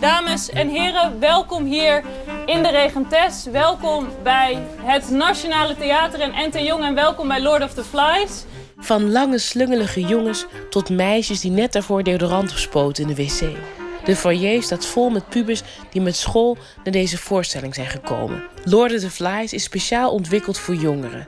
Dames 0.00 0.50
en 0.50 0.68
heren, 0.68 1.20
welkom 1.20 1.64
hier 1.64 2.04
in 2.46 2.62
de 2.62 2.70
Regentes. 2.70 3.44
Welkom 3.44 4.08
bij 4.22 4.58
het 4.82 5.10
Nationale 5.10 5.76
Theater 5.76 6.20
in 6.20 6.32
Ente 6.32 6.62
Jong 6.62 6.84
en 6.84 6.94
welkom 6.94 7.28
bij 7.28 7.42
Lord 7.42 7.62
of 7.62 7.74
the 7.74 7.84
Flies. 7.84 8.44
Van 8.78 9.10
lange 9.10 9.38
slungelige 9.38 10.00
jongens 10.00 10.46
tot 10.70 10.90
meisjes 10.90 11.40
die 11.40 11.50
net 11.50 11.72
daarvoor 11.72 12.02
deodorant 12.02 12.52
bespoten 12.52 13.02
in 13.02 13.14
de 13.14 13.22
wc. 13.22 13.56
De 14.04 14.16
foyer 14.16 14.62
staat 14.62 14.86
vol 14.86 15.10
met 15.10 15.28
pubers 15.28 15.62
die 15.90 16.00
met 16.00 16.16
school 16.16 16.56
naar 16.84 16.92
deze 16.92 17.18
voorstelling 17.18 17.74
zijn 17.74 17.86
gekomen. 17.86 18.42
Lord 18.64 18.92
of 18.92 19.00
the 19.00 19.10
Flies 19.10 19.52
is 19.52 19.62
speciaal 19.62 20.10
ontwikkeld 20.10 20.58
voor 20.58 20.74
jongeren. 20.74 21.26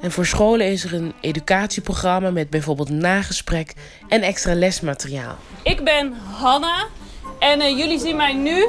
En 0.00 0.10
voor 0.10 0.26
scholen 0.26 0.66
is 0.66 0.84
er 0.84 0.94
een 0.94 1.12
educatieprogramma 1.20 2.30
met 2.30 2.50
bijvoorbeeld 2.50 2.90
nagesprek 2.90 3.74
en 4.08 4.22
extra 4.22 4.54
lesmateriaal. 4.54 5.36
Ik 5.62 5.84
ben 5.84 6.12
Hanna 6.12 6.86
en 7.38 7.60
eh, 7.60 7.78
jullie 7.78 7.98
zien 7.98 8.16
mij 8.16 8.32
nu. 8.32 8.66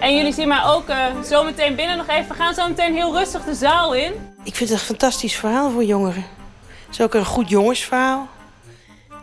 En 0.00 0.16
jullie 0.16 0.32
zien 0.32 0.48
mij 0.48 0.64
ook 0.64 0.88
uh, 0.88 1.22
zo 1.22 1.44
meteen 1.44 1.74
binnen 1.74 1.96
nog 1.96 2.08
even. 2.08 2.28
We 2.28 2.34
gaan 2.34 2.54
zo 2.54 2.68
meteen 2.68 2.94
heel 2.94 3.16
rustig 3.16 3.44
de 3.44 3.54
zaal 3.54 3.94
in. 3.94 4.12
Ik 4.44 4.54
vind 4.54 4.70
het 4.70 4.78
een 4.78 4.84
fantastisch 4.84 5.36
verhaal 5.36 5.70
voor 5.70 5.84
jongeren. 5.84 6.24
Het 6.86 6.90
is 6.90 7.00
ook 7.00 7.14
een 7.14 7.24
goed 7.24 7.48
jongensverhaal. 7.48 8.28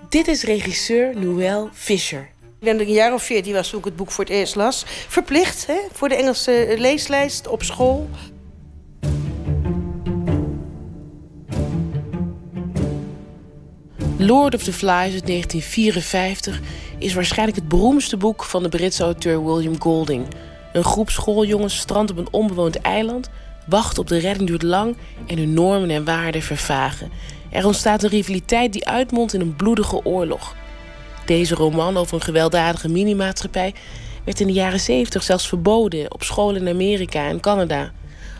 Dit 0.09 0.27
is 0.27 0.43
regisseur 0.43 1.19
Noël 1.19 1.69
Fischer. 1.73 2.29
Ik 2.41 2.69
ben 2.69 2.79
een 2.79 2.91
jaar 2.91 3.13
of 3.13 3.23
veertien 3.23 3.53
was 3.53 3.69
toen 3.69 3.79
ik 3.79 3.85
het 3.85 3.95
boek 3.95 4.11
voor 4.11 4.23
het 4.23 4.33
eerst 4.33 4.55
las. 4.55 4.83
Verplicht 5.07 5.67
hè, 5.67 5.77
voor 5.91 6.09
de 6.09 6.15
Engelse 6.15 6.75
leeslijst 6.77 7.47
op 7.47 7.63
school. 7.63 8.09
Lord 14.17 14.55
of 14.55 14.63
the 14.63 14.73
Flies 14.73 15.13
uit 15.13 15.27
1954 15.27 16.59
is 16.97 17.13
waarschijnlijk 17.13 17.57
het 17.57 17.67
beroemdste 17.67 18.17
boek 18.17 18.43
van 18.43 18.63
de 18.63 18.69
Britse 18.69 19.03
auteur 19.03 19.45
William 19.45 19.81
Golding. 19.81 20.25
Een 20.73 20.83
groep 20.83 21.09
schooljongens 21.09 21.77
strandt 21.77 22.11
op 22.11 22.17
een 22.17 22.27
onbewoond 22.31 22.81
eiland, 22.81 23.29
wacht 23.65 23.97
op 23.97 24.07
de 24.07 24.17
redding 24.17 24.47
duurt 24.47 24.63
lang 24.63 24.95
en 25.27 25.37
hun 25.37 25.53
normen 25.53 25.89
en 25.89 26.05
waarden 26.05 26.41
vervagen. 26.41 27.11
Er 27.49 27.65
ontstaat 27.65 28.03
een 28.03 28.09
rivaliteit 28.09 28.73
die 28.73 28.87
uitmondt 28.87 29.33
in 29.33 29.41
een 29.41 29.55
bloedige 29.55 30.05
oorlog. 30.05 30.55
Deze 31.25 31.55
roman 31.55 31.97
over 31.97 32.13
een 32.15 32.21
gewelddadige 32.21 32.89
minimaatschappij 32.89 33.73
werd 34.25 34.39
in 34.39 34.47
de 34.47 34.53
jaren 34.53 34.79
70 34.79 35.23
zelfs 35.23 35.47
verboden 35.47 36.13
op 36.13 36.23
scholen 36.23 36.61
in 36.61 36.73
Amerika 36.73 37.27
en 37.27 37.39
Canada. 37.39 37.91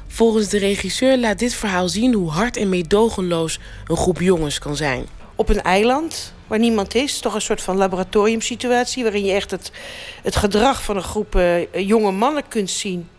Volgens 0.07 0.47
de 0.47 0.57
regisseur 0.57 1.17
laat 1.17 1.39
dit 1.39 1.53
verhaal 1.53 1.89
zien 1.89 2.13
hoe 2.13 2.29
hard 2.29 2.57
en 2.57 2.69
meedogenloos 2.69 3.59
een 3.87 3.97
groep 3.97 4.21
jongens 4.21 4.59
kan 4.59 4.75
zijn. 4.75 5.05
Op 5.35 5.49
een 5.49 5.61
eiland 5.61 6.33
waar 6.53 6.61
niemand 6.61 6.95
is, 6.95 7.19
toch 7.19 7.33
een 7.33 7.41
soort 7.41 7.61
van 7.61 7.77
laboratoriumsituatie 7.77 9.03
waarin 9.03 9.25
je 9.25 9.31
echt 9.31 9.51
het, 9.51 9.71
het 10.23 10.35
gedrag 10.35 10.83
van 10.83 10.95
een 10.95 11.03
groep 11.03 11.35
uh, 11.35 11.87
jonge 11.87 12.11
mannen 12.11 12.47
kunt 12.47 12.69
zien. 12.69 13.09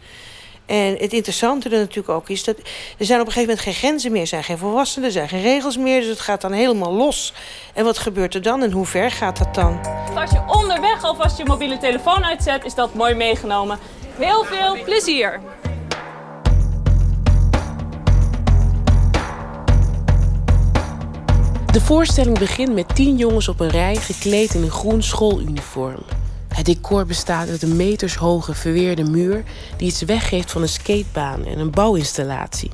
En 0.66 0.96
het 0.98 1.12
interessante 1.12 1.68
er 1.68 1.78
natuurlijk 1.78 2.08
ook 2.08 2.28
is 2.28 2.44
dat 2.44 2.56
er 2.98 3.04
zijn 3.06 3.20
op 3.20 3.26
een 3.26 3.32
gegeven 3.32 3.54
moment 3.54 3.60
geen 3.60 3.88
grenzen 3.88 4.12
meer, 4.12 4.20
er 4.20 4.26
zijn 4.26 4.44
geen 4.44 4.58
volwassenen, 4.58 5.06
er 5.06 5.12
zijn 5.12 5.28
geen 5.28 5.42
regels 5.42 5.76
meer, 5.76 6.00
dus 6.00 6.08
het 6.08 6.20
gaat 6.20 6.40
dan 6.40 6.52
helemaal 6.52 6.92
los. 6.92 7.32
En 7.74 7.84
wat 7.84 7.98
gebeurt 7.98 8.34
er 8.34 8.42
dan 8.42 8.62
en 8.62 8.70
hoe 8.70 8.86
ver 8.86 9.10
gaat 9.10 9.38
dat 9.38 9.54
dan? 9.54 9.80
Als 10.14 10.30
je 10.30 10.42
onderweg 10.46 11.04
alvast 11.04 11.38
je 11.38 11.44
mobiele 11.44 11.78
telefoon 11.78 12.24
uitzet, 12.24 12.64
is 12.64 12.74
dat 12.74 12.94
mooi 12.94 13.14
meegenomen. 13.14 13.78
Heel 14.16 14.44
veel 14.44 14.82
plezier! 14.84 15.40
De 21.74 21.80
voorstelling 21.80 22.38
begint 22.38 22.74
met 22.74 22.94
tien 22.94 23.16
jongens 23.16 23.48
op 23.48 23.60
een 23.60 23.68
rij 23.68 23.96
gekleed 23.96 24.54
in 24.54 24.62
een 24.62 24.70
groen 24.70 25.02
schooluniform. 25.02 26.02
Het 26.48 26.66
decor 26.66 27.06
bestaat 27.06 27.48
uit 27.48 27.62
een 27.62 27.76
metershoge 27.76 28.54
verweerde 28.54 29.04
muur 29.04 29.44
die 29.76 29.88
iets 29.88 30.02
weggeeft 30.02 30.50
van 30.50 30.62
een 30.62 30.68
skatebaan 30.68 31.44
en 31.44 31.58
een 31.58 31.70
bouwinstallatie. 31.70 32.70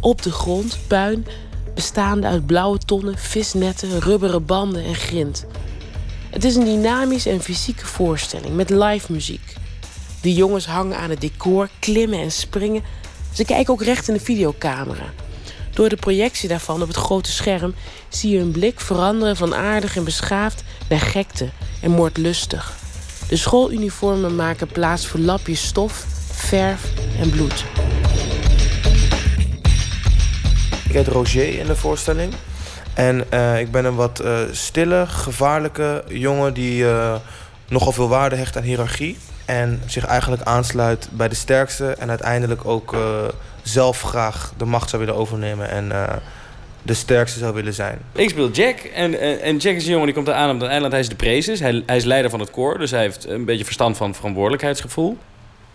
Op 0.00 0.22
de 0.22 0.30
grond 0.30 0.78
puin 0.86 1.26
bestaande 1.74 2.26
uit 2.26 2.46
blauwe 2.46 2.78
tonnen, 2.78 3.18
visnetten, 3.18 4.00
rubberen 4.00 4.46
banden 4.46 4.84
en 4.84 4.94
grind. 4.94 5.46
Het 6.30 6.44
is 6.44 6.56
een 6.56 6.64
dynamische 6.64 7.30
en 7.30 7.40
fysieke 7.40 7.86
voorstelling 7.86 8.54
met 8.54 8.70
live 8.70 9.12
muziek. 9.12 9.54
De 10.20 10.34
jongens 10.34 10.66
hangen 10.66 10.98
aan 10.98 11.10
het 11.10 11.20
decor, 11.20 11.68
klimmen 11.78 12.18
en 12.18 12.32
springen. 12.32 12.82
Ze 13.32 13.44
kijken 13.44 13.72
ook 13.72 13.82
recht 13.82 14.08
in 14.08 14.14
de 14.14 14.20
videocamera. 14.20 15.12
Door 15.72 15.88
de 15.88 15.96
projectie 15.96 16.48
daarvan 16.48 16.82
op 16.82 16.88
het 16.88 16.96
grote 16.96 17.32
scherm 17.32 17.74
zie 18.08 18.30
je 18.30 18.38
hun 18.38 18.50
blik 18.50 18.80
veranderen 18.80 19.36
van 19.36 19.54
aardig 19.54 19.96
en 19.96 20.04
beschaafd 20.04 20.64
naar 20.88 21.00
gekte 21.00 21.48
en 21.80 21.90
moordlustig. 21.90 22.72
De 23.28 23.36
schooluniformen 23.36 24.36
maken 24.36 24.66
plaats 24.66 25.06
voor 25.06 25.20
lapjes 25.20 25.66
stof, 25.66 26.04
verf 26.30 26.92
en 27.20 27.30
bloed. 27.30 27.64
Ik 30.88 30.92
heet 30.92 31.06
Roger 31.06 31.58
in 31.58 31.66
de 31.66 31.76
voorstelling. 31.76 32.32
En 32.94 33.24
uh, 33.32 33.60
ik 33.60 33.70
ben 33.70 33.84
een 33.84 33.94
wat 33.94 34.20
uh, 34.24 34.38
stille, 34.50 35.04
gevaarlijke 35.06 36.04
jongen 36.08 36.54
die 36.54 36.82
uh, 36.82 37.14
nogal 37.68 37.92
veel 37.92 38.08
waarde 38.08 38.36
hecht 38.36 38.56
aan 38.56 38.62
hiërarchie. 38.62 39.18
En 39.44 39.82
zich 39.86 40.04
eigenlijk 40.04 40.42
aansluit 40.42 41.08
bij 41.12 41.28
de 41.28 41.34
sterkste 41.34 41.94
en 41.94 42.08
uiteindelijk 42.08 42.64
ook 42.64 42.96
zelf 43.62 44.02
graag 44.02 44.52
de 44.56 44.64
macht 44.64 44.90
zou 44.90 45.04
willen 45.04 45.20
overnemen 45.20 45.70
en 45.70 45.88
uh, 45.88 46.12
de 46.82 46.94
sterkste 46.94 47.38
zou 47.38 47.54
willen 47.54 47.74
zijn. 47.74 47.98
Ik 48.12 48.28
speel 48.28 48.50
Jack 48.50 48.78
en, 48.78 49.40
en 49.40 49.56
Jack 49.56 49.74
is 49.74 49.84
een 49.84 49.90
jongen 49.90 50.06
die 50.06 50.14
komt 50.14 50.30
aan 50.30 50.54
op 50.54 50.60
het 50.60 50.70
eiland. 50.70 50.92
Hij 50.92 51.00
is 51.00 51.08
de 51.08 51.14
prezes, 51.14 51.60
hij, 51.60 51.82
hij 51.86 51.96
is 51.96 52.04
leider 52.04 52.30
van 52.30 52.40
het 52.40 52.50
koor, 52.50 52.78
dus 52.78 52.90
hij 52.90 53.00
heeft 53.00 53.28
een 53.28 53.44
beetje 53.44 53.64
verstand 53.64 53.96
van 53.96 54.14
verantwoordelijkheidsgevoel. 54.14 55.18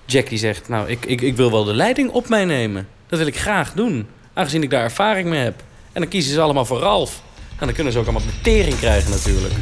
Jack 0.05 0.29
die 0.29 0.37
zegt, 0.37 0.69
nou, 0.69 0.89
ik, 0.89 1.05
ik, 1.05 1.21
ik 1.21 1.35
wil 1.35 1.51
wel 1.51 1.63
de 1.63 1.73
leiding 1.73 2.09
op 2.09 2.29
mij 2.29 2.45
nemen. 2.45 2.87
Dat 3.07 3.19
wil 3.19 3.27
ik 3.27 3.37
graag 3.37 3.73
doen, 3.73 4.07
aangezien 4.33 4.63
ik 4.63 4.69
daar 4.69 4.83
ervaring 4.83 5.29
mee 5.29 5.43
heb. 5.43 5.63
En 5.91 6.01
dan 6.01 6.09
kiezen 6.09 6.33
ze 6.33 6.41
allemaal 6.41 6.65
voor 6.65 6.79
Ralf. 6.79 7.21
En 7.59 7.65
dan 7.65 7.75
kunnen 7.75 7.93
ze 7.93 7.99
ook 7.99 8.07
allemaal 8.07 8.27
betering 8.35 8.77
krijgen 8.77 9.11
natuurlijk. 9.11 9.53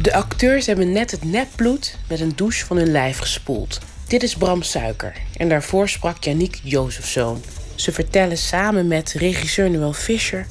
De 0.00 0.14
acteurs 0.14 0.66
hebben 0.66 0.92
net 0.92 1.10
het 1.10 1.24
nepbloed 1.24 1.96
met 2.08 2.20
een 2.20 2.32
douche 2.36 2.66
van 2.66 2.76
hun 2.76 2.90
lijf 2.90 3.18
gespoeld. 3.18 3.80
Dit 4.14 4.22
is 4.22 4.34
Bram 4.34 4.62
Suiker 4.62 5.12
en 5.36 5.48
daarvoor 5.48 5.88
sprak 5.88 6.24
Yannick 6.24 6.60
Jozefzoon. 6.62 7.42
Ze 7.74 7.92
vertellen 7.92 8.38
samen 8.38 8.88
met 8.88 9.12
regisseur 9.12 9.70
Noël 9.70 9.92
Fischer 9.92 10.46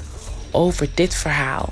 over 0.52 0.90
dit 0.94 1.16
verhaal. 1.16 1.70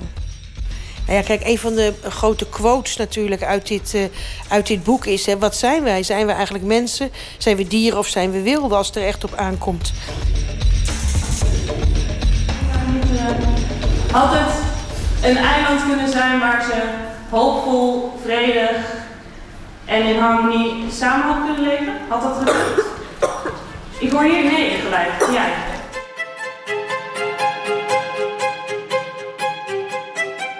Nou 1.06 1.18
ja, 1.18 1.22
kijk, 1.22 1.44
een 1.44 1.58
van 1.58 1.74
de 1.74 1.94
grote 2.08 2.48
quotes 2.48 2.96
natuurlijk 2.96 3.42
uit 3.42 3.66
dit, 3.66 3.94
uh, 3.94 4.02
uit 4.48 4.66
dit 4.66 4.84
boek 4.84 5.06
is... 5.06 5.26
Hè, 5.26 5.38
wat 5.38 5.56
zijn 5.56 5.82
wij? 5.82 6.02
Zijn 6.02 6.26
we 6.26 6.32
eigenlijk 6.32 6.64
mensen? 6.64 7.10
Zijn 7.38 7.56
we 7.56 7.66
dieren 7.66 7.98
of 7.98 8.06
zijn 8.06 8.30
we 8.30 8.42
wilden 8.42 8.76
als 8.76 8.86
het 8.86 8.96
er 8.96 9.06
echt 9.06 9.24
op 9.24 9.34
aankomt? 9.34 9.92
Altijd 14.12 14.50
een 15.22 15.36
eiland 15.36 15.86
kunnen 15.86 16.08
zijn 16.08 16.38
waar 16.38 16.62
ze 16.62 16.82
hoopvol, 17.30 18.12
vredig 18.24 19.10
en 19.92 20.06
in 20.06 20.18
harmonie 20.18 20.90
samen 20.90 21.26
had 21.26 21.44
kunnen 21.44 21.62
leven? 21.62 21.94
Had 22.08 22.22
dat 22.22 22.36
gebeurd? 22.36 22.86
Ik 23.98 24.10
hoor 24.10 24.22
hier 24.22 24.52
nee 24.52 24.70
gelijk. 24.70 25.10
Jij. 25.32 25.52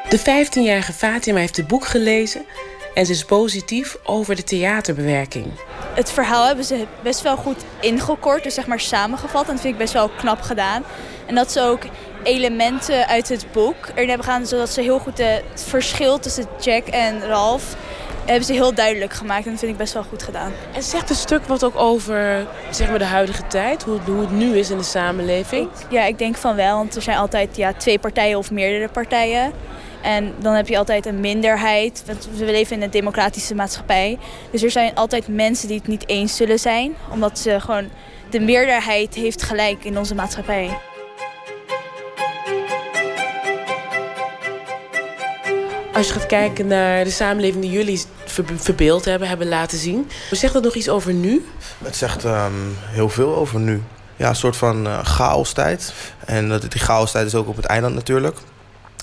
De 0.09 0.19
15-jarige 0.19 0.93
Fatima 0.93 1.39
heeft 1.39 1.57
het 1.57 1.67
boek 1.67 1.85
gelezen 1.85 2.45
en 2.95 3.07
ze 3.07 3.13
is 3.13 3.25
positief 3.25 3.97
over 4.05 4.37
de 4.37 4.45
theaterbewerking. 4.45 5.47
Het 5.95 6.13
verhaal 6.13 6.47
hebben 6.47 6.65
ze 6.65 6.87
best 7.03 7.23
wel 7.23 7.37
goed 7.37 7.65
ingekort, 7.81 8.43
dus 8.43 8.55
zeg 8.55 8.67
maar 8.67 8.81
samengevat. 8.81 9.47
En 9.47 9.53
dat 9.53 9.61
vind 9.61 9.73
ik 9.73 9.79
best 9.79 9.93
wel 9.93 10.09
knap 10.09 10.41
gedaan. 10.41 10.85
En 11.27 11.35
dat 11.35 11.53
ze 11.53 11.61
ook 11.61 11.83
elementen 12.23 13.07
uit 13.07 13.29
het 13.29 13.47
boek 13.53 13.77
erin 13.95 14.09
hebben 14.09 14.27
gedaan, 14.27 14.47
zodat 14.47 14.71
ze 14.71 14.81
heel 14.81 14.99
goed 14.99 15.19
het 15.19 15.65
verschil 15.67 16.19
tussen 16.19 16.47
Jack 16.61 16.87
en 16.87 17.27
Ralph 17.27 17.77
hebben 18.27 18.45
ze 18.45 18.53
heel 18.53 18.75
duidelijk 18.75 19.13
gemaakt. 19.13 19.45
En 19.45 19.51
dat 19.51 19.61
vind 19.61 19.73
ik 19.73 19.79
best 19.79 19.93
wel 19.93 20.03
goed 20.03 20.23
gedaan. 20.23 20.53
En 20.73 20.83
zegt 20.83 21.09
het 21.09 21.19
stuk 21.19 21.45
wat 21.45 21.65
ook 21.65 21.79
over 21.79 22.47
zeg 22.71 22.89
maar, 22.89 22.99
de 22.99 23.05
huidige 23.05 23.47
tijd? 23.47 23.83
Hoe, 23.83 23.99
hoe 24.07 24.21
het 24.21 24.31
nu 24.31 24.57
is 24.57 24.71
in 24.71 24.77
de 24.77 24.83
samenleving? 24.83 25.69
Ja, 25.89 26.05
ik 26.05 26.19
denk 26.19 26.37
van 26.37 26.57
wel. 26.57 26.77
Want 26.77 26.97
er 26.97 27.03
zijn 27.03 27.17
altijd 27.17 27.57
ja, 27.57 27.73
twee 27.73 27.99
partijen 27.99 28.39
of 28.39 28.51
meerdere 28.51 28.89
partijen. 28.89 29.53
En 30.03 30.35
dan 30.39 30.55
heb 30.55 30.69
je 30.69 30.79
altijd 30.79 31.07
een 31.07 31.21
minderheid. 31.21 32.03
Want 32.07 32.29
we 32.37 32.45
leven 32.45 32.77
in 32.77 32.83
een 32.83 32.91
democratische 32.91 33.55
maatschappij. 33.55 34.19
Dus 34.51 34.63
er 34.63 34.71
zijn 34.71 34.95
altijd 34.95 35.29
mensen 35.29 35.69
die 35.69 35.77
het 35.77 35.87
niet 35.87 36.09
eens 36.09 36.37
zullen 36.37 36.59
zijn. 36.59 36.95
Omdat 37.11 37.39
ze 37.39 37.61
gewoon... 37.61 37.89
De 38.31 38.41
meerderheid 38.41 39.15
heeft 39.15 39.43
gelijk 39.43 39.85
in 39.85 39.99
onze 39.99 40.15
maatschappij. 40.15 40.79
Als 45.93 46.07
je 46.07 46.13
gaat 46.13 46.27
kijken 46.27 46.67
naar 46.67 47.05
de 47.05 47.11
samenleving 47.11 47.63
die 47.63 47.73
jullie 47.73 48.03
verbeeld 48.57 49.05
hebben, 49.05 49.29
hebben 49.29 49.49
laten 49.49 49.79
zien. 49.79 50.09
Zegt 50.31 50.53
dat 50.53 50.63
nog 50.63 50.75
iets 50.75 50.89
over 50.89 51.13
nu? 51.13 51.45
Het 51.85 51.97
zegt 51.97 52.25
um, 52.25 52.77
heel 52.79 53.09
veel 53.09 53.37
over 53.37 53.61
nu. 53.61 53.83
Ja, 54.17 54.29
een 54.29 54.37
soort 54.37 54.57
van 54.57 54.87
uh, 54.87 55.05
chaostijd. 55.05 55.93
En 56.25 56.49
dat, 56.49 56.71
die 56.71 56.81
chaostijd 56.81 57.27
is 57.27 57.35
ook 57.35 57.49
op 57.49 57.57
het 57.57 57.65
eiland 57.65 57.95
natuurlijk. 57.95 58.37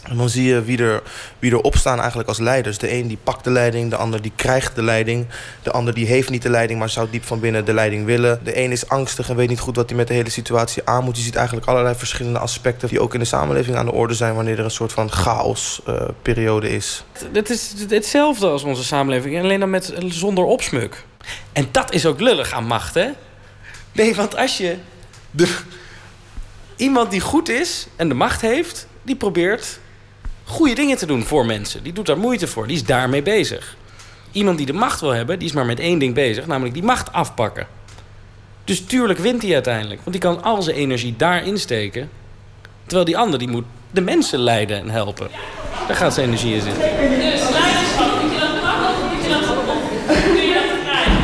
En 0.03 0.17
dan 0.17 0.29
zie 0.29 0.43
je 0.43 0.61
wie 0.61 0.77
er, 0.77 1.01
wie 1.39 1.51
er 1.51 1.61
opstaan 1.61 1.97
eigenlijk 1.99 2.29
als 2.29 2.37
leiders. 2.37 2.77
De 2.77 2.93
een 2.93 3.07
die 3.07 3.17
pakt 3.23 3.43
de 3.43 3.49
leiding, 3.49 3.89
de 3.89 3.95
ander 3.95 4.21
die 4.21 4.31
krijgt 4.35 4.75
de 4.75 4.83
leiding. 4.83 5.25
De 5.63 5.71
ander 5.71 5.93
die 5.93 6.05
heeft 6.05 6.29
niet 6.29 6.41
de 6.41 6.49
leiding, 6.49 6.79
maar 6.79 6.89
zou 6.89 7.07
diep 7.11 7.23
van 7.23 7.39
binnen 7.39 7.65
de 7.65 7.73
leiding 7.73 8.05
willen. 8.05 8.39
De 8.43 8.57
een 8.57 8.71
is 8.71 8.89
angstig 8.89 9.29
en 9.29 9.35
weet 9.35 9.49
niet 9.49 9.59
goed 9.59 9.75
wat 9.75 9.89
hij 9.89 9.97
met 9.97 10.07
de 10.07 10.13
hele 10.13 10.29
situatie 10.29 10.81
aan 10.85 11.03
moet. 11.03 11.17
Je 11.17 11.23
ziet 11.23 11.35
eigenlijk 11.35 11.67
allerlei 11.67 11.95
verschillende 11.95 12.39
aspecten... 12.39 12.87
die 12.87 12.99
ook 12.99 13.13
in 13.13 13.19
de 13.19 13.25
samenleving 13.25 13.77
aan 13.77 13.85
de 13.85 13.91
orde 13.91 14.13
zijn... 14.13 14.35
wanneer 14.35 14.57
er 14.57 14.63
een 14.63 14.71
soort 14.71 14.93
van 14.93 15.11
chaosperiode 15.11 16.69
is. 16.69 17.03
Het 17.31 17.49
is 17.49 17.73
hetzelfde 17.89 18.47
als 18.47 18.63
onze 18.63 18.83
samenleving, 18.83 19.39
alleen 19.39 19.59
dan 19.59 19.69
met, 19.69 19.93
zonder 20.07 20.43
opsmuk. 20.43 21.05
En 21.53 21.67
dat 21.71 21.93
is 21.93 22.05
ook 22.05 22.19
lullig 22.19 22.51
aan 22.51 22.65
macht, 22.65 22.93
hè? 22.93 23.09
Nee, 23.91 24.15
want 24.15 24.35
als 24.35 24.57
je... 24.57 24.75
Iemand 26.75 27.11
die 27.11 27.21
goed 27.21 27.49
is 27.49 27.87
en 27.95 28.07
de 28.07 28.15
macht 28.15 28.41
heeft... 28.41 28.87
die 29.03 29.15
probeert 29.15 29.79
goede 30.49 30.75
dingen 30.75 30.97
te 30.97 31.05
doen 31.05 31.23
voor 31.23 31.45
mensen. 31.45 31.83
Die 31.83 31.93
doet 31.93 32.05
daar 32.05 32.17
moeite 32.17 32.47
voor, 32.47 32.67
die 32.67 32.75
is 32.75 32.83
daarmee 32.83 33.21
bezig. 33.21 33.75
Iemand 34.31 34.57
die 34.57 34.65
de 34.65 34.73
macht 34.73 34.99
wil 34.99 35.09
hebben, 35.09 35.39
die 35.39 35.47
is 35.47 35.53
maar 35.53 35.65
met 35.65 35.79
één 35.79 35.99
ding 35.99 36.13
bezig... 36.13 36.47
namelijk 36.47 36.73
die 36.73 36.83
macht 36.83 37.11
afpakken. 37.11 37.67
Dus 38.63 38.85
tuurlijk 38.85 39.19
wint 39.19 39.41
hij 39.41 39.53
uiteindelijk. 39.53 39.99
Want 40.03 40.11
die 40.11 40.21
kan 40.21 40.43
al 40.43 40.61
zijn 40.61 40.75
energie 40.75 41.13
daarin 41.17 41.59
steken. 41.59 42.09
Terwijl 42.85 43.05
die 43.05 43.17
ander 43.17 43.39
die 43.39 43.47
moet 43.47 43.65
de 43.91 44.01
mensen 44.01 44.39
leiden 44.39 44.77
en 44.79 44.89
helpen. 44.89 45.29
Daar 45.87 45.95
gaat 45.95 46.13
zijn 46.13 46.27
energie 46.27 46.53
in 46.53 46.61
zitten. 46.61 46.81
Dus 46.81 47.49
leiderschap, 47.49 48.21
moet 48.21 48.33
je 48.33 48.39
dat 48.39 48.61
pakken 48.61 48.89
of 48.89 49.13
moet 49.13 49.23
je 49.23 49.29
dat 49.29 49.39
of 50.07 50.23
kun 50.23 50.47
je 50.47 50.53
dat 50.53 50.83
krijgen? 50.83 51.17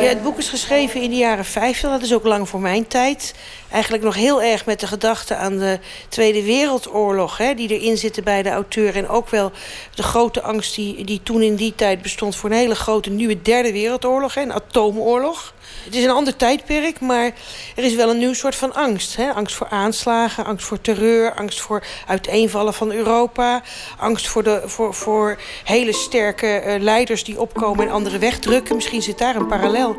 Ja, 0.00 0.06
het 0.06 0.22
boek 0.22 0.38
is 0.38 0.48
geschreven 0.48 1.02
in 1.02 1.10
de 1.10 1.16
jaren 1.16 1.44
50. 1.44 1.90
Dat 1.90 2.02
is 2.02 2.14
ook 2.14 2.24
lang 2.24 2.48
voor 2.48 2.60
mijn 2.60 2.86
tijd. 2.86 3.34
Eigenlijk 3.70 4.02
nog 4.02 4.14
heel 4.14 4.42
erg 4.42 4.66
met 4.66 4.80
de 4.80 4.86
gedachte 4.86 5.34
aan 5.36 5.58
de 5.58 5.78
Tweede 6.08 6.42
Wereldoorlog... 6.42 7.36
Hè, 7.36 7.54
die 7.54 7.78
erin 7.78 7.96
zitten 7.96 8.24
bij 8.24 8.42
de 8.42 8.50
auteur. 8.50 8.96
En 8.96 9.08
ook 9.08 9.28
wel 9.28 9.52
de 9.94 10.02
grote 10.02 10.42
angst 10.42 10.74
die, 10.74 11.04
die 11.04 11.20
toen 11.22 11.42
in 11.42 11.54
die 11.54 11.74
tijd 11.74 12.02
bestond... 12.02 12.36
voor 12.36 12.50
een 12.50 12.56
hele 12.56 12.74
grote 12.74 13.10
nieuwe 13.10 13.42
Derde 13.42 13.72
Wereldoorlog, 13.72 14.34
hè, 14.34 14.42
een 14.42 14.52
atoomoorlog. 14.52 15.54
Het 15.84 15.94
is 15.94 16.04
een 16.04 16.10
ander 16.10 16.36
tijdperk, 16.36 17.00
maar 17.00 17.32
er 17.76 17.84
is 17.84 17.94
wel 17.94 18.10
een 18.10 18.18
nieuw 18.18 18.32
soort 18.32 18.54
van 18.54 18.74
angst. 18.74 19.16
Hè? 19.16 19.32
Angst 19.32 19.56
voor 19.56 19.68
aanslagen, 19.68 20.44
angst 20.44 20.66
voor 20.66 20.80
terreur... 20.80 21.34
angst 21.34 21.60
voor 21.60 21.84
uiteenvallen 22.06 22.74
van 22.74 22.92
Europa... 22.92 23.62
angst 23.98 24.28
voor, 24.28 24.42
de, 24.42 24.62
voor, 24.64 24.94
voor 24.94 25.38
hele 25.64 25.92
sterke 25.92 26.46
eh, 26.46 26.80
leiders 26.80 27.24
die 27.24 27.40
opkomen 27.40 27.86
en 27.86 27.92
anderen 27.92 28.20
wegdrukken. 28.20 28.74
Misschien 28.74 29.02
zit 29.02 29.18
daar 29.18 29.36
een 29.36 29.46
parallel. 29.46 29.96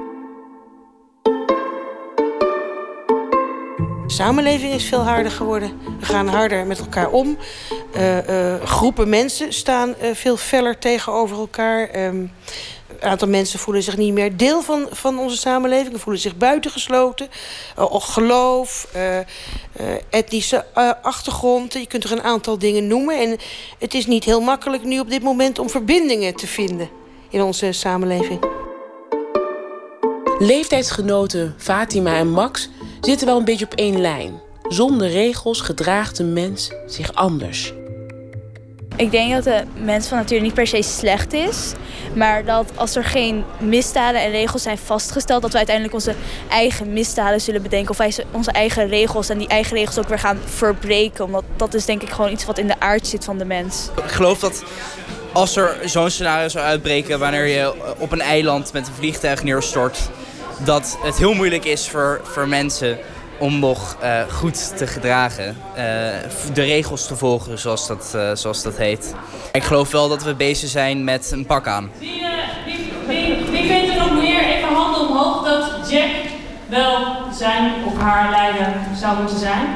De 4.07 4.17
samenleving 4.17 4.73
is 4.73 4.85
veel 4.85 5.03
harder 5.03 5.31
geworden. 5.31 5.79
We 5.99 6.05
gaan 6.05 6.27
harder 6.27 6.65
met 6.65 6.79
elkaar 6.79 7.09
om. 7.09 7.37
Eh, 7.93 8.53
eh, 8.53 8.63
groepen 8.63 9.09
mensen 9.09 9.53
staan 9.53 9.95
veel 10.13 10.37
feller 10.37 10.77
tegenover 10.77 11.37
elkaar. 11.37 11.89
Ehm, 11.89 12.25
aantal 13.09 13.27
mensen 13.27 13.59
voelen 13.59 13.83
zich 13.83 13.97
niet 13.97 14.13
meer 14.13 14.37
deel 14.37 14.61
van, 14.61 14.87
van 14.91 15.19
onze 15.19 15.37
samenleving. 15.37 16.01
Voelen 16.01 16.21
zich 16.21 16.37
buitengesloten. 16.37 17.29
Uh, 17.79 17.85
geloof, 17.89 18.87
uh, 18.95 19.17
uh, 19.17 19.23
etnische 20.09 20.65
achtergrond. 21.01 21.73
Je 21.73 21.87
kunt 21.87 22.03
er 22.03 22.11
een 22.11 22.23
aantal 22.23 22.57
dingen 22.57 22.87
noemen. 22.87 23.19
En 23.19 23.37
het 23.79 23.93
is 23.93 24.05
niet 24.05 24.23
heel 24.23 24.41
makkelijk 24.41 24.83
nu 24.83 24.99
op 24.99 25.09
dit 25.09 25.23
moment 25.23 25.59
om 25.59 25.69
verbindingen 25.69 26.35
te 26.35 26.47
vinden 26.47 26.89
in 27.29 27.41
onze 27.41 27.71
samenleving. 27.71 28.39
Leeftijdsgenoten 30.39 31.55
Fatima 31.57 32.15
en 32.15 32.29
Max 32.29 32.69
zitten 33.01 33.27
wel 33.27 33.37
een 33.37 33.45
beetje 33.45 33.65
op 33.65 33.73
één 33.73 34.01
lijn. 34.01 34.41
Zonder 34.67 35.09
regels 35.09 35.61
gedraagt 35.61 36.17
de 36.17 36.23
mens 36.23 36.71
zich 36.85 37.13
anders. 37.13 37.73
Ik 38.95 39.11
denk 39.11 39.33
dat 39.33 39.43
de 39.43 39.63
mens 39.75 40.07
van 40.07 40.17
nature 40.17 40.41
niet 40.41 40.53
per 40.53 40.67
se 40.67 40.81
slecht 40.81 41.33
is. 41.33 41.71
Maar 42.13 42.45
dat 42.45 42.71
als 42.75 42.95
er 42.95 43.03
geen 43.03 43.43
misdaden 43.59 44.21
en 44.21 44.31
regels 44.31 44.61
zijn 44.61 44.77
vastgesteld... 44.77 45.41
dat 45.41 45.51
we 45.51 45.57
uiteindelijk 45.57 45.95
onze 45.95 46.15
eigen 46.49 46.93
misdaden 46.93 47.41
zullen 47.41 47.61
bedenken. 47.61 47.89
Of 47.89 47.97
wij 47.97 48.13
onze 48.31 48.51
eigen 48.51 48.87
regels 48.87 49.29
en 49.29 49.37
die 49.37 49.47
eigen 49.47 49.77
regels 49.77 49.99
ook 49.99 50.07
weer 50.07 50.19
gaan 50.19 50.39
verbreken. 50.45 51.25
Omdat 51.25 51.43
dat 51.55 51.73
is 51.73 51.85
denk 51.85 52.01
ik 52.01 52.09
gewoon 52.09 52.31
iets 52.31 52.45
wat 52.45 52.57
in 52.57 52.67
de 52.67 52.79
aard 52.79 53.07
zit 53.07 53.23
van 53.23 53.37
de 53.37 53.45
mens. 53.45 53.89
Ik 54.05 54.11
geloof 54.11 54.39
dat 54.39 54.63
als 55.33 55.55
er 55.55 55.77
zo'n 55.85 56.09
scenario 56.09 56.47
zou 56.47 56.65
uitbreken... 56.65 57.19
wanneer 57.19 57.45
je 57.45 57.95
op 57.97 58.11
een 58.11 58.21
eiland 58.21 58.73
met 58.73 58.87
een 58.87 58.93
vliegtuig 58.93 59.43
neerstort... 59.43 60.09
dat 60.63 60.97
het 61.01 61.17
heel 61.17 61.33
moeilijk 61.33 61.65
is 61.65 61.89
voor, 61.89 62.21
voor 62.23 62.47
mensen 62.47 62.97
om 63.41 63.59
nog 63.59 63.97
uh, 64.03 64.21
goed 64.29 64.77
te 64.77 64.87
gedragen. 64.87 65.57
Uh, 65.69 65.75
de 66.53 66.63
regels 66.63 67.07
te 67.07 67.15
volgen, 67.15 67.59
zoals 67.59 67.87
dat, 67.87 68.13
uh, 68.15 68.31
zoals 68.33 68.63
dat 68.63 68.77
heet. 68.77 69.13
Ik 69.51 69.63
geloof 69.63 69.91
wel 69.91 70.09
dat 70.09 70.23
we 70.23 70.35
bezig 70.35 70.69
zijn 70.69 71.03
met 71.03 71.31
een 71.31 71.45
pak 71.45 71.67
aan. 71.67 71.91
Wie, 71.99 72.25
wie, 72.65 72.91
wie, 73.07 73.35
wie 73.51 73.67
vindt 73.67 73.89
er 73.89 73.97
nog 73.97 74.13
meer, 74.13 74.43
even 74.43 74.67
handen 74.67 75.07
omhoog, 75.07 75.43
dat 75.43 75.89
Jack 75.89 76.11
wel 76.69 77.07
zijn 77.33 77.71
of 77.85 77.97
haar 77.97 78.29
leider 78.29 78.73
zou 78.99 79.17
moeten 79.17 79.39
zijn? 79.39 79.67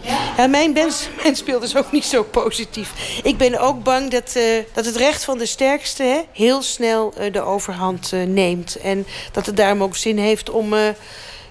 Ja? 0.00 0.18
ja 0.36 0.46
mijn, 0.46 0.76
speelt 1.32 1.62
is 1.62 1.76
ook 1.76 1.92
niet 1.92 2.04
zo 2.04 2.22
positief. 2.22 3.20
Ik 3.22 3.36
ben 3.36 3.58
ook 3.60 3.82
bang 3.82 4.10
dat, 4.10 4.34
uh, 4.36 4.42
dat 4.72 4.84
het 4.84 4.96
recht 4.96 5.24
van 5.24 5.38
de 5.38 5.46
sterkste 5.46 6.02
hè, 6.02 6.20
heel 6.32 6.62
snel 6.62 7.14
uh, 7.18 7.32
de 7.32 7.40
overhand 7.40 8.10
uh, 8.14 8.22
neemt. 8.26 8.76
En 8.76 9.06
dat 9.32 9.46
het 9.46 9.56
daarom 9.56 9.82
ook 9.82 9.96
zin 9.96 10.18
heeft 10.18 10.50
om 10.50 10.74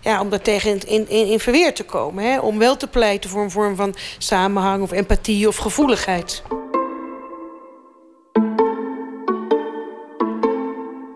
ja, 0.06 0.22
om 0.22 0.30
daar 0.30 0.42
tegen 0.42 0.88
in, 0.88 1.10
in, 1.10 1.28
in 1.28 1.40
verweer 1.40 1.74
te 1.74 1.84
komen. 1.84 2.24
Hè? 2.24 2.40
Om 2.40 2.60
wel 2.60 2.78
te 2.78 2.88
pleiten 2.88 3.30
voor 3.30 3.44
een 3.44 3.52
vorm 3.52 3.76
van 3.76 3.96
samenhang 4.18 4.84
of 4.84 4.92
empathie 4.92 5.48
of 5.48 5.56
gevoeligheid. 5.56 6.44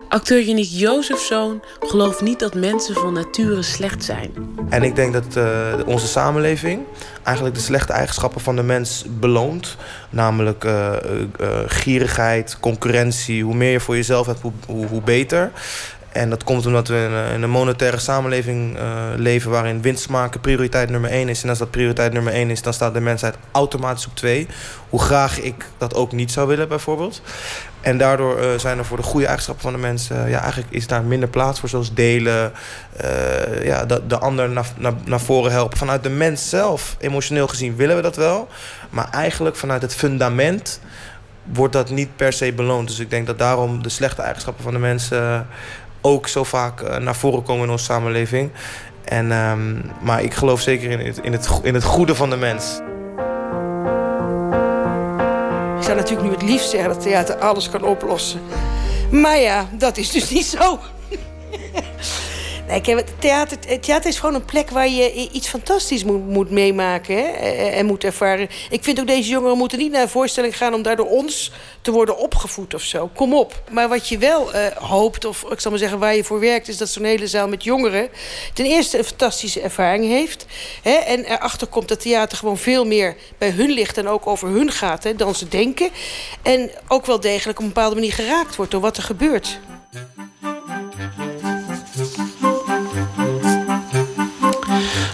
Acteur 0.08 0.42
Yannick 0.42 0.68
Jozefzoon 0.70 1.62
gelooft 1.80 2.20
niet 2.20 2.38
dat 2.38 2.54
mensen 2.54 2.94
van 2.94 3.12
nature 3.12 3.62
slecht 3.62 4.04
zijn. 4.04 4.32
En 4.68 4.82
ik 4.82 4.96
denk 4.96 5.12
dat 5.12 5.36
uh, 5.36 5.74
onze 5.86 6.06
samenleving 6.06 6.82
eigenlijk 7.22 7.56
de 7.56 7.62
slechte 7.62 7.92
eigenschappen 7.92 8.40
van 8.40 8.56
de 8.56 8.62
mens 8.62 9.04
beloont. 9.08 9.76
Namelijk 10.10 10.64
uh, 10.64 10.92
uh, 11.40 11.48
gierigheid, 11.66 12.56
concurrentie. 12.60 13.44
Hoe 13.44 13.54
meer 13.54 13.72
je 13.72 13.80
voor 13.80 13.96
jezelf 13.96 14.26
hebt, 14.26 14.40
hoe, 14.40 14.52
hoe, 14.66 14.86
hoe 14.86 15.02
beter. 15.02 15.52
En 16.12 16.30
dat 16.30 16.44
komt 16.44 16.66
omdat 16.66 16.88
we 16.88 16.94
in 16.94 17.12
een, 17.12 17.34
in 17.34 17.42
een 17.42 17.50
monetaire 17.50 17.98
samenleving 17.98 18.76
uh, 18.76 18.82
leven 19.16 19.50
waarin 19.50 19.82
winst 19.82 20.08
maken 20.08 20.40
prioriteit 20.40 20.90
nummer 20.90 21.10
één 21.10 21.28
is. 21.28 21.42
En 21.42 21.48
als 21.48 21.58
dat 21.58 21.70
prioriteit 21.70 22.12
nummer 22.12 22.32
één 22.32 22.50
is, 22.50 22.62
dan 22.62 22.72
staat 22.72 22.94
de 22.94 23.00
mensheid 23.00 23.34
automatisch 23.52 24.06
op 24.06 24.16
twee. 24.16 24.46
Hoe 24.88 25.00
graag 25.00 25.40
ik 25.40 25.66
dat 25.78 25.94
ook 25.94 26.12
niet 26.12 26.32
zou 26.32 26.48
willen, 26.48 26.68
bijvoorbeeld. 26.68 27.22
En 27.80 27.98
daardoor 27.98 28.40
uh, 28.40 28.58
zijn 28.58 28.78
er 28.78 28.84
voor 28.84 28.96
de 28.96 29.02
goede 29.02 29.26
eigenschappen 29.26 29.64
van 29.64 29.72
de 29.72 29.78
mensen, 29.78 30.28
ja, 30.28 30.40
eigenlijk 30.40 30.72
is 30.72 30.86
daar 30.86 31.02
minder 31.02 31.28
plaats 31.28 31.60
voor, 31.60 31.68
zoals 31.68 31.94
delen, 31.94 32.52
ja, 33.62 33.84
de, 33.84 34.02
de 34.06 34.18
ander 34.18 34.50
naar, 34.50 34.66
naar, 34.76 34.94
naar 35.04 35.20
voren 35.20 35.52
helpen. 35.52 35.78
Vanuit 35.78 36.02
de 36.02 36.10
mens 36.10 36.48
zelf, 36.48 36.96
emotioneel 36.98 37.48
gezien, 37.48 37.76
willen 37.76 37.96
we 37.96 38.02
dat 38.02 38.16
wel. 38.16 38.48
Maar 38.90 39.08
eigenlijk 39.10 39.56
vanuit 39.56 39.82
het 39.82 39.94
fundament 39.94 40.80
wordt 41.44 41.72
dat 41.72 41.90
niet 41.90 42.16
per 42.16 42.32
se 42.32 42.52
beloond. 42.52 42.88
Dus 42.88 42.98
ik 42.98 43.10
denk 43.10 43.26
dat 43.26 43.38
daarom 43.38 43.82
de 43.82 43.88
slechte 43.88 44.22
eigenschappen 44.22 44.62
van 44.62 44.72
de 44.72 44.78
mensen 44.78 45.46
ook 46.00 46.28
zo 46.28 46.44
vaak 46.44 46.80
uh, 46.80 46.96
naar 46.96 47.16
voren 47.16 47.42
komen 47.42 47.64
in 47.64 47.70
onze 47.70 47.84
samenleving. 47.84 48.50
En, 49.04 49.32
um, 49.32 49.90
maar 50.00 50.22
ik 50.22 50.34
geloof 50.34 50.60
zeker 50.60 50.90
in 50.90 51.06
het, 51.06 51.18
in, 51.18 51.32
het, 51.32 51.60
in 51.62 51.74
het 51.74 51.84
goede 51.84 52.14
van 52.14 52.30
de 52.30 52.36
mens. 52.36 52.80
Ik 55.76 55.86
zou 55.86 55.96
natuurlijk 55.96 56.28
nu 56.28 56.34
het 56.34 56.42
liefst 56.42 56.70
zeggen 56.70 56.88
dat 56.88 57.02
theater 57.02 57.36
alles 57.36 57.70
kan 57.70 57.84
oplossen. 57.84 58.40
Maar 59.10 59.38
ja, 59.38 59.68
dat 59.72 59.96
is 59.96 60.10
dus 60.10 60.30
niet 60.30 60.46
zo. 60.46 60.78
Het, 62.70 63.04
theater, 63.18 63.80
theater 63.80 64.10
is 64.10 64.18
gewoon 64.18 64.34
een 64.34 64.44
plek 64.44 64.70
waar 64.70 64.88
je 64.88 65.28
iets 65.32 65.48
fantastisch 65.48 66.04
moet, 66.04 66.28
moet 66.28 66.50
meemaken 66.50 67.16
hè? 67.16 67.22
en 67.68 67.86
moet 67.86 68.04
ervaren. 68.04 68.48
Ik 68.70 68.84
vind 68.84 69.00
ook 69.00 69.06
deze 69.06 69.30
jongeren 69.30 69.56
moeten 69.56 69.78
niet 69.78 69.92
naar 69.92 70.02
een 70.02 70.08
voorstelling 70.08 70.56
gaan 70.56 70.74
om 70.74 70.82
daardoor 70.82 71.06
ons 71.06 71.52
te 71.82 71.90
worden 71.90 72.18
opgevoed 72.18 72.74
of 72.74 72.82
zo. 72.82 73.10
Kom 73.14 73.34
op. 73.34 73.62
Maar 73.70 73.88
wat 73.88 74.08
je 74.08 74.18
wel 74.18 74.54
uh, 74.54 74.66
hoopt, 74.66 75.24
of 75.24 75.44
ik 75.50 75.60
zal 75.60 75.70
maar 75.70 75.80
zeggen 75.80 75.98
waar 75.98 76.14
je 76.14 76.24
voor 76.24 76.40
werkt, 76.40 76.68
is 76.68 76.76
dat 76.76 76.88
zo'n 76.88 77.04
hele 77.04 77.26
zaal 77.26 77.48
met 77.48 77.64
jongeren 77.64 78.08
ten 78.54 78.64
eerste 78.64 78.98
een 78.98 79.04
fantastische 79.04 79.60
ervaring 79.60 80.04
heeft. 80.04 80.46
Hè? 80.82 80.94
En 80.94 81.24
erachter 81.24 81.66
komt 81.66 81.88
dat 81.88 82.00
theater 82.00 82.38
gewoon 82.38 82.58
veel 82.58 82.84
meer 82.84 83.16
bij 83.38 83.50
hun 83.50 83.70
ligt 83.70 83.98
en 83.98 84.08
ook 84.08 84.26
over 84.26 84.48
hun 84.48 84.70
gaat 84.70 85.04
hè, 85.04 85.14
dan 85.14 85.34
ze 85.34 85.48
denken. 85.48 85.90
En 86.42 86.70
ook 86.88 87.06
wel 87.06 87.20
degelijk 87.20 87.58
op 87.58 87.64
een 87.64 87.72
bepaalde 87.72 87.94
manier 87.94 88.12
geraakt 88.12 88.56
wordt 88.56 88.70
door 88.70 88.80
wat 88.80 88.96
er 88.96 89.02
gebeurt. 89.02 89.60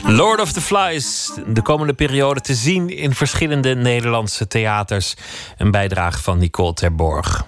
Lord 0.08 0.40
of 0.40 0.52
the 0.52 0.60
Flies, 0.60 1.30
de 1.46 1.62
komende 1.62 1.94
periode 1.94 2.40
te 2.40 2.54
zien 2.54 2.88
in 2.88 3.14
verschillende 3.14 3.74
Nederlandse 3.74 4.46
theaters. 4.46 5.14
Een 5.58 5.70
bijdrage 5.70 6.22
van 6.22 6.38
Nicole 6.38 6.74
Terborg. 6.74 7.46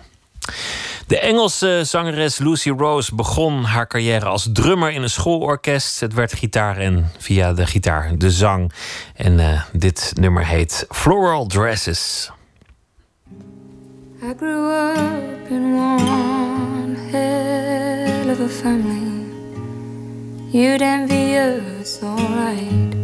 De 1.06 1.18
Engelse 1.18 1.82
zangeres 1.84 2.38
Lucy 2.38 2.70
Rose 2.70 3.14
begon 3.14 3.64
haar 3.64 3.86
carrière 3.86 4.24
als 4.24 4.48
drummer 4.52 4.90
in 4.90 5.02
een 5.02 5.10
schoolorkest. 5.10 6.00
Het 6.00 6.14
werd 6.14 6.34
gitaar 6.34 6.76
en 6.76 7.10
via 7.18 7.52
de 7.52 7.66
gitaar 7.66 8.18
de 8.18 8.30
zang. 8.30 8.72
En 9.14 9.40
eh, 9.40 9.62
dit 9.72 10.12
nummer 10.20 10.46
heet 10.46 10.86
Floral 10.88 11.46
Dresses. 11.46 12.30
I 14.22 14.34
grew 14.36 14.70
up 14.70 15.50
in 15.50 15.74
one 15.74 16.96
hell 17.10 18.30
of 18.30 18.40
a 18.40 18.48
family. 18.48 19.27
You'd 20.50 20.80
envy 20.80 21.36
us, 21.36 22.02
alright. 22.02 22.94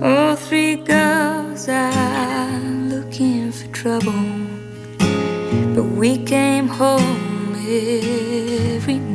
All 0.00 0.36
three 0.36 0.76
girls 0.76 1.68
are 1.68 2.60
looking 2.86 3.50
for 3.50 3.66
trouble. 3.72 4.24
But 5.74 5.86
we 5.98 6.18
came 6.18 6.68
home 6.68 7.56
every 7.56 9.00
night. 9.00 9.11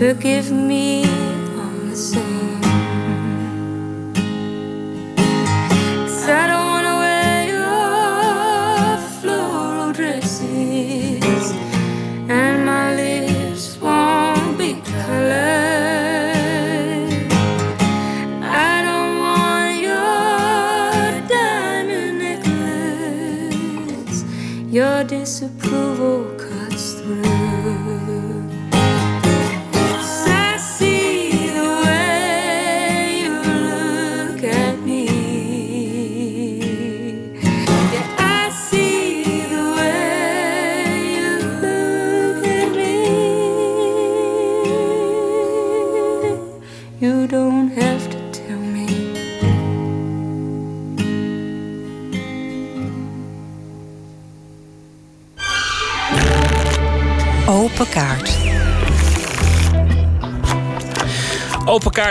Forgive 0.00 0.50
me 0.50 1.09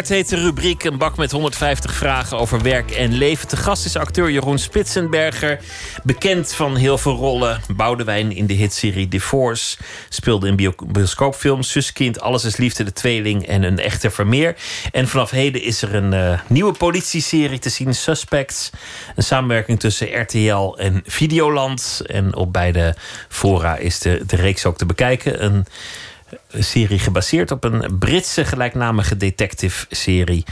Heet 0.08 0.30
de 0.30 0.36
rubriek. 0.36 0.84
Een 0.84 0.98
bak 0.98 1.18
met 1.18 1.32
150 1.32 1.94
vragen 1.94 2.38
over 2.38 2.62
werk 2.62 2.92
en 2.92 3.14
leven. 3.14 3.48
Te 3.48 3.58
gast 3.58 3.86
is 3.86 3.96
acteur 3.96 4.32
Jeroen 4.32 4.60
Spitsenberger. 4.60 5.60
Bekend 6.04 6.54
van 6.54 6.76
heel 6.76 6.98
veel 6.98 7.16
rollen. 7.16 7.62
Boudewijn 7.76 8.32
in 8.36 8.46
de 8.46 8.54
hitserie 8.54 9.08
Divorce. 9.08 9.78
Speelde 10.10 10.48
in 10.48 10.56
bio- 10.56 10.74
bioscoopfilms 10.88 11.72
Zuskind, 11.72 12.22
Alles 12.22 12.44
is 12.44 12.58
Liefde, 12.58 12.84
De 12.84 12.94
Tweeling 12.94 13.48
en 13.48 13.64
Een 13.64 13.80
Echte 13.80 14.10
Vermeer. 14.10 14.56
En 14.92 15.08
vanaf 15.08 15.30
heden 15.30 15.62
is 15.64 15.82
er 15.82 15.96
een 15.96 16.14
eh, 16.14 16.40
nieuwe 16.48 16.74
politieserie 16.74 17.60
te 17.60 17.70
zien, 17.70 17.96
Suspects. 17.96 18.70
Een 19.16 19.24
samenwerking 19.24 19.80
tussen 19.80 20.22
RTL 20.22 20.76
en 20.78 21.02
Videoland. 21.06 22.02
En 22.06 22.36
op 22.36 22.54
beide 22.54 22.96
fora 23.28 23.78
is 23.78 24.00
de, 24.00 24.24
de 24.28 24.36
reeks 24.36 24.66
ook 24.66 24.78
te 24.78 24.86
bekijken. 24.86 25.46
Een 25.46 25.66
serie 26.54 27.00
gebaseerd 27.00 27.52
op 27.52 27.64
een 27.64 27.98
Britse 28.00 28.46
gelijknamige 28.46 29.18
detective-serie. 29.18 30.44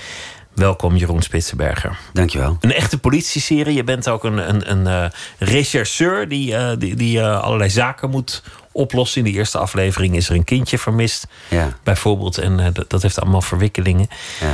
Welkom, 0.53 0.95
Jeroen 0.95 1.21
Spitsenberger. 1.21 1.99
Dankjewel. 2.13 2.57
Een 2.61 2.73
echte 2.73 2.97
politieserie. 2.97 3.73
Je 3.75 3.83
bent 3.83 4.09
ook 4.09 4.23
een, 4.23 4.49
een, 4.49 4.71
een 4.71 4.87
eh, 4.87 5.09
rechercheur 5.37 6.27
die, 6.29 6.55
eh, 6.55 6.77
die, 6.77 6.95
die 6.95 7.19
eh, 7.19 7.41
allerlei 7.41 7.69
zaken 7.69 8.09
moet 8.09 8.43
oplossen. 8.71 9.25
In 9.25 9.31
de 9.31 9.37
eerste 9.37 9.57
aflevering 9.57 10.15
is 10.15 10.29
er 10.29 10.35
een 10.35 10.43
kindje 10.43 10.77
vermist, 10.77 11.27
Ja. 11.49 11.77
bijvoorbeeld. 11.83 12.37
En 12.37 12.73
dat, 12.73 12.89
dat 12.89 13.01
heeft 13.01 13.21
allemaal 13.21 13.41
verwikkelingen. 13.41 14.07
Ja. 14.39 14.53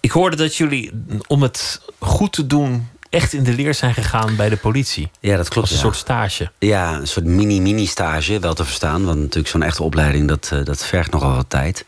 Ik 0.00 0.10
hoorde 0.10 0.36
dat 0.36 0.56
jullie, 0.56 0.90
om 1.26 1.42
het 1.42 1.80
goed 1.98 2.32
te 2.32 2.46
doen, 2.46 2.88
echt 3.10 3.32
in 3.32 3.44
de 3.44 3.52
leer 3.52 3.74
zijn 3.74 3.94
gegaan 3.94 4.36
bij 4.36 4.48
de 4.48 4.56
politie. 4.56 5.10
Ja, 5.20 5.36
dat 5.36 5.48
klopt. 5.48 5.70
Als 5.70 5.70
een 5.70 5.76
ja. 5.76 5.82
soort 5.82 5.96
stage. 5.96 6.50
Ja, 6.58 6.94
een 6.94 7.06
soort 7.06 7.26
mini-mini-stage, 7.26 8.38
wel 8.38 8.54
te 8.54 8.64
verstaan. 8.64 9.04
Want 9.04 9.18
natuurlijk 9.18 9.48
zo'n 9.48 9.62
echte 9.62 9.82
opleiding, 9.82 10.28
dat, 10.28 10.50
eh, 10.52 10.64
dat 10.64 10.84
vergt 10.84 11.10
nogal 11.10 11.34
wat 11.34 11.50
tijd. 11.50 11.84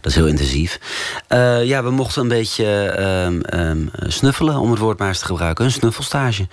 Dat 0.00 0.10
is 0.10 0.14
heel 0.14 0.26
intensief. 0.26 0.80
Eh, 1.28 1.64
ja, 1.64 1.82
we 1.82 1.90
mochten 1.90 2.22
een 2.22 2.28
beetje 2.28 2.84
ehm, 2.84 3.40
ehm, 3.40 4.10
snuffelen, 4.10 4.56
om 4.56 4.70
het 4.70 4.78
woord 4.78 4.98
maar 4.98 5.08
eens 5.08 5.18
te 5.18 5.24
gebruiken. 5.24 5.64
Een 5.64 5.70
snuffelstage. 5.70 6.48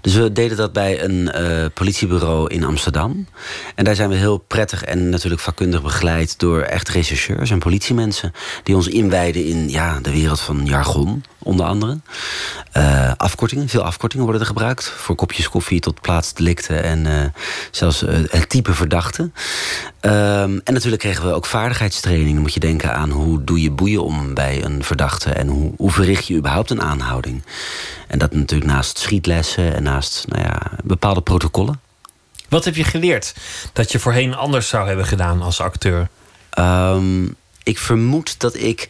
Dus 0.00 0.14
we 0.14 0.32
deden 0.32 0.56
dat 0.56 0.72
bij 0.72 1.04
een 1.04 1.30
eh, 1.30 1.64
politiebureau 1.74 2.54
in 2.54 2.64
Amsterdam. 2.64 3.26
En 3.74 3.84
daar 3.84 3.94
zijn 3.94 4.08
we 4.08 4.14
heel 4.14 4.38
prettig 4.38 4.84
en 4.84 5.08
natuurlijk 5.08 5.42
vakkundig 5.42 5.82
begeleid... 5.82 6.38
door 6.38 6.60
echt 6.60 6.88
rechercheurs 6.88 7.50
en 7.50 7.58
politiemensen... 7.58 8.32
die 8.62 8.74
ons 8.74 8.88
inwijden 8.88 9.44
in 9.44 9.68
ja, 9.68 10.00
de 10.00 10.10
wereld 10.10 10.40
van 10.40 10.66
jargon, 10.66 11.24
onder 11.42 11.66
andere. 11.66 11.98
Eh, 12.72 13.12
afkortingen, 13.16 13.68
veel 13.68 13.82
afkortingen 13.82 14.24
worden 14.24 14.42
er 14.42 14.48
gebruikt. 14.48 14.88
Voor 14.88 15.14
kopjes 15.14 15.48
koffie 15.48 15.80
tot 15.80 16.00
plaatsdelicten 16.00 16.82
en 16.82 17.06
eh, 17.06 17.24
zelfs 17.70 18.02
eh, 18.02 18.18
het 18.30 18.48
type 18.48 18.74
verdachte. 18.74 19.30
Ehm, 20.00 20.58
en 20.64 20.72
natuurlijk 20.72 21.02
kregen 21.02 21.26
we 21.26 21.32
ook 21.32 21.46
vaardigheidstraining. 21.46 22.32
Dan 22.32 22.42
moet 22.42 22.54
je 22.54 22.60
denken 22.60 22.94
aan 22.94 23.10
hoe 23.10 23.44
doe 23.44 23.62
je 23.62 23.70
boeien 23.70 24.04
om 24.04 24.34
bij 24.34 24.64
een 24.64 24.84
verdachte... 24.84 25.30
en 25.30 25.48
hoe, 25.48 25.72
hoe 25.76 25.90
verricht 25.90 26.26
je 26.26 26.36
überhaupt 26.36 26.70
een 26.70 26.82
aanhouding. 26.82 27.42
En 28.06 28.18
dat 28.18 28.34
natuurlijk 28.34 28.70
naast 28.70 28.98
schietlessen 28.98 29.74
en 29.74 29.82
naast 29.82 30.24
nou 30.28 30.42
ja, 30.42 30.70
bepaalde 30.84 31.20
protocollen. 31.20 31.80
Wat 32.48 32.64
heb 32.64 32.74
je 32.74 32.84
geleerd 32.84 33.34
dat 33.72 33.92
je 33.92 33.98
voorheen 33.98 34.34
anders 34.34 34.68
zou 34.68 34.86
hebben 34.86 35.06
gedaan 35.06 35.42
als 35.42 35.60
acteur? 35.60 36.08
Ehm, 36.50 37.24
ik 37.62 37.78
vermoed 37.78 38.40
dat 38.40 38.54
ik. 38.54 38.88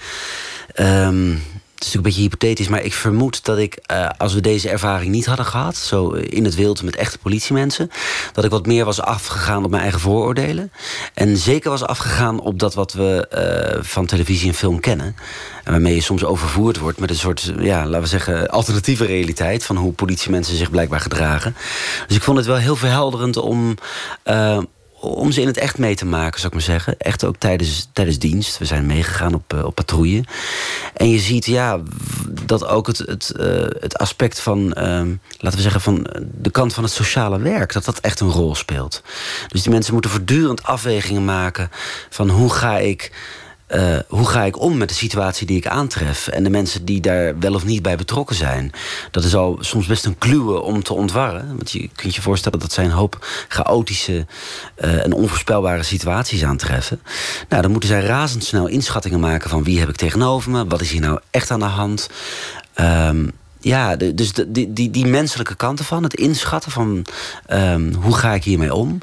ehm, 0.74 1.34
het 1.82 1.90
is 1.90 1.96
natuurlijk 1.96 2.16
een 2.16 2.22
beetje 2.22 2.46
hypothetisch, 2.46 2.68
maar 2.68 2.84
ik 2.84 2.92
vermoed 2.92 3.44
dat 3.44 3.58
ik, 3.58 3.74
eh, 3.74 4.08
als 4.18 4.34
we 4.34 4.40
deze 4.40 4.68
ervaring 4.68 5.12
niet 5.12 5.26
hadden 5.26 5.46
gehad, 5.46 5.76
zo 5.76 6.10
in 6.10 6.44
het 6.44 6.54
wild 6.54 6.82
met 6.82 6.96
echte 6.96 7.18
politiemensen, 7.18 7.90
dat 8.32 8.44
ik 8.44 8.50
wat 8.50 8.66
meer 8.66 8.84
was 8.84 9.00
afgegaan 9.00 9.64
op 9.64 9.70
mijn 9.70 9.82
eigen 9.82 10.00
vooroordelen. 10.00 10.72
En 11.14 11.36
zeker 11.36 11.70
was 11.70 11.84
afgegaan 11.84 12.40
op 12.40 12.58
dat 12.58 12.74
wat 12.74 12.92
we 12.92 13.26
eh, 13.28 13.82
van 13.82 14.06
televisie 14.06 14.48
en 14.48 14.54
film 14.54 14.80
kennen. 14.80 15.16
En 15.64 15.72
waarmee 15.72 15.94
je 15.94 16.00
soms 16.00 16.24
overvoerd 16.24 16.78
wordt 16.78 16.98
met 16.98 17.10
een 17.10 17.16
soort, 17.16 17.52
ja, 17.58 17.84
laten 17.84 18.00
we 18.00 18.06
zeggen, 18.06 18.48
alternatieve 18.48 19.04
realiteit 19.04 19.64
van 19.64 19.76
hoe 19.76 19.92
politiemensen 19.92 20.56
zich 20.56 20.70
blijkbaar 20.70 21.00
gedragen. 21.00 21.56
Dus 22.06 22.16
ik 22.16 22.22
vond 22.22 22.36
het 22.36 22.46
wel 22.46 22.56
heel 22.56 22.76
verhelderend 22.76 23.36
om. 23.36 23.74
eh, 24.22 24.58
om 25.02 25.32
ze 25.32 25.40
in 25.40 25.46
het 25.46 25.56
echt 25.56 25.78
mee 25.78 25.94
te 25.94 26.06
maken, 26.06 26.40
zou 26.40 26.46
ik 26.46 26.52
maar 26.52 26.76
zeggen. 26.76 26.94
Echt 26.98 27.24
ook 27.24 27.36
tijdens, 27.36 27.88
tijdens 27.92 28.18
dienst. 28.18 28.58
We 28.58 28.64
zijn 28.64 28.86
meegegaan 28.86 29.34
op, 29.34 29.52
eh, 29.52 29.64
op 29.64 29.74
patrouille. 29.74 30.24
En 30.94 31.10
je 31.10 31.18
ziet 31.18 31.46
ja, 31.46 31.80
dat 32.28 32.66
ook 32.66 32.86
het, 32.86 32.98
het, 32.98 33.30
eh, 33.30 33.46
het 33.80 33.98
aspect 33.98 34.40
van, 34.40 34.72
ehm, 34.72 35.14
laten 35.38 35.56
we 35.56 35.62
zeggen, 35.62 35.80
van 35.80 36.06
de 36.40 36.50
kant 36.50 36.74
van 36.74 36.82
het 36.82 36.92
sociale 36.92 37.38
werk, 37.38 37.72
dat 37.72 37.84
dat 37.84 37.98
echt 37.98 38.20
een 38.20 38.30
rol 38.30 38.54
speelt. 38.54 39.02
Dus 39.48 39.62
die 39.62 39.72
mensen 39.72 39.92
moeten 39.92 40.10
voortdurend 40.10 40.62
afwegingen 40.62 41.24
maken 41.24 41.70
van 42.10 42.28
hoe 42.28 42.52
ga 42.52 42.78
ik. 42.78 43.12
Eh, 43.72 43.98
hoe 44.08 44.28
ga 44.28 44.42
ik 44.42 44.60
om 44.60 44.76
met 44.76 44.88
de 44.88 44.94
situatie 44.94 45.46
die 45.46 45.56
ik 45.56 45.66
aantref? 45.66 46.28
En 46.28 46.42
de 46.42 46.50
mensen 46.50 46.84
die 46.84 47.00
daar 47.00 47.38
wel 47.38 47.54
of 47.54 47.64
niet 47.64 47.82
bij 47.82 47.96
betrokken 47.96 48.36
zijn. 48.36 48.72
Dat 49.10 49.24
is 49.24 49.34
al 49.34 49.56
soms 49.60 49.86
best 49.86 50.04
een 50.04 50.18
kluwe 50.18 50.60
om 50.60 50.82
te 50.82 50.94
ontwarren. 50.94 51.56
Want 51.56 51.70
je 51.70 51.88
kunt 51.94 52.14
je 52.14 52.22
voorstellen 52.22 52.58
dat 52.58 52.72
zij 52.72 52.84
een 52.84 52.90
hoop 52.90 53.26
chaotische 53.48 54.26
eh, 54.74 55.04
en 55.04 55.12
onvoorspelbare 55.12 55.82
situaties 55.82 56.44
aantreffen. 56.44 57.00
Nou, 57.48 57.62
dan 57.62 57.70
moeten 57.70 57.88
zij 57.88 58.00
razendsnel 58.00 58.66
inschattingen 58.66 59.20
maken 59.20 59.50
van 59.50 59.64
wie 59.64 59.78
heb 59.78 59.88
ik 59.88 59.96
tegenover 59.96 60.50
me? 60.50 60.66
Wat 60.66 60.80
is 60.80 60.90
hier 60.90 61.00
nou 61.00 61.20
echt 61.30 61.50
aan 61.50 61.60
de 61.60 61.64
hand? 61.64 62.08
Ehm, 62.74 63.28
ja, 63.62 63.96
dus 63.96 64.32
de, 64.32 64.50
die, 64.52 64.72
die, 64.72 64.90
die 64.90 65.06
menselijke 65.06 65.54
kanten 65.54 65.84
van, 65.84 66.02
het 66.02 66.14
inschatten 66.14 66.70
van 66.70 67.06
ehm, 67.46 67.92
hoe 67.92 68.16
ga 68.16 68.32
ik 68.34 68.44
hiermee 68.44 68.74
om? 68.74 68.98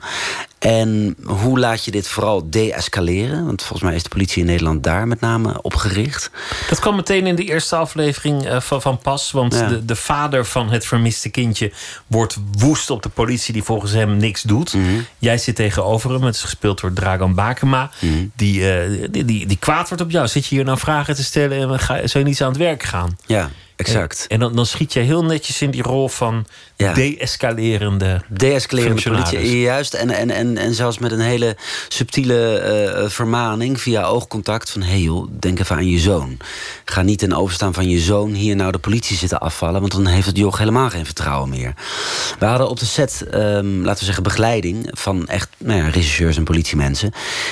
En 0.60 1.16
hoe 1.26 1.60
laat 1.60 1.86
je 1.86 1.92
dit 1.92 2.08
vooral 2.08 2.50
de-escaleren? 2.50 3.46
Want 3.46 3.62
volgens 3.62 3.82
mij 3.90 3.96
is 3.96 4.04
de 4.04 4.10
politie 4.10 4.42
in 4.42 4.46
Nederland 4.48 4.84
daar 4.84 5.08
met 5.08 5.20
name 5.20 5.62
op 5.62 5.76
gericht. 5.76 6.32
Dat 6.70 6.80
kwam 6.80 6.96
meteen 6.96 7.28
in 7.28 7.36
de 7.36 7.44
eerste 7.44 7.76
aflevering 7.76 8.46
eh, 8.46 8.60
van, 8.62 8.82
van 8.82 8.98
Pas. 8.98 9.32
Want 9.32 9.54
Ja. 9.54 9.68
de, 9.68 9.86
de 9.86 9.96
vader 9.96 10.46
van 10.46 10.70
het 10.70 10.86
vermiste 10.86 11.30
kindje 11.30 11.72
wordt 12.08 12.38
woest 12.52 12.90
op 12.90 13.04
de 13.04 13.10
politie 13.10 13.54
die 13.54 13.64
volgens 13.64 13.92
hem 13.92 14.18
niks 14.18 14.42
doet. 14.42 14.74
Mhm. 14.74 14.86
Jij 15.18 15.38
zit 15.38 15.56
tegenover 15.56 16.12
hem. 16.12 16.24
Het 16.24 16.36
is 16.36 16.42
gespeeld 16.42 16.82
door 16.82 16.94
Dragan 16.94 17.34
Bakema. 17.36 17.92
Mhm. 18.00 18.14
Die, 18.36 18.72
eh, 18.74 19.08
die, 19.12 19.26
die, 19.26 19.46
die 19.46 19.58
kwaad 19.58 19.88
wordt 19.88 20.04
op 20.04 20.12
jou. 20.12 20.28
Zit 20.28 20.46
je 20.46 20.56
hier 20.56 20.66
nou 20.66 20.78
vragen 20.78 21.16
te 21.16 21.24
stellen 21.24 21.72
en 21.72 21.80
ga, 21.80 22.08
zou 22.08 22.24
je 22.24 22.30
niet 22.30 22.42
aan 22.42 22.50
het 22.50 22.58
werk 22.58 22.84
gaan? 22.84 23.18
Ja, 23.26 23.50
exact. 23.80 24.22
En, 24.22 24.28
en 24.30 24.40
dan, 24.40 24.56
dan 24.56 24.66
schiet 24.66 24.94
je 24.94 25.00
heel 25.00 25.24
netjes 25.24 25.62
in 25.62 25.72
die 25.72 25.82
rol 25.82 26.08
van 26.10 26.46
Ja. 26.76 26.94
de-escalerende 26.94 28.22
politie, 29.04 29.60
juist. 29.60 29.94
En, 29.94 30.10
en, 30.10 30.30
en, 30.30 30.58
en 30.58 30.74
zelfs 30.74 30.98
met 30.98 31.12
een 31.12 31.20
hele 31.20 31.58
subtiele 31.88 32.58
eh, 32.60 33.10
vermaning 33.10 33.82
via 33.82 34.04
oogcontact. 34.04 34.70
Van, 34.70 34.82
hé 34.82 34.90
hey 34.90 35.00
joh, 35.00 35.28
denk 35.40 35.60
even 35.60 35.76
aan 35.76 35.90
je 35.90 36.00
zoon. 36.00 36.38
Ga 36.86 37.02
niet 37.02 37.20
ten 37.20 37.34
overstaan 37.34 37.74
van 37.74 37.90
je 37.90 38.00
zoon 38.00 38.34
hier 38.34 38.56
nou 38.56 38.72
de 38.72 38.78
politie 38.78 39.18
zitten 39.18 39.40
afvallen. 39.40 39.80
Want 39.80 39.92
dan 39.92 40.06
heeft 40.06 40.26
het 40.26 40.38
joch 40.38 40.58
helemaal 40.58 40.90
geen 40.90 41.06
vertrouwen 41.06 41.50
meer. 41.50 41.74
We 42.40 42.46
hadden 42.46 42.70
op 42.70 42.80
de 42.80 42.86
set, 42.86 43.26
ehm, 43.32 43.82
laten 43.82 44.00
we 44.00 44.06
zeggen, 44.06 44.24
begeleiding 44.24 44.90
van 44.92 45.28
echt 45.28 45.50
nou 45.58 45.80
ja, 45.80 45.88
regisseurs 45.90 46.38
en 46.38 46.44
politiemensen. 46.44 47.12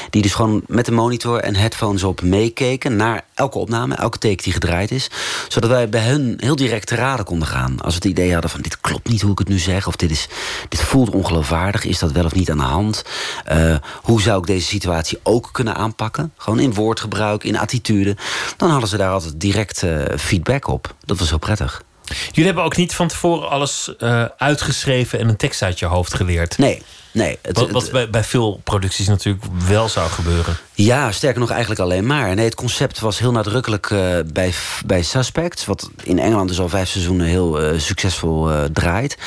Die 0.10 0.22
dus 0.22 0.34
gewoon 0.34 0.62
met 0.68 0.86
de 0.86 0.92
monitor 0.92 1.40
en 1.40 1.56
headphones 1.56 2.04
op 2.04 2.22
meekeken 2.22 2.96
naar 2.96 3.24
elke 3.38 3.58
opname, 3.58 3.96
elke 3.96 4.18
take 4.18 4.44
die 4.44 4.54
gedraaid 4.54 4.92
is. 4.92 5.10
Zodat 5.48 5.70
wij 5.70 5.90
bij 5.90 6.08
hun 6.08 6.34
heel 6.38 6.56
direct 6.56 6.88
te 6.88 6.96
raden 6.96 7.26
konden 7.26 7.48
gaan. 7.48 7.82
Als 7.82 7.94
we 7.94 8.00
het 8.00 8.18
idee 8.18 8.34
hadden 8.34 8.50
van 8.50 8.62
dit 8.62 8.82
klopt 8.82 9.10
niet 9.10 9.22
hoe 9.22 9.32
ik 9.32 9.40
het 9.40 9.48
nu 9.48 9.60
zeg. 9.60 9.88
Of 9.88 9.96
dit, 9.96 10.12
is, 10.12 10.28
dit 10.70 10.82
voelt 10.82 11.10
ongeloofwaardig. 11.10 11.86
Is 11.86 12.00
dat 12.00 12.12
wel 12.12 12.26
of 12.26 12.34
niet 12.34 12.52
aan 12.52 12.58
de 12.58 12.64
hand? 12.64 13.04
Eh, 13.46 13.76
hoe 14.02 14.22
zou 14.22 14.40
ik 14.40 14.48
deze 14.48 14.68
situatie 14.68 15.20
ook 15.24 15.50
kunnen 15.52 15.76
aanpakken? 15.76 16.34
Gewoon 16.38 16.60
in 16.60 16.74
woordgebruik, 16.74 17.44
in 17.44 17.58
attitude. 17.58 18.18
Dan 18.58 18.70
hadden 18.70 18.90
ze 18.90 18.98
daar 18.98 19.12
altijd 19.12 19.40
direct 19.40 19.84
eh, 19.84 20.18
feedback 20.18 20.68
op. 20.68 20.96
Dat 21.06 21.20
was 21.20 21.30
heel 21.30 21.38
prettig. 21.38 21.82
Jullie 22.08 22.46
hebben 22.46 22.64
ook 22.64 22.76
niet 22.76 22.96
van 22.96 23.08
tevoren 23.08 23.50
alles 23.50 23.96
eh, 23.98 24.26
uitgeschreven 24.38 25.20
en 25.20 25.30
een 25.30 25.36
tekst 25.36 25.62
uit 25.62 25.80
je 25.80 25.86
hoofd 25.86 26.14
geleerd. 26.14 26.58
Nee, 26.58 26.82
nee. 27.12 27.38
Het, 27.42 27.58
wat 27.58 27.70
wat 27.70 27.92
bij, 27.92 28.10
bij 28.10 28.24
veel 28.24 28.60
producties 28.64 29.08
natuurlijk 29.08 29.46
wel 29.68 29.90
zou 29.90 30.10
gebeuren. 30.10 30.58
Ja, 30.74 31.12
sterker 31.12 31.40
nog 31.40 31.50
eigenlijk 31.50 31.82
alleen 31.82 32.06
maar. 32.06 32.36
Nee, 32.36 32.46
het 32.46 32.56
concept 32.56 33.00
was 33.00 33.20
heel 33.20 33.32
nadrukkelijk 33.32 33.92
eh, 33.92 34.00
bij, 34.34 34.54
bij 34.86 35.04
Suspects... 35.04 35.66
wat 35.66 35.90
in 36.04 36.20
Engeland 36.20 36.50
dus 36.50 36.60
al 36.60 36.70
vijf 36.70 36.90
seizoenen 36.90 37.28
heel 37.28 37.62
eh, 37.62 37.80
succesvol 37.80 38.50
draait... 38.74 39.18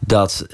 dat 0.00 0.44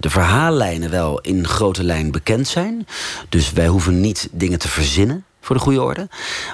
de 0.00 0.10
verhaallijnen 0.10 0.90
wel 0.90 1.20
in 1.20 1.46
grote 1.48 1.84
lijn 1.84 2.10
bekend 2.10 2.48
zijn. 2.48 2.86
Dus 3.28 3.52
wij 3.52 3.66
hoeven 3.66 4.00
niet 4.00 4.28
dingen 4.32 4.58
te 4.58 4.68
verzinnen 4.68 5.24
voor 5.40 5.56
de 5.56 5.62
goede 5.62 5.82
orde. 5.82 6.08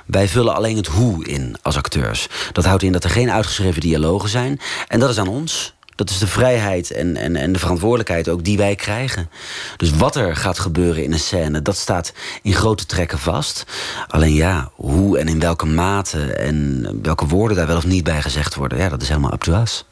Wij 0.06 0.28
vullen 0.28 0.54
alleen 0.54 0.76
het 0.76 0.86
hoe 0.86 1.26
in 1.26 1.56
als 1.62 1.76
acteurs. 1.76 2.28
Dat 2.52 2.64
houdt 2.64 2.82
in 2.82 2.92
dat 2.92 3.04
er 3.04 3.10
geen 3.10 3.30
uitgeschreven 3.30 3.80
dialogen 3.80 4.28
zijn. 4.28 4.60
En 4.88 5.00
dat 5.00 5.10
is 5.10 5.18
aan 5.18 5.28
ons. 5.28 5.74
Dat 5.94 6.10
is 6.10 6.18
de 6.18 6.26
vrijheid 6.26 6.90
en, 6.90 7.16
en, 7.16 7.36
en 7.36 7.52
de 7.52 7.58
verantwoordelijkheid 7.58 8.28
ook 8.28 8.44
die 8.44 8.56
wij 8.56 8.74
krijgen. 8.74 9.30
Dus 9.76 9.90
wat 9.90 10.16
er 10.16 10.36
gaat 10.36 10.58
gebeuren 10.58 11.04
in 11.04 11.12
een 11.12 11.18
scène, 11.18 11.62
dat 11.62 11.76
staat 11.76 12.12
in 12.42 12.52
grote 12.54 12.86
trekken 12.86 13.18
vast. 13.18 13.64
Alleen 14.08 14.34
ja, 14.34 14.70
hoe 14.74 15.18
en 15.18 15.28
in 15.28 15.40
welke 15.40 15.66
mate 15.66 16.32
en 16.32 16.88
welke 17.02 17.26
woorden 17.26 17.56
daar 17.56 17.66
wel 17.66 17.76
of 17.76 17.86
niet 17.86 18.04
bij 18.04 18.22
gezegd 18.22 18.54
worden, 18.54 18.78
ja, 18.78 18.88
dat 18.88 19.02
is 19.02 19.08
helemaal 19.08 19.32
up 19.32 19.42
to 19.42 19.60
us. 19.62 19.84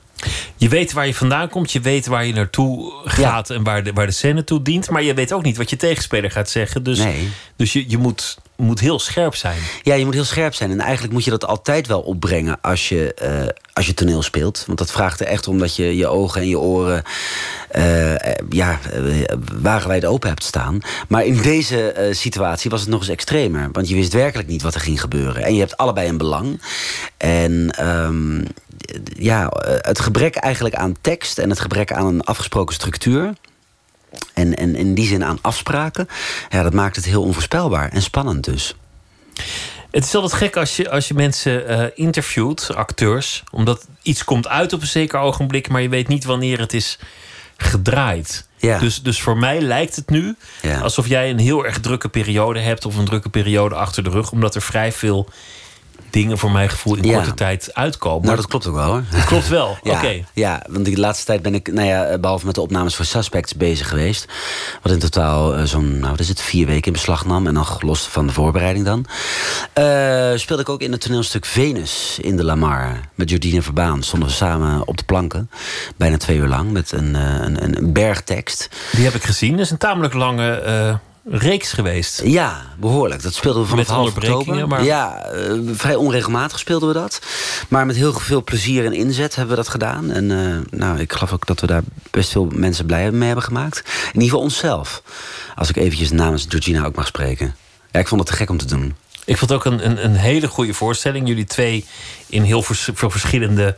Je 0.56 0.68
weet 0.68 0.92
waar 0.92 1.06
je 1.06 1.14
vandaan 1.14 1.48
komt, 1.48 1.72
je 1.72 1.80
weet 1.80 2.06
waar 2.06 2.26
je 2.26 2.32
naartoe 2.32 2.92
gaat 3.04 3.50
en 3.50 3.62
waar 3.62 3.82
de, 3.82 3.92
waar 3.92 4.06
de 4.06 4.12
scène 4.12 4.44
toe 4.44 4.62
dient. 4.62 4.90
Maar 4.90 5.02
je 5.02 5.14
weet 5.14 5.32
ook 5.32 5.42
niet 5.42 5.56
wat 5.56 5.70
je 5.70 5.76
tegenspeler 5.76 6.30
gaat 6.30 6.50
zeggen. 6.50 6.82
Dus, 6.82 6.98
Nee. 6.98 7.28
dus 7.56 7.72
je, 7.72 7.90
je 7.90 7.98
moet, 7.98 8.38
moet 8.56 8.80
heel 8.80 8.98
scherp 8.98 9.34
zijn. 9.34 9.58
Ja, 9.82 9.94
je 9.94 10.04
moet 10.04 10.14
heel 10.14 10.24
scherp 10.24 10.54
zijn. 10.54 10.70
En 10.70 10.80
eigenlijk 10.80 11.12
moet 11.12 11.24
je 11.24 11.30
dat 11.30 11.46
altijd 11.46 11.86
wel 11.86 12.00
opbrengen 12.00 12.58
als 12.60 12.88
je, 12.88 13.14
eh, 13.14 13.46
als 13.72 13.86
je 13.86 13.94
toneel 13.94 14.22
speelt. 14.22 14.64
Want 14.66 14.78
dat 14.78 14.90
vraagt 14.90 15.20
er 15.20 15.26
echt 15.26 15.48
om 15.48 15.58
dat 15.58 15.76
je 15.76 15.96
je 15.96 16.06
ogen 16.06 16.40
en 16.40 16.48
je 16.48 16.58
oren 16.58 17.02
eh, 17.68 18.14
ja, 18.48 18.78
wagenwijd 19.60 20.04
open 20.04 20.28
hebt 20.28 20.44
staan. 20.44 20.80
Maar 21.08 21.24
in 21.24 21.42
deze 21.42 22.08
situatie 22.10 22.70
was 22.70 22.80
het 22.80 22.88
nog 22.88 23.00
eens 23.00 23.08
extremer. 23.08 23.68
Want 23.72 23.88
je 23.88 23.94
wist 23.94 24.12
werkelijk 24.12 24.48
niet 24.48 24.62
wat 24.62 24.74
er 24.74 24.80
ging 24.80 25.00
gebeuren. 25.00 25.42
En 25.42 25.54
je 25.54 25.60
hebt 25.60 25.76
allebei 25.76 26.08
een 26.08 26.18
belang. 26.18 26.62
En 27.16 27.70
ehm, 27.70 28.44
ja, 29.16 29.52
het 29.80 30.00
gebrek 30.00 30.36
eigenlijk 30.36 30.74
aan 30.74 30.96
tekst 31.00 31.38
en 31.38 31.50
het 31.50 31.60
gebrek 31.60 31.92
aan 31.92 32.06
een 32.06 32.24
afgesproken 32.24 32.74
structuur. 32.74 33.32
En, 34.34 34.56
en 34.56 34.76
in 34.76 34.94
die 34.94 35.06
zin 35.06 35.24
aan 35.24 35.38
afspraken. 35.40 36.08
Ja, 36.48 36.62
dat 36.62 36.72
maakt 36.72 36.96
het 36.96 37.04
heel 37.04 37.22
onvoorspelbaar 37.22 37.88
en 37.88 38.02
spannend 38.02 38.44
dus. 38.44 38.74
Het 39.90 40.04
is 40.04 40.14
altijd 40.14 40.32
gek 40.32 40.56
als 40.56 40.76
je, 40.76 40.90
als 40.90 41.08
je 41.08 41.14
mensen 41.14 41.66
eh, 41.68 41.84
interviewt, 41.94 42.74
acteurs. 42.74 43.42
Omdat 43.50 43.86
iets 44.02 44.24
komt 44.24 44.48
uit 44.48 44.72
op 44.72 44.80
een 44.80 44.86
zeker 44.86 45.18
ogenblik, 45.18 45.68
maar 45.68 45.82
je 45.82 45.88
weet 45.88 46.08
niet 46.08 46.24
wanneer 46.24 46.58
het 46.58 46.72
is 46.72 46.98
gedraaid. 47.56 48.46
Ja. 48.56 48.78
Dus, 48.78 49.02
dus 49.02 49.20
voor 49.22 49.36
mij 49.36 49.60
lijkt 49.60 49.96
het 49.96 50.10
nu 50.10 50.36
Ja. 50.62 50.80
alsof 50.80 51.06
jij 51.08 51.30
een 51.30 51.38
heel 51.38 51.64
erg 51.66 51.80
drukke 51.80 52.08
periode 52.08 52.60
hebt 52.60 52.84
of 52.86 52.96
een 52.96 53.04
drukke 53.04 53.28
periode 53.28 53.74
achter 53.74 54.02
de 54.04 54.10
rug, 54.10 54.30
omdat 54.30 54.54
er 54.54 54.62
vrij 54.62 54.92
veel 54.92 55.28
dingen 56.14 56.38
voor 56.38 56.50
mijn 56.50 56.68
gevoel 56.70 56.94
in 56.96 57.02
Ja. 57.04 57.14
korte 57.14 57.34
tijd 57.34 57.70
uitkomen. 57.72 58.24
Nou, 58.24 58.36
dat 58.36 58.46
klopt 58.46 58.66
ook 58.66 58.74
wel 58.74 58.84
hoor. 58.86 59.02
Dat 59.10 59.24
klopt 59.24 59.48
wel. 59.48 59.78
Ja, 59.82 59.92
Oké. 59.98 60.24
ja, 60.32 60.62
want 60.68 60.84
de 60.84 60.98
laatste 60.98 61.24
tijd 61.24 61.42
ben 61.42 61.54
ik, 61.54 61.72
nou 61.72 61.86
ja, 61.88 62.18
behalve 62.18 62.46
met 62.46 62.54
de 62.54 62.60
opnames 62.60 62.94
voor 62.96 63.04
Suspects 63.04 63.54
bezig 63.54 63.88
geweest. 63.88 64.26
Wat 64.82 64.92
in 64.92 64.98
totaal 64.98 65.56
eh, 65.56 65.64
zo'n, 65.64 65.98
nou, 65.98 66.10
wat 66.10 66.20
is 66.20 66.28
het, 66.28 66.40
vier 66.40 66.66
weken 66.66 66.86
in 66.86 66.92
beslag 66.92 67.24
nam. 67.26 67.46
En 67.46 67.52
nog 67.52 67.82
los 67.82 68.00
van 68.08 68.26
de 68.26 68.32
voorbereiding 68.32 68.84
dan. 68.84 69.06
Eh, 69.72 69.84
speelde 70.34 70.62
ik 70.62 70.68
ook 70.68 70.80
in 70.80 70.92
het 70.92 71.00
toneelstuk 71.00 71.44
Venus 71.44 72.18
in 72.20 72.36
de 72.36 72.44
Lamar. 72.44 73.00
Met 73.14 73.30
Jordine 73.30 73.62
Verbaan 73.62 74.02
stonden 74.02 74.28
we 74.28 74.34
samen 74.34 74.86
op 74.88 74.96
de 74.96 75.04
planken. 75.04 75.50
Bijna 75.96 76.16
twee 76.16 76.36
uur 76.36 76.48
lang 76.48 76.70
met 76.72 76.92
een, 76.92 77.16
eh, 77.16 77.22
een, 77.40 77.76
een 77.76 77.92
bergtekst. 77.92 78.68
Die 78.92 79.04
heb 79.04 79.14
ik 79.14 79.24
gezien. 79.24 79.50
Dat 79.50 79.60
is 79.64 79.70
een 79.70 79.78
tamelijk 79.78 80.14
lange 80.14 80.50
eh, 80.50 80.94
reeks 81.30 81.72
geweest. 81.72 82.22
Ja, 82.24 82.62
behoorlijk. 82.78 83.22
Dat 83.22 83.34
speelden 83.34 83.62
we 83.62 83.68
vanaf 83.68 83.86
half 83.86 84.16
oktober. 84.16 84.68
maar- 84.68 84.84
Ja, 84.84 85.22
eh, 85.24 85.52
vrij 85.72 85.94
onregelmatig 85.94 86.58
speelden 86.58 86.88
we 86.88 86.94
dat. 86.94 87.20
Maar 87.68 87.86
met 87.86 87.96
heel 87.96 88.12
veel 88.12 88.44
plezier 88.44 88.84
en 88.84 88.92
inzet 88.92 89.34
hebben 89.34 89.56
we 89.56 89.62
dat 89.62 89.70
gedaan. 89.70 90.10
En 90.10 90.30
eh, 90.30 90.78
nou, 90.78 90.98
ik 90.98 91.12
geloof 91.12 91.32
ook 91.32 91.46
dat 91.46 91.60
we 91.60 91.66
daar 91.66 91.82
best 92.10 92.30
veel 92.30 92.48
mensen 92.52 92.86
blij 92.86 93.10
mee 93.10 93.26
hebben 93.26 93.44
gemaakt. 93.44 93.78
In 93.86 94.12
ieder 94.12 94.22
geval 94.22 94.40
onszelf. 94.40 95.02
Als 95.54 95.68
ik 95.68 95.76
eventjes 95.76 96.10
namens 96.10 96.46
Georgina 96.48 96.84
ook 96.84 96.94
mag 96.94 97.06
spreken. 97.06 97.56
Ja, 97.90 98.00
ik 98.00 98.08
vond 98.08 98.20
het 98.20 98.30
te 98.30 98.36
gek 98.36 98.50
om 98.50 98.58
te 98.58 98.66
doen. 98.66 98.94
Ik 99.24 99.36
vond 99.38 99.50
het 99.50 99.58
ook 99.58 99.64
een, 99.72 99.86
een, 99.90 100.04
een 100.04 100.14
hele 100.16 100.48
goede 100.48 100.74
voorstelling. 100.74 101.28
Jullie 101.28 101.44
twee 101.44 101.84
in 102.26 102.42
heel 102.42 102.62
vers- 102.62 102.88
veel 102.94 103.10
verschillende 103.10 103.76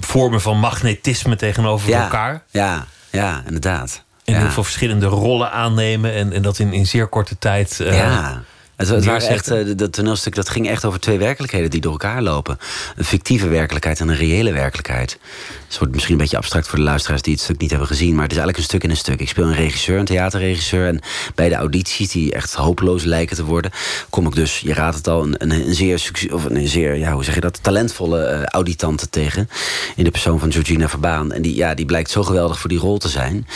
vormen 0.00 0.40
van 0.40 0.58
magnetisme 0.58 1.36
tegenover 1.36 1.88
Ja, 1.88 2.02
elkaar. 2.02 2.42
Ja, 2.50 2.86
ja, 3.10 3.42
inderdaad. 3.46 4.02
En 4.28 4.34
ja. 4.34 4.40
heel 4.40 4.50
veel 4.50 4.64
verschillende 4.64 5.06
rollen 5.06 5.50
aannemen. 5.50 6.12
En, 6.12 6.32
en 6.32 6.42
dat 6.42 6.58
in, 6.58 6.72
in 6.72 6.86
zeer 6.86 7.06
korte 7.06 7.38
tijd. 7.38 7.80
eh, 7.80 7.96
Ja. 7.96 8.42
Het, 8.78 8.88
het 8.88 9.04
waren 9.04 9.28
echt, 9.28 9.50
eh, 9.50 9.76
dat 9.76 9.92
toneelstuk 9.92 10.34
dat 10.34 10.48
ging 10.48 10.68
echt 10.68 10.84
over 10.84 11.00
twee 11.00 11.18
werkelijkheden 11.18 11.70
die 11.70 11.80
door 11.80 11.92
elkaar 11.92 12.22
lopen. 12.22 12.58
Een 12.96 13.04
fictieve 13.04 13.48
werkelijkheid 13.48 14.00
en 14.00 14.08
een 14.08 14.16
reële 14.16 14.52
werkelijkheid. 14.52 15.18
Het 15.66 15.78
wordt 15.78 15.92
misschien 15.92 16.14
een 16.14 16.20
beetje 16.20 16.36
abstract 16.36 16.68
voor 16.68 16.78
de 16.78 16.84
luisteraars 16.84 17.22
die 17.22 17.32
het 17.32 17.42
stuk 17.42 17.60
niet 17.60 17.70
hebben 17.70 17.88
gezien. 17.88 18.14
Maar 18.14 18.22
het 18.22 18.32
is 18.32 18.38
eigenlijk 18.38 18.58
een 18.58 18.64
stuk 18.64 18.84
in 18.84 18.90
een 18.90 18.96
stuk. 18.96 19.20
Ik 19.20 19.28
speel 19.28 19.46
een 19.46 19.54
regisseur, 19.54 19.98
een 19.98 20.04
theaterregisseur. 20.04 20.86
En 20.86 21.00
bij 21.34 21.48
de 21.48 21.54
audities, 21.54 22.10
die 22.10 22.32
echt 22.32 22.54
hopeloos 22.54 23.04
lijken 23.04 23.36
te 23.36 23.44
worden, 23.44 23.70
kom 24.10 24.26
ik 24.26 24.34
dus, 24.34 24.60
je 24.60 24.74
raadt 24.74 24.96
het 24.96 25.08
al, 25.08 25.22
een, 25.22 25.34
een, 25.38 25.50
een 25.50 25.74
zeer, 25.74 25.98
succes, 25.98 26.32
of 26.32 26.44
een 26.44 26.68
zeer, 26.68 26.94
ja, 26.94 27.12
hoe 27.12 27.24
zeg 27.24 27.34
je 27.34 27.40
dat, 27.40 27.62
talentvolle 27.62 28.24
eh, 28.24 28.44
auditante 28.44 29.10
tegen. 29.10 29.48
In 29.96 30.04
de 30.04 30.10
persoon 30.10 30.38
van 30.38 30.52
Georgina 30.52 30.88
Verbaan. 30.88 31.32
En 31.32 31.42
die, 31.42 31.54
ja, 31.54 31.74
die 31.74 31.86
blijkt 31.86 32.10
zo 32.10 32.22
geweldig 32.22 32.58
voor 32.58 32.70
die 32.70 32.78
rol 32.78 32.98
te 32.98 33.08
zijn. 33.08 33.46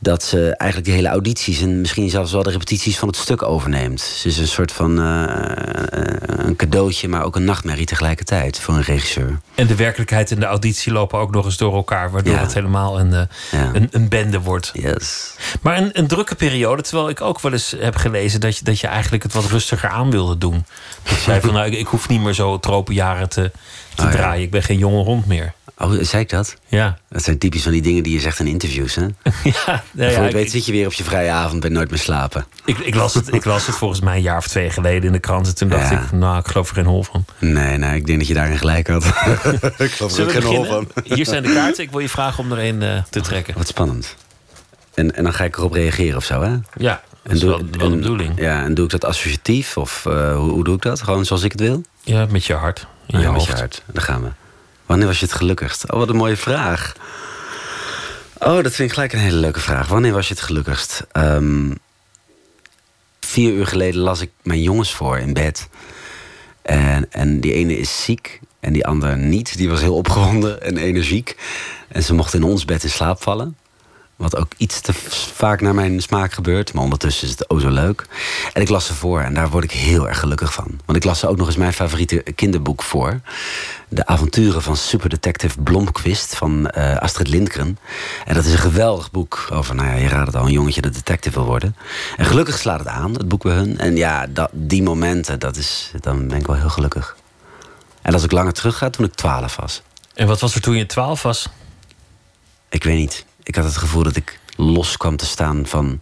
Dat 0.00 0.22
ze 0.22 0.56
eigenlijk 0.56 0.84
die 0.84 0.98
hele 0.98 1.08
audities 1.08 1.60
en 1.60 1.80
misschien 1.80 2.10
zelfs 2.10 2.32
wel 2.32 2.42
de 2.42 2.50
repetities 2.50 2.98
van 2.98 3.08
het 3.08 3.16
stuk 3.16 3.42
overneemt. 3.42 4.00
Ze 4.00 4.28
is 4.28 4.38
een 4.38 4.46
soort 4.58 4.72
van 4.72 4.98
eh, 4.98 5.22
eh, 5.24 6.46
een 6.46 6.56
cadeautje, 6.56 7.08
maar 7.08 7.24
ook 7.24 7.36
een 7.36 7.44
nachtmerrie 7.44 7.86
tegelijkertijd 7.86 8.60
voor 8.60 8.74
een 8.74 8.82
regisseur. 8.82 9.40
En 9.54 9.66
de 9.66 9.74
werkelijkheid 9.74 10.30
en 10.30 10.40
de 10.40 10.46
auditie 10.46 10.92
lopen 10.92 11.18
ook 11.18 11.30
nog 11.30 11.44
eens 11.44 11.56
door 11.56 11.74
elkaar, 11.74 12.10
waardoor 12.10 12.34
Ja. 12.34 12.40
het 12.40 12.54
helemaal 12.54 13.00
een, 13.00 13.12
eh, 13.12 13.60
een, 13.72 13.88
een 13.90 14.08
bende 14.08 14.40
wordt. 14.40 14.70
Yes. 14.74 15.34
Maar 15.60 15.76
een, 15.76 15.90
een 15.92 16.06
drukke 16.06 16.34
periode, 16.34 16.82
terwijl 16.82 17.08
ik 17.08 17.20
ook 17.20 17.40
wel 17.40 17.52
eens 17.52 17.74
heb 17.78 17.96
gelezen 17.96 18.40
dat 18.40 18.56
je, 18.58 18.64
dat 18.64 18.80
je 18.80 18.86
eigenlijk 18.86 19.22
het 19.22 19.32
wat 19.32 19.44
rustiger 19.44 19.88
aan 19.88 20.10
wilde 20.10 20.38
doen. 20.38 20.64
Dat 21.04 21.16
je 21.16 21.22
zei 21.22 21.40
van 21.40 21.52
nou, 21.52 21.66
ik, 21.66 21.74
ik 21.78 21.86
hoef 21.86 22.08
niet 22.08 22.20
meer 22.20 22.32
zo 22.34 22.58
tropenjaren 22.58 23.28
te, 23.28 23.50
te 23.98 24.06
Oh, 24.06 24.12
ja. 24.12 24.16
draaien. 24.16 24.42
Ik 24.42 24.50
ben 24.50 24.62
geen 24.62 24.78
jonge 24.78 25.02
hond 25.04 25.26
meer. 25.26 25.52
Oh, 25.78 25.92
zei 26.00 26.22
ik 26.22 26.28
dat? 26.30 26.56
Ja. 26.66 26.98
Dat 27.08 27.22
zijn 27.22 27.38
typisch 27.38 27.62
van 27.62 27.72
die 27.72 27.82
dingen 27.82 28.02
die 28.02 28.12
je 28.12 28.20
zegt 28.20 28.38
in 28.38 28.46
interviews, 28.46 28.94
hè? 28.94 29.02
ja, 29.42 29.82
ja, 29.92 30.04
het 30.04 30.26
ik- 30.26 30.32
weet 30.32 30.50
zit 30.50 30.66
je 30.66 30.72
weer 30.72 30.86
op 30.86 30.92
je 30.92 31.04
vrije 31.04 31.30
avond 31.30 31.60
bij 31.60 31.70
Nooit 31.70 31.90
meer 31.90 31.98
slapen. 31.98 32.46
Ik, 32.64 32.78
ik, 32.78 32.94
las 32.94 33.14
het, 33.14 33.34
ik 33.34 33.44
las 33.44 33.66
het 33.66 33.76
volgens 33.76 34.00
mij 34.00 34.16
een 34.16 34.22
jaar 34.22 34.36
of 34.36 34.46
twee 34.48 34.70
geleden 34.70 35.02
in 35.02 35.12
de 35.12 35.18
krant. 35.18 35.46
En 35.46 35.54
toen 35.54 35.68
dacht 35.68 35.90
Ja. 35.90 36.00
ik, 36.02 36.12
nou, 36.12 36.38
ik 36.38 36.46
geloof 36.46 36.68
er 36.68 36.74
geen 36.74 36.84
hol 36.86 37.02
van. 37.02 37.24
Nee, 37.38 37.78
nee, 37.78 37.96
ik 37.96 38.06
denk 38.06 38.18
dat 38.18 38.28
je 38.28 38.34
daarin 38.34 38.58
gelijk 38.58 38.88
had. 38.88 39.04
ik 39.78 39.90
geloof 39.90 40.18
er 40.18 40.30
geen 40.30 40.42
hol 40.42 40.64
van. 40.64 40.88
Hier 41.04 41.24
zijn 41.26 41.42
de 41.42 41.52
kaarten. 41.52 41.84
Ik 41.84 41.90
wil 41.90 42.00
je 42.00 42.08
vragen 42.08 42.44
om 42.44 42.52
er 42.52 42.58
een 42.58 42.82
eh, 42.82 43.02
te 43.10 43.20
trekken. 43.20 43.54
Wat 43.56 43.66
spannend. 43.66 44.16
En, 44.94 45.14
en 45.16 45.22
dan 45.24 45.32
ga 45.32 45.44
ik 45.44 45.56
erop 45.56 45.72
reageren 45.72 46.16
of 46.16 46.24
zo, 46.24 46.42
hè? 46.42 46.56
Ja, 46.76 47.02
dat 47.22 47.32
is 47.36 47.42
wel- 47.42 47.62
wel 47.78 47.90
de 47.90 47.96
bedoeling. 47.96 48.40
Ja, 48.40 48.62
en 48.62 48.74
doe 48.74 48.84
ik 48.84 48.90
dat 48.90 49.04
associatief? 49.04 49.76
Of 49.76 50.06
eh, 50.06 50.36
hoe, 50.36 50.50
hoe 50.50 50.64
doe 50.64 50.74
ik 50.76 50.82
dat? 50.82 51.02
Gewoon 51.02 51.24
zoals 51.24 51.42
ik 51.42 51.52
het 51.52 51.60
wil? 51.60 51.82
Ja, 52.02 52.26
met 52.30 52.44
je 52.44 52.54
hart. 52.54 52.86
In 53.08 53.18
je 53.18 53.24
ja, 53.24 53.32
hoofd. 53.32 53.58
hart. 53.58 53.82
Daar 53.86 54.04
gaan 54.04 54.22
we. 54.22 54.30
Wanneer 54.86 55.06
was 55.06 55.18
je 55.18 55.24
het 55.26 55.34
gelukkigst? 55.34 55.92
Oh, 55.92 55.98
wat 55.98 56.08
een 56.08 56.16
mooie 56.16 56.36
vraag. 56.36 56.92
Oh, 58.38 58.62
dat 58.62 58.74
vind 58.74 58.88
ik 58.88 58.92
gelijk 58.92 59.12
een 59.12 59.18
hele 59.18 59.36
leuke 59.36 59.60
vraag. 59.60 59.88
Wanneer 59.88 60.12
was 60.12 60.28
je 60.28 60.34
het 60.34 60.42
gelukkigst? 60.42 61.06
Ehm, 61.12 61.70
vier 63.20 63.52
uur 63.52 63.66
geleden 63.66 64.00
las 64.00 64.20
ik 64.20 64.30
mijn 64.42 64.62
jongens 64.62 64.94
voor 64.94 65.18
in 65.18 65.32
bed. 65.32 65.68
En, 66.62 67.12
en 67.12 67.40
die 67.40 67.52
ene 67.52 67.78
is 67.78 68.04
ziek 68.04 68.40
en 68.60 68.72
die 68.72 68.86
ander 68.86 69.18
niet. 69.18 69.56
Die 69.56 69.68
was 69.68 69.80
heel 69.80 69.94
opgewonden 69.94 70.62
en 70.62 70.76
energiek. 70.76 71.36
En 71.88 72.02
ze 72.02 72.14
mochten 72.14 72.40
in 72.40 72.46
ons 72.46 72.64
bed 72.64 72.82
in 72.82 72.90
slaap 72.90 73.22
vallen. 73.22 73.56
Wat 74.18 74.36
ook 74.36 74.52
iets 74.56 74.80
te 74.80 74.92
vaak 75.34 75.60
naar 75.60 75.74
mijn 75.74 76.00
smaak 76.00 76.32
gebeurt. 76.32 76.72
Maar 76.72 76.82
ondertussen 76.82 77.24
is 77.28 77.30
het 77.30 77.48
oh 77.48 77.60
zo 77.60 77.70
leuk. 77.70 78.06
En 78.52 78.62
ik 78.62 78.68
las 78.68 78.86
ze 78.86 78.94
voor 78.94 79.20
en 79.20 79.34
daar 79.34 79.50
word 79.50 79.64
ik 79.64 79.70
heel 79.70 80.08
erg 80.08 80.18
gelukkig 80.18 80.52
van. 80.52 80.80
Want 80.84 80.98
ik 80.98 81.04
las 81.04 81.18
ze 81.18 81.28
ook 81.28 81.36
nog 81.36 81.46
eens 81.46 81.56
mijn 81.56 81.72
favoriete 81.72 82.16
kinderboek 82.34 82.82
voor. 82.82 83.20
De 83.88 84.06
avonturen 84.06 84.62
van 84.62 84.76
superdetective 84.76 85.62
Blomqvist 85.62 86.36
van 86.36 86.70
eh, 86.70 86.96
Astrid 86.96 87.28
Lindgren. 87.28 87.78
En 88.24 88.34
dat 88.34 88.44
is 88.44 88.52
een 88.52 88.58
geweldig 88.58 89.10
boek 89.10 89.48
over, 89.52 89.74
nou 89.74 89.88
ja, 89.88 89.94
je 89.94 90.08
raadt 90.08 90.26
het 90.26 90.36
al, 90.36 90.46
een 90.46 90.52
jongetje 90.52 90.80
dat 90.80 90.94
detective 90.94 91.38
wil 91.38 91.48
worden. 91.48 91.76
En 92.16 92.24
gelukkig 92.24 92.58
slaat 92.58 92.78
het 92.78 92.88
aan, 92.88 93.12
het 93.12 93.28
boek 93.28 93.42
bij 93.42 93.54
hun. 93.54 93.78
En 93.78 93.96
ja, 93.96 94.26
dat, 94.26 94.50
die 94.52 94.82
momenten, 94.82 95.38
dat 95.38 95.56
is, 95.56 95.92
dan 96.00 96.28
ben 96.28 96.38
ik 96.38 96.46
wel 96.46 96.56
heel 96.56 96.70
gelukkig. 96.70 97.16
En 98.02 98.12
als 98.12 98.22
ik 98.22 98.32
langer 98.32 98.52
terug 98.52 98.78
ga, 98.78 98.90
toen 98.90 99.04
ik 99.04 99.14
12 99.14 99.56
was. 99.56 99.82
En 100.14 100.26
wat 100.26 100.40
was 100.40 100.54
er 100.54 100.60
toen 100.60 100.76
je 100.76 100.86
12 100.86 101.22
was? 101.22 101.48
Ik 102.68 102.84
weet 102.84 102.96
niet. 102.96 103.26
Ik 103.48 103.54
had 103.54 103.64
het 103.64 103.76
gevoel 103.76 104.02
dat 104.02 104.16
ik 104.16 104.38
los 104.56 104.96
kwam 104.96 105.16
te 105.16 105.26
staan 105.26 105.66
van. 105.66 106.00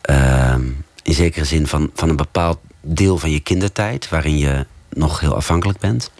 ehm, 0.00 0.62
in 1.02 1.14
zekere 1.14 1.44
zin 1.44 1.66
van, 1.66 1.90
van 1.94 2.08
een 2.08 2.16
bepaald 2.16 2.58
deel 2.80 3.18
van 3.18 3.30
je 3.30 3.40
kindertijd. 3.40 4.08
waarin 4.08 4.38
je 4.38 4.66
nog 4.88 5.20
heel 5.20 5.34
afhankelijk 5.34 5.78
bent. 5.78 6.10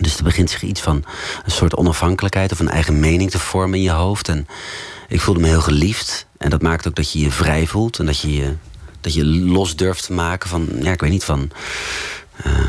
Dus 0.00 0.16
er 0.16 0.24
begint 0.24 0.50
zich 0.50 0.62
iets 0.62 0.80
van 0.80 1.04
een 1.44 1.50
soort 1.50 1.76
onafhankelijkheid 1.76 2.52
of 2.52 2.58
een 2.58 2.68
eigen 2.68 3.00
mening 3.00 3.30
te 3.30 3.38
vormen 3.38 3.78
in 3.78 3.84
je 3.84 3.90
hoofd. 3.90 4.28
En 4.28 4.46
ik 5.08 5.20
voelde 5.20 5.40
me 5.40 5.46
heel 5.46 5.60
geliefd. 5.60 6.26
En 6.38 6.50
dat 6.50 6.62
maakt 6.62 6.88
ook 6.88 6.94
dat 6.94 7.12
je 7.12 7.18
je 7.18 7.30
vrij 7.30 7.66
voelt 7.66 7.98
en 7.98 8.06
dat 8.06 8.20
je 8.20 8.34
je, 8.34 8.54
dat 9.00 9.14
je 9.14 9.24
los 9.24 9.76
durft 9.76 10.06
te 10.06 10.12
maken 10.12 10.48
van, 10.48 10.68
ja, 10.80 10.92
ik 10.92 11.00
weet 11.00 11.10
niet, 11.10 11.24
van 11.24 11.50
eh, 12.36 12.68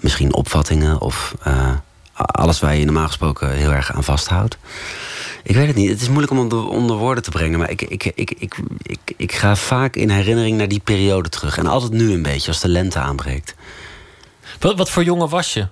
misschien 0.00 0.34
opvattingen 0.34 1.00
of 1.00 1.34
eh, 1.42 1.72
alles 2.12 2.60
waar 2.60 2.76
je 2.76 2.84
normaal 2.84 3.06
gesproken 3.06 3.50
heel 3.50 3.72
erg 3.72 3.92
aan 3.92 4.04
vasthoudt. 4.04 4.56
Ik 5.46 5.54
weet 5.54 5.66
het 5.66 5.76
niet. 5.76 5.90
Het 5.90 6.00
is 6.00 6.08
moeilijk 6.08 6.32
om 6.32 6.38
onder, 6.38 6.68
onder 6.68 6.96
woorden 6.96 7.22
te 7.22 7.30
brengen. 7.30 7.58
Maar 7.58 7.70
ik, 7.70 7.82
ik, 7.82 8.04
ik, 8.04 8.30
ik, 8.30 8.56
ik, 8.82 9.14
ik 9.16 9.32
ga 9.32 9.56
vaak 9.56 9.96
in 9.96 10.10
herinnering 10.10 10.56
naar 10.56 10.68
die 10.68 10.80
periode 10.80 11.28
terug. 11.28 11.58
En 11.58 11.66
altijd 11.66 11.92
nu 11.92 12.12
een 12.12 12.22
beetje, 12.22 12.48
als 12.48 12.60
de 12.60 12.68
lente 12.68 12.98
aanbreekt. 12.98 13.54
Wat, 14.58 14.76
wat 14.76 14.90
voor 14.90 15.04
jongen 15.04 15.28
was 15.28 15.52
je? 15.52 15.66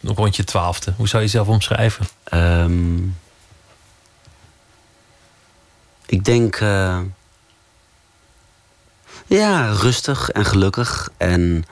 Rond 0.00 0.36
je 0.36 0.44
twaalfde. 0.44 0.94
Hoe 0.96 1.08
zou 1.08 1.22
je 1.22 1.28
jezelf 1.28 1.48
omschrijven? 1.48 2.06
Ehm, 2.24 2.96
ik 6.06 6.24
denk. 6.24 6.56
eh, 6.56 6.98
ja, 9.26 9.70
rustig 9.70 10.30
en 10.30 10.44
gelukkig. 10.44 11.10
En 11.16 11.64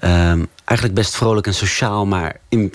ehm, 0.00 0.44
eigenlijk 0.64 0.98
best 0.98 1.16
vrolijk 1.16 1.46
en 1.46 1.54
sociaal. 1.54 2.06
Maar 2.06 2.36
in, 2.48 2.74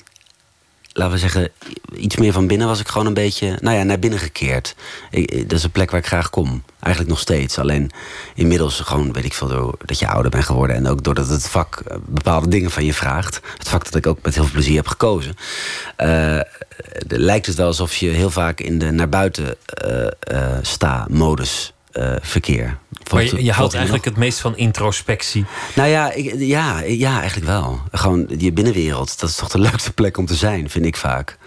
laten 0.93 1.13
we 1.13 1.19
zeggen, 1.19 1.49
iets 1.95 2.15
meer 2.15 2.33
van 2.33 2.47
binnen 2.47 2.67
was 2.67 2.79
ik 2.79 2.87
gewoon 2.87 3.07
een 3.07 3.13
beetje. 3.13 3.57
Nou 3.61 3.77
ja, 3.77 3.83
naar 3.83 3.99
binnen 3.99 4.19
gekeerd. 4.19 4.75
Ik, 5.11 5.49
dat 5.49 5.57
is 5.57 5.63
een 5.63 5.71
plek 5.71 5.91
waar 5.91 5.99
ik 5.99 6.05
graag 6.05 6.29
kom. 6.29 6.63
Eigenlijk 6.79 7.13
nog 7.13 7.21
steeds. 7.21 7.57
Alleen 7.59 7.91
inmiddels 8.35 8.79
gewoon, 8.79 9.13
weet 9.13 9.25
ik 9.25 9.33
veel, 9.33 9.47
doordat 9.47 9.99
je 9.99 10.07
ouder 10.07 10.31
bent 10.31 10.45
geworden. 10.45 10.75
En 10.75 10.87
ook 10.87 11.03
doordat 11.03 11.27
het 11.27 11.49
vak 11.49 11.83
eh, 11.87 11.97
bepaalde 12.05 12.47
dingen 12.47 12.71
van 12.71 12.85
je 12.85 12.93
vraagt. 12.93 13.39
Het 13.57 13.69
vak 13.69 13.83
dat 13.83 13.95
ik 13.95 14.07
ook 14.07 14.19
met 14.21 14.33
heel 14.33 14.43
veel 14.43 14.53
plezier 14.53 14.75
heb 14.75 14.87
gekozen. 14.87 15.35
eh, 15.95 16.39
lijkt 17.07 17.45
het 17.45 17.55
wel 17.55 17.67
alsof 17.67 17.95
je 17.95 18.09
heel 18.09 18.29
vaak 18.29 18.59
in 18.59 18.79
de 18.79 18.91
naar 18.91 19.09
buiten 19.09 19.55
eh, 19.65 20.07
eh, 20.19 20.57
sta 20.61 21.07
eh, 21.91 22.13
verkeer. 22.21 22.77
Maar 23.11 23.23
je, 23.23 23.51
houdt 23.51 23.73
eigenlijk 23.73 24.05
nog? 24.05 24.13
het 24.13 24.23
meest 24.23 24.39
van 24.39 24.57
introspectie. 24.57 25.45
Nou 25.75 25.89
ja, 25.89 26.11
ik, 26.11 26.35
ja, 26.37 26.79
ja, 26.79 27.19
eigenlijk 27.19 27.47
wel. 27.47 27.81
Gewoon 27.91 28.25
je 28.37 28.51
binnenwereld. 28.51 29.19
Dat 29.19 29.29
is 29.29 29.35
toch 29.35 29.49
de 29.49 29.59
leukste 29.59 29.93
plek 29.93 30.17
om 30.17 30.25
te 30.25 30.35
zijn, 30.35 30.69
vind 30.69 30.85
ik 30.85 30.97
vaak. 30.97 31.37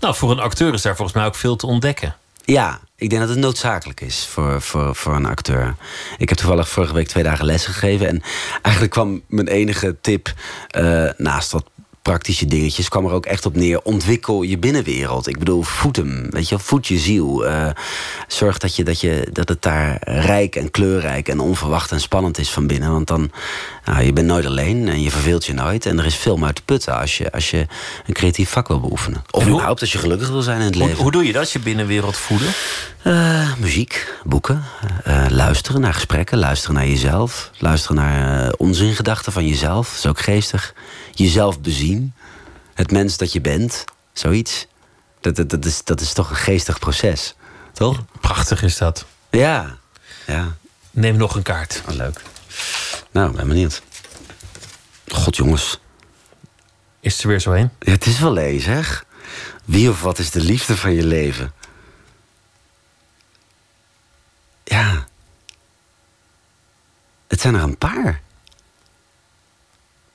Nou, 0.00 0.14
voor 0.14 0.30
een 0.30 0.38
acteur 0.38 0.74
is 0.74 0.82
daar 0.82 0.96
volgens 0.96 1.16
mij 1.16 1.26
ook 1.26 1.34
veel 1.34 1.56
te 1.56 1.66
ontdekken. 1.66 2.16
Ja, 2.44 2.80
ik 2.96 3.10
denk 3.10 3.20
dat 3.20 3.30
het 3.30 3.38
noodzakelijk 3.38 4.00
is 4.00 4.26
voor, 4.26 4.62
voor, 4.62 4.94
voor 4.94 5.14
een 5.14 5.26
acteur. 5.26 5.74
Ik 6.18 6.28
heb 6.28 6.38
toevallig 6.38 6.68
vorige 6.68 6.94
week 6.94 7.08
twee 7.08 7.22
dagen 7.22 7.44
les 7.44 7.66
gegeven. 7.66 8.08
En 8.08 8.22
eigenlijk 8.62 8.94
kwam 8.94 9.22
mijn 9.26 9.48
enige 9.48 9.96
tip, 10.00 10.32
eh, 10.68 11.08
naast 11.16 11.52
wat 11.52 11.64
praktische 12.08 12.46
dingetjes, 12.46 12.88
kwam 12.88 13.04
er 13.06 13.12
ook 13.12 13.26
echt 13.26 13.46
op 13.46 13.56
neer. 13.56 13.80
Ontwikkel 13.82 14.42
je 14.42 14.58
binnenwereld. 14.58 15.26
Ik 15.26 15.38
bedoel, 15.38 15.62
voed 15.62 15.96
hem. 15.96 16.26
Weet 16.30 16.48
je, 16.48 16.58
voed 16.58 16.86
je 16.86 16.98
ziel. 16.98 17.46
Eh, 17.46 17.70
zorg 18.28 18.58
dat, 18.58 18.76
je, 18.76 18.84
dat, 18.84 19.00
je, 19.00 19.28
dat 19.32 19.48
het 19.48 19.62
daar 19.62 19.98
rijk 20.04 20.56
en 20.56 20.70
kleurrijk 20.70 21.28
en 21.28 21.40
onverwacht 21.40 21.92
en 21.92 22.00
spannend 22.00 22.38
is 22.38 22.50
van 22.50 22.66
binnen. 22.66 22.90
Want 22.92 23.06
dan, 23.06 23.30
nou, 23.84 24.02
je 24.02 24.12
bent 24.12 24.26
nooit 24.26 24.46
alleen 24.46 24.88
en 24.88 25.02
je 25.02 25.10
verveelt 25.10 25.46
je 25.46 25.52
nooit. 25.54 25.86
En 25.86 25.98
er 25.98 26.06
is 26.06 26.14
veel 26.16 26.44
uit 26.44 26.54
te 26.54 26.62
putten 26.64 26.98
als 27.00 27.18
je, 27.18 27.32
als 27.32 27.50
je 27.50 27.66
een 28.06 28.14
creatief 28.14 28.50
vak 28.50 28.68
wil 28.68 28.80
beoefenen. 28.80 29.22
Of 29.30 29.42
hoe- 29.42 29.52
überhaupt 29.52 29.80
als 29.80 29.92
je 29.92 29.98
gelukkig 29.98 30.28
wil 30.28 30.42
zijn 30.42 30.58
in 30.60 30.66
het 30.66 30.74
Hoe, 30.74 30.86
leven. 30.86 31.02
hoe 31.02 31.12
doe 31.12 31.26
je 31.26 31.32
dat, 31.32 31.52
je 31.52 31.58
binnenwereld 31.58 32.16
voeden? 32.16 32.48
Eh, 33.08 33.52
muziek, 33.58 34.14
boeken, 34.24 34.64
eh, 35.04 35.26
luisteren 35.28 35.80
naar 35.80 35.94
gesprekken, 35.94 36.38
luisteren 36.38 36.74
naar 36.74 36.86
jezelf, 36.86 37.50
luisteren 37.58 37.96
naar 37.96 38.46
eh, 38.46 38.52
onzingedachten 38.56 39.32
van 39.32 39.46
jezelf, 39.46 39.88
dat 39.88 39.98
is 39.98 40.06
ook 40.06 40.20
geestig. 40.20 40.74
Jezelf 41.14 41.60
bezien, 41.60 42.14
het 42.74 42.90
mens 42.90 43.16
dat 43.16 43.32
je 43.32 43.40
bent, 43.40 43.84
zoiets. 44.12 44.66
Dat, 45.20 45.36
dat, 45.36 45.50
dat, 45.50 45.64
is, 45.64 45.84
dat 45.84 46.00
is 46.00 46.12
toch 46.12 46.30
een 46.30 46.36
geestig 46.36 46.78
proces, 46.78 47.34
toch? 47.72 48.04
Prachtig 48.20 48.62
is 48.62 48.78
dat. 48.78 49.04
Ja, 49.30 49.78
ja. 50.26 50.56
Neem 50.90 51.16
nog 51.16 51.36
een 51.36 51.42
kaart. 51.42 51.82
Oh, 51.88 51.94
leuk. 51.94 52.22
Nou, 53.10 53.36
ben 53.36 53.48
benieuwd. 53.48 53.82
God, 55.08 55.36
jongens. 55.36 55.78
Is 57.00 57.12
het 57.12 57.22
er 57.22 57.28
weer 57.28 57.40
zo 57.40 57.52
heen? 57.52 57.70
Ja, 57.78 57.92
het 57.92 58.06
is 58.06 58.18
wel 58.18 58.32
lees, 58.32 58.64
zeg. 58.64 59.04
Wie 59.64 59.90
of 59.90 60.02
wat 60.02 60.18
is 60.18 60.30
de 60.30 60.40
liefde 60.40 60.76
van 60.76 60.92
je 60.92 61.04
leven? 61.04 61.52
Ja. 64.68 65.06
Het 67.26 67.40
zijn 67.40 67.54
er 67.54 67.62
een 67.62 67.78
paar. 67.78 68.20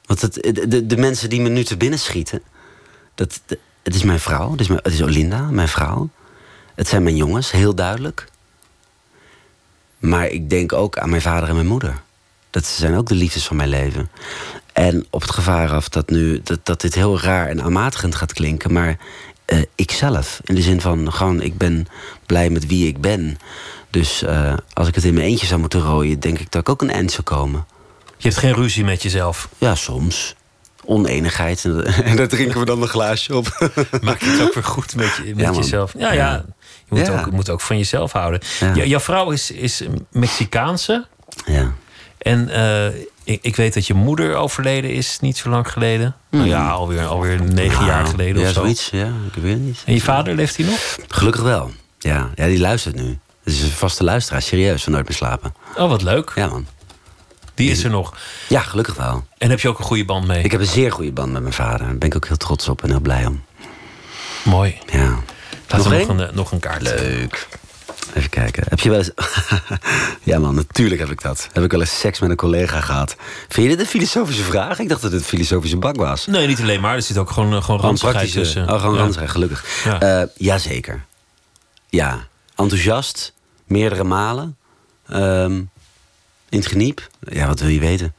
Want 0.06 0.22
het, 0.22 0.34
de, 0.34 0.86
de, 0.86 0.98
mensen 0.98 1.30
die 1.30 1.42
me 1.42 1.50
nu 1.50 1.64
te 1.64 1.78
binnen 1.78 2.00
schieten... 2.00 2.42
Dat, 3.16 3.42
het 3.84 3.96
is 3.96 4.04
mijn 4.04 4.20
vrouw, 4.20 4.52
het 4.52 4.60
is, 4.60 4.68
mijn, 4.68 4.80
het 4.84 4.94
is 4.94 5.02
Olinda, 5.02 5.42
mijn 5.42 5.68
vrouw. 5.68 6.10
Het 6.76 6.88
zijn 6.88 7.04
mijn 7.04 7.16
jongens, 7.16 7.52
heel 7.52 7.76
duidelijk. 7.76 8.28
Maar 9.98 10.28
ik 10.28 10.50
denk 10.50 10.74
ook 10.74 10.98
aan 10.98 11.10
mijn 11.10 11.22
vader 11.22 11.50
en 11.50 11.56
mijn 11.56 11.68
moeder. 11.68 12.02
Dat 12.50 12.66
zijn 12.66 12.96
ook 12.96 13.08
de 13.08 13.16
liefdes 13.16 13.46
van 13.48 13.56
mijn 13.56 13.70
leven. 13.70 14.10
En 14.74 15.06
op 15.10 15.22
het 15.22 15.32
gevaar 15.32 15.72
af 15.72 15.90
dat, 15.90 16.10
nu, 16.10 16.42
dat, 16.44 16.60
dat 16.64 16.82
dit 16.82 16.96
heel 16.96 17.20
raar 17.20 17.48
en 17.48 17.62
aanmatigend 17.62 18.16
gaat 18.16 18.34
klinken. 18.34 18.74
Maar 18.74 18.98
eh, 19.46 19.62
ikzelf. 19.76 20.40
In 20.44 20.56
de 20.56 20.62
zin 20.62 20.82
van 20.82 21.14
gewoon, 21.14 21.42
ik 21.42 21.58
ben 21.58 21.88
blij 22.26 22.50
met 22.50 22.68
wie 22.68 22.88
ik 22.88 23.02
ben. 23.02 23.38
Dus 23.94 24.24
eh, 24.24 24.54
als 24.74 24.88
ik 24.88 24.96
het 24.96 25.04
in 25.04 25.14
mijn 25.14 25.26
eentje 25.26 25.46
zou 25.46 25.60
moeten 25.60 25.82
rooien, 25.82 26.20
denk 26.20 26.40
ik 26.40 26.52
dat 26.52 26.62
ik 26.62 26.70
ook 26.70 26.82
een 26.82 26.90
eind 26.90 27.12
zou 27.12 27.24
komen. 27.24 27.66
Je 28.18 28.28
hebt 28.28 28.40
geen 28.40 28.54
ruzie 28.54 28.84
met 28.84 29.02
jezelf? 29.04 29.50
Ja, 29.58 29.76
soms. 29.76 30.36
Oneenigheid. 30.86 31.66
En, 32.04 32.16
daar 32.16 32.28
drinken 32.28 32.60
we 32.60 32.66
dan 32.66 32.82
een 32.82 32.88
glaasje 32.88 33.36
op. 33.36 33.70
Maak 34.02 34.20
je 34.20 34.30
het 34.30 34.42
ook 34.42 34.54
weer 34.54 34.64
goed 34.64 34.96
met, 34.96 35.20
je, 35.26 35.36
met 35.36 35.46
Ja, 35.46 35.52
jezelf? 35.52 35.94
Ja, 35.98 36.12
ja. 36.14 36.14
Ja. 36.14 36.46
Je 36.90 36.96
moet, 36.96 37.06
Ja. 37.08 37.20
Ook, 37.20 37.32
moet 37.32 37.50
ook 37.50 37.62
van 37.62 37.78
jezelf 37.78 38.12
houden. 38.12 38.42
Ja. 38.60 38.84
Jouw 38.84 39.00
vrouw 39.00 39.32
is, 39.32 39.52
is 39.52 39.84
Mexicaanse. 40.12 41.06
Ja. 41.46 41.74
En 42.18 42.50
eh, 42.50 42.86
ik, 43.24 43.40
ik 43.42 43.56
weet 43.56 43.74
dat 43.74 43.88
je 43.88 43.94
moeder 43.94 44.36
overleden 44.36 44.92
is 44.92 45.18
niet 45.22 45.38
zo 45.38 45.50
lang 45.50 45.72
geleden. 45.72 46.16
Nou 46.30 46.48
ja, 46.48 46.70
alweer, 46.70 47.06
alweer 47.06 47.42
negen 47.42 47.86
jaar 47.86 48.06
geleden 48.06 48.34
Hmm. 48.36 48.42
Ja, 48.44 48.48
of 48.48 48.54
zo. 48.54 48.60
zoiets. 48.62 48.90
Ja, 48.92 49.12
ik 49.36 49.42
weet 49.42 49.54
het 49.54 49.62
niet. 49.62 49.82
En 49.86 49.94
je 49.94 50.02
vader 50.02 50.36
leeft 50.36 50.58
hij 50.58 50.66
nog? 50.66 50.98
Gelukkig 51.08 51.42
wel. 51.42 51.72
Ja, 52.00 52.30
ja 52.36 52.48
die 52.48 52.60
luistert 52.60 52.96
nu. 52.96 53.18
Is 53.44 53.62
een 53.62 53.70
vaste 53.70 54.04
luisteraar, 54.04 54.42
serieus, 54.42 54.84
van 54.84 54.92
Nooit 54.94 55.08
meer 55.08 55.18
slapen. 55.18 55.54
Oh, 55.78 55.90
wat 55.90 56.02
leuk. 56.02 56.32
Ja, 56.36 56.48
man. 56.48 56.66
Die 57.54 57.72
is 57.72 57.84
er 57.84 57.90
nog. 57.90 58.14
Ja, 58.50 58.60
gelukkig 58.60 58.96
wel. 58.96 59.26
En 59.38 59.50
heb 59.50 59.60
je 59.60 59.68
ook 59.68 59.80
een 59.80 59.86
goede 59.86 60.06
band 60.06 60.28
mee? 60.28 60.44
Ik 60.44 60.52
heb 60.52 60.60
een 60.60 60.66
zeer 60.68 60.92
goede 60.92 61.12
band 61.12 61.32
met 61.32 61.42
mijn 61.42 61.54
vader. 61.54 61.86
Daar 61.88 61.98
ben 61.98 62.08
ik 62.10 62.16
ook 62.16 62.28
heel 62.28 62.38
trots 62.38 62.68
op 62.70 62.84
en 62.84 62.90
heel 62.90 63.00
blij 63.00 63.26
om. 63.26 63.44
Mooi. 64.44 64.78
Ja. 64.92 65.20
Laten 65.68 65.92
nog 66.00 66.08
een, 66.08 66.20
eh, 66.28 66.34
nog 66.34 66.52
een 66.52 66.60
kaart. 66.60 66.82
Leuk. 66.82 67.48
Even 68.14 68.30
kijken. 68.30 68.64
Heb 68.70 68.80
je 68.80 68.90
wel 68.90 68.98
eens... 68.98 69.12
ja 70.24 70.40
man, 70.40 70.56
natuurlijk 70.56 71.00
heb 71.00 71.12
ik 71.12 71.22
dat. 71.22 71.50
Heb 71.52 71.64
ik 71.64 71.72
wel 71.72 71.80
eens 71.80 72.00
seks 72.00 72.20
met 72.20 72.30
een 72.30 72.36
collega 72.36 72.82
gehad. 72.82 73.16
Vind 73.48 73.70
je 73.70 73.76
dit 73.76 73.80
een 73.86 73.92
filosofische 73.92 74.44
vraag? 74.44 74.80
Ik 74.80 74.90
dacht 74.90 75.02
dat 75.02 75.12
het 75.12 75.22
een 75.22 75.28
filosofische 75.28 75.78
bak 75.78 75.96
was. 75.96 76.26
Nee, 76.26 76.48
niet 76.48 76.62
alleen 76.62 76.82
maar. 76.82 76.96
Er 76.96 77.02
zit 77.02 77.18
ook 77.18 77.32
gewoon, 77.32 77.54
eh, 77.54 77.64
gewoon 77.64 77.80
ranzigheid 77.80 78.32
tussen. 78.32 78.70
Oh, 78.70 78.82
gewoon 78.82 79.14
Ja. 79.20 79.28
gelukkig. 79.28 79.66
Ja. 79.84 79.98
Ja. 80.00 80.28
jazeker. 80.36 81.06
Ja. 81.90 82.28
Enthousiast. 82.56 83.34
Meerdere 83.66 84.04
malen. 84.04 84.58
Ehm, 85.10 85.52
in 86.50 86.60
het 86.60 86.68
geniep. 86.68 87.10
Ja, 87.20 87.48
wat 87.48 87.60
wil 87.60 87.70
je 87.70 87.80
weten? 87.80 88.14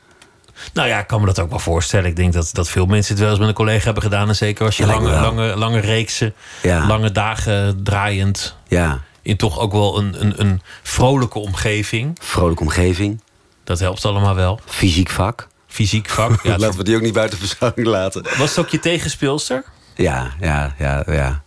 Nou 0.73 0.89
ja, 0.89 0.99
ik 0.99 1.07
kan 1.07 1.21
me 1.21 1.27
dat 1.27 1.39
ook 1.39 1.51
wel 1.51 1.59
voorstellen. 1.59 2.07
Ik 2.07 2.17
denk 2.17 2.33
dat, 2.33 2.51
dat 2.53 2.69
veel 2.69 2.87
mensen 2.87 3.13
het 3.13 3.23
wel 3.23 3.31
eens 3.31 3.39
met 3.39 3.49
een 3.49 3.55
collega 3.55 3.85
hebben 3.85 4.03
gedaan. 4.03 4.29
En 4.29 4.37
zeker 4.37 4.65
als 4.67 4.77
je 4.77 4.87
Ja, 4.87 4.93
lange, 4.93 5.11
lange, 5.21 5.57
lange 5.57 5.79
reeksen, 5.81 6.35
Ja. 6.63 6.87
lange 6.87 7.13
dagen 7.13 7.83
draaiend. 7.83 8.57
Ja. 8.69 9.01
In 9.23 9.37
toch 9.37 9.59
ook 9.59 9.73
wel 9.73 9.99
een, 9.99 10.21
een, 10.21 10.41
een 10.41 10.63
vrolijke 10.83 11.39
omgeving. 11.39 12.19
Vrolijke 12.23 12.63
omgeving. 12.63 13.21
Dat 13.65 13.79
helpt 13.79 14.05
allemaal 14.05 14.35
wel. 14.35 14.61
Fysiek 14.67 15.11
vak. 15.11 15.49
Fysiek 15.67 16.09
vak. 16.09 16.43
Ja, 16.43 16.59
Laten 16.59 16.79
we 16.79 16.85
die 16.85 16.97
ook 16.97 17.03
niet 17.03 17.13
buiten 17.13 17.39
beschouwing 17.39 17.87
laten. 17.87 18.23
Was 18.39 18.49
het 18.51 18.59
ook 18.59 18.69
je 18.69 18.79
tegenspeelster? 18.79 19.65
Ja, 19.95 20.31
ja, 20.41 20.75
ja, 20.79 21.03
ja. 21.07 21.43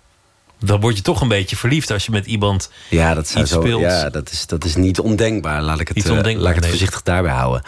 Dan 0.59 0.79
word 0.79 0.97
je 0.97 1.01
toch 1.01 1.21
een 1.21 1.27
beetje 1.27 1.55
verliefd 1.55 1.91
als 1.91 2.05
je 2.05 2.11
met 2.11 2.25
iemand 2.25 2.69
Ja, 2.89 3.13
dat, 3.13 3.27
zou 3.27 3.43
iets 3.43 3.51
zo, 3.51 3.61
speelt. 3.61 3.81
ja 3.81 4.09
dat, 4.09 4.31
is, 4.31 4.45
dat 4.45 4.65
is 4.65 4.75
niet 4.75 4.99
ondenkbaar. 4.99 5.61
Laat 5.61 5.79
ik 5.79 5.87
het, 5.87 6.05
eh, 6.05 6.11
ondenkbaar, 6.11 6.43
laat 6.43 6.49
ik 6.49 6.55
het 6.55 6.63
nee. 6.63 6.69
voorzichtig 6.69 7.03
daarbij 7.03 7.31
houden. 7.31 7.61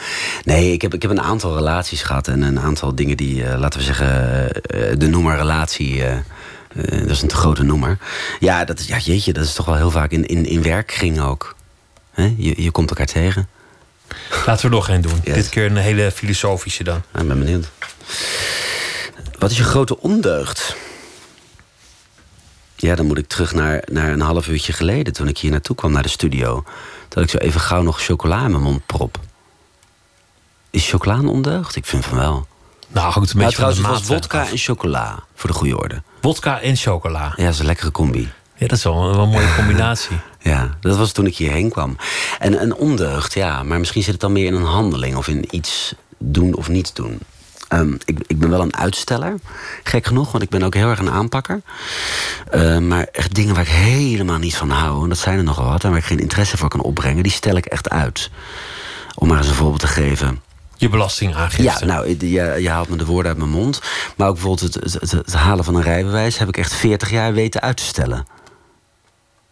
Nee, 0.44 0.72
ik 0.72 0.82
heb, 0.82 0.94
ik 0.94 1.02
heb 1.02 1.12
een 1.12 1.22
aantal 1.22 1.56
relaties 1.56 2.02
gehad. 2.02 2.28
En 2.28 2.42
een 2.42 2.60
aantal 2.60 2.96
dingen 2.96 3.18
die, 3.18 3.44
eh, 3.44 3.60
laten 3.60 3.80
we 3.80 3.86
zeggen, 3.86 4.52
eh, 4.52 4.98
de 4.98 5.08
noemer 5.08 5.38
relatie. 5.38 6.04
dat 6.74 7.10
is 7.10 7.22
een 7.22 7.28
te 7.28 7.36
grote 7.36 7.64
noemer. 7.64 7.98
Ja, 8.40 8.66
dat 8.66 8.80
is, 8.80 8.88
ja, 8.88 8.98
jeetje, 8.98 9.34
dat 9.34 9.44
is 9.44 9.54
toch 9.54 9.66
wel 9.66 9.76
heel 9.76 9.92
vaak 9.92 10.12
in, 10.12 10.26
in, 10.26 10.46
in 10.46 10.62
werkkring 10.64 11.22
ook. 11.22 11.56
Hè? 12.12 12.34
Je, 12.38 12.64
je 12.64 12.72
komt 12.72 12.90
elkaar 12.90 13.06
tegen. 13.06 13.48
Laten 14.46 14.56
we 14.56 14.68
er 14.68 14.70
nog 14.70 14.90
één 14.90 15.02
doen. 15.02 15.20
Dit 15.24 15.50
keer 15.50 15.66
een 15.66 15.78
hele 15.78 16.12
filosofische 16.12 16.84
dan. 16.84 16.98
Ik 16.98 17.28
ben 17.28 17.40
benieuwd. 17.40 17.70
Wat 19.40 19.52
is 19.52 19.58
je 19.58 19.64
grote 19.64 20.00
ondeugd? 20.00 20.76
Ja, 22.82 22.96
dan 22.96 23.06
moet 23.06 23.18
ik 23.18 23.28
terug 23.28 23.54
naar, 23.54 23.84
naar 23.92 24.10
een 24.12 24.22
half 24.22 24.48
uurtje 24.48 24.74
geleden... 24.74 25.14
toen 25.14 25.28
ik 25.28 25.38
hier 25.38 25.52
naartoe 25.52 25.76
kwam, 25.76 25.92
naar 25.92 26.04
de 26.04 26.10
studio. 26.10 26.64
Dat 27.08 27.24
ik 27.24 27.30
zo 27.30 27.38
even 27.38 27.62
gauw 27.62 27.82
nog 27.82 28.02
chocola 28.02 28.44
in 28.44 28.52
mijn 28.52 28.64
mond 28.64 28.86
prop. 28.86 29.20
Is 30.70 30.90
chocola 30.90 31.16
een 31.16 31.28
ondeugd? 31.28 31.76
Ik 31.76 31.86
vind 31.86 32.06
van 32.06 32.18
wel. 32.18 32.48
Nou, 32.88 33.12
hangt 33.12 33.32
een 33.32 33.38
Nou, 33.38 33.50
beetje 33.50 33.62
van 33.62 33.74
trouwens, 33.74 33.80
het 33.80 33.88
was 33.88 34.08
wodka 34.18 34.50
en 34.50 34.58
chocola, 34.58 35.24
voor 35.36 35.50
de 35.50 35.56
goede 35.56 35.78
orde. 35.78 36.02
Wodka 36.22 36.60
en 36.62 36.76
chocola. 36.76 37.34
Ja, 37.36 37.44
dat 37.44 37.54
is 37.54 37.60
een 37.60 37.66
lekkere 37.66 37.92
combi. 37.92 38.32
Ja, 38.56 38.68
dat 38.68 38.78
is 38.78 38.84
wel 38.84 39.04
een, 39.04 39.16
wel 39.16 39.24
een 39.24 39.30
mooie 39.30 39.56
combinatie. 39.56 40.18
Ja, 40.42 40.78
dat 40.80 40.98
was 40.98 41.12
toen 41.12 41.26
ik 41.26 41.38
hierheen 41.38 41.70
kwam. 41.70 41.98
En 42.40 42.62
een 42.62 42.76
ondeugd, 42.76 43.34
ja, 43.34 43.64
maar 43.64 43.80
misschien 43.80 44.04
zit 44.04 44.12
het 44.12 44.22
dan 44.22 44.32
meer 44.32 44.46
in 44.46 44.54
een 44.54 44.64
handeling... 44.64 45.16
of 45.16 45.28
in 45.28 45.46
iets 45.50 45.94
doen 46.18 46.56
of 46.56 46.68
niet 46.70 46.96
doen. 46.96 47.20
Ehm, 47.70 47.94
ik, 48.06 48.20
ik 48.28 48.40
ben 48.40 48.50
wel 48.50 48.62
een 48.62 48.76
uitsteller, 48.76 49.36
gek 49.84 50.06
genoeg, 50.06 50.32
want 50.32 50.44
ik 50.44 50.50
ben 50.50 50.64
ook 50.64 50.74
heel 50.74 50.90
erg 50.90 51.00
een 51.00 51.10
aanpakker. 51.10 51.62
Eh, 52.52 52.78
maar 52.78 53.08
echt 53.12 53.36
dingen 53.36 53.54
waar 53.54 53.64
ik 53.64 53.70
helemaal 53.70 54.38
niet 54.38 54.56
van 54.56 54.70
hou, 54.70 55.04
en 55.04 55.10
dat 55.10 55.18
zijn 55.18 55.38
er 55.38 55.44
nogal 55.44 55.70
wat... 55.70 55.84
en 55.84 55.90
waar 55.90 56.00
ik 56.00 56.06
geen 56.06 56.20
interesse 56.20 56.58
voor 56.58 56.70
kan 56.70 56.82
opbrengen, 56.82 57.24
die 57.24 57.32
stel 57.32 57.56
ik 57.56 57.66
echt 57.66 57.90
uit. 57.90 58.30
Om 59.16 59.28
maar 59.28 59.38
eens 59.38 59.48
een 59.48 59.54
voorbeeld 59.54 59.80
te 59.80 59.88
geven. 59.88 60.42
Je 60.76 60.90
belastingaangifte. 60.90 61.64
Ja, 61.64 61.86
nou, 61.86 62.16
je, 62.20 62.62
je 62.62 62.70
haalt 62.70 62.90
me 62.90 62.96
de 62.96 63.06
woorden 63.06 63.32
uit 63.32 63.40
mijn 63.40 63.50
mond. 63.50 63.82
Maar 64.16 64.28
ook 64.28 64.34
bijvoorbeeld 64.34 64.74
het, 64.74 65.02
het, 65.02 65.12
het 65.12 65.34
halen 65.34 65.66
van 65.66 65.76
een 65.76 65.82
rijbewijs... 65.82 66.38
heb 66.38 66.48
ik 66.48 66.58
echt 66.58 66.74
40 66.74 67.10
jaar 67.10 67.34
weten 67.34 67.62
uit 67.62 67.78
te 67.78 67.84
stellen. 67.84 68.28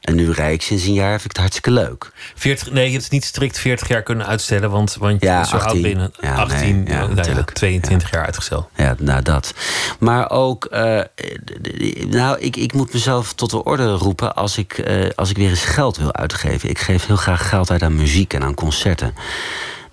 En 0.07 0.15
nu 0.15 0.31
rij 0.31 0.53
ik 0.53 0.61
sinds 0.61 0.85
een 0.85 0.93
jaar, 0.93 1.09
vind 1.09 1.23
ik 1.23 1.29
het 1.29 1.37
hartstikke 1.37 1.71
leuk. 1.71 2.11
40, 2.35 2.71
nee, 2.71 2.85
je 2.85 2.91
hebt 2.91 3.03
het 3.03 3.11
niet 3.11 3.23
strikt 3.23 3.59
40 3.59 3.87
jaar 3.87 4.03
kunnen 4.03 4.25
uitstellen, 4.25 4.69
want, 4.69 4.95
want 4.99 5.21
Ja, 5.21 5.43
zo 5.43 5.55
oud 5.55 5.63
18. 5.63 5.81
ben 5.81 5.91
je. 5.91 6.11
Ja, 6.19 6.35
18, 6.35 6.59
nee, 6.59 6.93
ja, 6.93 6.99
nou 6.99 7.09
ja, 7.09 7.15
natuurlijk. 7.15 7.51
22 7.51 8.11
jaar 8.11 8.25
uitgesteld. 8.25 8.67
Ja, 8.75 8.95
nou 8.99 9.21
dat. 9.21 9.53
Maar 9.99 10.29
ook, 10.29 10.65
eh, 10.65 11.01
nou, 12.09 12.39
ik, 12.39 12.55
ik 12.55 12.73
moet 12.73 12.93
mezelf 12.93 13.33
tot 13.33 13.49
de 13.49 13.63
orde 13.63 13.91
roepen 13.91 14.35
als 14.35 14.57
ik, 14.57 14.77
eh, 14.77 15.09
als 15.15 15.29
ik 15.29 15.37
weer 15.37 15.49
eens 15.49 15.65
geld 15.65 15.97
wil 15.97 16.13
uitgeven. 16.13 16.69
Ik 16.69 16.79
geef 16.79 17.05
heel 17.05 17.15
graag 17.15 17.49
geld 17.49 17.71
uit 17.71 17.81
aan 17.81 17.95
muziek 17.95 18.33
en 18.33 18.43
aan 18.43 18.53
concerten. 18.53 19.13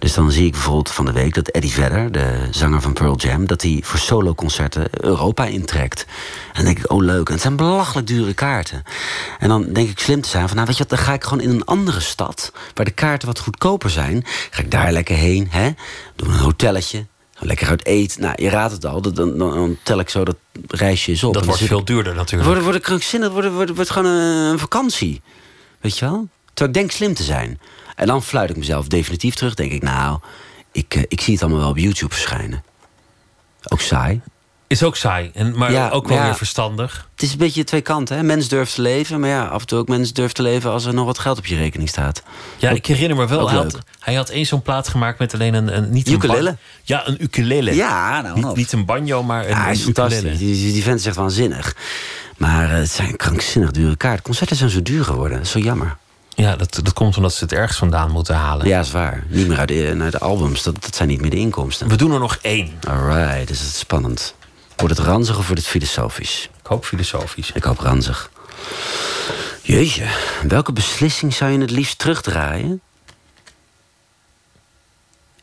Dus 0.05 0.15
dan 0.15 0.33
zie 0.33 0.47
ik 0.47 0.53
bijvoorbeeld 0.53 0.91
van 0.91 1.05
de 1.05 1.13
week 1.13 1.35
dat 1.35 1.49
Eddie 1.49 1.71
Vedder, 1.71 2.13
de 2.13 2.49
zanger 2.51 2.81
van 2.81 2.93
Pearl 2.93 3.17
Jam, 3.17 3.47
dat 3.47 3.63
hij 3.63 3.81
voor 3.85 3.99
soloconcerten 3.99 4.87
Europa 4.91 5.45
intrekt. 5.45 6.07
En 6.53 6.55
dan 6.55 6.65
denk 6.65 6.79
ik, 6.79 6.93
oh 6.93 7.03
leuk. 7.03 7.27
En 7.27 7.33
het 7.33 7.43
zijn 7.43 7.57
belachelijk 7.57 8.07
dure 8.07 8.35
kaarten. 8.35 8.83
En 9.39 9.49
dan 9.49 9.73
denk 9.73 9.89
ik 9.89 9.99
slim 9.99 10.21
te 10.21 10.29
zijn 10.29 10.47
van, 10.47 10.57
nou 10.57 10.67
weet 10.67 10.77
je 10.77 10.83
wat, 10.83 10.99
dan 10.99 11.07
ga 11.07 11.13
ik 11.13 11.25
gewoon 11.25 11.41
in 11.41 11.51
een 11.51 11.65
andere 11.65 12.01
stad, 12.01 12.53
waar 12.75 12.85
de 12.85 12.91
kaarten 12.91 13.29
wat 13.29 13.39
goedkoper 13.39 13.91
zijn, 13.91 14.25
ga 14.51 14.63
ik 14.63 14.71
daar 14.71 14.93
lekker 14.93 15.17
heen, 15.17 15.47
hè? 15.51 15.71
Doe 16.17 16.29
een 16.29 16.39
hotelletje, 16.39 17.07
Ga 17.35 17.47
lekker 17.47 17.69
uit 17.69 17.87
eten. 17.87 18.21
Nou, 18.21 18.43
je 18.43 18.49
raadt 18.49 18.73
het 18.73 18.85
al. 18.87 19.01
Dan, 19.01 19.15
dan, 19.15 19.39
dan 19.39 19.77
tel 19.83 19.99
ik 19.99 20.09
zo 20.09 20.25
dat 20.25 20.37
reisje 20.67 21.11
eens 21.11 21.25
op. 21.25 21.35
Dat 21.35 21.45
wordt 21.45 21.61
veel 21.61 21.85
duurder 21.85 22.15
natuurlijk. 22.15 22.51
Wordt, 22.51 22.65
wordt 22.65 22.81
krankzinnig. 22.81 23.31
Wordt, 23.31 23.53
wordt, 23.53 23.75
wordt 23.75 23.91
gewoon 23.91 24.13
een, 24.13 24.53
een 24.53 24.59
vakantie. 24.59 25.23
Weet 25.81 25.99
je 25.99 26.05
wel? 26.05 26.29
Terwijl 26.45 26.69
ik 26.69 26.75
denk 26.75 26.91
slim 26.91 27.15
te 27.15 27.23
zijn. 27.23 27.61
En 27.95 28.07
dan 28.07 28.23
fluit 28.23 28.51
ik 28.51 28.57
mezelf 28.57 28.89
definitief 28.89 29.35
terug. 29.35 29.55
Denk 29.55 29.73
ik, 29.73 29.83
nou, 29.83 30.19
ik, 30.73 30.95
eh, 30.95 31.03
ik 31.09 31.21
zie 31.21 31.33
het 31.35 31.43
allemaal 31.43 31.61
wel 31.61 31.71
op 31.71 31.79
YouTube 31.79 32.15
verschijnen. 32.15 32.65
Ook 33.69 33.81
saai. 33.81 34.21
Is 34.67 34.83
ook 34.83 34.97
saai, 34.97 35.31
en, 35.35 35.57
maar 35.59 35.73
Ja, 35.73 35.89
ook 35.91 36.09
wel 36.09 36.17
ja. 36.17 36.25
weer 36.25 36.35
verstandig. 36.37 37.09
Het 37.13 37.23
is 37.23 37.33
een 37.33 37.39
beetje 37.39 37.65
twee 37.65 37.81
kanten. 37.81 38.17
Hè? 38.17 38.23
Mens 38.23 38.49
durft 38.49 38.75
te 38.75 38.83
leven. 38.83 39.21
Maar 39.21 39.29
ja, 39.29 39.45
af 39.45 39.61
en 39.61 39.67
toe 39.67 39.79
ook 39.79 39.89
mens 39.89 40.13
durft 40.13 40.35
te 40.35 40.43
leven 40.43 40.71
als 40.71 40.85
er 40.85 40.95
nog 40.95 41.07
wat 41.07 41.19
geld 41.19 41.39
op 41.39 41.47
je 41.47 41.57
rekening 41.57 41.89
staat. 41.89 42.23
Ja, 42.57 42.71
ik 42.71 42.87
herinner 42.87 43.17
me 43.17 43.27
wel. 43.27 43.41
ook 43.41 43.49
Hij 43.49 43.57
had, 43.59 43.73
leuk. 43.73 43.83
hij 43.99 44.15
had 44.15 44.29
één 44.29 44.47
zo'n 44.47 44.63
plaat 44.63 44.89
gemaakt 44.89 45.19
met 45.19 45.35
alleen 45.35 45.55
een... 45.55 45.77
een 45.77 45.91
niet 45.91 46.07
een 46.07 46.13
Ukulele? 46.13 46.57
Ja, 46.83 47.09
een 47.09 47.23
ukulele. 47.23 47.75
Ja, 47.75 48.21
nou, 48.21 48.57
niet, 48.57 48.73
een 48.73 48.85
banjo, 48.85 49.23
maar 49.23 49.43
een, 49.45 49.49
Ja, 49.51 49.63
hij 49.63 49.73
is 49.73 49.83
fantastisch. 49.83 50.19
ukulele. 50.19 50.39
Die, 50.39 50.73
die, 50.73 50.83
vent 50.83 50.99
is 51.01 51.07
echt 51.07 51.17
waanzinnig. 51.17 51.77
Maar 52.37 52.71
eh, 52.71 52.77
het 52.77 52.91
zijn 52.91 53.17
krankzinnig 53.17 53.71
dure 53.71 53.97
kaarten. 53.97 54.23
Concerten 54.23 54.57
zijn 54.57 54.71
zo 54.71 54.83
duur 54.83 55.05
geworden. 55.05 55.37
Dat 55.37 55.47
is 55.47 55.53
zo 55.53 55.59
jammer. 55.59 55.97
Ja, 56.35 56.57
dat, 56.57 56.81
dat 56.83 56.93
komt 56.93 57.17
omdat 57.17 57.33
ze 57.33 57.45
het 57.45 57.53
ergens 57.53 57.79
vandaan 57.79 58.11
moeten 58.11 58.35
halen. 58.35 58.67
Ja, 58.67 58.81
is 58.81 58.91
waar. 58.91 59.25
Niet 59.29 59.49
meer 59.49 59.59
uit 59.59 59.69
de, 59.69 59.93
naar 59.97 60.11
de 60.11 60.19
albums. 60.19 60.63
Dat, 60.63 60.83
dat 60.83 60.95
zijn 60.97 61.09
niet 61.09 61.21
meer 61.21 61.31
de 61.31 61.37
inkomsten. 61.37 61.89
We 61.89 61.97
doen 61.97 62.13
er 62.13 62.19
nog 62.19 62.39
één. 62.43 62.73
Alright, 62.89 63.49
dus 63.49 63.59
het 63.59 63.69
is 63.69 63.79
spannend. 63.79 64.35
Wordt 64.77 64.97
het 64.97 65.07
ranzig 65.07 65.39
of 65.39 65.47
wordt 65.47 65.61
het 65.61 65.71
filosofisch? 65.71 66.51
Ik 66.59 66.67
hoop 66.67 66.85
filosofisch. 66.85 67.53
Ik 67.53 67.65
hoop 67.65 67.79
ranzig. 67.79 68.31
Jeetje, 69.63 70.07
welke 70.49 70.73
beslissing 70.73 71.35
zou 71.35 71.51
je 71.51 71.59
het 71.59 71.71
liefst 71.71 71.99
terugdraaien? 71.99 72.81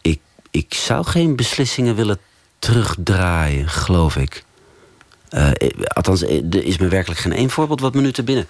Ik, 0.02 0.20
ik 0.52 0.74
zou 0.74 1.06
geen 1.06 1.36
beslissingen 1.36 1.96
willen 1.96 2.20
terugdraaien, 2.60 3.70
geloof 3.70 4.16
ik. 4.16 4.44
Eh, 5.32 5.48
eh, 5.48 5.70
althans, 5.88 6.24
eh, 6.24 6.44
er 6.52 6.64
is 6.64 6.78
me 6.78 6.88
werkelijk 6.88 7.20
geen 7.20 7.34
één 7.34 7.50
voorbeeld 7.50 7.80
wat 7.82 7.94
me 7.94 8.02
nu 8.02 8.12
te 8.12 8.24
binnen 8.24 8.48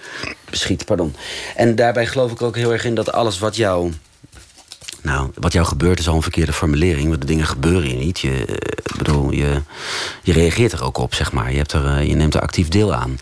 beschiet. 0.49 0.85
Pardon. 0.85 1.15
En 1.55 1.75
daarbij 1.75 2.05
geloof 2.05 2.31
ik 2.31 2.41
ook 2.41 2.55
heel 2.55 2.71
erg 2.71 2.85
in 2.85 2.95
dat 2.95 3.11
alles 3.11 3.39
wat 3.39 3.55
jou. 3.55 3.91
Nou, 5.01 5.29
wat 5.35 5.53
jou 5.53 5.65
gebeurt 5.65 5.99
is 5.99 6.07
al 6.07 6.15
een 6.15 6.21
verkeerde 6.21 6.53
formulering. 6.53 7.07
Want 7.09 7.21
de 7.21 7.27
dingen 7.27 7.45
gebeuren 7.45 7.89
je 7.89 7.95
niet. 7.95 8.19
Je, 8.19 8.59
bedoel, 8.97 9.31
je, 9.31 9.61
je 10.23 10.33
reageert 10.33 10.71
er 10.71 10.83
ook 10.83 10.97
op, 10.97 11.13
zeg 11.13 11.31
maar. 11.31 11.51
Je, 11.51 11.57
hebt 11.57 11.71
er, 11.71 12.03
je 12.03 12.15
neemt 12.15 12.33
er 12.33 12.41
actief 12.41 12.67
deel 12.67 12.93
aan. 12.93 13.17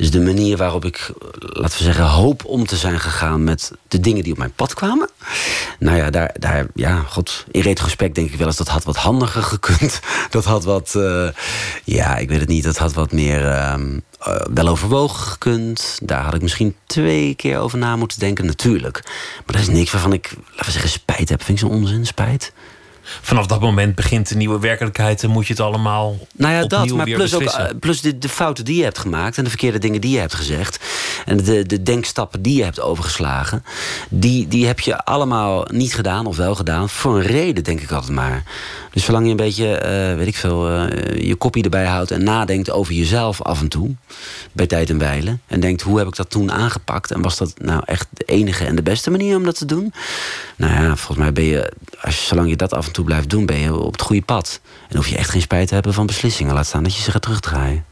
Dus 0.00 0.10
de 0.10 0.20
manier 0.20 0.56
waarop 0.56 0.84
ik, 0.84 1.12
laten 1.38 1.78
we 1.78 1.84
zeggen, 1.84 2.04
hoop 2.04 2.44
om 2.44 2.66
te 2.66 2.76
zijn 2.76 3.00
gegaan 3.00 3.44
met 3.44 3.72
de 3.88 4.00
dingen 4.00 4.22
die 4.22 4.32
op 4.32 4.38
mijn 4.38 4.52
pad 4.52 4.74
kwamen. 4.74 5.08
Nou 5.78 5.96
ja, 5.96 6.10
daar, 6.10 6.34
daar 6.38 6.66
ja, 6.74 7.00
god, 7.00 7.44
in 7.50 7.60
retrospect 7.60 8.14
denk 8.14 8.30
ik 8.30 8.38
wel 8.38 8.46
eens 8.46 8.56
dat 8.56 8.68
had 8.68 8.84
wat 8.84 8.96
handiger 8.96 9.42
gekund. 9.42 10.00
Dat 10.30 10.44
had 10.44 10.64
wat, 10.64 10.94
eh, 10.94 11.28
ja, 11.84 12.16
ik 12.16 12.28
weet 12.28 12.40
het 12.40 12.48
niet, 12.48 12.64
dat 12.64 12.76
had 12.76 12.92
wat 12.92 13.12
meer 13.12 13.46
eh, 13.46 13.74
wel 14.54 14.68
overwogen 14.68 15.26
gekund. 15.26 15.98
Daar 16.02 16.24
had 16.24 16.34
ik 16.34 16.42
misschien 16.42 16.76
twee 16.86 17.34
keer 17.34 17.58
over 17.58 17.78
na 17.78 17.96
moeten 17.96 18.18
denken, 18.18 18.46
natuurlijk. 18.46 19.00
Maar 19.46 19.56
dat 19.56 19.60
is 19.60 19.68
niks 19.68 19.90
waarvan 19.90 20.12
ik, 20.12 20.30
laten 20.50 20.64
we 20.64 20.70
zeggen, 20.70 20.90
spijt 20.90 21.28
heb. 21.28 21.42
Vind 21.42 21.60
ik 21.60 21.68
zo'n 21.68 21.76
onzin, 21.76 22.06
spijt. 22.06 22.52
Vanaf 23.20 23.46
dat 23.46 23.60
moment 23.60 23.94
begint 23.94 24.28
de 24.28 24.36
nieuwe 24.36 24.58
werkelijkheid 24.58 25.22
en 25.22 25.30
moet 25.30 25.46
je 25.46 25.52
het 25.52 25.62
allemaal. 25.62 26.18
Nou 26.32 26.54
ja, 26.54 26.64
dat, 26.66 26.88
maar 26.90 27.04
plus, 27.04 27.34
ook, 27.34 27.40
beslissen. 27.40 27.70
eh, 27.70 27.78
plus 27.78 28.00
de, 28.00 28.18
de 28.18 28.28
fouten 28.28 28.64
die 28.64 28.76
je 28.76 28.82
hebt 28.82 28.98
gemaakt 28.98 29.38
en 29.38 29.44
de 29.44 29.50
verkeerde 29.50 29.78
dingen 29.78 30.00
die 30.00 30.10
je 30.10 30.18
hebt 30.18 30.34
gezegd. 30.34 30.78
En 31.24 31.36
de, 31.36 31.66
de 31.66 31.82
denkstappen 31.82 32.42
die 32.42 32.56
je 32.56 32.64
hebt 32.64 32.80
overgeslagen. 32.80 33.64
Die, 34.08 34.48
die 34.48 34.66
heb 34.66 34.80
je 34.80 35.04
allemaal 35.04 35.64
niet 35.72 35.94
gedaan 35.94 36.26
of 36.26 36.36
wel 36.36 36.54
gedaan. 36.54 36.88
Voor 36.88 37.16
een 37.16 37.26
reden, 37.26 37.64
denk 37.64 37.80
ik 37.80 37.90
altijd 37.92 38.12
maar. 38.12 38.42
Dus 38.90 39.04
zolang 39.04 39.24
je 39.24 39.30
een 39.30 39.36
beetje, 39.36 39.76
eh, 39.76 40.16
weet 40.16 40.26
ik 40.26 40.36
veel, 40.36 40.68
eh, 40.68 41.26
je 41.26 41.34
kopie 41.34 41.64
erbij 41.64 41.86
houdt 41.86 42.10
en 42.10 42.24
nadenkt 42.24 42.70
over 42.70 42.94
jezelf 42.94 43.42
af 43.42 43.60
en 43.60 43.68
toe. 43.68 43.94
Bij 44.52 44.66
tijd 44.66 44.90
en 44.90 44.98
wijlen. 44.98 45.40
En 45.46 45.60
denkt, 45.60 45.82
hoe 45.82 45.98
heb 45.98 46.06
ik 46.06 46.16
dat 46.16 46.30
toen 46.30 46.52
aangepakt? 46.52 47.10
En 47.10 47.22
was 47.22 47.36
dat 47.36 47.54
nou 47.58 47.82
echt 47.84 48.06
de 48.10 48.24
enige 48.24 48.64
en 48.64 48.76
de 48.76 48.82
beste 48.82 49.10
manier 49.10 49.36
om 49.36 49.44
dat 49.44 49.58
te 49.58 49.64
doen? 49.64 49.92
Nou 50.56 50.72
ja, 50.72 50.96
volgens 50.96 51.18
mij 51.18 51.32
ben 51.32 51.44
je, 51.44 51.72
als 52.00 52.16
je, 52.16 52.26
zolang 52.26 52.48
je 52.48 52.56
dat 52.56 52.72
af 52.74 52.86
en 52.86 52.92
toe 52.92 52.99
blijft 53.04 53.30
doen, 53.30 53.46
ben 53.46 53.58
je 53.58 53.74
op 53.74 53.92
het 53.92 54.02
goede 54.02 54.22
pad. 54.22 54.60
En 54.88 54.96
hoef 54.96 55.08
je 55.08 55.16
echt 55.16 55.30
geen 55.30 55.40
spijt 55.40 55.68
te 55.68 55.74
hebben 55.74 55.94
van 55.94 56.06
beslissingen. 56.06 56.54
Laat 56.54 56.66
staan 56.66 56.82
dat 56.82 56.96
je 56.96 57.02
ze 57.02 57.10
gaat 57.10 57.22
terugdraaien. 57.22 57.84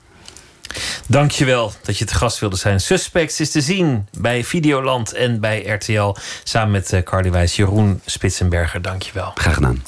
Dankjewel 1.06 1.72
dat 1.82 1.98
je 1.98 2.04
te 2.04 2.14
gast 2.14 2.38
wilde 2.38 2.56
zijn. 2.56 2.80
Suspects 2.80 3.40
is 3.40 3.50
te 3.50 3.60
zien 3.60 4.08
bij 4.18 4.44
Videoland 4.44 5.12
en 5.12 5.40
bij 5.40 5.64
RTL. 5.64 6.16
Samen 6.44 6.70
met 6.70 6.92
eh, 6.92 7.02
Carly 7.02 7.30
Wijs, 7.30 7.56
Jeroen 7.56 8.00
Spitsenberger. 8.04 8.82
Dankjewel. 8.82 9.32
Graag 9.34 9.54
gedaan. 9.54 9.82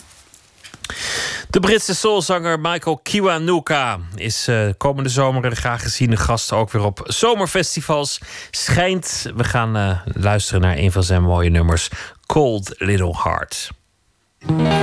De 1.51 1.61
Britse 1.61 1.95
soulzanger 1.95 2.61
Michael 2.61 3.01
Kiwanuka 3.03 3.99
is 4.15 4.49
eh, 4.49 4.69
komende 4.77 5.09
zomer 5.09 5.45
een 5.45 5.57
graag 5.57 5.83
geziene 5.83 6.17
gast 6.17 6.53
ook 6.53 6.71
weer 6.71 6.85
op 6.85 7.01
zomerfestivals. 7.05 8.21
Schijnt. 8.51 9.31
We 9.37 9.45
gaan 9.45 9.77
eh, 9.77 10.01
luisteren 10.05 10.61
naar 10.61 10.77
een 10.77 10.93
van 10.93 11.03
zijn 11.03 11.23
mooie 11.23 11.51
nummers, 11.51 11.89
Cold 12.27 12.75
Little 12.79 13.17
Heart. 13.23 13.71
thank 14.43 14.61
you. 14.61 14.81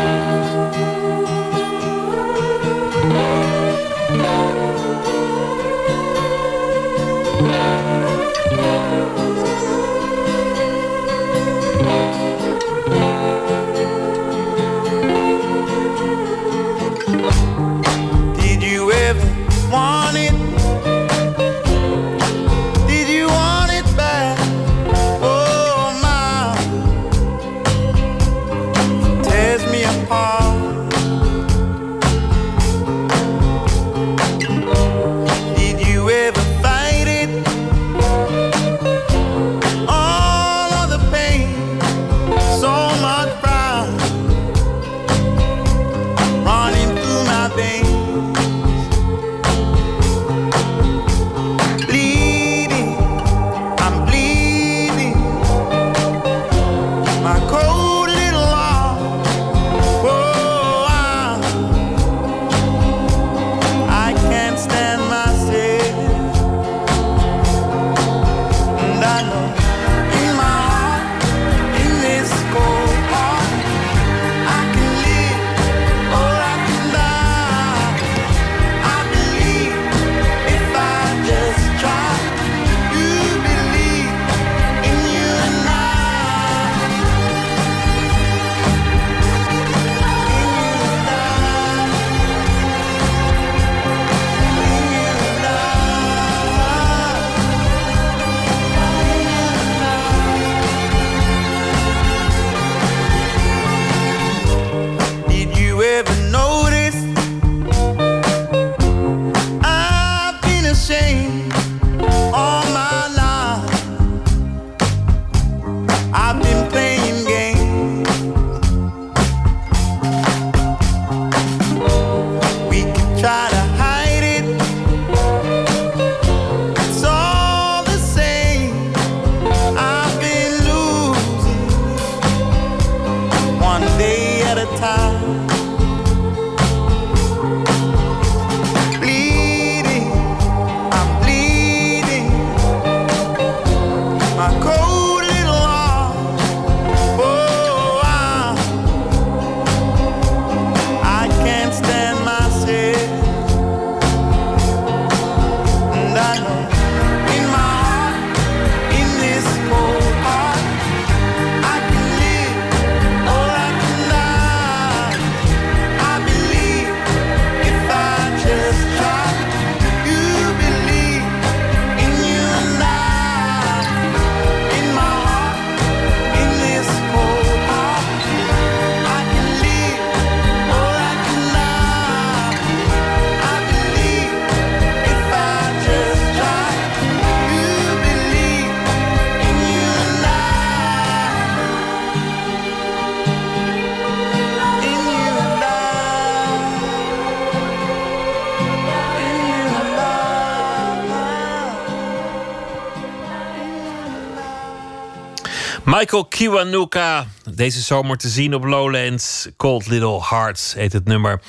Michael 205.97 206.25
Kiwanuka, 206.25 207.27
deze 207.53 207.81
zomer 207.81 208.17
te 208.17 208.29
zien 208.29 208.55
op 208.55 208.63
Lowlands. 208.63 209.49
Cold 209.55 209.87
Little 209.87 210.21
Hearts 210.23 210.73
heet 210.73 210.93
het 210.93 211.05
nummer. 211.05 211.41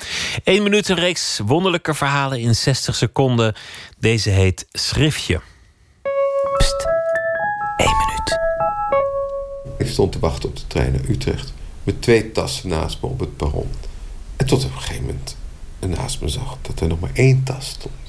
1 0.43 0.63
minuut 0.63 0.89
een 0.89 0.95
reeks 0.95 1.39
wonderlijke 1.45 1.93
verhalen 1.93 2.39
in 2.39 2.55
60 2.55 2.95
seconden. 2.95 3.55
Deze 3.99 4.29
heet 4.29 4.67
Schriftje. 4.71 5.41
Pst, 6.57 6.87
1 7.77 7.89
minuut. 7.97 8.39
Ik 9.77 9.87
stond 9.87 10.11
te 10.11 10.19
wachten 10.19 10.49
op 10.49 10.55
de 10.55 10.67
trein 10.67 10.91
naar 10.91 11.09
Utrecht. 11.09 11.53
Met 11.83 12.01
twee 12.01 12.31
tassen 12.31 12.69
naast 12.69 13.01
me 13.01 13.07
op 13.07 13.19
het 13.19 13.37
perron. 13.37 13.71
En 14.37 14.45
tot 14.45 14.65
op 14.65 14.71
een 14.71 14.77
gegeven 14.77 15.05
moment 15.05 15.35
naast 15.97 16.21
me 16.21 16.27
zag 16.27 16.57
dat 16.61 16.79
er 16.79 16.87
nog 16.87 16.99
maar 16.99 17.13
één 17.13 17.43
tas 17.43 17.67
stond. 17.67 18.08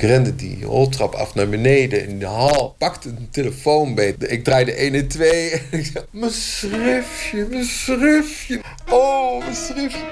Ik 0.00 0.06
rende 0.06 0.36
die 0.36 0.64
roltrap 0.64 1.14
af 1.14 1.34
naar 1.34 1.48
beneden 1.48 2.08
in 2.08 2.18
de 2.18 2.26
hal. 2.26 2.74
Pakte 2.78 3.08
een 3.08 3.28
telefoon 3.30 3.94
beet. 3.94 4.32
Ik 4.32 4.44
draaide 4.44 4.72
1 4.72 4.94
en 4.94 5.08
2. 5.08 5.50
En 5.50 5.60
ik 5.78 5.84
zei, 5.92 6.04
mijn 6.10 6.32
schriftje, 6.32 7.46
mijn 7.50 7.64
schriftje. 7.64 8.60
Oh, 8.90 9.38
mijn 9.38 9.54
schriftje. 9.54 10.04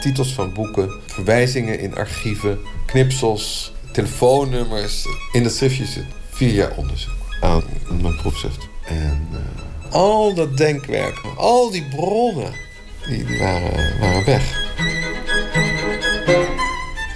Titels 0.00 0.34
van 0.34 0.52
boeken, 0.52 0.90
verwijzingen 1.06 1.78
in 1.78 1.94
archieven, 1.94 2.58
knipsels, 2.86 3.74
telefoonnummers. 3.92 5.06
In 5.32 5.42
dat 5.42 5.52
schriftje 5.52 5.86
zit 5.86 6.06
vier 6.30 6.52
jaar 6.52 6.76
onderzoek 6.76 7.18
aan 7.40 7.62
mijn 8.02 8.16
proefschrift. 8.16 8.68
En 8.86 9.28
eh, 9.32 9.92
al 9.92 10.34
dat 10.34 10.56
denkwerk, 10.56 11.20
al 11.36 11.70
die 11.70 11.84
bronnen, 11.88 12.52
die, 13.08 13.24
die 13.24 13.38
waren, 13.38 13.98
waren 14.00 14.24
weg. 14.24 14.70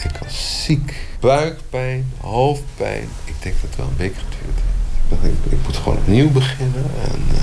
Ik 0.04 0.18
was 0.20 0.64
ziek. 0.64 1.01
Buikpijn, 1.22 2.12
hoofdpijn. 2.20 3.08
Ik 3.24 3.34
denk 3.42 3.54
dat 3.60 3.70
het 3.70 3.76
wel 3.76 3.86
een 3.86 3.96
week 3.96 4.14
geduurd 4.14 4.58
heeft. 4.58 5.04
Ik 5.04 5.10
dacht, 5.10 5.24
ik, 5.24 5.52
ik 5.52 5.64
moet 5.64 5.76
gewoon 5.76 5.98
opnieuw 5.98 6.30
beginnen. 6.30 6.84
En, 7.02 7.36
eh, 7.36 7.42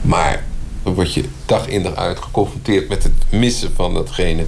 maar 0.00 0.44
dan 0.82 0.94
word 0.94 1.14
je 1.14 1.24
dag 1.44 1.66
in 1.66 1.82
dag 1.82 1.94
uit 1.94 2.18
geconfronteerd 2.18 2.88
met 2.88 3.02
het 3.02 3.12
missen 3.30 3.74
van 3.74 3.94
datgene 3.94 4.46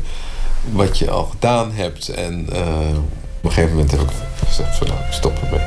wat 0.73 0.99
je 0.99 1.11
al 1.11 1.25
gedaan 1.25 1.73
hebt. 1.73 2.09
En 2.09 2.47
eh, 2.53 2.99
op 3.39 3.45
een 3.45 3.53
gegeven 3.53 3.75
moment 3.75 3.91
heb 3.91 4.01
ik 4.01 4.11
gezegd 4.47 4.77
van 4.77 4.87
nou, 4.87 5.01
ik 5.01 5.13
stop 5.13 5.39
ermee. 5.43 5.67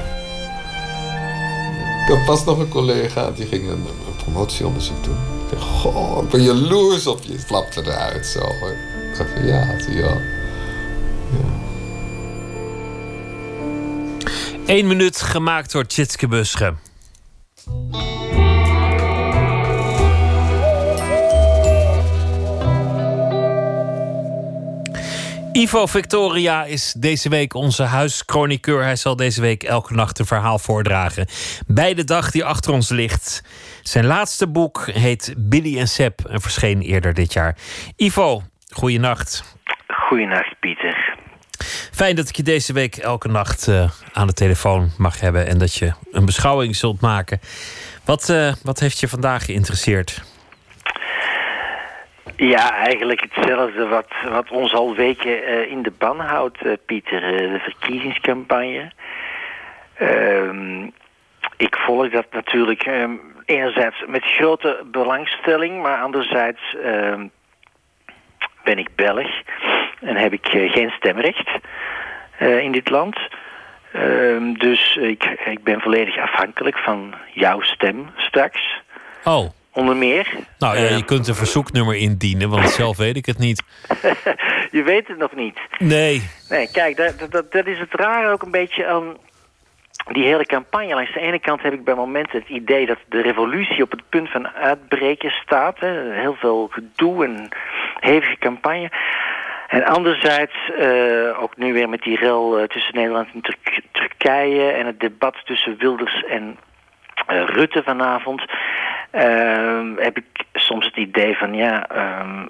Ik 2.01 2.07
had 2.07 2.25
pas 2.25 2.45
nog 2.45 2.57
een 2.57 2.69
collega 2.69 3.31
die 3.31 3.45
ging 3.45 3.69
een, 3.69 3.85
promotieonderzoek 4.23 5.03
doen. 5.03 5.17
Ik 5.45 5.51
dacht, 5.51 5.63
goh, 5.63 6.23
ik 6.23 6.29
ben 6.29 6.43
jaloers 6.43 7.07
op 7.07 7.23
je. 7.23 7.31
Het 7.31 7.45
flapte 7.45 7.81
eruit 7.81 8.25
zo. 8.25 8.39
Ik 8.39 9.17
dacht 9.17 9.29
ja, 9.43 9.79
zie 9.79 9.95
je 9.95 10.01
wel. 10.01 10.40
Eén 14.65 14.87
minuut 14.87 15.21
gemaakt 15.21 15.71
door 15.71 15.85
Tjitske 15.85 16.27
Busche. 16.27 16.73
Ivo 25.51 25.85
Victoria 25.85 26.63
is 26.63 26.93
deze 26.93 27.29
week 27.29 27.53
onze 27.53 27.83
huischroniqueur. 27.83 28.83
Hij 28.83 28.95
zal 28.95 29.15
deze 29.15 29.41
week 29.41 29.63
elke 29.63 29.93
nacht 29.93 30.19
een 30.19 30.25
verhaal 30.25 30.59
voordragen. 30.59 31.27
Bij 31.67 31.93
de 31.93 32.03
dag 32.03 32.31
die 32.31 32.45
achter 32.45 32.73
ons 32.73 32.89
ligt. 32.89 33.43
Zijn 33.81 34.05
laatste 34.05 34.47
boek 34.47 34.85
heet 34.85 35.33
Billy 35.37 35.79
en 35.79 35.87
Seb 35.87 36.19
en 36.25 36.41
verscheen 36.41 36.81
eerder 36.81 37.13
dit 37.13 37.33
jaar. 37.33 37.57
Ivo, 37.95 38.41
goeienacht. 38.73 39.57
Goeienacht, 39.87 40.59
Pieter. 40.59 41.10
Fijn 41.91 42.15
dat 42.15 42.29
ik 42.29 42.35
je 42.35 42.43
deze 42.43 42.73
week 42.73 42.95
elke 42.95 43.27
nacht 43.27 43.67
eh, 43.67 43.89
aan 44.13 44.27
de 44.27 44.33
telefoon 44.33 44.89
mag 44.97 45.19
hebben 45.19 45.47
en 45.47 45.57
dat 45.57 45.73
je 45.75 45.91
een 46.11 46.25
beschouwing 46.25 46.75
zult 46.75 47.01
maken. 47.01 47.39
Wat, 48.05 48.29
eh, 48.29 48.53
wat 48.63 48.79
heeft 48.79 48.99
je 48.99 49.07
vandaag 49.07 49.45
geïnteresseerd? 49.45 50.21
Ja, 52.35 52.77
eigenlijk 52.77 53.27
hetzelfde 53.29 53.87
wat, 53.87 54.07
wat 54.29 54.49
ons 54.49 54.73
al 54.73 54.95
weken 54.95 55.43
eh, 55.43 55.71
in 55.71 55.81
de 55.81 55.93
ban 55.97 56.19
houdt, 56.19 56.85
Pieter. 56.85 57.21
De 57.21 57.59
verkiezingscampagne. 57.59 58.91
Ehm, 59.93 60.83
ik 61.57 61.75
volg 61.75 62.09
dat 62.09 62.25
natuurlijk 62.31 62.83
ehm, 62.83 63.11
enerzijds 63.45 64.03
met 64.07 64.23
grote 64.23 64.83
belangstelling, 64.91 65.81
maar 65.81 66.01
anderzijds 66.01 66.75
ehm, 66.83 67.27
ben 68.63 68.77
ik 68.77 68.89
Belg 68.95 69.27
en 70.01 70.15
heb 70.15 70.33
ik 70.33 70.45
eh, 70.45 70.71
geen 70.71 70.89
stemrecht 70.89 71.49
eh, 72.37 72.59
in 72.59 72.71
dit 72.71 72.89
land. 72.89 73.17
Ehm, 73.93 74.53
dus 74.53 74.95
ik, 74.95 75.23
ik 75.45 75.63
ben 75.63 75.81
volledig 75.81 76.17
afhankelijk 76.17 76.77
van 76.77 77.15
jouw 77.33 77.61
stem 77.61 78.09
straks. 78.17 78.81
Oh. 79.23 79.49
Onder 79.73 79.95
meer. 79.95 80.27
Nou 80.57 80.77
ja, 80.77 80.95
je 80.95 81.05
kunt 81.05 81.27
een 81.27 81.35
verzoeknummer 81.35 81.95
indienen, 81.95 82.49
want 82.49 82.69
zelf 82.81 82.97
weet 82.97 83.15
ik 83.15 83.25
het 83.25 83.37
niet. 83.37 83.63
je 84.71 84.83
weet 84.83 85.07
het 85.07 85.17
nog 85.17 85.35
niet. 85.35 85.59
Nee. 85.77 86.29
Nee, 86.49 86.71
kijk, 86.71 86.97
dat, 86.97 87.31
dat, 87.31 87.51
dat 87.51 87.65
is 87.65 87.79
het 87.79 87.93
rare 87.93 88.31
ook 88.31 88.41
een 88.41 88.51
beetje 88.51 88.85
aan 88.85 89.17
die 90.11 90.25
hele 90.25 90.45
campagne. 90.45 90.93
Langs 90.93 91.13
de 91.13 91.19
ene 91.19 91.39
kant 91.39 91.61
heb 91.61 91.73
ik 91.73 91.83
bij 91.83 91.95
momenten 91.95 92.39
het 92.39 92.49
idee 92.49 92.85
dat 92.85 92.97
de 93.09 93.21
revolutie 93.21 93.83
op 93.83 93.91
het 93.91 94.09
punt 94.09 94.29
van 94.29 94.47
uitbreken 94.47 95.31
staat. 95.31 95.79
Hè. 95.79 96.13
Heel 96.13 96.35
veel 96.35 96.67
gedoe 96.71 97.25
en 97.25 97.49
hevige 97.99 98.37
campagne. 98.37 98.91
En 99.67 99.85
anderzijds, 99.85 100.53
eh, 100.77 101.41
ook 101.41 101.57
nu 101.57 101.73
weer 101.73 101.89
met 101.89 102.01
die 102.01 102.17
rel 102.17 102.57
eh, 102.57 102.67
tussen 102.67 102.95
Nederland 102.95 103.27
en 103.33 103.41
Turk- 103.41 103.81
Turkije... 103.91 104.71
en 104.71 104.85
het 104.85 104.99
debat 104.99 105.35
tussen 105.45 105.77
Wilders 105.77 106.23
en 106.23 106.57
eh, 107.27 107.43
Rutte 107.43 107.83
vanavond... 107.83 108.43
ehm, 109.11 109.95
heb 109.97 110.17
ik 110.17 110.25
soms 110.53 110.85
het 110.85 110.95
idee 110.95 111.37
van, 111.37 111.53
ja... 111.53 111.87
ehm, 111.87 112.45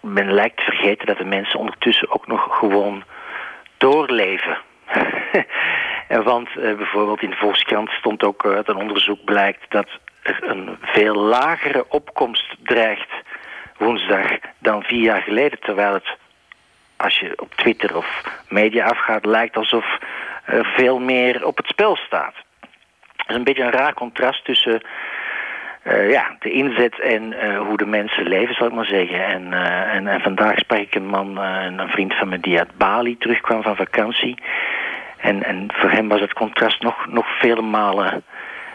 men 0.00 0.32
lijkt 0.32 0.56
te 0.56 0.64
vergeten 0.64 1.06
dat 1.06 1.18
de 1.18 1.24
mensen 1.24 1.58
ondertussen 1.58 2.10
ook 2.10 2.26
nog 2.26 2.58
gewoon 2.58 3.04
doorleven. 3.76 4.58
want 6.30 6.48
eh, 6.48 6.74
bijvoorbeeld 6.76 7.22
in 7.22 7.30
de 7.30 7.36
Volkskrant 7.36 7.90
stond 7.90 8.22
ook 8.24 8.44
uit 8.44 8.68
een 8.68 8.76
onderzoek 8.76 9.24
blijkt 9.24 9.64
dat 9.68 9.88
er 10.22 10.38
een 10.42 10.78
veel 10.80 11.14
lagere 11.14 11.84
opkomst 11.88 12.54
dreigt 12.62 13.10
woensdag 13.76 14.26
dan 14.58 14.82
vier 14.82 15.02
jaar 15.02 15.22
geleden. 15.22 15.60
Terwijl 15.60 15.92
het, 15.92 16.16
als 16.96 17.18
je 17.18 17.32
op 17.36 17.54
Twitter 17.54 17.96
of 17.96 18.22
media 18.48 18.86
afgaat, 18.86 19.24
lijkt 19.24 19.56
alsof 19.56 19.98
er 20.44 20.64
veel 20.64 20.98
meer 20.98 21.46
op 21.46 21.56
het 21.56 21.66
spel 21.66 21.96
staat. 21.96 22.34
Het 23.16 23.28
is 23.28 23.34
een 23.34 23.44
beetje 23.44 23.62
een 23.62 23.70
raar 23.70 23.94
contrast 23.94 24.44
tussen 24.44 24.82
eh, 25.86 26.10
ja, 26.10 26.36
de 26.38 26.50
inzet 26.50 27.00
en 27.00 27.32
eh, 27.32 27.58
hoe 27.58 27.76
de 27.76 27.86
mensen 27.86 28.28
leven, 28.28 28.54
zal 28.54 28.66
ik 28.66 28.72
maar 28.72 28.86
zeggen. 28.86 29.26
En, 29.26 29.52
eh, 29.52 29.94
en, 29.94 30.06
en 30.06 30.20
vandaag 30.20 30.58
sprak 30.58 30.78
ik 30.78 30.94
een 30.94 31.06
man, 31.06 31.36
een 31.36 31.88
vriend 31.88 32.14
van 32.14 32.28
me, 32.28 32.40
die 32.40 32.58
uit 32.58 32.76
Bali 32.76 33.18
terugkwam 33.18 33.62
van 33.62 33.76
vakantie. 33.76 34.38
En, 35.16 35.42
en 35.42 35.68
voor 35.72 35.90
hem 35.90 36.08
was 36.08 36.20
het 36.20 36.32
contrast 36.32 36.82
nog, 36.82 37.06
nog 37.06 37.26
vele 37.38 37.62
malen 37.62 38.24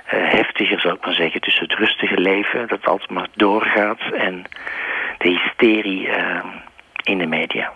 heftiger, 0.06 0.80
zal 0.80 0.94
ik 0.94 1.06
maar 1.06 1.14
zeggen. 1.14 1.42
Tussen 1.42 1.64
het 1.64 1.78
rustige 1.78 2.20
leven, 2.20 2.68
dat 2.68 2.86
altijd 2.86 3.10
maar 3.10 3.28
doorgaat, 3.34 4.00
en 4.14 4.44
de 5.18 5.30
hysterie 5.30 6.10
in 7.04 7.18
de 7.18 7.26
media. 7.26 7.72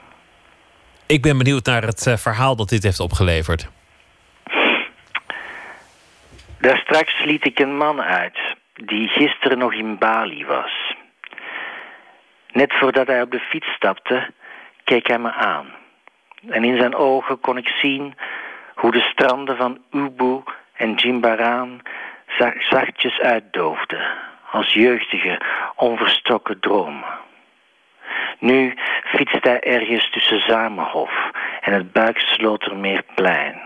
Ik 1.08 1.22
ben 1.22 1.38
benieuwd 1.38 1.66
naar 1.66 1.84
het 1.84 2.16
verhaal 2.18 2.56
dat 2.56 2.70
dit 2.70 2.84
heeft 2.84 3.00
opgeleverd. 3.00 3.70
Daar 6.60 6.78
straks 6.78 7.24
liet 7.24 7.46
ik 7.46 7.60
een 7.60 7.78
man 7.78 8.02
uit 8.02 8.38
die 8.84 9.08
gisteren 9.08 9.58
nog 9.58 9.74
in 9.74 9.98
Bali 9.98 10.46
was. 10.46 10.96
Net 12.52 12.74
voordat 12.74 13.08
hij 13.08 13.22
op 13.22 13.32
de 13.32 13.40
fiets 13.40 13.68
stapte, 13.74 14.28
keek 14.84 15.08
hij 15.08 15.20
me 15.20 15.32
aan. 15.32 15.68
En 16.50 16.64
in 16.64 16.78
zijn 16.78 16.96
ogen 16.96 17.40
kon 17.40 17.58
ik 17.58 17.68
zien 17.68 18.16
hoe 18.76 18.92
de 18.92 19.02
stranden 19.02 19.58
van 19.58 19.82
Ubu 19.92 20.44
en 20.74 20.94
Jimbaran 20.94 21.82
za- 22.38 22.54
zachtjes 22.60 23.20
uitdoofden, 23.20 24.08
als 24.52 24.74
jeugdige, 24.74 25.42
onverstokken 25.76 26.60
dromen. 26.60 27.24
Nu 28.40 28.74
fietst 29.04 29.44
hij 29.44 29.60
ergens 29.60 30.10
tussen 30.10 30.40
Zamenhof 30.40 31.32
en 31.62 31.74
het 31.74 31.92
Buikslotermeerplein. 31.92 33.62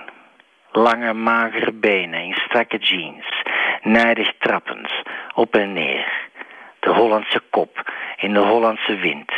Lange, 0.71 1.13
magere 1.13 1.71
benen 1.71 2.23
in 2.23 2.33
strakke 2.33 2.77
jeans, 2.77 3.41
nijdig 3.81 4.33
trappend, 4.39 4.91
op 5.33 5.55
en 5.55 5.73
neer. 5.73 6.27
De 6.79 6.89
Hollandse 6.89 7.41
kop 7.49 7.91
in 8.17 8.33
de 8.33 8.39
Hollandse 8.39 8.95
wind. 8.95 9.31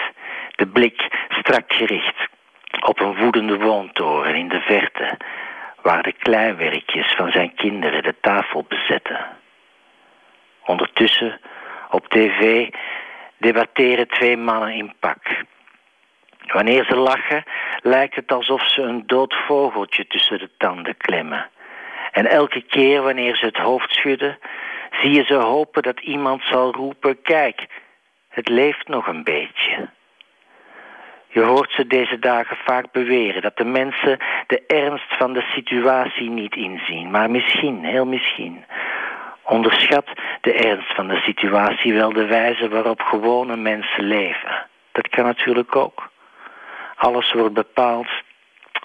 De 0.55 0.67
blik 0.67 1.25
strak 1.29 1.73
gericht 1.73 2.29
op 2.79 2.99
een 2.99 3.15
woedende 3.15 3.57
woontoren 3.57 4.35
in 4.35 4.47
de 4.47 4.59
verte, 4.59 5.17
waar 5.81 6.03
de 6.03 6.13
kleinwerkjes 6.13 7.13
van 7.17 7.31
zijn 7.31 7.55
kinderen 7.55 8.03
de 8.03 8.15
tafel 8.21 8.65
bezetten. 8.67 9.25
Ondertussen, 10.65 11.39
op 11.89 12.07
tv, 12.07 12.69
debatteren 13.37 14.07
twee 14.07 14.37
mannen 14.37 14.73
in 14.73 14.93
pak. 14.99 15.43
Wanneer 16.45 16.85
ze 16.85 16.95
lachen, 16.95 17.43
lijkt 17.81 18.15
het 18.15 18.31
alsof 18.31 18.69
ze 18.69 18.81
een 18.81 19.03
dood 19.07 19.35
vogeltje 19.47 20.07
tussen 20.07 20.39
de 20.39 20.49
tanden 20.57 20.97
klemmen. 20.97 21.49
En 22.11 22.29
elke 22.29 22.61
keer 22.61 23.01
wanneer 23.01 23.35
ze 23.35 23.45
het 23.45 23.57
hoofd 23.57 23.91
schudden, 23.93 24.37
zie 25.01 25.11
je 25.11 25.23
ze 25.23 25.33
hopen 25.33 25.81
dat 25.81 25.99
iemand 25.99 26.43
zal 26.43 26.71
roepen: 26.71 27.21
Kijk, 27.21 27.67
het 28.29 28.47
leeft 28.49 28.87
nog 28.87 29.07
een 29.07 29.23
beetje. 29.23 29.89
Je 31.27 31.41
hoort 31.41 31.71
ze 31.71 31.87
deze 31.87 32.19
dagen 32.19 32.57
vaak 32.65 32.91
beweren 32.91 33.41
dat 33.41 33.57
de 33.57 33.65
mensen 33.65 34.17
de 34.47 34.63
ernst 34.67 35.17
van 35.17 35.33
de 35.33 35.41
situatie 35.41 36.29
niet 36.29 36.55
inzien, 36.55 37.11
maar 37.11 37.29
misschien, 37.29 37.83
heel 37.83 38.05
misschien, 38.05 38.65
onderschat 39.43 40.07
de 40.41 40.53
ernst 40.53 40.95
van 40.95 41.07
de 41.07 41.21
situatie 41.25 41.93
wel 41.93 42.13
de 42.13 42.25
wijze 42.25 42.69
waarop 42.69 43.01
gewone 43.01 43.55
mensen 43.55 44.03
leven. 44.03 44.67
Dat 44.91 45.09
kan 45.09 45.25
natuurlijk 45.25 45.75
ook. 45.75 46.09
Alles 46.95 47.31
wordt 47.31 47.53
bepaald 47.53 48.07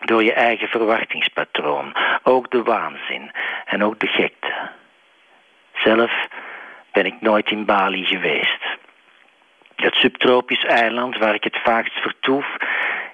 door 0.05 0.25
je 0.25 0.33
eigen 0.33 0.69
verwachtingspatroon, 0.69 1.95
ook 2.23 2.51
de 2.51 2.63
waanzin 2.63 3.31
en 3.65 3.85
ook 3.85 3.99
de 3.99 4.07
gekte. 4.07 4.71
Zelf 5.75 6.29
ben 6.93 7.07
ik 7.07 7.21
nooit 7.21 7.51
in 7.51 7.65
Bali 7.65 8.05
geweest. 8.05 8.65
Het 9.77 9.95
subtropisch 9.95 10.65
eiland 10.65 11.19
waar 11.19 11.35
ik 11.35 11.45
het 11.45 11.59
vaakst 11.63 12.01
vertoef 12.01 12.57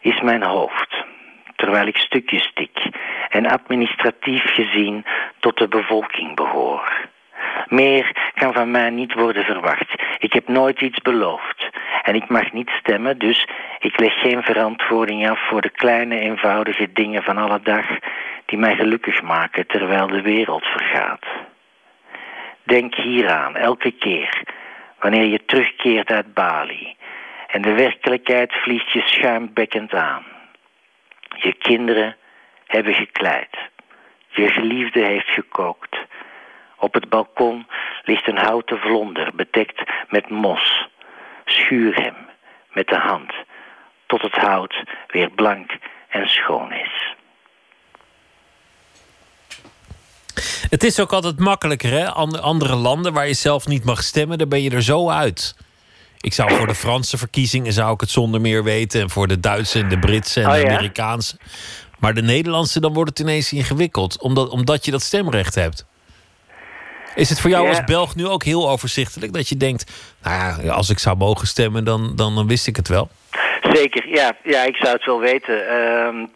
is 0.01 0.21
mijn 0.21 0.43
hoofd, 0.43 1.05
terwijl 1.57 1.87
ik 1.87 1.97
stukjes 1.97 2.45
stik 2.45 2.79
en 3.29 3.47
administratief 3.47 4.55
gezien 4.55 5.05
tot 5.39 5.59
de 5.59 5.69
bevolking 5.69 6.37
behoor. 6.37 7.11
Meer 7.69 8.31
kan 8.35 8.53
van 8.53 8.71
mij 8.71 8.91
niet 8.91 9.15
worden 9.15 9.45
verwacht. 9.45 10.03
Ik 10.19 10.33
heb 10.33 10.49
nooit 10.49 10.81
iets 10.81 10.99
beloofd. 10.99 11.71
En 12.03 12.15
ik 12.15 12.29
mag 12.29 12.53
niet 12.53 12.71
stemmen, 12.71 13.19
dus 13.19 13.47
ik 13.79 14.01
leg 14.01 14.21
geen 14.21 14.43
verantwoording 14.43 15.31
af 15.31 15.49
voor 15.49 15.61
de 15.61 15.71
kleine, 15.71 16.19
eenvoudige 16.19 16.93
dingen 16.93 17.23
van 17.23 17.39
alle 17.39 17.61
dag 17.63 17.87
die 18.47 18.59
mij 18.59 18.77
gelukkig 18.77 19.23
maken 19.23 19.67
terwijl 19.67 20.07
de 20.07 20.23
wereld 20.23 20.65
vergaat. 20.65 21.27
Denk 22.63 22.95
hieraan 22.95 23.57
elke 23.57 23.91
keer 23.91 24.43
wanneer 24.99 25.25
je 25.25 25.45
terugkeert 25.45 26.11
uit 26.11 26.35
Bali 26.35 26.97
en 27.47 27.63
de 27.63 27.73
werkelijkheid 27.73 28.53
vliegt 28.53 28.93
je 28.93 29.03
schuimbekkend 29.05 29.95
aan. 29.95 30.23
Je 31.37 31.53
kinderen 31.53 32.17
hebben 32.67 32.95
gekleid. 32.95 33.57
Je 34.29 34.49
geliefde 34.49 35.05
heeft 35.05 35.29
gekookt. 35.29 35.97
Op 36.83 36.95
het 36.95 37.09
balkon 37.09 37.67
ligt 38.05 38.29
een 38.29 38.37
houten 38.39 38.79
vlonder 38.79 39.31
bedekt 39.35 39.83
met 40.09 40.31
mos. 40.31 40.89
Schuur 41.45 41.95
hem 41.95 42.15
met 42.73 42.87
de 42.89 42.99
hand 42.99 43.33
tot 44.07 44.23
het 44.23 44.35
hout 44.35 44.83
weer 45.07 45.31
blank 45.31 45.71
en 46.09 46.29
schoon 46.29 46.73
is. 46.73 47.15
Het 50.71 50.85
is 50.85 51.01
ook 51.01 51.13
altijd 51.13 51.39
makkelijker, 51.39 51.91
hè? 51.91 52.11
An- 52.11 52.43
Andere 52.43 52.75
landen 52.75 53.13
waar 53.13 53.27
je 53.27 53.35
zelf 53.35 53.67
niet 53.67 53.85
mag 53.85 54.03
stemmen, 54.03 54.39
daar 54.39 54.49
ben 54.49 54.63
je 54.63 54.71
er 54.71 54.83
zo 54.83 55.11
uit. 55.11 55.57
Ik 56.21 56.33
zou 56.33 56.51
voor 56.55 56.67
de 56.67 56.75
Franse 56.75 57.19
verkiezingen 57.19 57.73
zou 57.73 57.95
ik 57.95 58.01
het 58.01 58.11
zonder 58.11 58.41
meer 58.41 58.65
weten. 58.65 59.01
En 59.01 59.11
voor 59.11 59.27
de 59.29 59.41
Duitse 59.41 59.79
en 59.79 59.89
de 59.89 59.99
Britse 59.99 60.41
en 60.41 60.47
Oh 60.47 60.53
de 60.53 60.61
ja? 60.61 60.67
Amerikaanse. 60.69 61.37
Maar 61.99 62.15
de 62.15 62.23
Nederlandse, 62.23 62.81
dan 62.81 62.93
wordt 62.93 63.11
het 63.11 63.19
ineens 63.19 63.53
ingewikkeld. 63.53 64.21
Omdat, 64.21 64.49
omdat 64.49 64.85
je 64.85 64.91
dat 64.91 65.03
stemrecht 65.03 65.55
hebt. 65.55 65.91
Is 67.15 67.29
het 67.29 67.41
voor 67.41 67.51
jou 67.51 67.69
als 67.69 67.85
Belg 67.85 68.15
nu 68.15 68.27
ook 68.27 68.45
heel 68.45 68.71
overzichtelijk? 68.71 69.33
Dat 69.33 69.49
je 69.49 69.57
denkt, 69.57 69.93
nou 70.23 70.63
ja, 70.63 70.73
als 70.73 70.91
ik 70.91 70.99
zou 70.99 71.17
mogen 71.17 71.47
stemmen, 71.47 71.85
dan, 71.85 72.13
dan, 72.17 72.35
dan 72.35 72.47
wist 72.49 72.67
ik 72.67 72.77
het 72.77 72.89
wel. 72.89 73.09
Zeker, 73.73 74.09
ja, 74.09 74.33
ja, 74.45 74.63
ik 74.63 74.77
zou 74.77 74.93
het 74.93 75.05
wel 75.05 75.21
weten. 75.21 75.69
Ehm, 75.69 76.27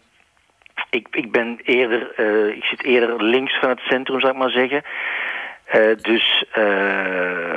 ik, 0.90 1.06
ik 1.10 1.32
ben 1.32 1.58
eerder, 1.64 2.12
eh, 2.16 2.56
ik 2.56 2.64
zit 2.64 2.84
eerder 2.84 3.22
links 3.24 3.58
van 3.58 3.68
het 3.68 3.80
centrum, 3.80 4.20
zou 4.20 4.32
ik 4.32 4.38
maar 4.38 4.50
zeggen. 4.50 4.82
Eh, 5.66 5.80
dus 6.00 6.44
eh, 6.52 6.64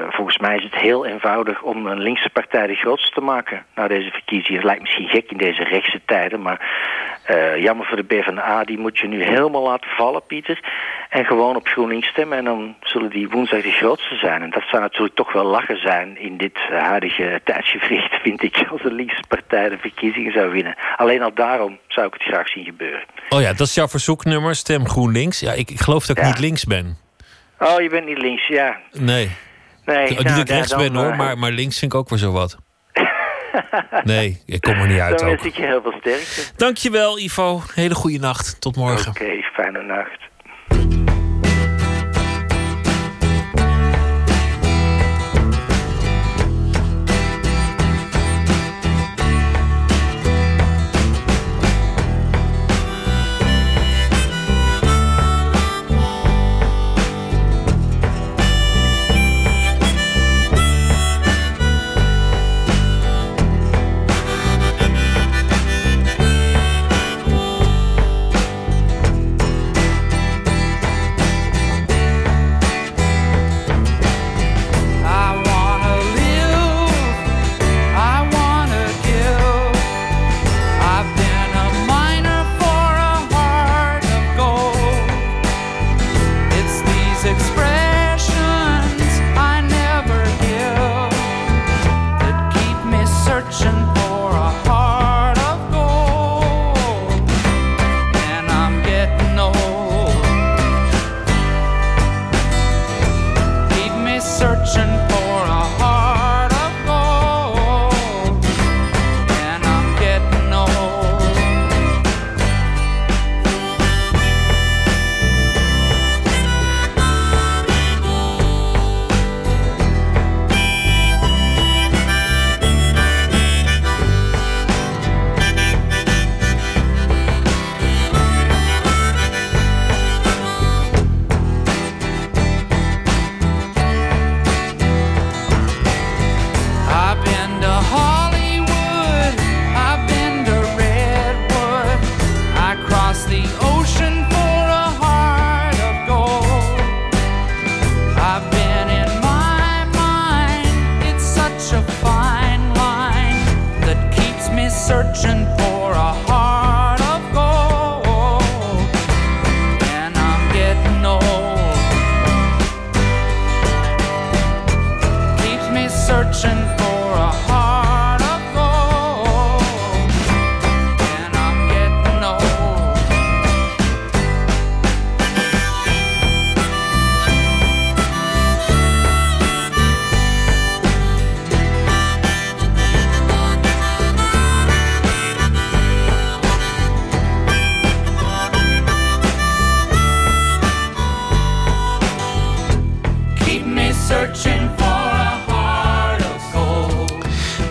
volgens 0.09 0.37
mij 0.37 0.57
is 0.57 0.63
het 0.63 0.75
heel 0.75 1.05
eenvoudig 1.05 1.61
om 1.61 1.85
een 1.85 1.99
linkse 1.99 2.29
partij 2.29 2.67
de 2.67 2.75
grootste 2.75 3.11
te 3.11 3.21
maken 3.21 3.65
na 3.75 3.87
deze 3.87 4.09
verkiezingen. 4.11 4.55
Het 4.55 4.63
lijkt 4.63 4.81
misschien 4.81 5.07
gek 5.07 5.31
in 5.31 5.37
deze 5.37 5.63
rechtse 5.63 6.01
tijden, 6.05 6.41
maar 6.41 6.59
eh, 7.23 7.57
jammer 7.57 7.85
voor 7.85 7.97
de 7.97 8.03
PvdA, 8.03 8.63
die 8.63 8.77
moet 8.77 8.99
je 8.99 9.07
nu 9.07 9.23
helemaal 9.23 9.63
laten 9.63 9.89
vallen, 9.89 10.25
Pieter. 10.25 10.59
En 11.09 11.25
gewoon 11.25 11.55
op 11.55 11.67
GroenLinks 11.67 12.07
stemmen 12.07 12.37
en 12.37 12.43
dan 12.43 12.75
zullen 12.81 13.09
die 13.09 13.29
woensdag 13.29 13.61
de 13.61 13.71
grootste 13.71 14.15
zijn. 14.15 14.41
En 14.41 14.49
dat 14.49 14.63
zou 14.69 14.81
natuurlijk 14.81 15.15
toch 15.15 15.33
wel 15.33 15.45
lachen 15.45 15.81
zijn 15.81 16.17
in 16.19 16.37
dit 16.37 16.57
huidige 16.69 17.41
tijdsgevricht, 17.43 18.13
vind 18.23 18.43
ik, 18.43 18.65
als 18.71 18.81
de 18.81 18.93
linkse 18.93 19.23
partij 19.27 19.69
de 19.69 19.77
verkiezingen 19.77 20.31
zou 20.31 20.51
winnen. 20.51 20.75
Alleen 20.97 21.21
al 21.21 21.33
daarom 21.33 21.79
zou 21.87 22.07
ik 22.07 22.13
het 22.13 22.23
graag 22.23 22.49
zien 22.49 22.65
gebeuren. 22.65 23.03
Oh 23.29 23.41
ja, 23.41 23.53
dat 23.53 23.67
is 23.67 23.73
jouw 23.73 23.87
verzoeknummer, 23.87 24.55
stem 24.55 24.87
GroenLinks. 24.87 25.39
Ja, 25.39 25.51
ik, 25.51 25.69
ik 25.69 25.79
geloof 25.79 26.05
dat 26.05 26.17
ik 26.17 26.23
niet 26.23 26.39
links 26.39 26.65
ben. 26.65 27.07
Oh, 27.59 27.81
je 27.81 27.89
bent 27.89 28.05
niet 28.05 28.17
links, 28.17 28.47
ja. 28.47 28.77
Nee. 28.91 29.31
Nee, 29.85 30.09
niet 30.09 30.23
nou, 30.23 30.29
dat 30.29 30.37
ik 30.37 30.49
rechts 30.49 30.75
ben 30.75 30.95
hoor, 30.95 31.11
eh, 31.11 31.17
maar, 31.17 31.37
maar 31.37 31.51
links 31.51 31.79
vind 31.79 31.93
ik 31.93 31.99
ook 31.99 32.09
weer 32.09 32.19
zo 32.19 32.31
wat. 32.31 32.57
Nee, 34.03 34.41
ik 34.45 34.61
kom 34.61 34.73
er 34.73 34.87
niet 34.87 34.99
uit 34.99 35.19
Dan 35.19 35.27
wens 35.27 35.43
ik 35.43 35.55
je 35.55 35.61
heel 35.65 35.81
veel 35.81 35.93
sterkte. 35.99 36.41
Dankjewel 36.55 37.19
Ivo, 37.19 37.61
hele 37.73 37.95
goede 37.95 38.19
nacht. 38.19 38.61
Tot 38.61 38.75
morgen. 38.75 39.09
Oké, 39.09 39.41
fijne 39.53 39.81
nacht. 39.81 40.19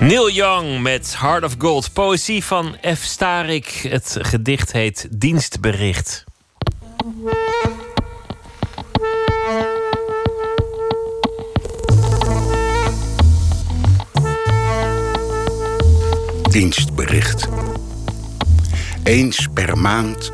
Neil 0.08 0.30
Young 0.30 0.82
met 0.82 1.16
Heart 1.18 1.44
of 1.44 1.54
Gold. 1.58 1.92
Poëzie 1.92 2.44
van 2.44 2.76
F. 2.94 3.02
Starik. 3.02 3.66
Het 3.66 4.16
gedicht 4.20 4.72
heet 4.72 5.08
Dienstbericht. 5.10 6.24
Dienstbericht. 16.50 17.48
Eens 19.04 19.48
per 19.54 19.78
maand 19.78 20.32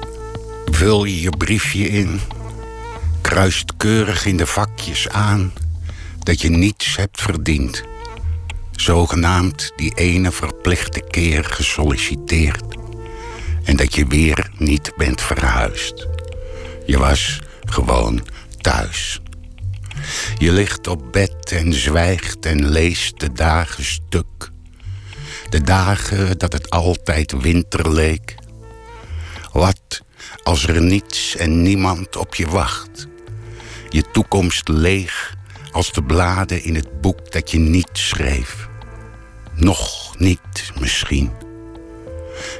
vul 0.65 1.05
je 1.05 1.21
je 1.21 1.31
briefje 1.31 1.89
in, 1.89 2.21
kruist 3.21 3.77
keurig 3.77 4.27
in 4.27 4.37
de 4.37 4.47
vakjes 4.47 5.09
aan 5.09 5.53
dat 6.19 6.41
je 6.41 6.51
niets 6.51 6.97
hebt 6.97 7.21
verdiend. 7.21 7.94
Zogenaamd 8.85 9.73
die 9.77 9.95
ene 9.95 10.33
verplichte 10.33 11.01
keer 11.01 11.45
gesolliciteerd. 11.45 12.65
En 13.65 13.77
dat 13.77 13.95
je 13.95 14.07
weer 14.07 14.51
niet 14.59 14.93
bent 14.97 15.21
verhuisd. 15.21 16.07
Je 16.87 16.99
was 16.99 17.41
gewoon 17.65 18.27
thuis. 18.61 19.21
Je 20.39 20.53
ligt 20.53 20.87
op 20.87 21.13
bed 21.13 21.53
en 21.53 21.73
zwijgt 21.73 22.47
en 22.47 22.69
leest 22.69 23.21
de 23.21 23.33
dagen 23.33 23.85
stuk. 23.85 24.51
De 25.49 25.61
dagen 25.61 26.39
dat 26.39 26.53
het 26.53 26.71
altijd 26.71 27.33
winter 27.41 27.93
leek. 27.93 28.35
Wat 29.53 30.03
als 30.43 30.67
er 30.67 30.83
niets 30.83 31.37
en 31.37 31.63
niemand 31.63 32.17
op 32.17 32.35
je 32.35 32.47
wacht? 32.47 33.09
Je 33.89 34.05
toekomst 34.13 34.69
leeg 34.69 35.35
als 35.71 35.93
de 35.93 36.03
bladen 36.03 36.63
in 36.63 36.75
het 36.75 37.01
boek 37.01 37.33
dat 37.33 37.51
je 37.51 37.59
niet 37.59 37.91
schreef. 37.93 38.64
Nog 39.55 40.15
niet 40.19 40.73
misschien. 40.81 41.33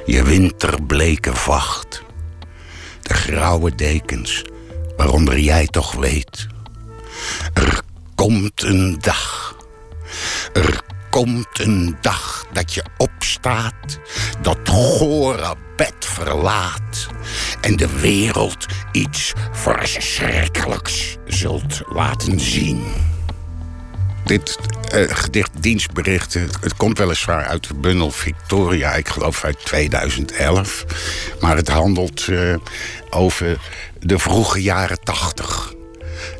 Je 0.05 0.23
winterbleke 0.23 1.35
vacht. 1.35 2.03
De 3.01 3.13
grauwe 3.13 3.75
dekens 3.75 4.43
waaronder 4.97 5.39
jij 5.39 5.67
toch 5.67 5.93
weet. 5.93 6.47
Er 7.53 7.81
komt 8.15 8.63
een 8.63 8.97
dag. 8.99 9.55
Er 10.53 10.81
komt 11.09 11.59
een 11.59 11.97
dag 12.01 12.45
dat 12.53 12.73
je 12.73 12.83
opstaat, 12.97 13.99
dat 14.41 14.57
gore 14.63 15.55
bed 15.75 15.95
verlaat 15.99 17.07
en 17.61 17.75
de 17.75 17.99
wereld 17.99 18.65
iets 18.91 19.33
verschrikkelijks 19.51 21.17
zult 21.25 21.81
laten 21.85 22.39
zien. 22.39 22.83
Dit 24.25 24.57
eh, 24.91 25.03
gedicht 25.07 25.51
dienstberichten, 25.59 26.49
het 26.61 26.75
komt 26.75 26.97
weliswaar 26.97 27.45
uit 27.45 27.67
de 27.67 27.73
bundel 27.73 28.11
Victoria, 28.11 28.93
ik 28.93 29.07
geloof 29.07 29.43
uit 29.43 29.65
2011. 29.65 30.85
Maar 31.39 31.55
het 31.55 31.67
handelt 31.67 32.27
eh, 32.27 32.55
over 33.09 33.57
de 33.99 34.19
vroege 34.19 34.61
jaren 34.61 34.99
80. 35.03 35.73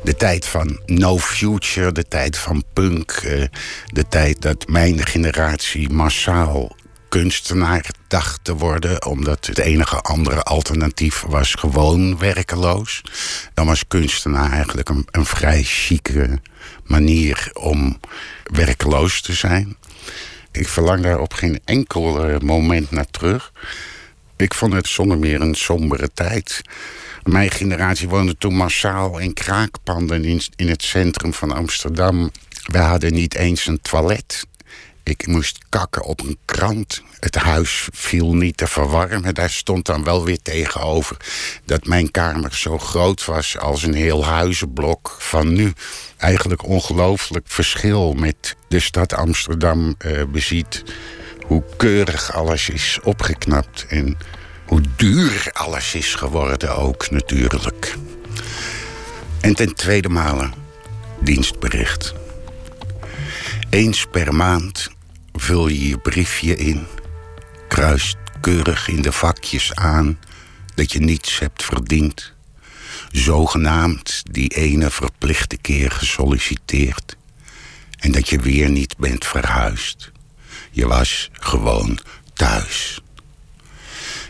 De 0.02 0.16
tijd 0.16 0.46
van 0.46 0.80
No 0.86 1.18
Future, 1.18 1.92
de 1.92 2.08
tijd 2.08 2.38
van 2.38 2.64
punk. 2.72 3.10
eh, 3.10 3.44
de 3.86 4.08
tijd 4.08 4.42
dat 4.42 4.68
mijn 4.68 5.06
generatie 5.06 5.90
massaal 5.90 6.76
kunstenaar 7.08 7.90
dacht 8.08 8.44
te 8.44 8.56
worden... 8.56 9.06
omdat 9.06 9.46
het 9.46 9.58
enige 9.58 10.00
andere 10.00 10.42
alternatief 10.42 11.24
was 11.26 11.54
gewoon 11.54 12.18
werkeloos. 12.18 13.02
Dan 13.54 13.66
was 13.66 13.86
kunstenaar 13.88 14.52
eigenlijk 14.52 14.88
een, 14.88 15.08
een 15.10 15.26
vrij 15.26 15.62
chique 15.62 16.40
manier 16.86 17.50
om 17.52 18.00
werkeloos 18.42 19.20
te 19.20 19.32
zijn. 19.32 19.76
Ik 20.52 20.68
verlang 20.68 21.02
daar 21.02 21.20
op 21.20 21.32
geen 21.32 21.60
enkel 21.64 22.24
eh, 22.24 22.38
moment 22.38 22.90
naar 22.90 23.10
terug. 23.10 23.52
Ik 24.36 24.54
vond 24.54 24.72
het 24.72 24.86
zonder 24.86 25.18
meer 25.18 25.40
een 25.40 25.54
sombere 25.54 26.10
tijd. 26.14 26.62
Mijn 27.22 27.50
generatie 27.50 28.08
woonde 28.08 28.36
toen 28.38 28.54
massaal 28.54 29.18
in 29.18 29.32
kraakpanden 29.32 30.24
in 30.56 30.68
het 30.68 30.82
centrum 30.82 31.32
van 31.34 31.52
Amsterdam. 31.52 32.30
We 32.64 32.78
hadden 32.78 33.12
niet 33.12 33.34
eens 33.34 33.66
een 33.66 33.80
toilet. 33.80 34.46
Ik 35.06 35.26
moest 35.26 35.58
kakken 35.68 36.04
op 36.04 36.20
een 36.20 36.38
krant. 36.44 37.02
Het 37.20 37.34
huis 37.34 37.88
viel 37.92 38.34
niet 38.34 38.56
te 38.56 38.66
verwarmen. 38.66 39.34
Daar 39.34 39.50
stond 39.50 39.86
dan 39.86 40.04
wel 40.04 40.24
weer 40.24 40.42
tegenover 40.42 41.16
dat 41.64 41.86
mijn 41.86 42.10
kamer 42.10 42.54
zo 42.54 42.78
groot 42.78 43.24
was 43.24 43.58
als 43.58 43.82
een 43.82 43.94
heel 43.94 44.24
huizenblok 44.24 45.16
van 45.18 45.52
nu. 45.52 45.72
Eigenlijk 46.16 46.64
ongelooflijk 46.64 47.46
verschil 47.48 48.12
met 48.12 48.56
de 48.68 48.80
stad 48.80 49.12
Amsterdam 49.12 49.94
eh, 49.98 50.22
beziet. 50.24 50.84
Hoe 51.46 51.62
keurig 51.76 52.32
alles 52.32 52.68
is 52.68 52.98
opgeknapt 53.02 53.86
en 53.88 54.16
hoe 54.66 54.80
duur 54.96 55.50
alles 55.52 55.94
is 55.94 56.14
geworden 56.14 56.76
ook 56.76 57.10
natuurlijk. 57.10 57.94
En 59.40 59.54
ten 59.54 59.74
tweede 59.74 60.08
male 60.08 60.50
dienstbericht. 61.20 62.14
Eens 63.70 64.06
per 64.10 64.34
maand 64.34 64.94
vul 65.36 65.68
je 65.68 65.88
je 65.88 65.98
briefje 65.98 66.56
in, 66.56 66.86
kruist 67.68 68.16
keurig 68.40 68.88
in 68.88 69.02
de 69.02 69.12
vakjes 69.12 69.74
aan 69.74 70.18
dat 70.74 70.92
je 70.92 70.98
niets 70.98 71.38
hebt 71.38 71.64
verdiend, 71.64 72.32
zogenaamd 73.10 74.22
die 74.30 74.48
ene 74.48 74.90
verplichte 74.90 75.56
keer 75.56 75.90
gesolliciteerd 75.90 77.16
en 77.98 78.12
dat 78.12 78.28
je 78.28 78.38
weer 78.38 78.70
niet 78.70 78.96
bent 78.96 79.26
verhuisd. 79.26 80.10
Je 80.70 80.86
was 80.86 81.30
gewoon 81.32 81.98
thuis. 82.34 83.00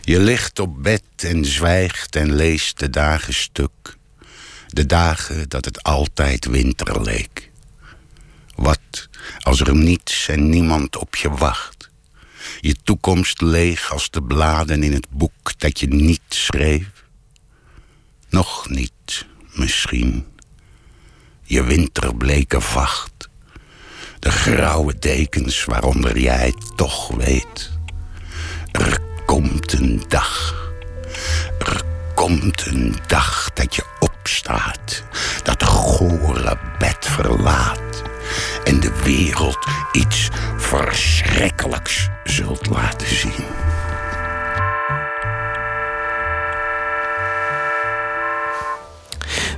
Je 0.02 0.18
ligt 0.18 0.58
op 0.58 0.82
bed 0.82 1.02
en 1.16 1.44
zwijgt 1.44 2.16
en 2.16 2.34
leest 2.34 2.78
de 2.78 2.90
dagen 2.90 3.34
stuk. 3.34 3.96
De 4.68 4.86
dagen 4.86 5.48
dat 5.48 5.64
het 5.64 5.82
altijd 5.82 6.44
winter 6.44 7.02
leek. 7.02 7.50
Wat 8.54 9.08
als 9.40 9.60
er 9.60 9.74
niets 9.74 10.28
en 10.28 10.48
niemand 10.48 10.96
op 10.96 11.16
je 11.16 11.30
wacht? 11.30 11.90
Je 12.60 12.76
toekomst 12.84 13.40
leeg 13.40 13.92
als 13.92 14.10
de 14.10 14.22
bladen 14.22 14.82
in 14.82 14.92
het 14.92 15.06
boek 15.10 15.58
dat 15.58 15.80
je 15.80 15.86
niet 15.86 16.20
schreef? 16.28 16.88
Nog 18.28 18.68
niet, 18.68 19.26
misschien. 19.52 20.26
Je 21.42 21.62
winterbleke 21.62 22.60
vacht. 22.60 23.28
De 24.18 24.30
grauwe 24.30 24.98
dekens 24.98 25.64
waaronder 25.64 26.18
jij 26.18 26.54
toch 26.76 27.08
weet. 27.08 27.70
Er 28.72 28.98
komt 29.26 29.72
een 29.72 30.02
dag. 30.08 30.54
Er 31.58 31.82
komt 32.14 32.66
een 32.66 32.96
dag 33.06 33.50
dat 33.54 33.74
je 33.74 33.84
opstaat. 33.98 35.02
Dat 35.42 35.62
gore 35.62 36.58
bed 36.78 37.06
verlaat. 37.06 38.02
En 38.64 38.80
de 38.80 38.92
wereld 39.04 39.58
iets 39.92 40.28
verschrikkelijks 40.56 42.08
zult 42.24 42.66
laten 42.66 43.16
zien. 43.16 43.44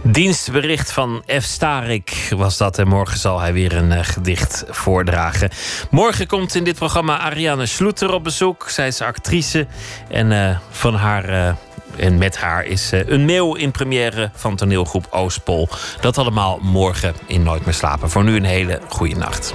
Dienstbericht 0.03 0.93
van 0.93 1.23
F. 1.41 1.43
Starik 1.43 2.33
was 2.37 2.57
dat. 2.57 2.79
En 2.79 2.89
morgen 2.89 3.19
zal 3.19 3.41
hij 3.41 3.53
weer 3.53 3.77
een 3.77 3.93
eh, 3.93 4.05
gedicht 4.05 4.65
voordragen. 4.69 5.51
Morgen 5.91 6.27
komt 6.27 6.55
in 6.55 6.65
dit 6.65 6.75
programma 6.75 7.19
Ariane 7.19 7.67
Sloeter 7.67 8.13
op 8.13 8.25
bezoek. 8.25 8.69
Zij 8.69 8.87
is 8.87 9.01
actrice. 9.01 9.67
En 10.09 10.33
eh, 10.33 10.57
van 10.71 10.95
haar. 10.95 11.25
eh, 11.29 11.55
en 11.97 12.19
met 12.19 12.37
haar 12.37 12.65
is 12.65 12.91
een 12.93 13.25
mail 13.25 13.55
in 13.55 13.71
première 13.71 14.31
van 14.35 14.57
toneelgroep 14.57 15.07
Oostpol. 15.11 15.69
Dat 16.01 16.19
allemaal 16.19 16.59
morgen 16.63 17.15
in 17.27 17.43
Nooit 17.43 17.65
meer 17.65 17.75
slapen. 17.75 18.11
Voor 18.11 18.25
nu 18.25 18.37
een 18.37 18.45
hele 18.45 18.81
goede 18.89 19.17
nacht. 19.17 19.55